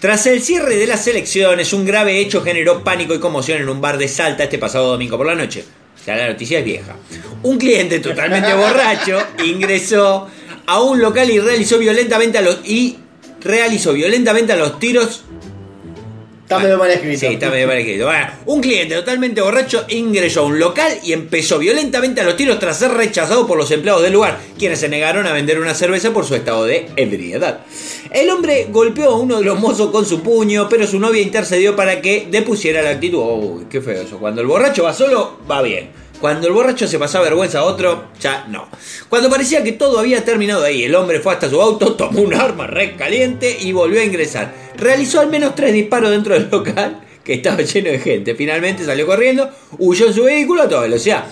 Tras 0.01 0.27
el 0.27 0.43
cierre 0.43 0.77
de 0.77 0.86
las 0.86 1.06
elecciones, 1.06 1.73
un 1.73 1.86
grave 1.86 2.18
hecho 2.20 2.43
generó 2.43 2.85
pánico 2.85 3.14
y 3.14 3.18
conmoción 3.18 3.62
en 3.62 3.68
un 3.68 3.81
bar 3.81 3.97
de 3.97 4.09
Salta 4.09 4.44
este 4.44 4.59
pasado 4.59 4.90
domingo 4.90 5.16
por 5.16 5.27
la 5.27 5.35
noche. 5.35 5.64
Sea, 6.06 6.14
la 6.14 6.28
noticia 6.28 6.60
es 6.60 6.64
vieja. 6.64 6.94
Un 7.42 7.58
cliente 7.58 7.98
totalmente 7.98 8.54
borracho 8.54 9.18
ingresó 9.44 10.28
a 10.64 10.80
un 10.80 11.00
local 11.00 11.28
y 11.28 11.40
realizó 11.40 11.78
violentamente 11.78 12.38
a 12.38 12.42
los 12.42 12.60
y 12.64 12.96
realizó 13.40 13.92
violentamente 13.92 14.52
a 14.52 14.56
los 14.56 14.78
tiros 14.78 15.24
Está 16.47 16.60
medio 16.60 16.78
mal 16.78 16.89
escrito. 16.89 17.18
Sí, 17.18 17.27
está 17.27 17.51
medio 17.51 17.66
mal 17.66 17.77
escrito. 17.77 18.09
Un 18.44 18.60
cliente 18.60 18.94
totalmente 18.94 19.40
borracho 19.40 19.85
ingresó 19.89 20.43
a 20.43 20.44
un 20.44 20.60
local 20.60 20.97
y 21.02 21.12
empezó 21.12 21.59
violentamente 21.59 22.20
a 22.20 22.24
los 22.24 22.36
tiros 22.36 22.60
tras 22.60 22.78
ser 22.78 22.93
rechazado 22.93 23.48
por 23.48 23.59
los 23.59 23.68
empleados 23.73 24.05
del 24.05 24.12
lugar, 24.12 24.39
quienes 24.56 24.78
se 24.78 24.89
negaron 24.89 25.27
a 25.27 25.32
vender 25.32 25.59
una 25.59 25.74
cerveza 25.74 26.12
por 26.12 26.24
su 26.24 26.36
estado 26.36 26.64
de 26.64 26.86
ebriedad. 26.94 27.62
El 28.12 28.31
hombre 28.31 28.68
golpeó 28.70 29.10
a 29.10 29.18
uno 29.18 29.39
de 29.39 29.44
los 29.44 29.59
mozos 29.59 29.90
con 29.90 30.06
su 30.06 30.23
puño, 30.23 30.68
pero 30.68 30.86
su 30.86 31.01
novia 31.01 31.20
intercedió 31.20 31.74
para 31.74 32.01
que 32.01 32.28
depusiera 32.31 32.81
la 32.81 32.90
actitud. 32.90 33.18
Uy, 33.18 33.66
qué 33.68 33.81
feo 33.81 34.02
eso. 34.02 34.18
Cuando 34.18 34.40
el 34.40 34.47
borracho 34.47 34.85
va 34.85 34.94
solo, 34.94 35.40
va 35.51 35.62
bien. 35.62 36.05
Cuando 36.20 36.47
el 36.47 36.55
borracho 36.55 36.88
se 36.88 36.98
pasaba 36.98 37.24
vergüenza 37.24 37.59
a 37.59 37.64
otro, 37.64 38.09
ya 38.20 38.47
no. 38.48 38.68
Cuando 39.09 39.28
parecía 39.28 39.62
que 39.62 39.72
todo 39.72 39.98
había 39.98 40.24
terminado 40.24 40.64
ahí, 40.64 40.84
el 40.84 40.94
hombre 40.94 41.20
fue 41.20 41.34
hasta 41.34 41.51
su 41.51 41.60
auto, 41.60 41.93
tomó 41.97 42.22
un 42.22 42.34
arma 42.34 42.66
re 42.66 42.97
caliente 42.97 43.56
y 43.60 43.72
volvió 43.72 44.01
a 44.01 44.05
ingresar. 44.05 44.52
Realizó 44.76 45.20
al 45.20 45.28
menos 45.28 45.55
tres 45.55 45.72
disparos 45.72 46.10
dentro 46.10 46.34
del 46.34 46.48
local, 46.51 47.01
que 47.22 47.34
estaba 47.34 47.60
lleno 47.60 47.90
de 47.90 47.98
gente. 47.98 48.34
Finalmente 48.34 48.84
salió 48.84 49.06
corriendo, 49.06 49.51
huyó 49.78 50.06
en 50.06 50.14
su 50.14 50.24
vehículo 50.24 50.62
a 50.62 50.68
toda 50.68 50.82
velocidad. 50.82 51.24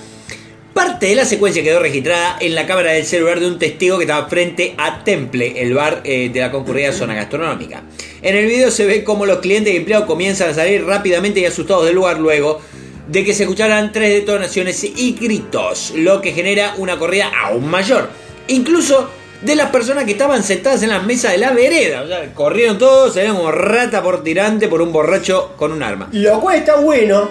Parte 0.75 1.07
de 1.07 1.15
la 1.15 1.25
secuencia 1.25 1.63
quedó 1.63 1.79
registrada 1.79 2.37
en 2.41 2.57
la 2.57 2.67
cámara 2.67 2.91
del 2.91 3.05
celular 3.05 3.39
de 3.39 3.47
un 3.47 3.61
testigo 3.61 3.97
que 3.97 4.05
estaba 4.05 4.29
frente 4.29 4.75
a 4.77 5.05
Temple, 5.05 5.63
el 5.63 5.73
bar 5.73 6.01
eh, 6.03 6.31
de 6.33 6.41
la 6.41 6.51
concurrida 6.51 6.93
zona 6.93 7.15
gastronómica. 7.15 7.85
En 8.21 8.35
el 8.35 8.47
video 8.47 8.73
se 8.73 8.85
ve 8.85 9.05
cómo 9.05 9.25
los 9.25 9.39
clientes 9.39 9.73
y 9.73 9.77
empleados 9.77 10.07
comienzan 10.07 10.51
a 10.51 10.55
salir 10.55 10.85
rápidamente 10.85 11.39
y 11.39 11.45
asustados 11.45 11.87
del 11.87 11.95
lugar 11.95 12.19
luego 12.19 12.61
de 13.09 13.25
que 13.25 13.35
se 13.35 13.43
escucharan 13.45 13.93
tres 13.93 14.11
detonaciones 14.13 14.83
y 14.85 15.13
gritos, 15.21 15.93
lo 15.97 16.21
que 16.21 16.33
genera 16.33 16.75
una 16.79 16.99
corrida 16.99 17.31
aún 17.45 17.67
mayor. 17.69 18.09
Incluso 18.49 19.11
de 19.43 19.57
las 19.57 19.71
personas 19.71 20.05
que 20.05 20.13
estaban 20.13 20.43
sentadas 20.43 20.83
en 20.83 20.91
las 20.91 21.05
mesas 21.05 21.33
de 21.33 21.39
la 21.39 21.51
vereda. 21.51 22.03
O 22.03 22.07
sea, 22.07 22.33
corrieron 22.33 22.79
todos, 22.79 23.13
salieron 23.15 23.37
como 23.37 23.51
rata 23.53 24.03
por 24.03 24.23
tirante 24.25 24.69
por 24.69 24.81
un 24.81 24.91
borracho 24.93 25.53
con 25.57 25.73
un 25.73 25.83
arma. 25.83 26.09
Lo 26.13 26.41
cual 26.41 26.57
está 26.57 26.77
bueno 26.77 27.29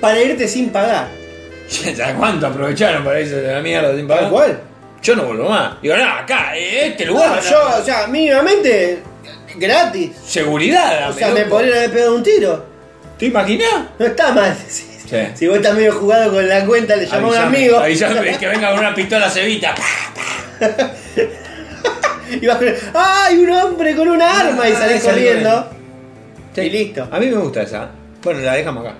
para 0.00 0.20
irte 0.20 0.48
sin 0.48 0.70
pagar. 0.70 1.08
¿Sabes 1.68 2.14
cuánto 2.18 2.46
aprovecharon 2.48 3.04
para 3.04 3.20
irse 3.20 3.36
de 3.36 3.52
la 3.54 3.60
mierda 3.60 3.94
sin 3.96 4.06
pagar? 4.08 4.30
Cual. 4.30 4.60
Yo 5.02 5.14
no 5.14 5.24
vuelvo 5.26 5.48
más. 5.50 5.80
Digo, 5.82 5.96
no, 5.96 6.04
acá, 6.04 6.56
en 6.56 6.92
este 6.92 7.04
No, 7.04 7.12
lugar. 7.12 7.40
yo, 7.42 7.78
o 7.80 7.84
sea, 7.84 8.06
mínimamente 8.06 9.02
gratis. 9.56 10.10
Seguridad, 10.26 11.10
O 11.10 11.12
sea, 11.12 11.30
me 11.30 11.44
podrían 11.44 11.76
haber 11.78 11.92
pegado 11.92 12.14
un 12.16 12.22
tiro. 12.22 12.64
¿Te 13.18 13.26
imaginas? 13.26 13.84
No 13.98 14.06
está 14.06 14.32
mal. 14.32 14.56
Si, 14.68 14.86
Sí. 15.08 15.16
si 15.34 15.46
vos 15.46 15.56
estás 15.58 15.74
medio 15.74 15.92
jugado 15.92 16.32
con 16.32 16.48
la 16.48 16.64
cuenta, 16.64 16.96
le 16.96 17.06
llamás 17.06 17.36
a 17.36 17.40
un 17.40 17.46
amigo. 17.54 17.78
avísame 17.78 18.36
que 18.38 18.48
venga 18.48 18.70
con 18.70 18.78
una 18.80 18.94
pistola 18.94 19.28
cebita. 19.30 19.74
y 22.40 22.46
vas 22.46 22.56
con 22.58 22.68
¡Ay, 22.94 23.38
un 23.38 23.50
hombre 23.50 23.94
con 23.94 24.08
una 24.08 24.40
arma! 24.40 24.68
Y 24.68 24.72
Ah, 24.72 24.76
salís 24.78 25.02
corriendo. 25.04 25.70
Sí. 26.54 26.60
Y 26.62 26.70
listo. 26.70 27.08
A 27.10 27.18
mí 27.18 27.26
me 27.26 27.36
gusta 27.36 27.62
esa. 27.62 27.90
Bueno, 28.22 28.40
la 28.40 28.54
dejamos 28.54 28.84
acá. 28.86 28.96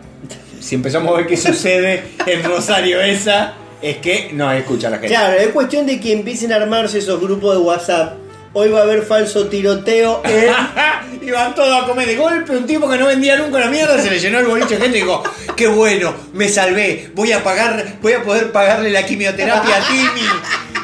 Si 0.61 0.75
empezamos 0.75 1.13
a 1.13 1.17
ver 1.19 1.27
qué 1.27 1.37
sucede 1.37 2.03
en 2.27 2.43
Rosario 2.43 3.01
esa, 3.01 3.55
es 3.81 3.99
que 3.99 4.31
no 4.33 4.51
escucha 4.53 4.89
la 4.91 4.97
gente. 4.97 5.09
Claro, 5.09 5.35
es 5.39 5.49
cuestión 5.49 5.87
de 5.87 6.01
que 6.01 6.13
empiecen 6.13 6.53
a 6.53 6.57
armarse 6.57 6.99
esos 6.99 7.21
grupos 7.21 7.55
de 7.57 7.63
WhatsApp 7.63 8.15
hoy 8.55 8.71
va 8.71 8.81
a 8.81 8.83
haber 8.85 9.03
falso 9.03 9.47
tiroteo 9.49 10.23
en... 10.25 10.49
Iban 11.29 11.55
todos 11.55 11.83
a 11.83 11.87
comer 11.87 12.07
de 12.07 12.17
golpe. 12.17 12.53
Un 12.55 12.67
tipo 12.67 12.89
que 12.91 12.99
no 12.99 13.07
vendía 13.07 13.37
nunca 13.37 13.59
la 13.59 13.69
mierda 13.69 13.99
se 13.99 14.11
le 14.11 14.19
llenó 14.19 14.41
el 14.41 14.47
boliche 14.47 14.75
de 14.77 14.83
gente 14.83 14.99
y 14.99 15.01
dijo: 15.03 15.23
Qué 15.57 15.67
bueno, 15.69 16.13
me 16.35 16.51
salvé. 16.51 17.09
Voy 17.15 17.33
a 17.33 17.43
pagar, 17.43 17.95
voy 18.03 18.13
a 18.13 18.23
poder 18.23 18.53
pagarle 18.53 18.91
la 18.91 19.07
quimioterapia 19.07 19.77
a 19.77 19.87
Timmy. 19.87 20.29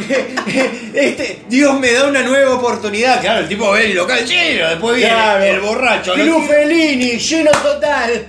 Este, 0.94 1.42
Dios 1.48 1.78
me 1.78 1.92
da 1.92 2.06
una 2.06 2.22
nueva 2.22 2.54
oportunidad. 2.54 3.20
Claro, 3.20 3.40
el 3.40 3.48
tipo 3.48 3.70
ve 3.70 3.84
el 3.90 3.94
local 3.96 4.24
lleno. 4.26 4.68
Después 4.70 4.96
viene 4.96 5.12
Claro. 5.12 5.44
el 5.44 5.60
borracho. 5.60 6.14
Club 6.14 6.48
Fellini, 6.48 7.18
lleno 7.18 7.50
total. 7.50 8.26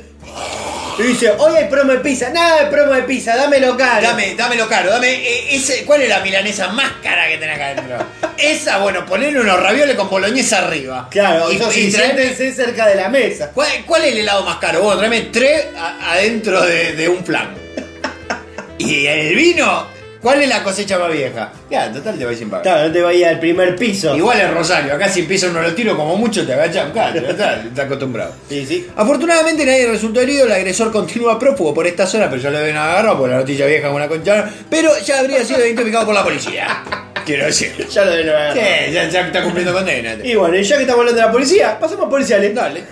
Y 0.99 1.03
dice, 1.03 1.31
hoy 1.37 1.55
hay 1.55 1.65
promo 1.69 1.93
de 1.93 1.99
pizza, 1.99 2.29
nada 2.29 2.63
de 2.65 2.71
promo 2.71 2.93
de 2.93 3.03
pizza, 3.03 3.35
dámelo 3.35 3.75
caro. 3.77 4.07
Dame, 4.07 4.35
dámelo 4.35 4.67
caro, 4.67 4.89
dame 4.91 5.07
eh, 5.13 5.55
ese, 5.55 5.83
¿cuál 5.85 6.01
es 6.01 6.09
la 6.09 6.19
milanesa 6.19 6.67
más 6.69 6.91
cara 7.03 7.27
que 7.27 7.37
tenés 7.37 7.55
acá 7.55 7.67
adentro? 7.69 7.97
Esa, 8.37 8.79
bueno, 8.79 9.05
ponerle 9.05 9.39
unos 9.39 9.61
ravioles 9.61 9.95
con 9.95 10.09
boloñesa 10.09 10.59
arriba. 10.59 11.07
Claro, 11.11 11.51
y, 11.51 11.55
eso 11.57 11.71
sí, 11.71 11.81
y 11.87 11.91
traeme- 11.91 12.15
siéntense 12.15 12.53
cerca 12.53 12.87
de 12.87 12.95
la 12.95 13.07
mesa. 13.09 13.51
¿cuál, 13.53 13.69
cuál 13.85 14.03
es 14.05 14.13
el 14.13 14.17
helado 14.19 14.43
más 14.43 14.57
caro? 14.57 14.81
Bueno, 14.81 14.97
tráeme 14.99 15.21
tres 15.31 15.65
a- 15.77 16.13
adentro 16.13 16.61
de, 16.61 16.93
de 16.93 17.07
un 17.09 17.23
flan. 17.23 17.55
Y 18.79 19.05
el 19.05 19.35
vino, 19.35 19.85
¿cuál 20.21 20.41
es 20.41 20.49
la 20.49 20.63
cosecha 20.63 20.97
más 20.99 21.11
vieja? 21.11 21.51
Ya, 21.69 21.91
total 21.91 22.17
te 22.17 22.25
vais 22.25 22.37
sin 22.37 22.49
pagar. 22.49 22.63
Claro, 22.63 22.87
no 22.87 22.93
te 22.93 23.01
vayas 23.01 23.31
al 23.31 23.39
primer 23.39 23.75
piso. 23.75 24.15
Igual 24.15 24.41
es 24.41 24.53
Rosario, 24.53 24.93
acá 24.93 25.09
si 25.09 25.21
empieza 25.21 25.47
uno 25.47 25.61
lo 25.61 25.73
tiro 25.73 25.95
como 25.97 26.15
mucho 26.15 26.45
te 26.45 26.53
agachan, 26.53 26.91
claro, 26.91 27.21
ya 27.21 27.29
está, 27.29 27.55
está 27.67 27.83
acostumbrado. 27.83 28.33
Sí, 28.49 28.65
sí. 28.65 28.87
Afortunadamente 28.95 29.65
nadie 29.65 29.87
resultó 29.87 30.21
herido, 30.21 30.45
el 30.45 30.51
agresor 30.51 30.91
continúa 30.91 31.37
prófugo 31.39 31.73
por 31.73 31.87
esta 31.87 32.05
zona, 32.05 32.29
pero 32.29 32.41
ya 32.41 32.49
lo 32.49 32.59
deben 32.59 32.77
agarrado 32.77 33.17
por 33.17 33.29
la 33.29 33.37
notilla 33.37 33.65
vieja 33.65 33.87
con 33.87 33.95
una 33.95 34.07
concha, 34.07 34.49
pero 34.69 34.91
ya 34.99 35.19
habría 35.19 35.43
sido 35.43 35.59
identificado 35.59 36.05
por 36.05 36.15
la 36.15 36.23
policía. 36.23 36.83
Quiero 37.25 37.45
decir. 37.45 37.87
Ya 37.87 38.05
lo 38.05 38.11
deben 38.11 38.29
haber 38.29 38.53
Sí, 38.53 38.93
ya, 38.93 39.09
ya 39.09 39.21
está 39.21 39.43
cumpliendo 39.43 39.73
condena. 39.73 40.15
Y 40.23 40.35
bueno, 40.35 40.57
y 40.57 40.63
ya 40.63 40.75
que 40.77 40.83
estamos 40.83 41.01
hablando 41.01 41.21
de 41.21 41.27
la 41.27 41.31
policía, 41.31 41.79
pasamos 41.79 42.07
a 42.07 42.09
policiales. 42.09 42.55
Dale. 42.55 42.83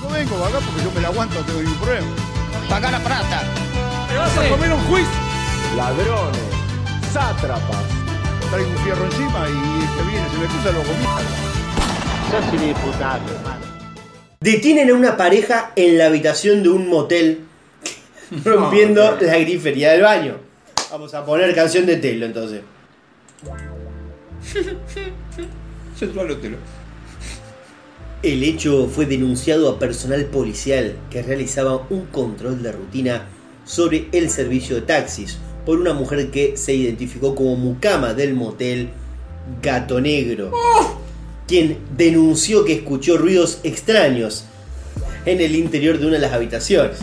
No 0.00 0.08
vengo 0.08 0.44
acá 0.44 0.58
porque 0.58 0.82
yo 0.82 0.90
me 0.92 1.00
la 1.00 1.08
aguanto, 1.08 1.34
no 1.38 1.46
tengo 1.46 1.60
ningún 1.60 1.78
problema. 1.78 2.06
Paga 2.68 2.90
la 2.90 2.98
plata. 2.98 3.42
¿Me 4.10 4.18
vas 4.18 4.36
a 4.36 4.48
comer 4.48 4.72
un 4.72 4.80
juicio? 4.84 5.21
Ladrones, 5.76 6.40
sátrapas. 7.12 7.84
Traigo 8.50 8.70
un 8.70 8.76
fierro 8.78 9.04
encima 9.04 9.48
y 9.48 9.84
este 9.84 10.02
viene, 10.10 10.28
se 10.28 10.36
me 10.38 10.46
cruza 10.46 10.72
lo 10.72 10.82
comí. 10.82 11.06
Sos 12.30 12.54
inimputable, 12.54 13.32
hermano. 13.32 13.64
Detienen 14.40 14.90
a 14.90 14.94
una 14.94 15.16
pareja 15.16 15.72
en 15.76 15.98
la 15.98 16.06
habitación 16.06 16.62
de 16.62 16.68
un 16.68 16.88
motel, 16.88 17.40
rompiendo 18.44 19.16
la 19.20 19.38
grifería 19.38 19.92
del 19.92 20.02
baño. 20.02 20.36
Vamos 20.90 21.14
a 21.14 21.24
poner 21.24 21.54
canción 21.54 21.86
de 21.86 21.96
Telo 21.96 22.26
entonces. 22.26 22.60
El 28.22 28.42
hecho 28.44 28.88
fue 28.88 29.06
denunciado 29.06 29.68
a 29.68 29.78
personal 29.78 30.24
policial 30.26 30.96
que 31.10 31.22
realizaba 31.22 31.86
un 31.90 32.06
control 32.06 32.62
de 32.62 32.72
rutina 32.72 33.26
sobre 33.64 34.08
el 34.12 34.30
servicio 34.30 34.76
de 34.76 34.82
taxis 34.82 35.38
por 35.64 35.78
una 35.78 35.92
mujer 35.92 36.30
que 36.30 36.56
se 36.56 36.74
identificó 36.74 37.34
como 37.34 37.56
mucama 37.56 38.14
del 38.14 38.34
motel 38.34 38.90
Gato 39.62 40.00
Negro, 40.00 40.50
quien 41.46 41.78
denunció 41.96 42.64
que 42.64 42.74
escuchó 42.74 43.16
ruidos 43.18 43.58
extraños 43.62 44.44
en 45.26 45.40
el 45.40 45.54
interior 45.54 45.98
de 45.98 46.06
una 46.06 46.14
de 46.16 46.22
las 46.22 46.32
habitaciones. 46.32 46.98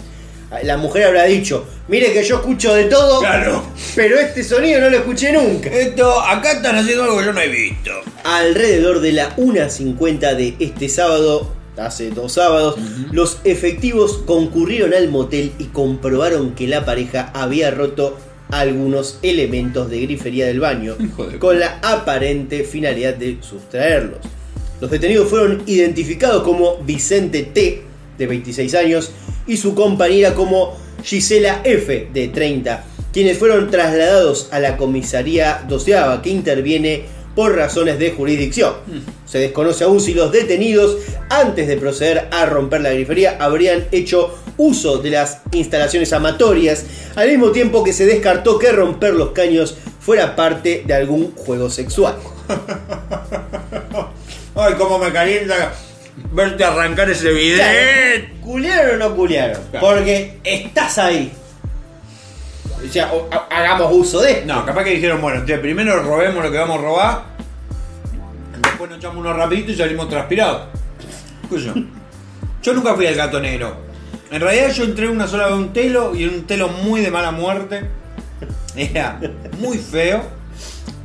La 0.64 0.78
mujer 0.78 1.04
habrá 1.06 1.26
dicho, 1.26 1.66
mire 1.88 2.12
que 2.12 2.24
yo 2.24 2.38
escucho 2.38 2.74
de 2.74 2.86
todo, 2.86 3.20
Claro. 3.20 3.64
pero 3.96 4.18
este 4.20 4.44
sonido 4.44 4.82
no 4.82 4.90
lo 4.90 4.98
escuché 4.98 5.32
nunca. 5.32 5.70
Esto, 5.70 6.20
acá 6.22 6.54
están 6.54 6.76
haciendo 6.76 7.04
algo 7.04 7.20
que 7.20 7.26
yo 7.26 7.34
no 7.34 7.40
he 7.42 7.48
visto. 7.50 7.92
Alrededor 8.24 9.00
de 9.02 9.12
la 9.12 9.36
1.50 9.38 10.36
de 10.36 10.56
este 10.60 10.90
sábado, 10.90 11.54
hace 11.78 12.10
dos 12.10 12.34
sábados, 12.34 12.78
los 13.12 13.38
efectivos 13.44 14.18
concurrieron 14.26 14.94
al 14.96 15.10
motel 15.10 15.52
y 15.60 15.66
comprobaron 15.66 16.56
que 16.56 16.68
la 16.68 16.84
pareja 16.84 17.30
había 17.36 17.70
roto 17.70 18.18
algunos 18.50 19.20
elementos 19.22 19.90
de 19.90 20.02
grifería 20.02 20.48
del 20.48 20.60
baño 20.60 20.96
con 21.40 21.60
la 21.60 21.80
aparente 21.82 22.64
finalidad 22.64 23.16
de 23.16 23.38
sustraerlos. 23.42 24.20
Los 24.82 24.92
detenidos 24.92 25.30
fueron 25.30 25.64
identificados 25.66 26.44
como 26.44 26.78
Vicente 26.84 27.44
T, 27.44 27.84
de 28.18 28.28
26 28.28 28.76
años, 28.76 29.12
y 29.46 29.58
su 29.58 29.76
compañera 29.76 30.34
como 30.34 30.78
Gisela 31.04 31.62
F, 31.64 32.08
de 32.14 32.28
30, 32.30 32.86
quienes 33.12 33.38
fueron 33.38 33.70
trasladados 33.72 34.48
a 34.52 34.60
la 34.60 34.78
comisaría 34.78 35.66
doceava 35.68 36.22
que 36.22 36.30
interviene 36.30 37.06
por 37.40 37.56
razones 37.56 37.98
de 38.00 38.12
jurisdicción. 38.12 38.74
Se 39.26 39.38
desconoce 39.40 39.86
aún 39.86 40.02
si 40.02 40.14
los 40.14 40.30
detenidos, 40.30 40.98
antes 41.30 41.70
de 41.70 41.78
proceder 41.78 42.28
a 42.32 42.46
romper 42.46 42.82
la 42.82 42.90
grifería, 42.92 43.38
habrían 43.40 43.86
hecho 43.94 44.38
uso 44.58 44.98
de 44.98 45.12
las 45.12 45.40
instalaciones 45.54 46.12
amatorias, 46.12 46.84
al 47.16 47.30
mismo 47.30 47.52
tiempo 47.52 47.82
que 47.82 47.94
se 47.94 48.06
descartó 48.06 48.60
que 48.60 48.74
romper 48.74 49.14
los 49.14 49.30
caños 49.30 49.78
fuera 50.02 50.36
parte 50.36 50.84
de 50.86 50.94
algún 50.94 51.34
juego 51.34 51.70
sexual. 51.70 52.16
Ay, 54.56 54.74
cómo 54.78 55.00
me 55.00 55.14
calienta 55.14 55.72
verte 56.34 56.66
arrancar 56.66 57.10
ese 57.10 57.32
video. 57.32 57.66
¿Culearon 58.44 59.02
o 59.02 59.10
no 59.10 59.16
culearon? 59.16 59.62
Claro. 59.72 59.86
Porque 59.88 60.40
estás 60.44 60.98
ahí. 60.98 61.32
O 62.86 62.92
sea, 62.92 63.14
o- 63.14 63.30
ha- 63.32 63.48
hagamos 63.50 63.94
uso 63.94 64.20
de 64.22 64.32
esto. 64.32 64.46
No, 64.46 64.66
capaz 64.66 64.84
que 64.84 64.92
dijeron, 64.92 65.22
bueno, 65.22 65.44
primero 65.62 66.02
robemos 66.04 66.44
lo 66.44 66.52
que 66.52 66.58
vamos 66.58 66.80
a 66.80 66.82
robar, 66.82 67.24
después 68.80 68.92
nos 68.92 69.00
echamos 69.00 69.18
unos 69.18 69.36
rapiditos 69.36 69.76
y 69.76 69.78
salimos 69.78 70.08
transpirados. 70.08 70.70
¿Qué 71.50 71.60
yo? 71.60 71.74
Yo 72.64 72.74
nunca 72.74 72.96
fui 72.96 73.06
al 73.08 73.16
gato 73.16 73.38
negro. 73.42 73.76
En 74.32 74.40
realidad 74.40 74.72
yo 74.72 74.86
entré 74.86 75.10
una 75.10 75.28
sola 75.28 75.48
vez 75.48 75.54
a 75.54 75.58
un 75.58 75.74
telo 75.74 76.16
y 76.16 76.24
en 76.24 76.30
un 76.30 76.48
telo 76.48 76.70
muy 76.70 77.02
de 77.02 77.12
mala 77.12 77.32
muerte. 77.32 77.90
Era 78.78 79.20
muy 79.60 79.78
feo. 79.80 80.24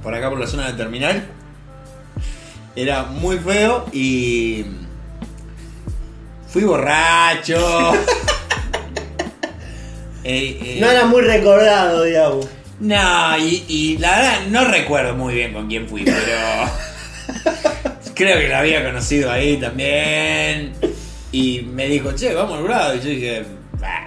Por 0.04 0.14
acá 0.14 0.30
por 0.30 0.38
la 0.38 0.46
zona 0.46 0.66
del 0.68 0.76
terminal. 0.76 1.26
Era 2.76 3.02
muy 3.04 3.38
feo 3.38 3.86
y. 3.92 4.64
Fui 6.48 6.62
borracho. 6.62 7.92
Eh, 10.26 10.58
eh, 10.62 10.78
No 10.80 10.90
era 10.90 11.04
muy 11.04 11.20
recordado, 11.20 12.02
digamos. 12.04 12.48
no, 12.80 13.36
y, 13.36 13.62
y 13.68 13.98
la 13.98 14.16
verdad 14.16 14.40
no 14.48 14.64
recuerdo 14.64 15.14
muy 15.14 15.34
bien 15.34 15.52
con 15.52 15.68
quién 15.68 15.86
fui, 15.86 16.02
pero 16.02 16.16
creo 18.14 18.38
que 18.38 18.48
la 18.48 18.60
había 18.60 18.84
conocido 18.84 19.30
ahí 19.30 19.56
también. 19.56 20.72
Y 21.32 21.62
me 21.62 21.86
dijo, 21.86 22.12
che, 22.12 22.32
vamos 22.34 22.58
al 22.58 22.64
grado. 22.64 22.94
Y 22.94 23.00
yo 23.00 23.08
dije, 23.08 23.44
"Bah". 23.80 24.06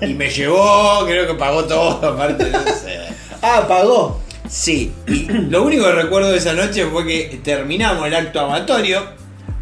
Y 0.00 0.14
me 0.14 0.30
llevó, 0.30 1.04
creo 1.06 1.26
que 1.26 1.34
pagó 1.34 1.64
todo, 1.64 2.06
aparte, 2.12 2.50
no 2.50 2.62
sé. 2.64 2.98
Ah, 3.42 3.64
pagó. 3.66 4.20
Sí, 4.48 4.92
y 5.06 5.24
lo 5.28 5.62
único 5.64 5.84
que 5.84 5.92
recuerdo 5.92 6.30
de 6.30 6.38
esa 6.38 6.54
noche 6.54 6.86
fue 6.86 7.06
que 7.06 7.40
terminamos 7.42 8.06
el 8.06 8.14
acto 8.14 8.40
amatorio. 8.40 9.02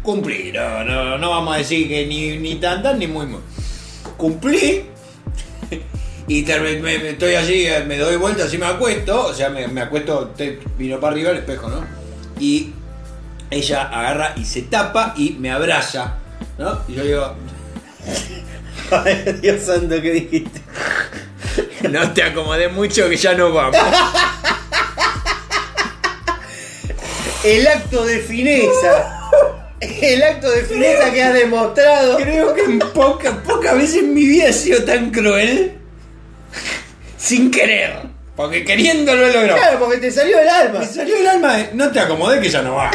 Cumplí, 0.01 0.51
no, 0.51 0.83
no, 0.83 1.17
no 1.17 1.29
vamos 1.29 1.55
a 1.55 1.57
decir 1.57 1.87
que 1.87 2.05
ni, 2.07 2.37
ni 2.37 2.55
tan 2.55 2.81
tan 2.81 2.97
ni 2.97 3.07
muy 3.07 3.25
muy. 3.25 3.41
Cumplí. 4.17 4.85
Y 6.27 6.43
me, 6.43 6.79
me 6.79 7.09
estoy 7.09 7.33
allí, 7.33 7.65
eh, 7.65 7.83
me 7.87 7.97
doy 7.97 8.15
vuelta, 8.15 8.43
así 8.43 8.57
me 8.59 8.67
acuesto. 8.67 9.27
O 9.27 9.33
sea, 9.33 9.49
me, 9.49 9.67
me 9.67 9.81
acuesto, 9.81 10.31
te, 10.37 10.59
miro 10.77 10.99
para 10.99 11.13
arriba 11.13 11.31
el 11.31 11.37
espejo, 11.37 11.69
¿no? 11.69 11.98
Y 12.39 12.73
ella 13.49 13.83
agarra 13.83 14.33
y 14.37 14.45
se 14.45 14.63
tapa 14.63 15.13
y 15.17 15.31
me 15.31 15.51
abraza, 15.51 16.15
¿no? 16.57 16.79
Y 16.87 16.93
yo 16.93 17.03
digo, 17.03 17.35
Ay, 18.91 19.37
Dios 19.41 19.63
santo, 19.63 20.01
¿qué 20.01 20.11
dijiste? 20.11 20.61
no 21.89 22.11
te 22.13 22.23
acomodé 22.23 22.69
mucho 22.69 23.07
que 23.09 23.17
ya 23.17 23.33
nos 23.33 23.53
vamos. 23.53 23.75
El 27.43 27.67
acto 27.67 28.05
de 28.05 28.19
fineza. 28.19 29.29
El 29.79 30.21
acto 30.23 30.51
de 30.51 30.63
fineza 30.63 31.11
que 31.13 31.23
has 31.23 31.33
demostrado. 31.33 32.17
Creo 32.17 32.53
que 32.53 32.63
en 32.63 32.79
pocas 32.79 33.37
pocas 33.47 33.75
veces 33.75 34.03
en 34.03 34.13
mi 34.13 34.25
vida 34.25 34.47
he 34.47 34.53
sido 34.53 34.83
tan 34.83 35.09
cruel 35.11 35.77
sin 37.17 37.49
querer. 37.49 38.08
Porque 38.39 38.63
queriéndolo 38.63 39.27
he 39.27 39.33
logrado. 39.33 39.59
Claro, 39.59 39.79
porque 39.79 39.97
te 39.97 40.09
salió 40.09 40.39
el 40.39 40.47
alma. 40.47 40.79
Me 40.79 40.85
salió 40.85 41.17
el 41.17 41.27
alma 41.27 41.57
de, 41.57 41.71
no 41.73 41.91
te 41.91 41.99
acomodé 41.99 42.39
que 42.39 42.47
ya 42.47 42.61
no 42.61 42.75
va. 42.75 42.89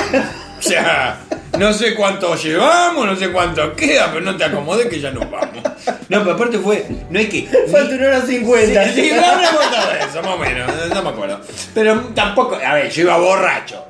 O 0.59 0.62
sea, 0.62 1.19
no 1.59 1.71
sé 1.75 1.95
cuánto 1.95 2.35
llevamos, 2.35 3.05
no 3.05 3.15
sé 3.15 3.31
cuánto 3.31 3.77
queda, 3.77 4.11
pero 4.11 4.25
no 4.25 4.39
te 4.39 4.45
acomodé 4.45 4.89
que 4.89 4.99
ya 4.99 5.11
nos 5.11 5.31
vamos. 5.31 5.62
No, 6.09 6.21
pero 6.21 6.33
aparte 6.33 6.57
fue, 6.57 6.87
no 7.11 7.19
hay 7.19 7.27
que... 7.27 7.47
Falta 7.71 7.95
una 7.95 8.07
hora 8.07 8.23
cincuenta. 8.23 8.85
Sí, 8.85 8.95
sí, 8.95 9.12
no 9.15 9.59
contado 9.59 9.93
eso, 9.93 10.23
más 10.23 10.35
o 10.35 10.39
menos, 10.39 10.73
no 10.89 11.03
me 11.03 11.09
acuerdo. 11.11 11.41
Pero 11.75 12.01
tampoco, 12.15 12.55
a 12.55 12.73
ver, 12.73 12.91
yo 12.91 13.03
iba 13.03 13.19
borracho. 13.19 13.85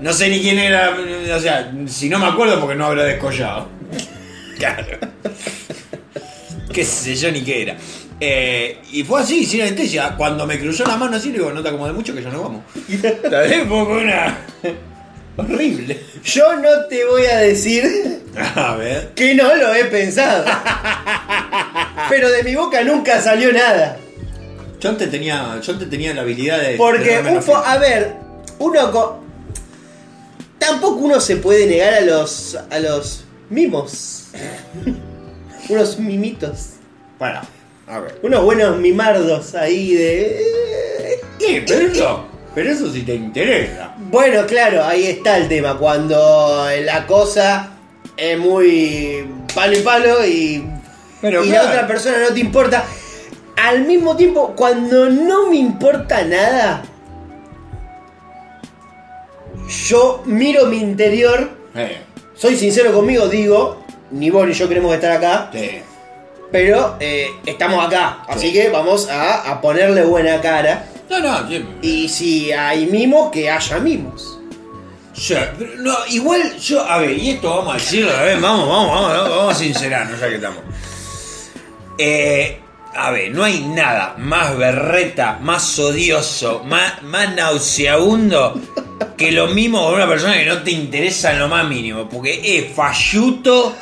No 0.00 0.12
sé 0.12 0.28
ni 0.28 0.42
quién 0.42 0.58
era, 0.58 0.94
o 1.34 1.40
sea, 1.40 1.72
si 1.86 2.10
no 2.10 2.18
me 2.18 2.26
acuerdo 2.26 2.60
porque 2.60 2.74
no 2.74 2.84
habrá 2.84 3.04
descollado. 3.04 3.70
Claro. 4.58 4.98
Qué 6.70 6.84
sé 6.84 7.16
yo 7.16 7.32
ni 7.32 7.40
qué 7.42 7.62
era. 7.62 7.76
Eh, 8.20 8.78
y 8.92 9.02
fue 9.04 9.22
así, 9.22 9.46
sin 9.46 9.62
anestesia. 9.62 10.14
Cuando 10.16 10.46
me 10.46 10.58
cruzó 10.60 10.84
la 10.84 10.96
mano 10.96 11.16
así, 11.16 11.28
le 11.32 11.38
digo, 11.38 11.50
no 11.52 11.62
te 11.62 11.68
acomodes 11.70 11.94
mucho 11.94 12.14
que 12.14 12.22
ya 12.22 12.30
no 12.30 12.42
vamos. 12.42 12.62
Fue 13.68 13.82
una. 14.02 14.38
Horrible. 15.36 15.98
Yo 16.22 16.54
no 16.56 16.84
te 16.88 17.04
voy 17.06 17.24
a 17.24 17.38
decir 17.38 18.20
A 18.56 18.74
ver. 18.76 19.12
que 19.14 19.34
no 19.34 19.54
lo 19.56 19.74
he 19.74 19.84
pensado. 19.86 20.44
Pero 22.10 22.28
de 22.30 22.42
mi 22.42 22.54
boca 22.54 22.82
nunca 22.82 23.20
salió 23.22 23.52
nada. 23.52 23.96
Yo 24.80 24.90
antes 24.90 25.10
tenía, 25.10 25.58
yo 25.62 25.72
antes 25.72 25.88
tenía 25.88 26.12
la 26.14 26.22
habilidad 26.22 26.60
de. 26.60 26.76
Porque, 26.76 27.22
de 27.22 27.30
un 27.38 27.42
a 27.64 27.78
ver, 27.78 28.16
uno 28.58 28.90
co- 28.92 29.20
Tampoco 30.58 30.96
uno 31.00 31.20
se 31.20 31.36
puede 31.36 31.66
negar 31.66 31.94
a 31.94 32.00
los. 32.02 32.58
a 32.70 32.78
los 32.80 33.24
mimos. 33.48 34.26
Unos 35.68 35.98
mimitos. 35.98 36.70
Bueno, 37.18 37.40
a 37.90 38.00
ver. 38.00 38.18
Unos 38.22 38.44
buenos 38.44 38.78
mimardos 38.78 39.54
ahí 39.54 39.94
de. 39.94 40.40
Sí, 41.38 41.62
pero 41.66 41.80
eso, 41.86 42.24
pero 42.54 42.70
eso 42.70 42.90
sí 42.92 43.02
te 43.02 43.14
interesa. 43.14 43.94
Bueno, 43.98 44.46
claro, 44.46 44.84
ahí 44.84 45.06
está 45.06 45.36
el 45.36 45.48
tema. 45.48 45.76
Cuando 45.78 46.66
la 46.84 47.06
cosa 47.06 47.70
es 48.16 48.38
muy 48.38 49.26
palo 49.54 49.76
y 49.78 49.82
palo 49.82 50.26
y, 50.26 50.64
Pero 51.20 51.44
y 51.44 51.48
claro. 51.48 51.64
la 51.64 51.70
otra 51.70 51.86
persona 51.86 52.18
no 52.28 52.34
te 52.34 52.40
importa. 52.40 52.84
Al 53.56 53.84
mismo 53.84 54.16
tiempo, 54.16 54.54
cuando 54.56 55.10
no 55.10 55.48
me 55.50 55.56
importa 55.56 56.22
nada, 56.24 56.82
yo 59.88 60.22
miro 60.24 60.66
mi 60.66 60.78
interior, 60.78 61.50
Eh, 61.74 61.98
soy 62.34 62.56
sincero 62.56 62.92
conmigo, 62.92 63.28
digo, 63.28 63.84
ni 64.10 64.30
vos 64.30 64.46
ni 64.46 64.54
yo 64.54 64.68
queremos 64.68 64.94
estar 64.94 65.12
acá, 65.12 65.50
sí. 65.52 65.82
Pero 66.50 66.96
eh, 67.00 67.30
estamos 67.46 67.86
acá, 67.86 68.24
así 68.28 68.52
que 68.52 68.68
vamos 68.68 69.08
a, 69.08 69.50
a 69.50 69.60
ponerle 69.60 70.04
buena 70.04 70.40
cara. 70.40 70.86
No, 71.08 71.20
no, 71.20 71.48
sí. 71.48 71.64
Y 71.82 72.08
si 72.08 72.52
hay 72.52 72.86
mimos, 72.86 73.30
que 73.30 73.50
haya 73.50 73.78
mimos. 73.78 74.38
Yo, 75.14 75.36
pero 75.58 75.76
no, 75.76 75.94
igual 76.08 76.56
yo, 76.58 76.84
a 76.84 76.98
ver, 76.98 77.18
y 77.18 77.30
esto 77.30 77.56
vamos 77.56 77.74
a 77.74 77.78
decirlo, 77.78 78.16
a 78.16 78.22
ver, 78.22 78.40
vamos, 78.40 78.68
vamos, 78.68 78.90
vamos, 78.90 79.28
vamos 79.28 79.54
a 79.54 79.58
sincerarnos 79.58 80.20
ya 80.20 80.28
que 80.28 80.34
estamos. 80.36 80.62
Eh, 81.98 82.60
a 82.94 83.10
ver, 83.10 83.30
no 83.32 83.44
hay 83.44 83.60
nada 83.60 84.14
más 84.18 84.56
berreta, 84.56 85.38
más 85.42 85.78
odioso, 85.78 86.62
más, 86.64 87.02
más 87.02 87.34
nauseabundo 87.34 88.60
que 89.16 89.32
lo 89.32 89.48
mismo 89.48 89.84
con 89.84 89.94
una 89.94 90.08
persona 90.08 90.34
que 90.34 90.46
no 90.46 90.62
te 90.62 90.70
interesa 90.70 91.32
en 91.32 91.40
lo 91.40 91.48
más 91.48 91.68
mínimo, 91.68 92.08
porque 92.08 92.40
es 92.42 92.74
falluto. 92.74 93.76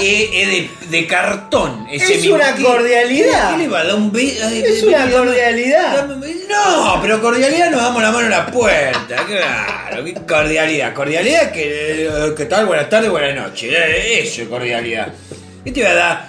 Es, 0.00 0.28
es 0.32 0.48
de, 0.48 0.70
de 0.98 1.06
cartón. 1.06 1.86
Ese 1.90 2.14
Es 2.14 2.20
mismo. 2.20 2.36
una 2.36 2.54
¿Qué- 2.54 2.62
cordialidad. 2.62 3.52
¿Qué, 3.52 3.58
le 3.62 3.68
va 3.68 3.80
a 3.80 3.84
dar 3.84 3.94
un 3.96 4.12
beso? 4.12 4.46
Es 4.48 4.82
una 4.82 5.10
cordialidad. 5.10 6.06
No, 6.08 6.98
pero 7.02 7.20
cordialidad 7.20 7.70
nos 7.70 7.82
damos 7.82 8.02
la 8.02 8.10
mano 8.10 8.24
en 8.24 8.30
la 8.30 8.46
puerta. 8.46 9.16
Claro, 9.26 10.04
qué 10.04 10.14
cordialidad. 10.14 10.94
Cordialidad 10.94 11.50
que, 11.52 12.06
eh, 12.06 12.10
¿qué 12.36 12.44
tal? 12.46 12.66
Buenas 12.66 12.88
tardes, 12.88 13.10
buenas 13.10 13.34
noches. 13.34 13.72
Eh, 13.72 14.22
Eso 14.22 14.42
es 14.42 14.48
cordialidad. 14.48 15.08
¿Qué 15.64 15.72
te 15.72 15.82
va 15.82 15.90
a 15.90 15.94
dar? 15.94 16.28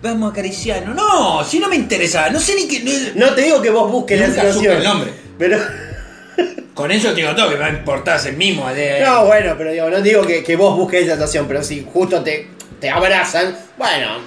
Vamos 0.00 0.28
a 0.28 0.32
acariciarnos. 0.32 0.94
No, 0.94 1.42
si 1.44 1.58
no 1.58 1.68
me 1.68 1.74
interesa. 1.76 2.30
No 2.30 2.38
sé 2.38 2.54
ni 2.54 2.68
qué. 2.68 2.80
no- 3.14 3.26
No 3.26 3.34
te 3.34 3.42
digo 3.42 3.60
que 3.60 3.70
vos 3.70 3.90
busques 3.90 4.20
la 4.20 4.28
situación. 4.28 4.76
el 4.76 4.84
nombre. 4.84 5.10
Pero. 5.38 5.58
Con 6.74 6.90
eso 6.92 7.08
te 7.10 7.16
digo 7.22 7.34
todo, 7.34 7.48
que 7.48 7.54
me 7.54 7.62
va 7.62 7.66
a 7.68 7.70
importar 7.70 8.20
el 8.26 8.36
mismo. 8.36 8.68
de- 8.72 9.00
No, 9.00 9.24
bueno, 9.24 9.54
pero 9.56 9.72
digo, 9.72 9.88
no 9.90 10.00
digo 10.02 10.22
que, 10.26 10.44
que 10.44 10.56
vos 10.56 10.76
busques 10.76 11.02
esa 11.04 11.14
situación, 11.14 11.46
pero 11.48 11.64
si 11.64 11.86
justo 11.90 12.22
te, 12.22 12.48
te 12.80 12.90
abrazan, 12.90 13.56
bueno, 13.76 14.18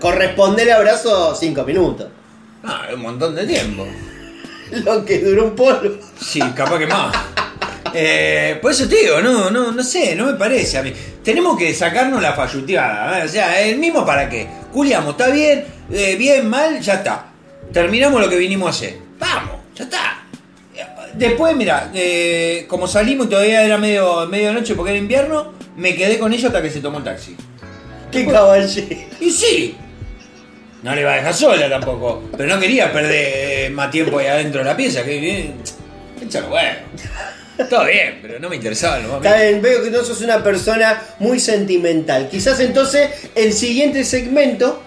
corresponde 0.00 0.62
el 0.62 0.72
abrazo 0.72 1.34
cinco 1.34 1.64
minutos. 1.64 2.08
Ah, 2.64 2.88
un 2.92 3.02
montón 3.02 3.34
de 3.34 3.46
tiempo. 3.46 3.86
Lo 4.84 5.04
que 5.04 5.18
duró 5.20 5.46
un 5.46 5.54
polo. 5.54 5.98
Sí, 6.20 6.40
capaz 6.54 6.78
que 6.78 6.86
más. 6.86 7.16
Eh, 7.94 8.58
por 8.60 8.72
eso 8.72 8.88
te 8.88 8.96
digo, 8.96 9.20
no, 9.20 9.50
no, 9.50 9.72
no 9.72 9.82
sé, 9.82 10.14
no 10.14 10.26
me 10.26 10.34
parece 10.34 10.78
a 10.78 10.82
mí. 10.82 10.92
Tenemos 11.22 11.56
que 11.56 11.72
sacarnos 11.72 12.20
la 12.20 12.32
falluteada. 12.32 13.20
¿eh? 13.20 13.24
O 13.24 13.28
sea, 13.28 13.60
el 13.60 13.78
mismo 13.78 14.04
para 14.04 14.28
qué. 14.28 14.48
Juliamos, 14.72 15.12
está 15.12 15.28
bien, 15.28 15.64
eh, 15.90 16.16
bien, 16.16 16.48
mal, 16.48 16.80
ya 16.80 16.94
está. 16.94 17.26
Terminamos 17.72 18.20
lo 18.20 18.28
que 18.28 18.36
vinimos 18.36 18.66
a 18.66 18.70
hacer. 18.70 18.98
Vamos, 19.18 19.56
ya 19.74 19.84
está. 19.84 20.22
Después, 21.14 21.56
mira, 21.56 21.90
eh, 21.94 22.66
como 22.68 22.86
salimos 22.86 23.26
y 23.26 23.30
todavía 23.30 23.62
era 23.62 23.78
medio, 23.78 24.26
medio 24.26 24.52
noche 24.52 24.74
porque 24.74 24.90
era 24.90 24.98
invierno, 24.98 25.54
me 25.76 25.94
quedé 25.94 26.18
con 26.18 26.32
ella 26.32 26.48
hasta 26.48 26.60
que 26.60 26.68
se 26.68 26.80
tomó 26.80 26.98
el 26.98 27.04
taxi. 27.04 27.34
Qué 28.24 28.32
caballero. 28.32 28.96
Y 29.20 29.30
sí. 29.30 29.76
No 30.82 30.94
le 30.94 31.04
va 31.04 31.14
a 31.14 31.16
dejar 31.16 31.34
sola 31.34 31.68
tampoco. 31.68 32.22
Pero 32.36 32.54
no 32.54 32.60
quería 32.60 32.92
perder 32.92 33.70
más 33.72 33.90
tiempo 33.90 34.18
ahí 34.18 34.26
adentro 34.26 34.60
de 34.60 34.64
la 34.66 34.76
pieza. 34.76 35.02
Que 35.04 35.18
bien. 35.18 35.54
Échalo, 36.22 36.48
bueno. 36.48 36.78
Todo 37.70 37.86
bien, 37.86 38.18
pero 38.20 38.38
no 38.38 38.50
me 38.50 38.56
interesaba 38.56 38.98
lo 38.98 39.08
más 39.08 39.16
Está 39.24 39.40
bien, 39.40 39.62
veo 39.62 39.82
que 39.82 39.90
no 39.90 40.04
sos 40.04 40.20
una 40.20 40.42
persona 40.42 41.02
muy 41.18 41.40
sentimental. 41.40 42.28
Quizás 42.28 42.60
entonces 42.60 43.08
el 43.34 43.54
siguiente 43.54 44.04
segmento 44.04 44.82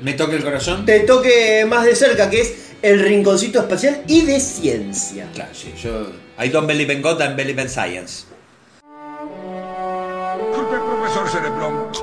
Me 0.00 0.14
toque 0.14 0.36
el 0.36 0.42
corazón. 0.42 0.86
te 0.86 1.00
toque 1.00 1.66
más 1.68 1.84
de 1.84 1.94
cerca, 1.94 2.30
que 2.30 2.40
es 2.40 2.54
el 2.80 3.00
rinconcito 3.00 3.60
espacial 3.60 4.02
y 4.08 4.22
de 4.22 4.40
ciencia. 4.40 5.26
Claro, 5.34 5.50
sí, 5.54 5.72
yo. 5.82 6.12
I 6.42 6.48
don't 6.48 6.66
believe 6.66 6.92
in 6.92 7.02
God, 7.02 7.20
I 7.20 7.34
believe 7.34 7.60
in 7.60 7.68
science. 7.68 8.24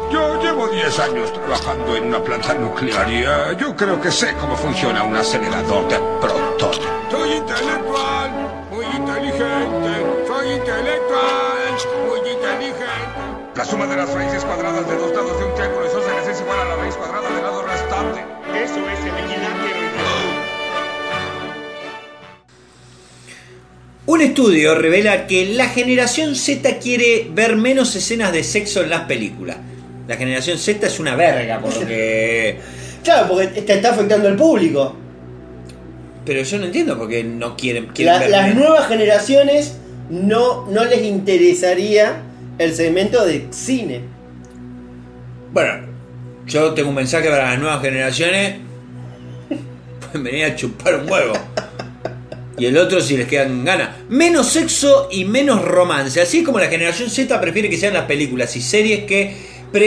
Yo 0.10 0.42
llevo 0.42 0.70
10 0.70 1.00
años 1.00 1.34
trabajando 1.34 1.98
en 1.98 2.06
una 2.06 2.24
planta 2.24 2.54
nuclear 2.54 3.12
y 3.12 3.24
eh, 3.24 3.58
yo 3.60 3.76
creo 3.76 4.00
que 4.00 4.10
sé 4.10 4.34
cómo 4.40 4.56
funciona 4.56 5.04
un 5.04 5.14
acelerador 5.18 5.86
de 5.90 6.00
protones. 6.22 6.80
Soy 7.10 7.32
intelectual, 7.34 8.32
muy 8.72 8.86
inteligente. 8.86 10.26
Soy 10.26 10.52
intelectual, 10.52 11.78
muy 12.08 12.20
inteligente. 12.20 13.52
La 13.54 13.66
suma 13.66 13.86
de 13.86 13.98
las 13.98 14.14
raíces 14.14 14.46
cuadradas 14.46 14.88
de 14.88 14.96
dos 14.96 15.12
lados 15.12 15.38
de 15.40 15.46
un 15.46 15.56
triángulo 15.56 15.88
isósceles 15.88 16.28
es 16.30 16.40
igual 16.40 16.60
a 16.62 16.66
la 16.66 16.76
raíz 16.78 16.96
cuadrada 16.96 17.30
del 17.30 17.44
lado 17.44 17.64
restante. 17.64 18.26
Eso 18.56 18.80
es 18.90 19.00
el 19.02 19.26
equilátero. 19.26 20.21
Un 24.06 24.22
estudio 24.22 24.76
revela 24.76 25.28
que 25.28 25.46
la 25.54 25.70
generación 25.70 26.36
Z 26.36 26.78
quiere 26.80 27.28
ver 27.32 27.56
menos 27.56 27.96
escenas 27.96 28.34
de 28.34 28.44
sexo 28.44 28.82
en 28.84 28.90
las 28.90 29.02
películas. 29.02 29.58
La 30.08 30.18
generación 30.18 30.58
Z 30.58 30.88
es 30.88 31.00
una 31.00 31.16
verga, 31.16 31.60
por 31.60 31.74
lo 31.76 31.86
que. 31.88 32.58
Claro, 33.04 33.30
porque 33.30 33.48
te 33.62 33.74
está 33.74 33.92
afectando 33.94 34.28
al 34.28 34.36
público. 34.36 34.96
Pero 36.24 36.44
yo 36.44 36.60
no 36.60 36.66
entiendo 36.66 37.00
por 37.00 37.10
qué 37.10 37.24
no 37.24 37.58
quieren, 37.58 37.88
quieren 37.88 38.14
La- 38.14 38.20
ver 38.20 38.30
las 38.30 38.48
menos. 38.50 38.60
nuevas 38.64 38.88
generaciones 38.88 39.78
no, 40.12 40.68
no 40.68 40.86
les 40.86 41.02
interesaría 41.04 42.22
el 42.60 42.76
segmento 42.76 43.26
de 43.26 43.48
cine. 43.50 44.02
Bueno, 45.52 45.88
yo 46.46 46.76
tengo 46.76 46.90
un 46.90 46.96
mensaje 46.96 47.28
para 47.28 47.50
las 47.52 47.60
nuevas 47.60 47.82
generaciones. 47.82 48.58
Pueden 50.00 50.24
venir 50.24 50.46
a 50.46 50.56
chupar 50.56 50.96
un 51.00 51.12
huevo. 51.12 51.34
Y 52.62 52.68
el 52.68 52.78
otro 52.78 53.02
si 53.02 53.18
les 53.18 53.28
quedan 53.28 53.66
ganas. 53.66 53.90
Menos 54.08 54.52
sexo 54.52 55.10
y 55.12 55.26
menos 55.26 55.64
romance. 55.64 56.22
Así 56.22 56.44
como 56.44 56.60
la 56.60 56.68
generación 56.68 57.10
Z 57.10 57.42
prefiere 57.42 57.72
que 57.72 57.78
sean 57.78 57.96
las 57.96 58.06
películas 58.06 58.56
y 58.56 58.62
series 58.62 59.06
que 59.06 59.36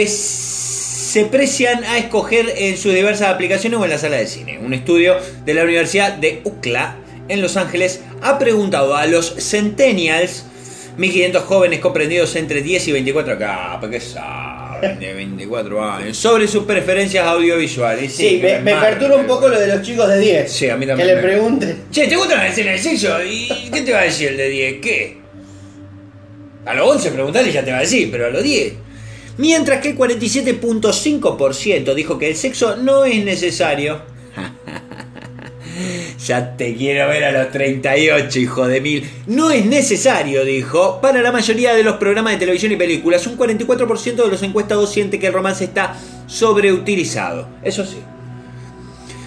se 0.09 1.23
precian 1.23 1.85
a 1.85 1.97
escoger 1.97 2.53
en 2.57 2.75
sus 2.77 2.93
diversas 2.93 3.29
aplicaciones 3.29 3.79
o 3.79 3.85
en 3.85 3.91
la 3.91 3.97
sala 3.97 4.17
de 4.17 4.27
cine. 4.27 4.59
Un 4.59 4.73
estudio 4.73 5.15
de 5.45 5.53
la 5.53 5.63
Universidad 5.63 6.17
de 6.17 6.41
UCLA 6.43 6.97
en 7.29 7.41
Los 7.41 7.55
Ángeles 7.55 8.01
ha 8.21 8.37
preguntado 8.37 8.97
a 8.97 9.05
los 9.05 9.33
Centennials 9.39 10.43
1500 10.97 11.43
jóvenes 11.43 11.79
comprendidos 11.79 12.35
entre 12.35 12.61
10 12.61 12.89
y 12.89 12.91
24 12.91 13.35
acá, 13.35 13.79
¿qué 13.89 14.01
saben 14.01 14.64
de 14.81 15.13
24 15.13 15.83
años? 15.91 16.17
Sobre 16.17 16.47
sus 16.47 16.63
preferencias 16.65 17.25
audiovisuales. 17.25 18.13
Sí, 18.13 18.39
que 18.41 18.59
me, 18.59 18.73
me 18.73 18.81
perturba 18.81 19.15
un 19.17 19.27
poco 19.27 19.47
lo 19.47 19.59
de 19.59 19.67
los 19.67 19.81
chicos 19.81 20.07
de 20.07 20.19
10. 20.19 20.51
Sí, 20.51 20.69
a 20.69 20.75
mí 20.75 20.81
Que 20.81 20.87
también. 20.87 21.07
le 21.07 21.15
me- 21.15 21.21
pregunten. 21.21 21.83
Che, 21.91 22.07
¿te 22.07 22.15
gusta 22.15 22.35
la 22.35 22.47
escena 22.47 22.71
de 22.71 22.77
sexo? 22.79 23.23
¿Y 23.23 23.69
qué 23.71 23.81
te 23.81 23.91
va 23.93 23.99
a 24.01 24.03
decir 24.03 24.29
el 24.29 24.37
de 24.37 24.49
10? 24.49 24.81
¿Qué? 24.81 25.17
A 26.65 26.73
los 26.73 26.87
11 26.95 27.11
preguntarle 27.11 27.51
ya 27.51 27.63
te 27.63 27.71
va 27.71 27.77
a 27.77 27.81
decir, 27.81 28.09
pero 28.11 28.25
a 28.27 28.29
los 28.29 28.43
10. 28.43 28.73
Mientras 29.37 29.81
que 29.81 29.89
el 29.89 29.97
47.5% 29.97 31.93
dijo 31.93 32.17
que 32.17 32.29
el 32.29 32.35
sexo 32.35 32.75
no 32.77 33.05
es 33.05 33.23
necesario. 33.23 34.01
Ya 36.25 36.57
te 36.57 36.73
quiero 36.73 37.07
ver 37.07 37.23
a 37.23 37.31
los 37.31 37.51
38, 37.51 38.39
hijo 38.39 38.67
de 38.67 38.81
mil. 38.81 39.07
No 39.27 39.51
es 39.51 39.63
necesario, 39.63 40.43
dijo. 40.43 40.99
Para 40.99 41.21
la 41.21 41.31
mayoría 41.31 41.75
de 41.75 41.83
los 41.83 41.97
programas 41.97 42.33
de 42.33 42.39
televisión 42.39 42.71
y 42.71 42.77
películas, 42.77 43.27
un 43.27 43.37
44% 43.37 44.15
de 44.15 44.27
los 44.27 44.41
encuestados 44.41 44.91
siente 44.91 45.19
que 45.19 45.27
el 45.27 45.33
romance 45.33 45.65
está 45.65 45.95
sobreutilizado. 46.25 47.47
Eso 47.61 47.85
sí. 47.85 47.97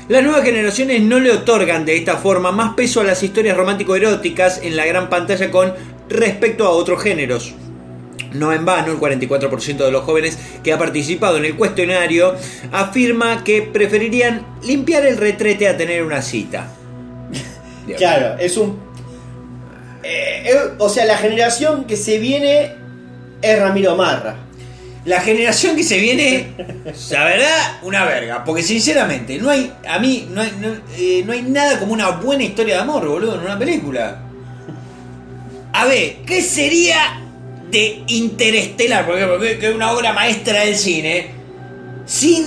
Las 0.08 0.24
nuevas 0.24 0.42
generaciones 0.42 1.00
no 1.02 1.20
le 1.20 1.30
otorgan 1.30 1.84
de 1.84 1.96
esta 1.96 2.16
forma 2.16 2.50
más 2.50 2.74
peso 2.74 3.00
a 3.00 3.04
las 3.04 3.22
historias 3.22 3.56
romántico-eróticas 3.56 4.62
en 4.64 4.74
la 4.74 4.84
gran 4.84 5.08
pantalla 5.08 5.52
con 5.52 5.74
respecto 6.08 6.66
a 6.66 6.70
otros 6.70 7.00
géneros. 7.00 7.54
No 8.32 8.52
en 8.52 8.64
vano, 8.64 8.90
el 8.90 8.98
44% 8.98 9.76
de 9.76 9.92
los 9.92 10.02
jóvenes 10.02 10.36
que 10.64 10.72
ha 10.72 10.78
participado 10.78 11.36
en 11.36 11.44
el 11.44 11.54
cuestionario 11.54 12.34
afirma 12.72 13.44
que 13.44 13.62
preferirían 13.62 14.44
limpiar 14.64 15.06
el 15.06 15.16
retrete 15.16 15.68
a 15.68 15.76
tener 15.76 16.02
una 16.02 16.22
cita. 16.22 16.74
Claro, 17.96 18.36
es 18.38 18.56
un. 18.56 18.78
eh, 20.02 20.42
eh, 20.46 20.54
o 20.78 20.88
sea, 20.88 21.04
la 21.04 21.16
generación 21.16 21.84
que 21.84 21.96
se 21.96 22.18
viene 22.18 22.72
es 23.42 23.58
Ramiro 23.58 23.96
Marra. 23.96 24.36
La 25.04 25.20
generación 25.20 25.74
que 25.74 25.84
se 25.84 25.98
viene, 25.98 26.48
la 27.10 27.24
verdad, 27.24 27.78
una 27.82 28.04
verga. 28.04 28.44
Porque 28.44 28.62
sinceramente, 28.62 29.38
no 29.38 29.48
hay, 29.48 29.72
a 29.88 29.98
mí, 29.98 30.28
no 30.30 30.42
hay, 30.42 30.52
no, 30.60 30.68
eh, 30.98 31.22
no 31.24 31.32
hay 31.32 31.42
nada 31.42 31.78
como 31.78 31.92
una 31.92 32.10
buena 32.10 32.42
historia 32.42 32.74
de 32.74 32.80
amor, 32.82 33.08
boludo, 33.08 33.36
en 33.36 33.40
una 33.40 33.58
película. 33.58 34.20
A 35.72 35.86
ver, 35.86 36.16
¿qué 36.26 36.42
sería 36.42 37.20
de 37.70 38.02
Interestelar, 38.08 39.06
por 39.06 39.16
ejemplo, 39.16 39.40
que 39.40 39.58
que 39.58 39.68
es 39.68 39.74
una 39.74 39.92
obra 39.92 40.12
maestra 40.12 40.60
del 40.60 40.76
cine, 40.76 41.30
sin 42.04 42.44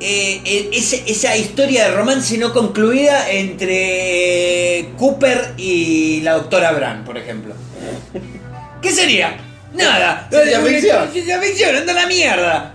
eh, 0.00 0.70
ese- 0.72 1.02
esa 1.06 1.36
historia 1.36 1.84
de 1.84 1.90
romance 1.96 2.36
no 2.38 2.52
concluida 2.52 3.30
entre 3.30 4.88
Cooper 4.96 5.52
y 5.56 6.20
la 6.22 6.32
doctora 6.34 6.72
Brown, 6.72 7.04
por 7.04 7.16
ejemplo? 7.18 7.54
¿Qué 8.82 8.90
sería? 8.92 9.36
Nada. 9.74 10.26
Ciencia 10.30 10.60
ficción. 10.60 11.12
Ciencia 11.12 11.40
ficción, 11.40 11.76
anda 11.76 11.92
a 11.92 11.96
la 11.96 12.06
mierda. 12.06 12.74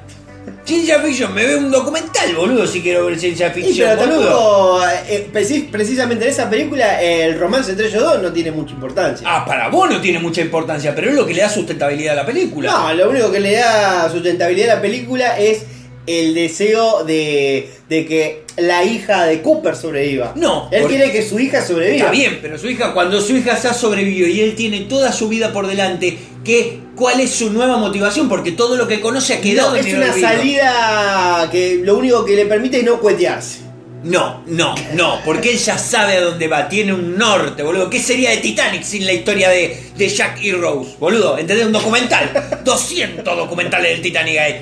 Ciencia 0.64 1.00
ficción, 1.00 1.34
me 1.34 1.46
veo 1.46 1.60
un 1.60 1.70
documental, 1.72 2.36
boludo, 2.36 2.66
si 2.66 2.82
quiero 2.82 3.06
ver 3.06 3.20
ciencia 3.20 3.52
ficción, 3.52 3.90
pero 4.00 4.12
boludo. 4.12 4.80
tampoco, 4.80 4.88
eh, 5.10 5.28
preci- 5.32 5.70
precisamente 5.70 6.26
en 6.26 6.32
esa 6.32 6.50
película, 6.50 7.02
el 7.02 7.38
romance 7.40 7.72
entre 7.72 7.88
ellos 7.88 8.02
dos 8.02 8.22
no 8.22 8.32
tiene 8.32 8.52
mucha 8.52 8.74
importancia. 8.74 9.28
Ah, 9.30 9.46
para 9.46 9.70
vos 9.70 9.88
no 9.90 10.02
tiene 10.02 10.18
mucha 10.18 10.42
importancia, 10.42 10.94
pero 10.96 11.10
es 11.10 11.16
lo 11.16 11.26
que 11.26 11.36
le 11.36 11.42
da 11.42 11.50
sustentabilidad 11.50 12.14
a 12.14 12.22
la 12.22 12.26
película. 12.26 12.72
No, 12.72 12.94
lo 12.96 13.10
único 13.12 13.32
que 13.32 13.40
le 13.40 13.54
da 13.54 14.10
sustentabilidad 14.12 14.72
a 14.72 14.76
la 14.76 14.82
película 14.82 15.38
es 15.38 15.64
el 16.08 16.34
deseo 16.34 17.04
de, 17.04 17.70
de 17.90 18.06
que 18.06 18.44
la 18.58 18.84
hija 18.84 19.26
de 19.26 19.42
Cooper 19.42 19.76
sobreviva. 19.76 20.34
No, 20.36 20.70
Él 20.72 20.86
quiere 20.86 21.12
que 21.12 21.22
su 21.28 21.40
hija 21.40 21.66
sobreviva. 21.66 21.98
Está 21.98 22.12
bien, 22.12 22.40
pero 22.42 22.58
su 22.58 22.70
hija, 22.70 22.94
cuando 22.94 23.20
su 23.20 23.36
hija 23.36 23.60
ya 23.60 23.74
sobrevivió 23.74 24.28
y 24.28 24.42
él 24.42 24.56
tiene 24.56 24.82
toda 24.82 25.12
su 25.12 25.28
vida 25.28 25.52
por 25.52 25.68
delante, 25.68 26.18
¿qué, 26.44 26.80
¿cuál 26.96 27.20
es 27.20 27.32
su 27.32 27.52
nueva 27.52 27.78
motivación? 27.78 28.30
Porque 28.30 28.52
todo 28.54 28.78
lo 28.78 28.88
que 28.88 29.02
conoce 29.02 29.34
ha 29.34 29.42
quedado 29.42 29.72
No, 29.72 29.76
en 29.76 29.86
es 29.86 29.94
el 29.94 30.00
una 30.00 30.12
olvido. 30.14 30.28
salida 30.30 31.50
que 31.52 31.82
lo 31.84 31.98
único 31.98 32.24
que 32.24 32.36
le 32.36 32.46
permite 32.46 32.78
es 32.78 32.84
no 32.86 33.00
cuetearse. 33.00 33.65
No, 34.06 34.44
no, 34.46 34.76
no, 34.94 35.20
porque 35.26 35.54
él 35.54 35.58
ya 35.58 35.80
sabe 35.80 36.18
a 36.18 36.22
dónde 36.22 36.48
va, 36.48 36.70
tiene 36.70 36.94
un 36.94 37.18
norte, 37.18 37.64
boludo. 37.64 37.90
¿Qué 37.90 38.00
sería 38.00 38.30
de 38.30 38.38
Titanic 38.38 38.84
sin 38.84 39.04
la 39.04 39.14
historia 39.14 39.50
de, 39.50 39.90
de 39.98 40.10
Jack 40.10 40.44
y 40.44 40.52
Rose? 40.52 40.92
Boludo, 41.00 41.40
¿entendés? 41.40 41.66
Un 41.66 41.72
documental. 41.72 42.60
200 42.64 43.26
documentales 43.26 43.94
del 43.94 44.02
Titanic 44.04 44.38
ahí. 44.38 44.62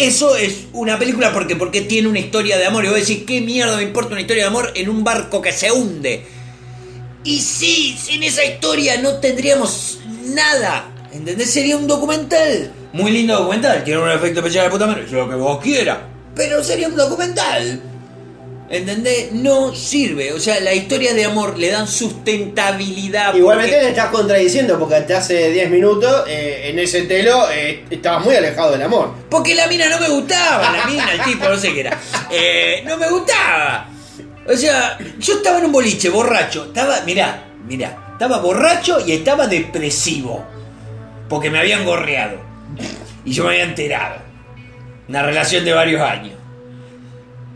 Eso 0.00 0.36
es 0.36 0.66
una 0.74 0.96
película 0.96 1.32
porque, 1.32 1.56
porque 1.56 1.80
tiene 1.80 2.06
una 2.06 2.20
historia 2.20 2.56
de 2.56 2.66
amor. 2.66 2.84
Y 2.84 2.88
vos 2.88 3.00
decís, 3.00 3.24
¿qué 3.26 3.40
mierda 3.40 3.76
me 3.76 3.82
importa 3.82 4.12
una 4.12 4.20
historia 4.20 4.44
de 4.44 4.48
amor 4.48 4.70
en 4.76 4.88
un 4.88 5.02
barco 5.02 5.42
que 5.42 5.50
se 5.50 5.72
hunde? 5.72 6.24
Y 7.24 7.40
sí, 7.40 7.98
sin 8.00 8.22
esa 8.22 8.44
historia 8.44 9.02
no 9.02 9.14
tendríamos 9.14 9.98
nada. 10.26 10.84
¿Entendés? 11.12 11.50
Sería 11.50 11.76
un 11.76 11.88
documental. 11.88 12.72
Muy 12.92 13.10
lindo 13.10 13.36
documental, 13.36 13.82
tiene 13.82 14.00
un 14.00 14.10
efecto 14.10 14.38
especial 14.38 14.66
de 14.66 14.70
puta 14.70 14.86
madre, 14.86 15.04
lo 15.10 15.28
que 15.28 15.34
vos 15.34 15.60
quieras. 15.60 15.98
Pero 16.36 16.62
sería 16.62 16.86
un 16.86 16.94
documental. 16.94 17.93
¿Entendés? 18.74 19.32
No 19.32 19.74
sirve. 19.74 20.32
O 20.32 20.40
sea, 20.40 20.58
las 20.60 20.74
historias 20.74 21.14
de 21.14 21.24
amor 21.24 21.58
le 21.58 21.70
dan 21.70 21.86
sustentabilidad. 21.86 23.34
Igualmente 23.34 23.72
porque- 23.72 23.84
le 23.84 23.90
estás 23.90 24.08
contradiciendo 24.10 24.78
porque 24.78 24.96
hasta 24.96 25.18
hace 25.18 25.50
10 25.52 25.70
minutos 25.70 26.24
eh, 26.28 26.62
en 26.70 26.78
ese 26.78 27.02
telo 27.02 27.48
eh, 27.52 27.84
estabas 27.90 28.24
muy 28.24 28.34
alejado 28.34 28.72
del 28.72 28.82
amor. 28.82 29.14
Porque 29.30 29.54
la 29.54 29.66
mina 29.66 29.88
no 29.88 30.00
me 30.00 30.08
gustaba, 30.08 30.72
la 30.76 30.84
mina, 30.86 31.12
el 31.12 31.22
tipo, 31.22 31.48
no 31.48 31.56
sé 31.56 31.72
qué 31.72 31.80
era. 31.80 31.98
Eh, 32.30 32.82
no 32.86 32.96
me 32.96 33.08
gustaba. 33.08 33.88
O 34.46 34.56
sea, 34.56 34.98
yo 35.18 35.34
estaba 35.34 35.58
en 35.58 35.66
un 35.66 35.72
boliche, 35.72 36.08
borracho. 36.10 36.66
Estaba, 36.66 37.00
mirá, 37.06 37.44
mirá, 37.66 38.08
estaba 38.12 38.38
borracho 38.38 38.98
y 39.06 39.12
estaba 39.12 39.46
depresivo. 39.46 40.44
Porque 41.28 41.48
me 41.50 41.58
habían 41.58 41.84
gorreado. 41.84 42.38
Y 43.24 43.32
yo 43.32 43.44
me 43.44 43.50
había 43.52 43.64
enterado. 43.64 44.16
Una 45.08 45.22
relación 45.22 45.64
de 45.64 45.72
varios 45.72 46.00
años. 46.02 46.34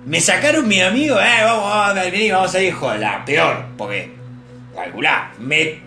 Me 0.08 0.22
sacaron 0.22 0.66
mis 0.66 0.82
amigos, 0.82 1.20
eh, 1.22 1.44
vamos, 1.44 1.64
vamos, 1.68 1.94
vamos 2.32 2.54
a 2.54 2.62
ir, 2.62 2.74
la 2.98 3.24
peor, 3.26 3.66
porque, 3.76 4.10
calculá, 4.74 5.32
me 5.38 5.82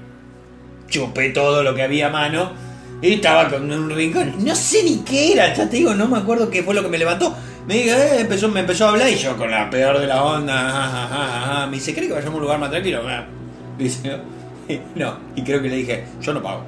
chupé 0.88 1.32
todo 1.32 1.64
lo 1.64 1.74
que 1.74 1.82
había 1.82 2.06
a 2.06 2.10
mano 2.12 2.52
y 3.02 3.14
estaba 3.14 3.50
con 3.50 3.72
un 3.72 3.90
rincón. 3.90 4.36
No 4.46 4.56
sé 4.56 4.84
ni 4.84 4.98
qué 4.98 5.34
era, 5.34 5.52
ya 5.56 5.68
te 5.68 5.78
digo, 5.78 5.96
no 5.96 6.08
me 6.08 6.20
acuerdo 6.20 6.52
qué 6.52 6.62
fue 6.62 6.76
lo 6.76 6.84
que 6.84 6.90
me 6.90 7.00
levantó. 7.00 7.36
Me 7.66 7.74
dijo, 7.74 7.96
eh, 7.96 8.20
empezó, 8.20 8.48
me 8.50 8.60
empezó 8.60 8.86
a 8.86 8.90
hablar 8.90 9.10
y 9.10 9.16
yo 9.16 9.36
con 9.36 9.50
la 9.50 9.68
peor 9.72 9.98
de 9.98 10.06
la 10.06 10.24
onda, 10.24 11.66
me 11.68 11.78
dice, 11.78 11.96
¿cree 11.96 12.08
que 12.08 12.14
vayamos 12.14 12.36
a 12.36 12.38
un 12.38 12.44
lugar 12.44 12.60
más 12.60 12.70
tranquilo? 12.70 13.02
Dice, 13.76 14.20
no, 14.96 15.18
y 15.36 15.42
creo 15.42 15.64
que 15.64 15.70
le 15.70 15.78
dije, 15.78 16.06
yo 16.22 16.32
no 16.32 16.44
pago. 16.44 16.64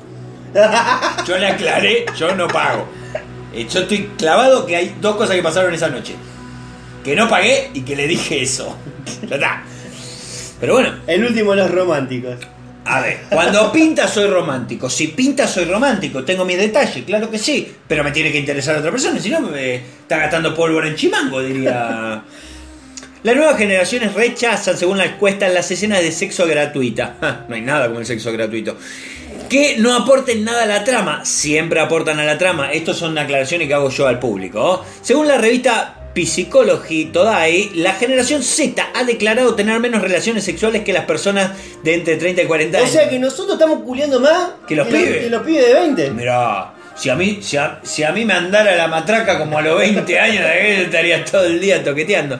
Yo 1.27 1.37
le 1.37 1.47
aclaré, 1.47 2.05
yo 2.15 2.35
no 2.35 2.47
pago. 2.47 2.87
Eh, 3.53 3.67
Yo 3.67 3.79
estoy 3.81 4.11
clavado 4.17 4.67
que 4.67 4.75
hay 4.75 4.95
dos 5.01 5.15
cosas 5.15 5.35
que 5.35 5.41
pasaron 5.41 5.73
esa 5.73 5.89
noche. 5.89 6.15
Que 7.03 7.15
no 7.15 7.27
pagué 7.27 7.69
y 7.73 7.81
que 7.81 7.95
le 7.95 8.07
dije 8.07 8.41
eso. 8.41 8.77
Ya 9.29 9.35
está. 9.35 9.63
Pero 10.59 10.73
bueno, 10.73 10.95
El 11.07 11.25
último 11.25 11.51
de 11.51 11.57
los 11.57 11.71
románticos. 11.71 12.37
a 12.85 13.01
ver, 13.01 13.21
cuando 13.29 13.71
pinta 13.71 14.07
soy 14.07 14.27
romántico. 14.27 14.89
Si 14.89 15.07
pinta 15.09 15.45
soy 15.47 15.65
romántico. 15.65 16.23
Tengo 16.23 16.45
mis 16.45 16.57
detalles, 16.57 17.03
claro 17.05 17.29
que 17.29 17.37
sí. 17.37 17.69
Pero 17.87 18.03
me 18.03 18.11
tiene 18.11 18.31
que 18.31 18.39
interesar 18.39 18.75
a 18.75 18.79
otra 18.79 18.91
persona. 18.91 19.19
Si 19.19 19.29
no, 19.29 19.41
me 19.41 19.75
está 19.75 20.17
gastando 20.17 20.55
pólvora 20.55 20.87
en 20.87 20.95
chimango, 20.95 21.41
diría. 21.41 22.23
Las 23.23 23.35
nuevas 23.37 23.57
generaciones 23.57 24.13
rechazan, 24.13 24.77
según 24.77 24.97
la 24.97 25.05
encuesta, 25.05 25.47
las 25.49 25.69
escenas 25.71 26.01
de 26.01 26.11
sexo 26.11 26.45
gratuita. 26.45 27.15
Ja, 27.21 27.45
No 27.47 27.55
hay 27.55 27.61
nada 27.61 27.87
como 27.87 27.99
el 27.99 28.05
sexo 28.05 28.31
gratuito. 28.31 28.77
Que 29.49 29.77
no 29.77 29.95
aporten 29.95 30.43
nada 30.43 30.63
a 30.63 30.65
la 30.65 30.83
trama. 30.83 31.23
Siempre 31.25 31.79
aportan 31.79 32.19
a 32.19 32.23
la 32.25 32.37
trama. 32.37 32.71
Estas 32.71 32.97
son 32.97 33.17
aclaraciones 33.17 33.67
que 33.67 33.73
hago 33.73 33.89
yo 33.89 34.07
al 34.07 34.19
público. 34.19 34.61
¿oh? 34.61 34.85
Según 35.01 35.27
la 35.27 35.37
revista 35.37 35.99
Psychology 36.15 37.05
Today, 37.05 37.71
la 37.75 37.93
generación 37.93 38.43
Z 38.43 38.87
ha 38.93 39.03
declarado 39.03 39.55
tener 39.55 39.79
menos 39.79 40.01
relaciones 40.01 40.43
sexuales 40.43 40.83
que 40.83 40.93
las 40.93 41.05
personas 41.05 41.51
de 41.83 41.95
entre 41.95 42.17
30 42.17 42.43
y 42.43 42.45
40 42.45 42.77
O 42.77 42.81
años. 42.81 42.91
sea 42.93 43.09
que 43.09 43.19
nosotros 43.19 43.53
estamos 43.53 43.83
culiando 43.83 44.19
más 44.19 44.51
Que 44.67 44.75
los 44.75 44.87
pibes. 44.87 45.23
que 45.23 45.29
los 45.29 45.41
pibes 45.43 45.65
de 45.67 45.73
20. 45.73 46.11
Mirá, 46.11 46.73
si 46.95 47.09
a 47.09 47.15
mí, 47.15 47.39
si 47.41 47.57
a, 47.57 47.79
si 47.83 48.03
a 48.03 48.11
mí 48.11 48.23
me 48.25 48.33
andara 48.33 48.75
la 48.75 48.87
matraca 48.87 49.39
como 49.39 49.57
a 49.57 49.61
los 49.63 49.77
20 49.79 50.19
años, 50.19 50.45
estaría 50.55 51.25
todo 51.25 51.45
el 51.45 51.59
día 51.59 51.83
toqueteando. 51.83 52.39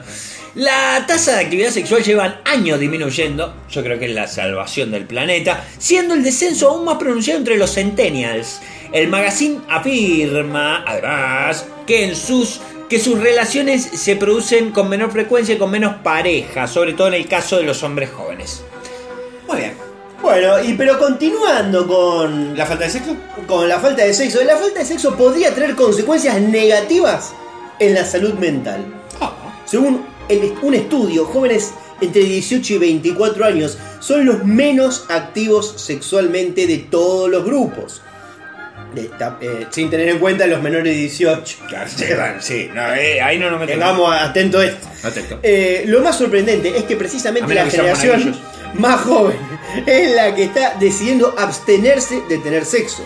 La 0.56 1.04
tasa 1.08 1.38
de 1.38 1.46
actividad 1.46 1.72
sexual 1.72 2.04
llevan 2.04 2.36
años 2.46 2.80
disminuyendo, 2.80 3.56
yo 3.72 3.82
creo 3.82 3.98
que 3.98 4.06
es 4.06 4.12
la 4.14 4.28
salvación 4.28 4.92
del 4.92 5.06
planeta, 5.08 5.64
siendo 5.80 6.14
el 6.14 6.22
descenso 6.24 6.70
aún 6.70 6.86
más 6.86 6.98
pronunciado 6.98 7.40
entre 7.40 7.58
los 7.58 7.74
centennials. 7.74 8.62
El 8.92 9.08
magazine 9.08 9.62
afirma, 9.68 10.84
además, 10.88 11.66
que 11.88 12.06
en 12.06 12.16
sus 12.16 12.62
que 12.94 13.00
sus 13.00 13.20
relaciones 13.20 13.82
se 13.92 14.16
producen 14.18 14.70
con 14.70 14.88
menor 14.88 15.10
frecuencia 15.10 15.56
y 15.56 15.58
con 15.58 15.72
menos 15.72 15.96
pareja, 16.04 16.68
sobre 16.68 16.94
todo 16.94 17.08
en 17.08 17.16
el 17.16 17.28
caso 17.28 17.58
de 17.58 17.64
los 17.64 17.82
hombres 17.82 18.12
jóvenes. 18.12 18.62
Muy 19.48 19.58
bien. 19.58 19.74
Bueno, 20.22 20.64
y 20.64 20.74
pero 20.74 21.00
continuando 21.00 21.88
con 21.88 22.56
¿La 22.56 22.68
falta 22.68 22.84
de 22.84 22.92
sexo? 22.92 23.16
con 23.48 23.68
la 23.68 23.80
falta 23.80 24.06
de 24.06 24.14
sexo, 24.14 24.44
la 24.44 24.58
falta 24.58 24.82
de 24.82 24.86
sexo 24.86 25.16
podría 25.18 25.56
tener 25.56 25.74
consecuencias 25.74 26.40
negativas 26.40 27.34
en 27.80 27.96
la 27.96 28.06
salud 28.06 28.36
mental. 28.36 28.86
Según 29.66 30.06
el- 30.30 30.54
un 30.62 30.76
estudio, 30.76 31.26
jóvenes 31.26 31.72
entre 32.00 32.22
18 32.26 32.74
y 32.76 32.78
24 32.78 33.44
años 33.44 33.80
son 34.02 34.24
los 34.28 34.44
menos 34.46 35.06
activos 35.10 35.74
sexualmente 35.78 36.68
de 36.68 36.78
todos 36.78 37.28
los 37.28 37.44
grupos. 37.44 38.04
De- 38.94 39.10
eh, 39.42 39.68
sin 39.72 39.90
tener 39.90 40.10
en 40.10 40.20
cuenta 40.20 40.46
los 40.48 40.62
menores 40.62 40.86
de 40.94 41.00
18. 41.00 41.58
Sí, 42.42 42.70
no, 42.74 42.94
eh, 42.94 43.22
ahí 43.22 43.40
no 43.40 43.50
nos 43.50 43.60
metemos. 43.60 43.84
Tengamos 43.86 44.16
atento 44.22 44.60
a 44.60 44.66
esto. 44.66 44.88
Atento. 45.04 45.40
Eh, 45.44 45.84
lo 45.88 46.02
más 46.02 46.18
sorprendente 46.18 46.78
es 46.78 46.84
que 46.84 46.96
precisamente 46.96 47.54
la 47.54 47.66
generación 47.70 48.36
más 48.76 49.02
joven 49.02 49.38
es 49.86 50.12
la 50.16 50.34
que 50.36 50.44
está 50.44 50.76
decidiendo 50.80 51.34
abstenerse 51.38 52.22
de 52.30 52.38
tener 52.38 52.66
sexo. 52.66 53.04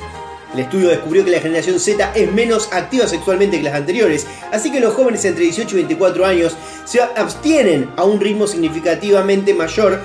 El 0.53 0.61
estudio 0.61 0.87
descubrió 0.89 1.25
que 1.25 1.31
la 1.31 1.41
generación 1.41 1.77
Z 1.79 2.11
es 2.15 2.31
menos 2.31 2.69
activa 2.71 3.05
sexualmente 3.05 3.57
que 3.57 3.63
las 3.63 3.75
anteriores, 3.75 4.25
así 4.51 4.71
que 4.71 4.79
los 4.79 4.93
jóvenes 4.93 5.23
entre 5.25 5.43
18 5.43 5.69
y 5.71 5.79
24 5.79 6.25
años 6.25 6.55
se 6.85 7.01
abstienen 7.01 7.89
a 7.97 8.05
un 8.05 8.19
ritmo 8.19 8.47
significativamente 8.47 9.53
mayor 9.53 9.99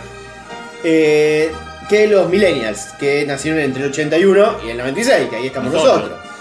eh, 0.84 1.50
que 1.92 2.06
los 2.06 2.26
millennials, 2.30 2.86
que 2.98 3.26
nacieron 3.26 3.60
entre 3.60 3.82
el 3.82 3.90
81 3.90 4.60
y 4.66 4.70
el 4.70 4.78
96, 4.78 5.28
que 5.28 5.36
ahí 5.36 5.46
estamos 5.48 5.74
Nosotros. 5.74 6.08
nosotros. 6.08 6.32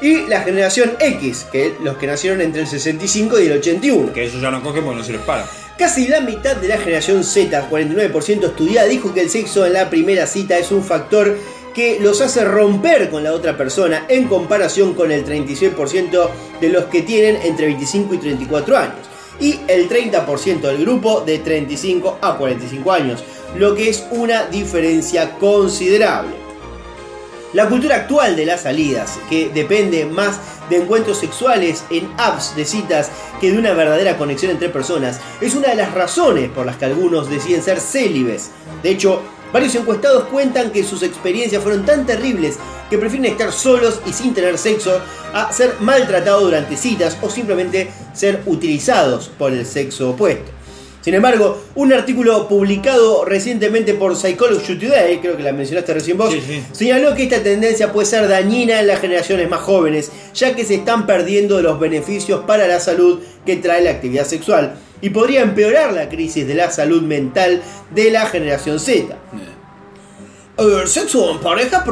Y 0.00 0.26
la 0.28 0.42
generación 0.42 0.92
X, 1.00 1.48
que 1.50 1.74
los 1.82 1.96
que 1.96 2.06
nacieron 2.06 2.40
entre 2.40 2.60
el 2.60 2.68
65 2.68 3.40
y 3.40 3.46
el 3.48 3.58
81. 3.58 4.12
Que 4.12 4.26
eso 4.26 4.38
ya 4.38 4.52
no 4.52 4.62
coge 4.62 4.80
porque 4.80 4.98
no 4.98 5.04
se 5.04 5.14
les 5.14 5.22
para. 5.22 5.48
Casi 5.76 6.06
la 6.06 6.20
mitad 6.20 6.54
de 6.54 6.68
la 6.68 6.78
generación 6.78 7.24
Z, 7.24 7.68
49% 7.68 8.44
estudiada, 8.44 8.86
dijo 8.86 9.12
que 9.12 9.22
el 9.22 9.30
sexo 9.30 9.66
en 9.66 9.72
la 9.72 9.90
primera 9.90 10.28
cita 10.28 10.56
es 10.58 10.70
un 10.70 10.84
factor 10.84 11.36
que 11.74 11.98
los 11.98 12.20
hace 12.20 12.44
romper 12.44 13.10
con 13.10 13.24
la 13.24 13.32
otra 13.32 13.56
persona 13.56 14.04
en 14.08 14.28
comparación 14.28 14.94
con 14.94 15.10
el 15.10 15.24
36% 15.24 16.30
de 16.60 16.68
los 16.68 16.84
que 16.84 17.02
tienen 17.02 17.42
entre 17.42 17.66
25 17.66 18.14
y 18.14 18.18
34 18.18 18.76
años 18.76 19.10
y 19.40 19.58
el 19.66 19.88
30% 19.88 20.60
del 20.60 20.78
grupo 20.78 21.22
de 21.22 21.38
35 21.38 22.18
a 22.20 22.36
45 22.36 22.92
años, 22.92 23.24
lo 23.56 23.74
que 23.74 23.88
es 23.88 24.04
una 24.10 24.46
diferencia 24.46 25.38
considerable. 25.38 26.40
La 27.52 27.68
cultura 27.68 27.96
actual 27.96 28.36
de 28.36 28.46
las 28.46 28.60
salidas, 28.60 29.18
que 29.28 29.48
depende 29.48 30.06
más 30.06 30.38
de 30.68 30.76
encuentros 30.76 31.18
sexuales 31.18 31.82
en 31.90 32.08
apps 32.16 32.54
de 32.54 32.64
citas 32.64 33.10
que 33.40 33.50
de 33.50 33.58
una 33.58 33.72
verdadera 33.72 34.16
conexión 34.16 34.52
entre 34.52 34.68
personas, 34.68 35.20
es 35.40 35.56
una 35.56 35.68
de 35.68 35.74
las 35.74 35.92
razones 35.92 36.48
por 36.48 36.64
las 36.64 36.76
que 36.76 36.84
algunos 36.84 37.28
deciden 37.28 37.60
ser 37.60 37.80
célibes. 37.80 38.50
De 38.84 38.90
hecho, 38.90 39.20
varios 39.52 39.74
encuestados 39.74 40.28
cuentan 40.28 40.70
que 40.70 40.84
sus 40.84 41.02
experiencias 41.02 41.60
fueron 41.60 41.84
tan 41.84 42.06
terribles 42.06 42.56
que 42.88 42.98
prefieren 42.98 43.32
estar 43.32 43.50
solos 43.52 44.00
y 44.06 44.12
sin 44.12 44.32
tener 44.32 44.56
sexo 44.56 45.00
a 45.34 45.52
ser 45.52 45.74
maltratados 45.80 46.44
durante 46.44 46.76
citas 46.76 47.18
o 47.20 47.28
simplemente 47.28 47.90
ser 48.12 48.42
utilizados 48.46 49.28
por 49.28 49.52
el 49.52 49.66
sexo 49.66 50.10
opuesto. 50.10 50.59
Sin 51.00 51.14
embargo, 51.14 51.62
un 51.76 51.92
artículo 51.92 52.46
publicado 52.46 53.24
recientemente 53.24 53.94
por 53.94 54.16
Psychology 54.16 54.76
Today, 54.76 55.18
creo 55.18 55.36
que 55.36 55.42
la 55.42 55.52
mencionaste 55.52 55.94
recién 55.94 56.18
vos, 56.18 56.34
señaló 56.72 57.14
que 57.14 57.22
esta 57.22 57.42
tendencia 57.42 57.92
puede 57.92 58.06
ser 58.06 58.28
dañina 58.28 58.80
en 58.80 58.86
las 58.86 59.00
generaciones 59.00 59.48
más 59.48 59.60
jóvenes, 59.60 60.12
ya 60.34 60.54
que 60.54 60.64
se 60.64 60.74
están 60.74 61.06
perdiendo 61.06 61.62
los 61.62 61.80
beneficios 61.80 62.44
para 62.46 62.66
la 62.66 62.80
salud 62.80 63.20
que 63.46 63.56
trae 63.56 63.82
la 63.82 63.90
actividad 63.90 64.26
sexual 64.26 64.74
y 65.00 65.10
podría 65.10 65.42
empeorar 65.42 65.92
la 65.92 66.08
crisis 66.08 66.46
de 66.46 66.54
la 66.54 66.70
salud 66.70 67.02
mental 67.02 67.62
de 67.94 68.10
la 68.10 68.26
generación 68.26 68.78
Z. 68.78 69.16
El 70.60 70.88
sexo 70.88 71.30
en 71.30 71.38
pareja 71.38 71.82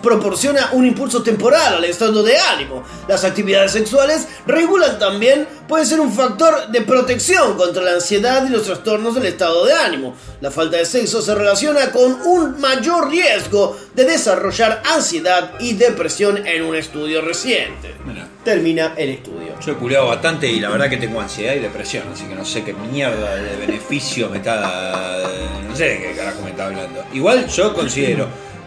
proporciona 0.00 0.70
un 0.74 0.86
impulso 0.86 1.24
temporal 1.24 1.74
al 1.74 1.84
estado 1.84 2.22
de 2.22 2.38
ánimo. 2.38 2.84
Las 3.08 3.24
actividades 3.24 3.72
sexuales 3.72 4.28
regulan 4.46 4.96
también, 4.96 5.48
pueden 5.66 5.84
ser 5.84 5.98
un 5.98 6.12
factor 6.12 6.68
de 6.68 6.82
protección 6.82 7.56
contra 7.56 7.82
la 7.82 7.94
ansiedad 7.94 8.46
y 8.46 8.50
los 8.50 8.62
trastornos 8.62 9.16
del 9.16 9.26
estado 9.26 9.66
de 9.66 9.72
ánimo. 9.72 10.14
La 10.40 10.52
falta 10.52 10.76
de 10.76 10.86
sexo 10.86 11.20
se 11.20 11.34
relaciona 11.34 11.90
con 11.90 12.20
un 12.24 12.60
mayor 12.60 13.10
riesgo 13.10 13.76
de 13.94 14.04
desarrollar 14.04 14.82
ansiedad 14.84 15.54
y 15.58 15.72
depresión 15.72 16.46
en 16.46 16.62
un 16.62 16.76
estudio 16.76 17.22
reciente. 17.22 17.96
Termina 18.44 18.94
el 18.96 19.10
estudio. 19.10 19.58
Yo 19.64 19.72
he 19.72 19.74
culeado 19.74 20.06
bastante 20.06 20.46
y 20.46 20.60
la 20.60 20.68
verdad 20.68 20.88
que 20.88 20.98
tengo 20.98 21.20
ansiedad 21.20 21.54
y 21.54 21.58
depresión, 21.58 22.04
así 22.12 22.26
que 22.26 22.36
no 22.36 22.44
sé 22.44 22.62
qué 22.62 22.72
mierda 22.72 23.34
de 23.34 23.56
beneficio 23.56 24.28
me 24.28 24.36
está. 24.36 25.24
No 25.68 25.74
sé 25.74 25.84
de 25.84 25.98
qué 25.98 26.12
carajo 26.16 26.42
me 26.42 26.50
está 26.50 26.66
hablando. 26.66 27.04
Igual 27.12 27.48
yo 27.48 27.74
considero 27.74 27.95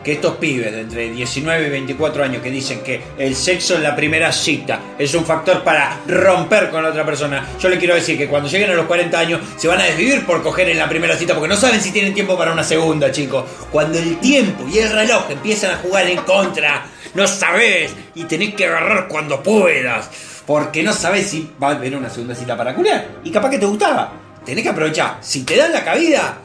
que 0.04 0.14
estos 0.14 0.38
pibes 0.38 0.72
de 0.72 0.82
entre 0.82 1.10
19 1.10 1.68
y 1.68 1.70
24 1.70 2.24
años 2.24 2.42
que 2.42 2.50
dicen 2.50 2.82
que 2.82 3.02
el 3.18 3.36
sexo 3.36 3.76
en 3.76 3.84
la 3.84 3.96
primera 3.96 4.32
cita 4.32 4.80
es 4.98 5.14
un 5.14 5.26
factor 5.26 5.64
para 5.64 6.00
romper 6.08 6.70
con 6.70 6.86
otra 6.86 7.06
persona, 7.06 7.46
yo 7.60 7.70
le 7.70 7.78
quiero 7.78 7.96
decir 7.96 8.18
que 8.18 8.28
cuando 8.28 8.50
lleguen 8.50 8.72
a 8.72 8.76
los 8.76 8.86
40 8.86 9.20
años 9.20 9.42
se 9.58 9.68
van 9.68 9.82
a 9.82 9.84
desvivir 9.84 10.26
por 10.26 10.42
coger 10.42 10.70
en 10.70 10.78
la 10.78 10.88
primera 10.88 11.18
cita 11.18 11.34
porque 11.34 11.50
no 11.50 11.58
saben 11.58 11.82
si 11.82 11.92
tienen 11.92 12.14
tiempo 12.14 12.38
para 12.38 12.54
una 12.54 12.64
segunda, 12.64 13.12
chicos. 13.12 13.46
Cuando 13.72 14.00
el 14.00 14.20
tiempo 14.20 14.66
y 14.72 14.80
el 14.80 14.92
reloj 14.92 15.30
empiezan 15.30 15.72
a 15.72 15.78
jugar 15.78 16.08
en 16.08 16.18
contra, 16.20 16.86
no 17.14 17.28
sabes 17.28 17.94
y 18.16 18.24
tenés 18.24 18.56
que 18.56 18.68
agarrar 18.68 19.08
cuando 19.08 19.44
puedas. 19.44 20.10
Porque 20.46 20.82
no 20.82 20.94
sabes 20.94 21.30
si 21.30 21.52
va 21.62 21.70
a 21.70 21.72
haber 21.76 21.96
una 21.96 22.10
segunda 22.10 22.34
cita 22.34 22.58
para 22.58 22.74
culiar. 22.74 23.08
Y 23.24 23.30
capaz 23.30 23.52
que 23.52 23.60
te 23.60 23.68
gustaba. 23.68 24.12
Tenés 24.44 24.64
que 24.64 24.70
aprovechar. 24.70 25.18
Si 25.22 25.44
te 25.44 25.56
dan 25.56 25.72
la 25.72 25.84
cabida, 25.84 26.40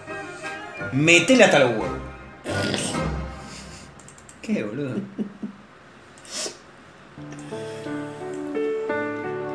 metele 0.92 1.44
hasta 1.44 1.60
los 1.60 1.70
huevos. 1.70 2.03
¿Qué, 4.42 4.62
boludo? 4.62 4.96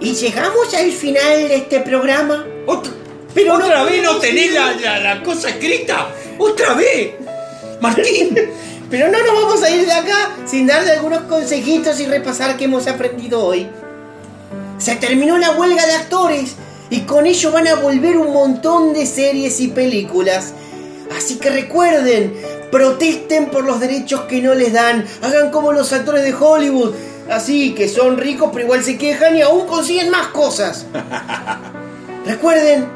Y 0.01 0.13
llegamos 0.15 0.73
al 0.73 0.91
final 0.91 1.47
de 1.47 1.55
este 1.57 1.79
programa. 1.81 2.45
¿Otra, 2.65 2.91
Pero 3.33 3.57
no 3.59 3.65
¿Otra 3.65 3.83
vez 3.83 4.01
no 4.01 4.17
tenés 4.17 4.53
la- 4.53 4.99
la 4.99 5.23
cosa 5.23 5.49
escrita? 5.49 6.09
¿Otra 6.39 6.73
vez? 6.73 7.11
Martín. 7.81 8.35
Pero 8.89 9.07
no 9.09 9.19
nos 9.23 9.43
vamos 9.43 9.61
a 9.61 9.69
ir 9.69 9.85
de 9.85 9.91
acá 9.93 10.35
sin 10.47 10.65
darle 10.65 10.93
algunos 10.93 11.21
consejitos 11.23 11.99
y 11.99 12.07
repasar 12.07 12.57
qué 12.57 12.65
hemos 12.65 12.87
aprendido 12.87 13.43
hoy. 13.45 13.67
Se 14.79 14.95
terminó 14.95 15.37
la 15.37 15.51
huelga 15.51 15.85
de 15.85 15.93
actores 15.93 16.55
y 16.89 17.01
con 17.01 17.27
ello 17.27 17.51
van 17.51 17.67
a 17.67 17.75
volver 17.75 18.17
un 18.17 18.33
montón 18.33 18.93
de 18.93 19.05
series 19.05 19.59
y 19.59 19.67
películas. 19.67 20.53
Así 21.15 21.37
que 21.37 21.51
recuerden, 21.51 22.33
protesten 22.71 23.47
por 23.49 23.63
los 23.65 23.79
derechos 23.79 24.21
que 24.21 24.41
no 24.41 24.53
les 24.55 24.73
dan. 24.73 25.05
Hagan 25.21 25.49
como 25.51 25.71
los 25.71 25.91
actores 25.93 26.23
de 26.23 26.33
Hollywood. 26.33 26.93
Así 27.29 27.75
que 27.75 27.87
son 27.87 28.17
ricos 28.17 28.49
pero 28.51 28.65
igual 28.65 28.83
se 28.83 28.97
quejan 28.97 29.35
y 29.35 29.41
aún 29.41 29.67
consiguen 29.67 30.09
más 30.09 30.27
cosas. 30.27 30.85
Recuerden, 32.25 32.87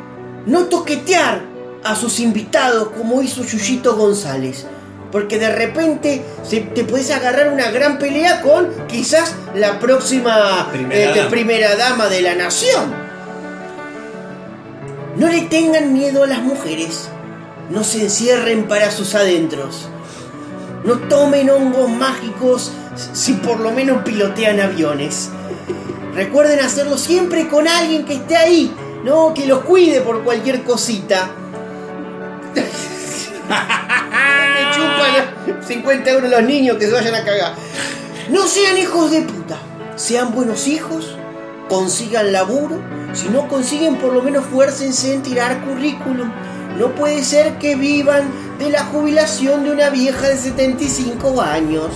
no 0.46 0.66
toquetear 0.66 1.42
a 1.84 1.96
sus 1.96 2.20
invitados 2.20 2.90
como 2.98 3.22
hizo 3.22 3.44
Yuyito 3.44 3.96
González. 3.96 4.66
Porque 5.12 5.38
de 5.38 5.54
repente 5.54 6.24
se- 6.44 6.62
te 6.62 6.84
puedes 6.84 7.12
agarrar 7.12 7.50
una 7.54 7.70
gran 7.70 8.00
pelea 8.00 8.42
con 8.42 8.70
quizás 8.88 9.36
la 9.54 9.80
próxima 9.80 10.70
Primera 10.72 11.12
eh, 11.12 11.16
dama. 11.18 11.30
primera 11.30 11.76
dama 11.76 12.08
de 12.10 12.22
la 12.24 12.34
nación. 12.34 12.92
No 15.16 15.28
le 15.28 15.42
tengan 15.42 15.94
miedo 15.94 16.24
a 16.24 16.28
las 16.28 16.42
mujeres. 16.42 17.10
No 17.74 17.84
se 17.84 18.04
encierren 18.04 18.68
para 18.68 18.92
sus 18.92 19.16
adentros. 19.16 19.88
No 20.84 21.00
tomen 21.10 21.50
hongos 21.50 21.90
mágicos 21.90 22.72
si 23.14 23.34
por 23.34 23.60
lo 23.60 23.72
menos 23.72 24.04
pilotean 24.04 24.60
aviones. 24.60 25.32
Recuerden 26.14 26.60
hacerlo 26.60 27.00
siempre 27.00 27.48
con 27.48 27.68
alguien 27.68 28.06
que 28.06 28.14
esté 28.14 28.38
ahí, 28.38 28.72
no 29.04 29.34
que 29.34 29.48
los 29.48 29.62
cuide 29.62 30.02
por 30.02 30.24
cualquier 30.24 30.64
cosita. 30.64 31.32
Me 32.54 32.62
chupan 34.76 35.64
50 35.68 36.12
euros 36.12 36.30
los 36.30 36.44
niños 36.44 36.78
que 36.78 36.86
se 36.86 36.92
vayan 36.92 37.16
a 37.16 37.26
cagar. 37.26 37.56
No 38.30 38.46
sean 38.46 38.78
hijos 38.78 39.10
de 39.10 39.24
puta. 39.24 39.58
Sean 39.96 40.32
buenos 40.32 40.68
hijos. 40.68 41.16
Consigan 41.70 42.32
laburo. 42.32 42.80
Si 43.14 43.30
no 43.30 43.48
consiguen, 43.48 43.96
por 43.96 44.14
lo 44.14 44.22
menos 44.22 44.46
fuércense 44.46 45.12
en 45.16 45.24
tirar 45.24 45.66
currículum. 45.66 46.32
No 46.78 46.96
puede 46.96 47.24
ser 47.24 47.60
que 47.60 47.76
vivan 47.76 48.32
de 48.58 48.70
la 48.70 48.84
jubilación 48.86 49.64
de 49.64 49.72
una 49.72 49.90
vieja 49.90 50.28
de 50.28 50.38
75 50.38 51.42
años. 51.42 51.92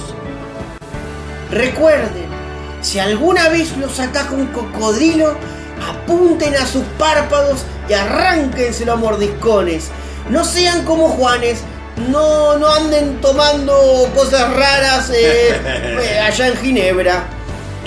Recuerden, 1.51 2.27
si 2.81 2.99
alguna 2.99 3.49
vez 3.49 3.75
los 3.77 3.99
ataca 3.99 4.31
un 4.33 4.47
cocodrilo, 4.47 5.35
apunten 5.87 6.55
a 6.55 6.65
sus 6.65 6.83
párpados 6.99 7.63
y 7.89 7.93
arránquenselo 7.93 8.93
a 8.93 8.95
mordiscones. 8.97 9.89
No 10.29 10.43
sean 10.43 10.83
como 10.85 11.09
Juanes, 11.09 11.59
no, 12.09 12.57
no 12.57 12.69
anden 12.69 13.19
tomando 13.21 14.09
cosas 14.13 14.53
raras 14.53 15.09
eh, 15.09 15.55
eh, 16.01 16.19
allá 16.19 16.47
en 16.47 16.57
Ginebra. 16.57 17.23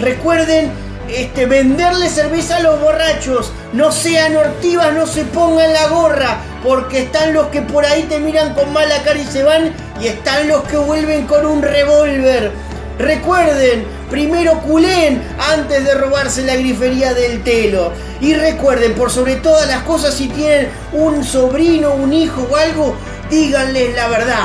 Recuerden 0.01 0.90
este, 1.17 1.47
venderle 1.47 2.09
cerveza 2.09 2.57
a 2.57 2.61
los 2.61 2.81
borrachos. 2.81 3.53
No 3.73 3.93
sean 3.93 4.37
hortivas, 4.37 4.93
no 4.93 5.07
se 5.07 5.25
pongan 5.25 5.73
la 5.73 5.89
gorra. 5.89 6.39
Porque 6.63 7.03
están 7.03 7.33
los 7.33 7.49
que 7.49 7.63
por 7.63 7.85
ahí 7.85 8.03
te 8.05 8.19
miran 8.19 8.55
con 8.55 8.73
mala 8.73 9.03
cara 9.03 9.19
y 9.19 9.25
se 9.25 9.43
van. 9.43 9.73
Y 10.01 10.09
están 10.09 10.49
los 10.49 10.63
que 10.65 10.77
vuelven 10.77 11.27
con 11.27 11.47
un 11.47 11.63
revólver. 11.63 12.53
Recuerden, 12.99 13.87
primero 14.11 14.61
culen 14.61 15.23
antes 15.51 15.85
de 15.85 15.95
robarse 15.95 16.45
la 16.45 16.57
grifería 16.57 17.15
del 17.15 17.43
telo. 17.43 17.93
Y 18.21 18.35
recuerden, 18.35 18.95
por 18.95 19.11
sobre 19.11 19.37
todas 19.37 19.67
las 19.69 19.83
cosas, 19.85 20.15
si 20.15 20.29
tienen 20.29 20.69
un 20.93 21.25
sobrino, 21.25 21.95
un 21.95 22.13
hijo 22.13 22.47
o 22.51 22.57
algo, 22.57 22.95
díganles 23.31 23.95
la 23.95 24.09
verdad. 24.09 24.45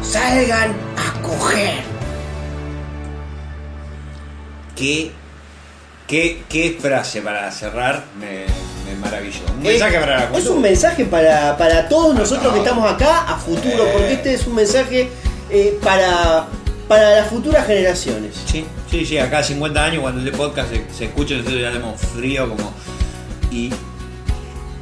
Salgan 0.00 0.70
a 0.96 1.22
coger. 1.22 1.92
¿Qué, 4.76 5.12
qué, 6.06 6.42
qué 6.48 6.76
frase 6.80 7.20
para 7.22 7.50
cerrar 7.52 8.04
me, 8.18 8.44
me 8.90 8.98
maravilló? 9.00 9.40
Un 9.58 9.66
Eh, 9.66 9.70
mensaje 9.70 9.98
para 9.98 10.30
la 10.30 10.38
Es 10.38 10.46
un 10.46 10.60
mensaje 10.62 11.04
para, 11.04 11.56
para 11.56 11.88
todos 11.88 12.14
nosotros 12.14 12.52
que 12.52 12.58
estamos 12.60 12.90
acá 12.90 13.22
a 13.22 13.36
futuro, 13.38 13.84
Eh. 13.86 13.90
porque 13.92 14.12
este 14.14 14.34
es 14.34 14.46
un 14.46 14.54
mensaje 14.54 15.08
eh, 15.50 15.78
para, 15.82 16.46
para 16.88 17.16
las 17.16 17.28
futuras 17.28 17.66
generaciones. 17.66 18.34
Sí, 18.46 18.64
sí, 18.90 19.04
sí, 19.06 19.18
acá 19.18 19.38
a 19.38 19.42
50 19.42 19.84
años 19.84 20.02
cuando 20.02 20.20
el 20.20 20.32
podcast 20.32 20.70
se, 20.70 20.84
se 20.96 21.04
escucha, 21.06 21.34
nosotros 21.34 21.60
ya 21.60 21.68
tenemos 21.72 22.00
frío 22.00 22.48
como... 22.48 22.72
Y 23.50 23.70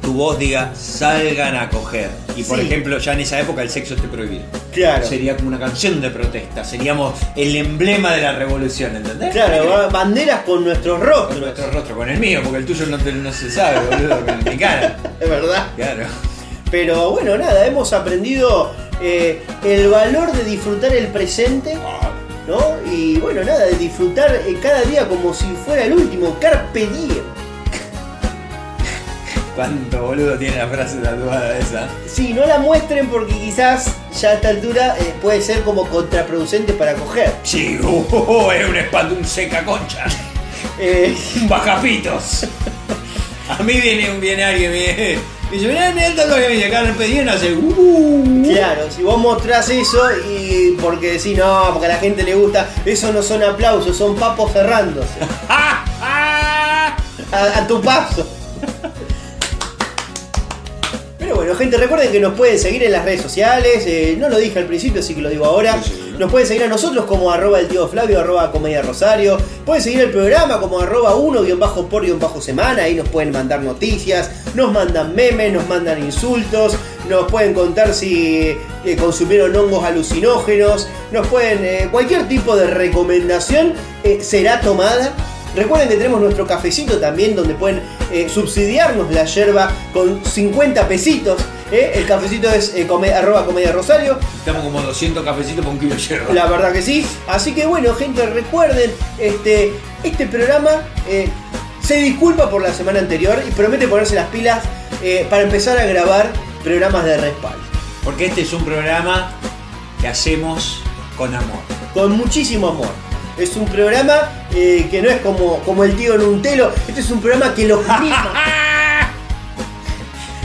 tu 0.01 0.13
voz 0.13 0.37
diga, 0.39 0.71
salgan 0.75 1.55
a 1.55 1.69
coger. 1.69 2.09
Y 2.35 2.43
por 2.43 2.59
Sí. 2.59 2.65
ejemplo, 2.65 2.97
ya 2.97 3.13
en 3.13 3.19
esa 3.21 3.39
época 3.39 3.61
el 3.61 3.69
sexo 3.69 3.93
esté 3.95 4.07
prohibido. 4.07 4.43
Claro. 4.73 5.05
Sería 5.05 5.35
como 5.35 5.49
una 5.49 5.59
canción 5.59 5.99
de 6.01 6.09
protesta, 6.09 6.63
seríamos 6.63 7.13
el 7.35 7.55
emblema 7.55 8.11
de 8.13 8.21
la 8.21 8.31
revolución, 8.33 8.95
¿entendés? 8.95 9.31
Claro, 9.31 9.67
ba- 9.69 9.87
banderas 9.87 10.41
con 10.43 10.63
nuestros 10.63 10.97
Con 10.99 11.07
rostros. 11.07 11.39
nuestro 11.41 11.71
rostro, 11.71 11.95
con 11.97 12.09
el 12.09 12.19
mío, 12.19 12.39
porque 12.43 12.59
el 12.59 12.65
tuyo 12.65 12.85
no, 12.87 12.97
te- 12.97 13.11
no 13.13 13.31
se 13.31 13.51
sabe, 13.51 13.79
boludo, 13.89 14.25
con 14.25 14.43
mi 14.43 14.57
cara. 14.57 14.97
Es 15.19 15.29
verdad. 15.29 15.67
Claro. 15.75 16.03
Pero 16.71 17.11
bueno, 17.11 17.37
nada, 17.37 17.65
hemos 17.67 17.91
aprendido 17.93 18.73
eh, 19.01 19.43
el 19.63 19.89
valor 19.89 20.31
de 20.31 20.43
disfrutar 20.45 20.93
el 20.95 21.07
presente, 21.07 21.75
¿no? 22.47 22.59
Y 22.91 23.17
bueno, 23.19 23.43
nada, 23.43 23.65
de 23.65 23.73
disfrutar 23.75 24.33
eh, 24.47 24.57
cada 24.61 24.81
día 24.83 25.07
como 25.07 25.33
si 25.33 25.45
fuera 25.65 25.83
el 25.83 25.93
último, 25.93 26.37
carpe 26.39 26.87
diem. 26.87 27.23
¿Cuánto 29.55 30.01
boludo 30.01 30.37
tiene 30.37 30.57
la 30.57 30.67
frase 30.67 30.97
tatuada 30.97 31.57
esa? 31.57 31.87
Sí, 32.07 32.33
no 32.33 32.45
la 32.45 32.59
muestren 32.59 33.07
porque 33.09 33.33
quizás 33.33 33.95
ya 34.19 34.29
a 34.29 34.33
esta 34.35 34.49
altura 34.49 34.95
eh, 34.99 35.13
puede 35.21 35.41
ser 35.41 35.61
como 35.63 35.85
contraproducente 35.87 36.71
para 36.73 36.93
coger. 36.93 37.33
Sí, 37.43 37.77
uh, 37.83 38.51
es 38.51 38.69
un 38.69 38.77
espanto, 38.77 39.15
un 39.15 39.25
seca 39.25 39.63
concha. 39.63 40.05
Eh, 40.79 41.15
Un 41.41 41.49
bajapitos. 41.49 42.45
A 43.49 43.61
mí 43.61 43.73
viene, 43.79 44.09
viene 44.19 44.43
alguien 44.43 44.71
y 44.71 44.73
me 44.73 44.79
dice, 45.51 45.67
mirá, 45.67 45.91
mirá 45.91 46.07
el 46.07 46.15
tatuaje 46.15 46.41
que 46.43 46.47
me 46.49 46.55
dice, 46.55 46.69
Carpe 46.69 47.03
Diem 47.05 47.29
hace 47.29 47.53
uh. 47.53 48.43
Claro, 48.47 48.83
si 48.89 49.03
vos 49.03 49.17
mostrás 49.19 49.69
eso 49.69 50.01
y 50.27 50.75
porque 50.81 51.13
decís 51.13 51.37
no, 51.37 51.69
porque 51.73 51.87
a 51.87 51.89
la 51.89 51.97
gente 51.97 52.23
le 52.23 52.35
gusta, 52.35 52.67
eso 52.85 53.11
no 53.11 53.21
son 53.21 53.43
aplausos, 53.43 53.95
son 53.97 54.15
papos 54.15 54.53
cerrándose. 54.53 55.09
a, 55.49 56.95
a 57.31 57.67
tu 57.67 57.81
paso. 57.81 58.27
Bueno, 61.51 61.65
gente, 61.65 61.75
recuerden 61.75 62.13
que 62.13 62.19
nos 62.21 62.33
pueden 62.35 62.57
seguir 62.57 62.81
en 62.83 62.93
las 62.93 63.03
redes 63.03 63.21
sociales. 63.21 63.83
eh, 63.85 64.15
no 64.17 64.29
lo 64.29 64.37
dije 64.37 64.57
al 64.57 64.67
principio, 64.67 65.01
así 65.01 65.13
que 65.13 65.21
lo 65.21 65.29
digo 65.29 65.43
ahora. 65.45 65.77
Nos 66.17 66.31
pueden 66.31 66.47
seguir 66.47 66.63
a 66.63 66.67
nosotros 66.67 67.03
como 67.03 67.29
arroba 67.29 67.59
el 67.59 67.67
tío 67.67 67.89
Flavio, 67.89 68.21
arroba 68.21 68.53
comedia 68.53 68.81
Rosario. 68.81 69.37
Pueden 69.65 69.83
seguir 69.83 69.99
el 69.99 70.11
programa 70.11 70.61
como 70.61 70.79
arroba 70.79 71.15
1 71.15 71.57
bajo 71.57 71.87
por 71.87 72.05
guion 72.05 72.19
bajo 72.19 72.39
semana. 72.39 72.83
Ahí 72.83 72.95
nos 72.95 73.09
pueden 73.09 73.33
mandar 73.33 73.61
noticias, 73.63 74.31
nos 74.55 74.71
mandan 74.71 75.13
memes, 75.13 75.51
nos 75.51 75.67
mandan 75.67 76.01
insultos, 76.01 76.77
nos 77.09 77.29
pueden 77.29 77.53
contar 77.53 77.93
si 77.93 78.55
eh, 78.85 78.95
consumieron 78.97 79.53
hongos 79.53 79.83
alucinógenos, 79.83 80.87
nos 81.11 81.27
pueden. 81.27 81.65
eh, 81.65 81.89
cualquier 81.91 82.29
tipo 82.29 82.55
de 82.55 82.67
recomendación 82.67 83.73
será 84.21 84.61
tomada. 84.61 85.13
Recuerden 85.55 85.89
que 85.89 85.95
tenemos 85.95 86.21
nuestro 86.21 86.47
cafecito 86.47 86.97
también 86.99 87.35
donde 87.35 87.53
pueden 87.55 87.81
eh, 88.11 88.29
subsidiarnos 88.29 89.11
la 89.11 89.25
yerba 89.25 89.71
con 89.93 90.23
50 90.23 90.87
pesitos. 90.87 91.41
¿eh? 91.71 91.91
El 91.95 92.05
cafecito 92.05 92.49
es 92.49 92.73
eh, 92.75 92.87
come- 92.87 93.13
arroba 93.13 93.45
comedia 93.45 93.71
rosario. 93.71 94.17
Estamos 94.37 94.63
como 94.63 94.81
200 94.81 95.23
cafecitos 95.25 95.63
por 95.65 95.73
un 95.73 95.79
kilo 95.79 95.95
de 95.95 96.01
yerba. 96.01 96.33
La 96.33 96.45
verdad 96.47 96.71
que 96.71 96.81
sí. 96.81 97.05
Así 97.27 97.53
que 97.53 97.65
bueno, 97.65 97.93
gente, 97.95 98.25
recuerden, 98.27 98.91
este, 99.19 99.73
este 100.03 100.27
programa 100.27 100.69
eh, 101.09 101.27
se 101.85 101.95
disculpa 101.97 102.49
por 102.49 102.61
la 102.61 102.73
semana 102.73 102.99
anterior 102.99 103.41
y 103.47 103.51
promete 103.51 103.87
ponerse 103.87 104.15
las 104.15 104.27
pilas 104.27 104.63
para 105.31 105.41
empezar 105.41 105.77
a 105.79 105.85
grabar 105.85 106.31
programas 106.63 107.03
de 107.05 107.17
respaldo. 107.17 107.57
Porque 108.03 108.27
este 108.27 108.41
es 108.41 108.53
un 108.53 108.63
programa 108.63 109.31
que 109.99 110.07
hacemos 110.07 110.81
con 111.17 111.33
amor. 111.33 111.59
Con 111.93 112.11
muchísimo 112.11 112.69
amor. 112.69 112.87
Es 113.37 113.55
un 113.55 113.65
programa 113.65 114.29
eh, 114.53 114.87
que 114.91 115.01
no 115.01 115.09
es 115.09 115.21
como, 115.21 115.59
como 115.59 115.83
el 115.83 115.95
tío 115.95 116.15
en 116.15 116.21
un 116.21 116.41
telo. 116.41 116.71
Este 116.87 117.01
es 117.01 117.09
un 117.09 117.21
programa 117.21 117.53
que 117.53 117.67
los 117.67 117.79
mima. 118.01 118.33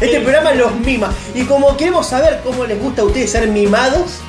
Este 0.01 0.21
programa 0.21 0.53
los 0.53 0.75
mima. 0.77 1.13
Y 1.35 1.43
como 1.45 1.77
queremos 1.77 2.07
saber 2.07 2.41
cómo 2.45 2.65
les 2.65 2.81
gusta 2.81 3.03
a 3.03 3.05
ustedes 3.07 3.31
ser 3.31 3.49
mimados, 3.49 4.21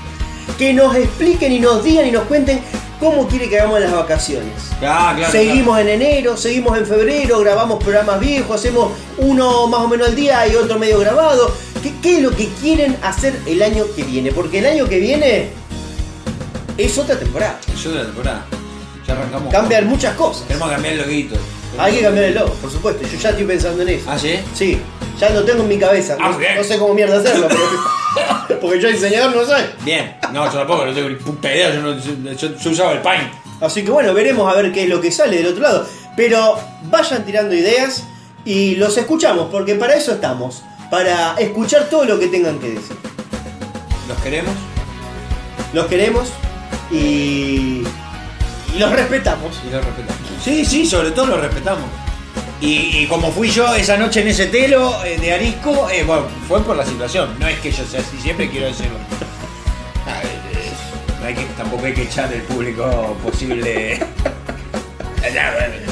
que 0.57 0.73
nos 0.73 0.95
expliquen 0.95 1.51
y 1.51 1.59
nos 1.59 1.83
digan 1.83 2.07
y 2.07 2.11
nos 2.11 2.23
cuenten 2.23 2.61
cómo 2.99 3.27
quiere 3.27 3.49
que 3.49 3.59
hagamos 3.59 3.79
las 3.79 3.91
vacaciones. 3.91 4.53
Ah, 4.81 5.13
claro. 5.15 5.31
seguimos 5.31 5.79
en 5.79 5.89
enero, 5.89 6.35
seguimos 6.37 6.77
en 6.77 6.85
febrero, 6.85 7.39
grabamos 7.39 7.83
programas 7.83 8.19
viejos, 8.19 8.55
hacemos 8.55 8.91
uno 9.17 9.67
más 9.67 9.81
o 9.81 9.87
menos 9.87 10.07
al 10.07 10.15
día 10.15 10.47
y 10.47 10.55
otro 10.55 10.79
medio 10.79 10.99
grabado. 10.99 11.53
¿Qué, 11.83 11.93
qué 12.01 12.17
es 12.17 12.23
lo 12.23 12.31
que 12.31 12.47
quieren 12.61 12.97
hacer 13.03 13.39
el 13.45 13.61
año 13.61 13.85
que 13.95 14.03
viene? 14.03 14.31
Porque 14.31 14.59
el 14.59 14.65
año 14.65 14.87
que 14.87 14.99
viene 14.99 15.49
es 16.77 16.97
otra 16.97 17.17
temporada. 17.17 17.59
De 17.83 17.89
la 17.95 18.03
temporada. 18.05 18.45
Ya 19.07 19.13
arrancamos. 19.13 19.51
Cambian 19.51 19.87
muchas 19.87 20.15
cosas. 20.15 20.47
Tenemos 20.47 20.67
que 20.67 20.73
cambiar 20.75 20.93
el 20.95 21.01
loguito. 21.01 21.35
Hay 21.77 21.95
que 21.95 22.01
cambiar 22.01 22.25
el 22.25 22.33
logo, 22.35 22.53
por 22.55 22.71
supuesto. 22.71 23.07
Yo 23.07 23.17
ya 23.17 23.29
estoy 23.29 23.45
pensando 23.45 23.83
en 23.83 23.89
eso. 23.89 24.05
¿Ah, 24.09 24.17
sí? 24.17 24.39
Sí, 24.53 24.79
ya 25.19 25.29
lo 25.29 25.43
tengo 25.43 25.63
en 25.63 25.69
mi 25.69 25.77
cabeza. 25.77 26.17
Ah, 26.19 26.35
no, 26.57 26.63
sé 26.63 26.77
cómo 26.77 26.93
mierda 26.93 27.17
hacerlo, 27.17 27.47
pero- 27.47 28.59
porque 28.61 28.79
yo 28.81 28.89
diseñador 28.89 29.35
no 29.35 29.45
soy. 29.45 29.61
Bien. 29.85 30.15
No, 30.33 30.45
yo 30.51 30.57
tampoco, 30.57 30.85
no 30.85 30.93
tengo 30.93 31.09
ni 31.09 31.15
puta 31.15 31.53
idea. 31.53 31.73
Yo, 31.73 31.81
no, 31.81 31.97
yo, 31.99 32.31
yo- 32.33 32.55
yo 32.57 32.69
usaba 32.71 32.93
el 32.93 32.99
Paint. 33.01 33.31
Así 33.61 33.83
que 33.83 33.91
bueno, 33.91 34.13
veremos 34.13 34.51
a 34.51 34.55
ver 34.59 34.71
qué 34.71 34.83
es 34.83 34.89
lo 34.89 34.99
que 35.01 35.11
sale 35.11 35.37
del 35.37 35.47
otro 35.47 35.61
lado. 35.63 35.87
Pero 36.15 36.59
vayan 36.83 37.25
tirando 37.25 37.53
ideas 37.53 38.03
y 38.43 38.75
los 38.75 38.97
escuchamos, 38.97 39.49
porque 39.51 39.75
para 39.75 39.95
eso 39.95 40.13
estamos. 40.13 40.63
Para 40.89 41.35
escuchar 41.37 41.89
todo 41.89 42.05
lo 42.05 42.17
que 42.19 42.27
tengan 42.27 42.59
que 42.59 42.69
decir. 42.71 42.95
Los 44.07 44.17
queremos. 44.19 44.53
Los 45.73 45.85
queremos 45.87 46.29
y, 46.91 47.83
y 48.73 48.79
los 48.79 48.91
respetamos. 48.91 49.59
Y 49.67 49.71
los 49.71 49.83
respetamos. 49.85 50.21
Sí, 50.43 50.65
sí, 50.65 50.85
sobre 50.85 51.11
todo 51.11 51.27
los 51.27 51.41
respetamos. 51.41 51.85
Y, 52.59 52.97
y 53.03 53.07
como 53.07 53.31
fui 53.31 53.49
yo 53.51 53.75
esa 53.75 53.97
noche 53.97 54.21
en 54.21 54.29
ese 54.29 54.47
telo 54.47 55.03
eh, 55.03 55.17
de 55.19 55.33
Arisco, 55.33 55.89
eh, 55.91 56.03
bueno, 56.03 56.25
fue 56.47 56.63
por 56.63 56.75
la 56.75 56.85
situación. 56.85 57.35
No 57.39 57.47
es 57.47 57.59
que 57.59 57.71
yo 57.71 57.85
sea 57.85 57.99
así, 58.01 58.17
siempre 58.19 58.49
quiero 58.49 58.67
decirlo. 58.67 58.97
A 60.07 60.17
ver, 60.17 60.25
eh, 60.25 60.71
no 61.21 61.27
hay 61.27 61.35
que, 61.35 61.43
tampoco 61.55 61.85
hay 61.85 61.93
que 61.93 62.03
echar 62.03 62.29
del 62.29 62.41
público 62.43 63.17
posible. 63.23 63.99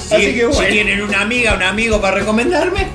Si, 0.08 0.16
Así 0.16 0.34
que 0.36 0.46
bueno. 0.46 0.62
si 0.62 0.72
tienen 0.72 1.02
una 1.02 1.22
amiga, 1.22 1.56
un 1.56 1.64
amigo 1.64 2.00
para 2.00 2.18
recomendarme, 2.20 2.88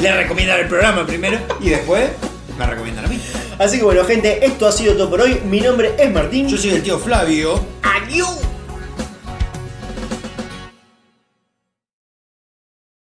le 0.00 0.14
recomiendan 0.16 0.60
el 0.60 0.68
programa 0.68 1.04
primero 1.06 1.38
y 1.60 1.70
después 1.70 2.10
me 2.56 2.66
recomiendan 2.66 3.06
a 3.06 3.08
mí. 3.08 3.20
Así 3.58 3.78
que 3.78 3.84
bueno, 3.84 4.04
gente, 4.04 4.44
esto 4.46 4.68
ha 4.68 4.72
sido 4.72 4.94
todo 4.94 5.10
por 5.10 5.20
hoy. 5.20 5.40
Mi 5.44 5.60
nombre 5.60 5.94
es 5.98 6.12
Martín. 6.12 6.48
Yo 6.48 6.56
soy 6.56 6.70
el 6.70 6.82
tío 6.82 6.98
Flavio. 6.98 7.60
Adiós. 7.82 8.38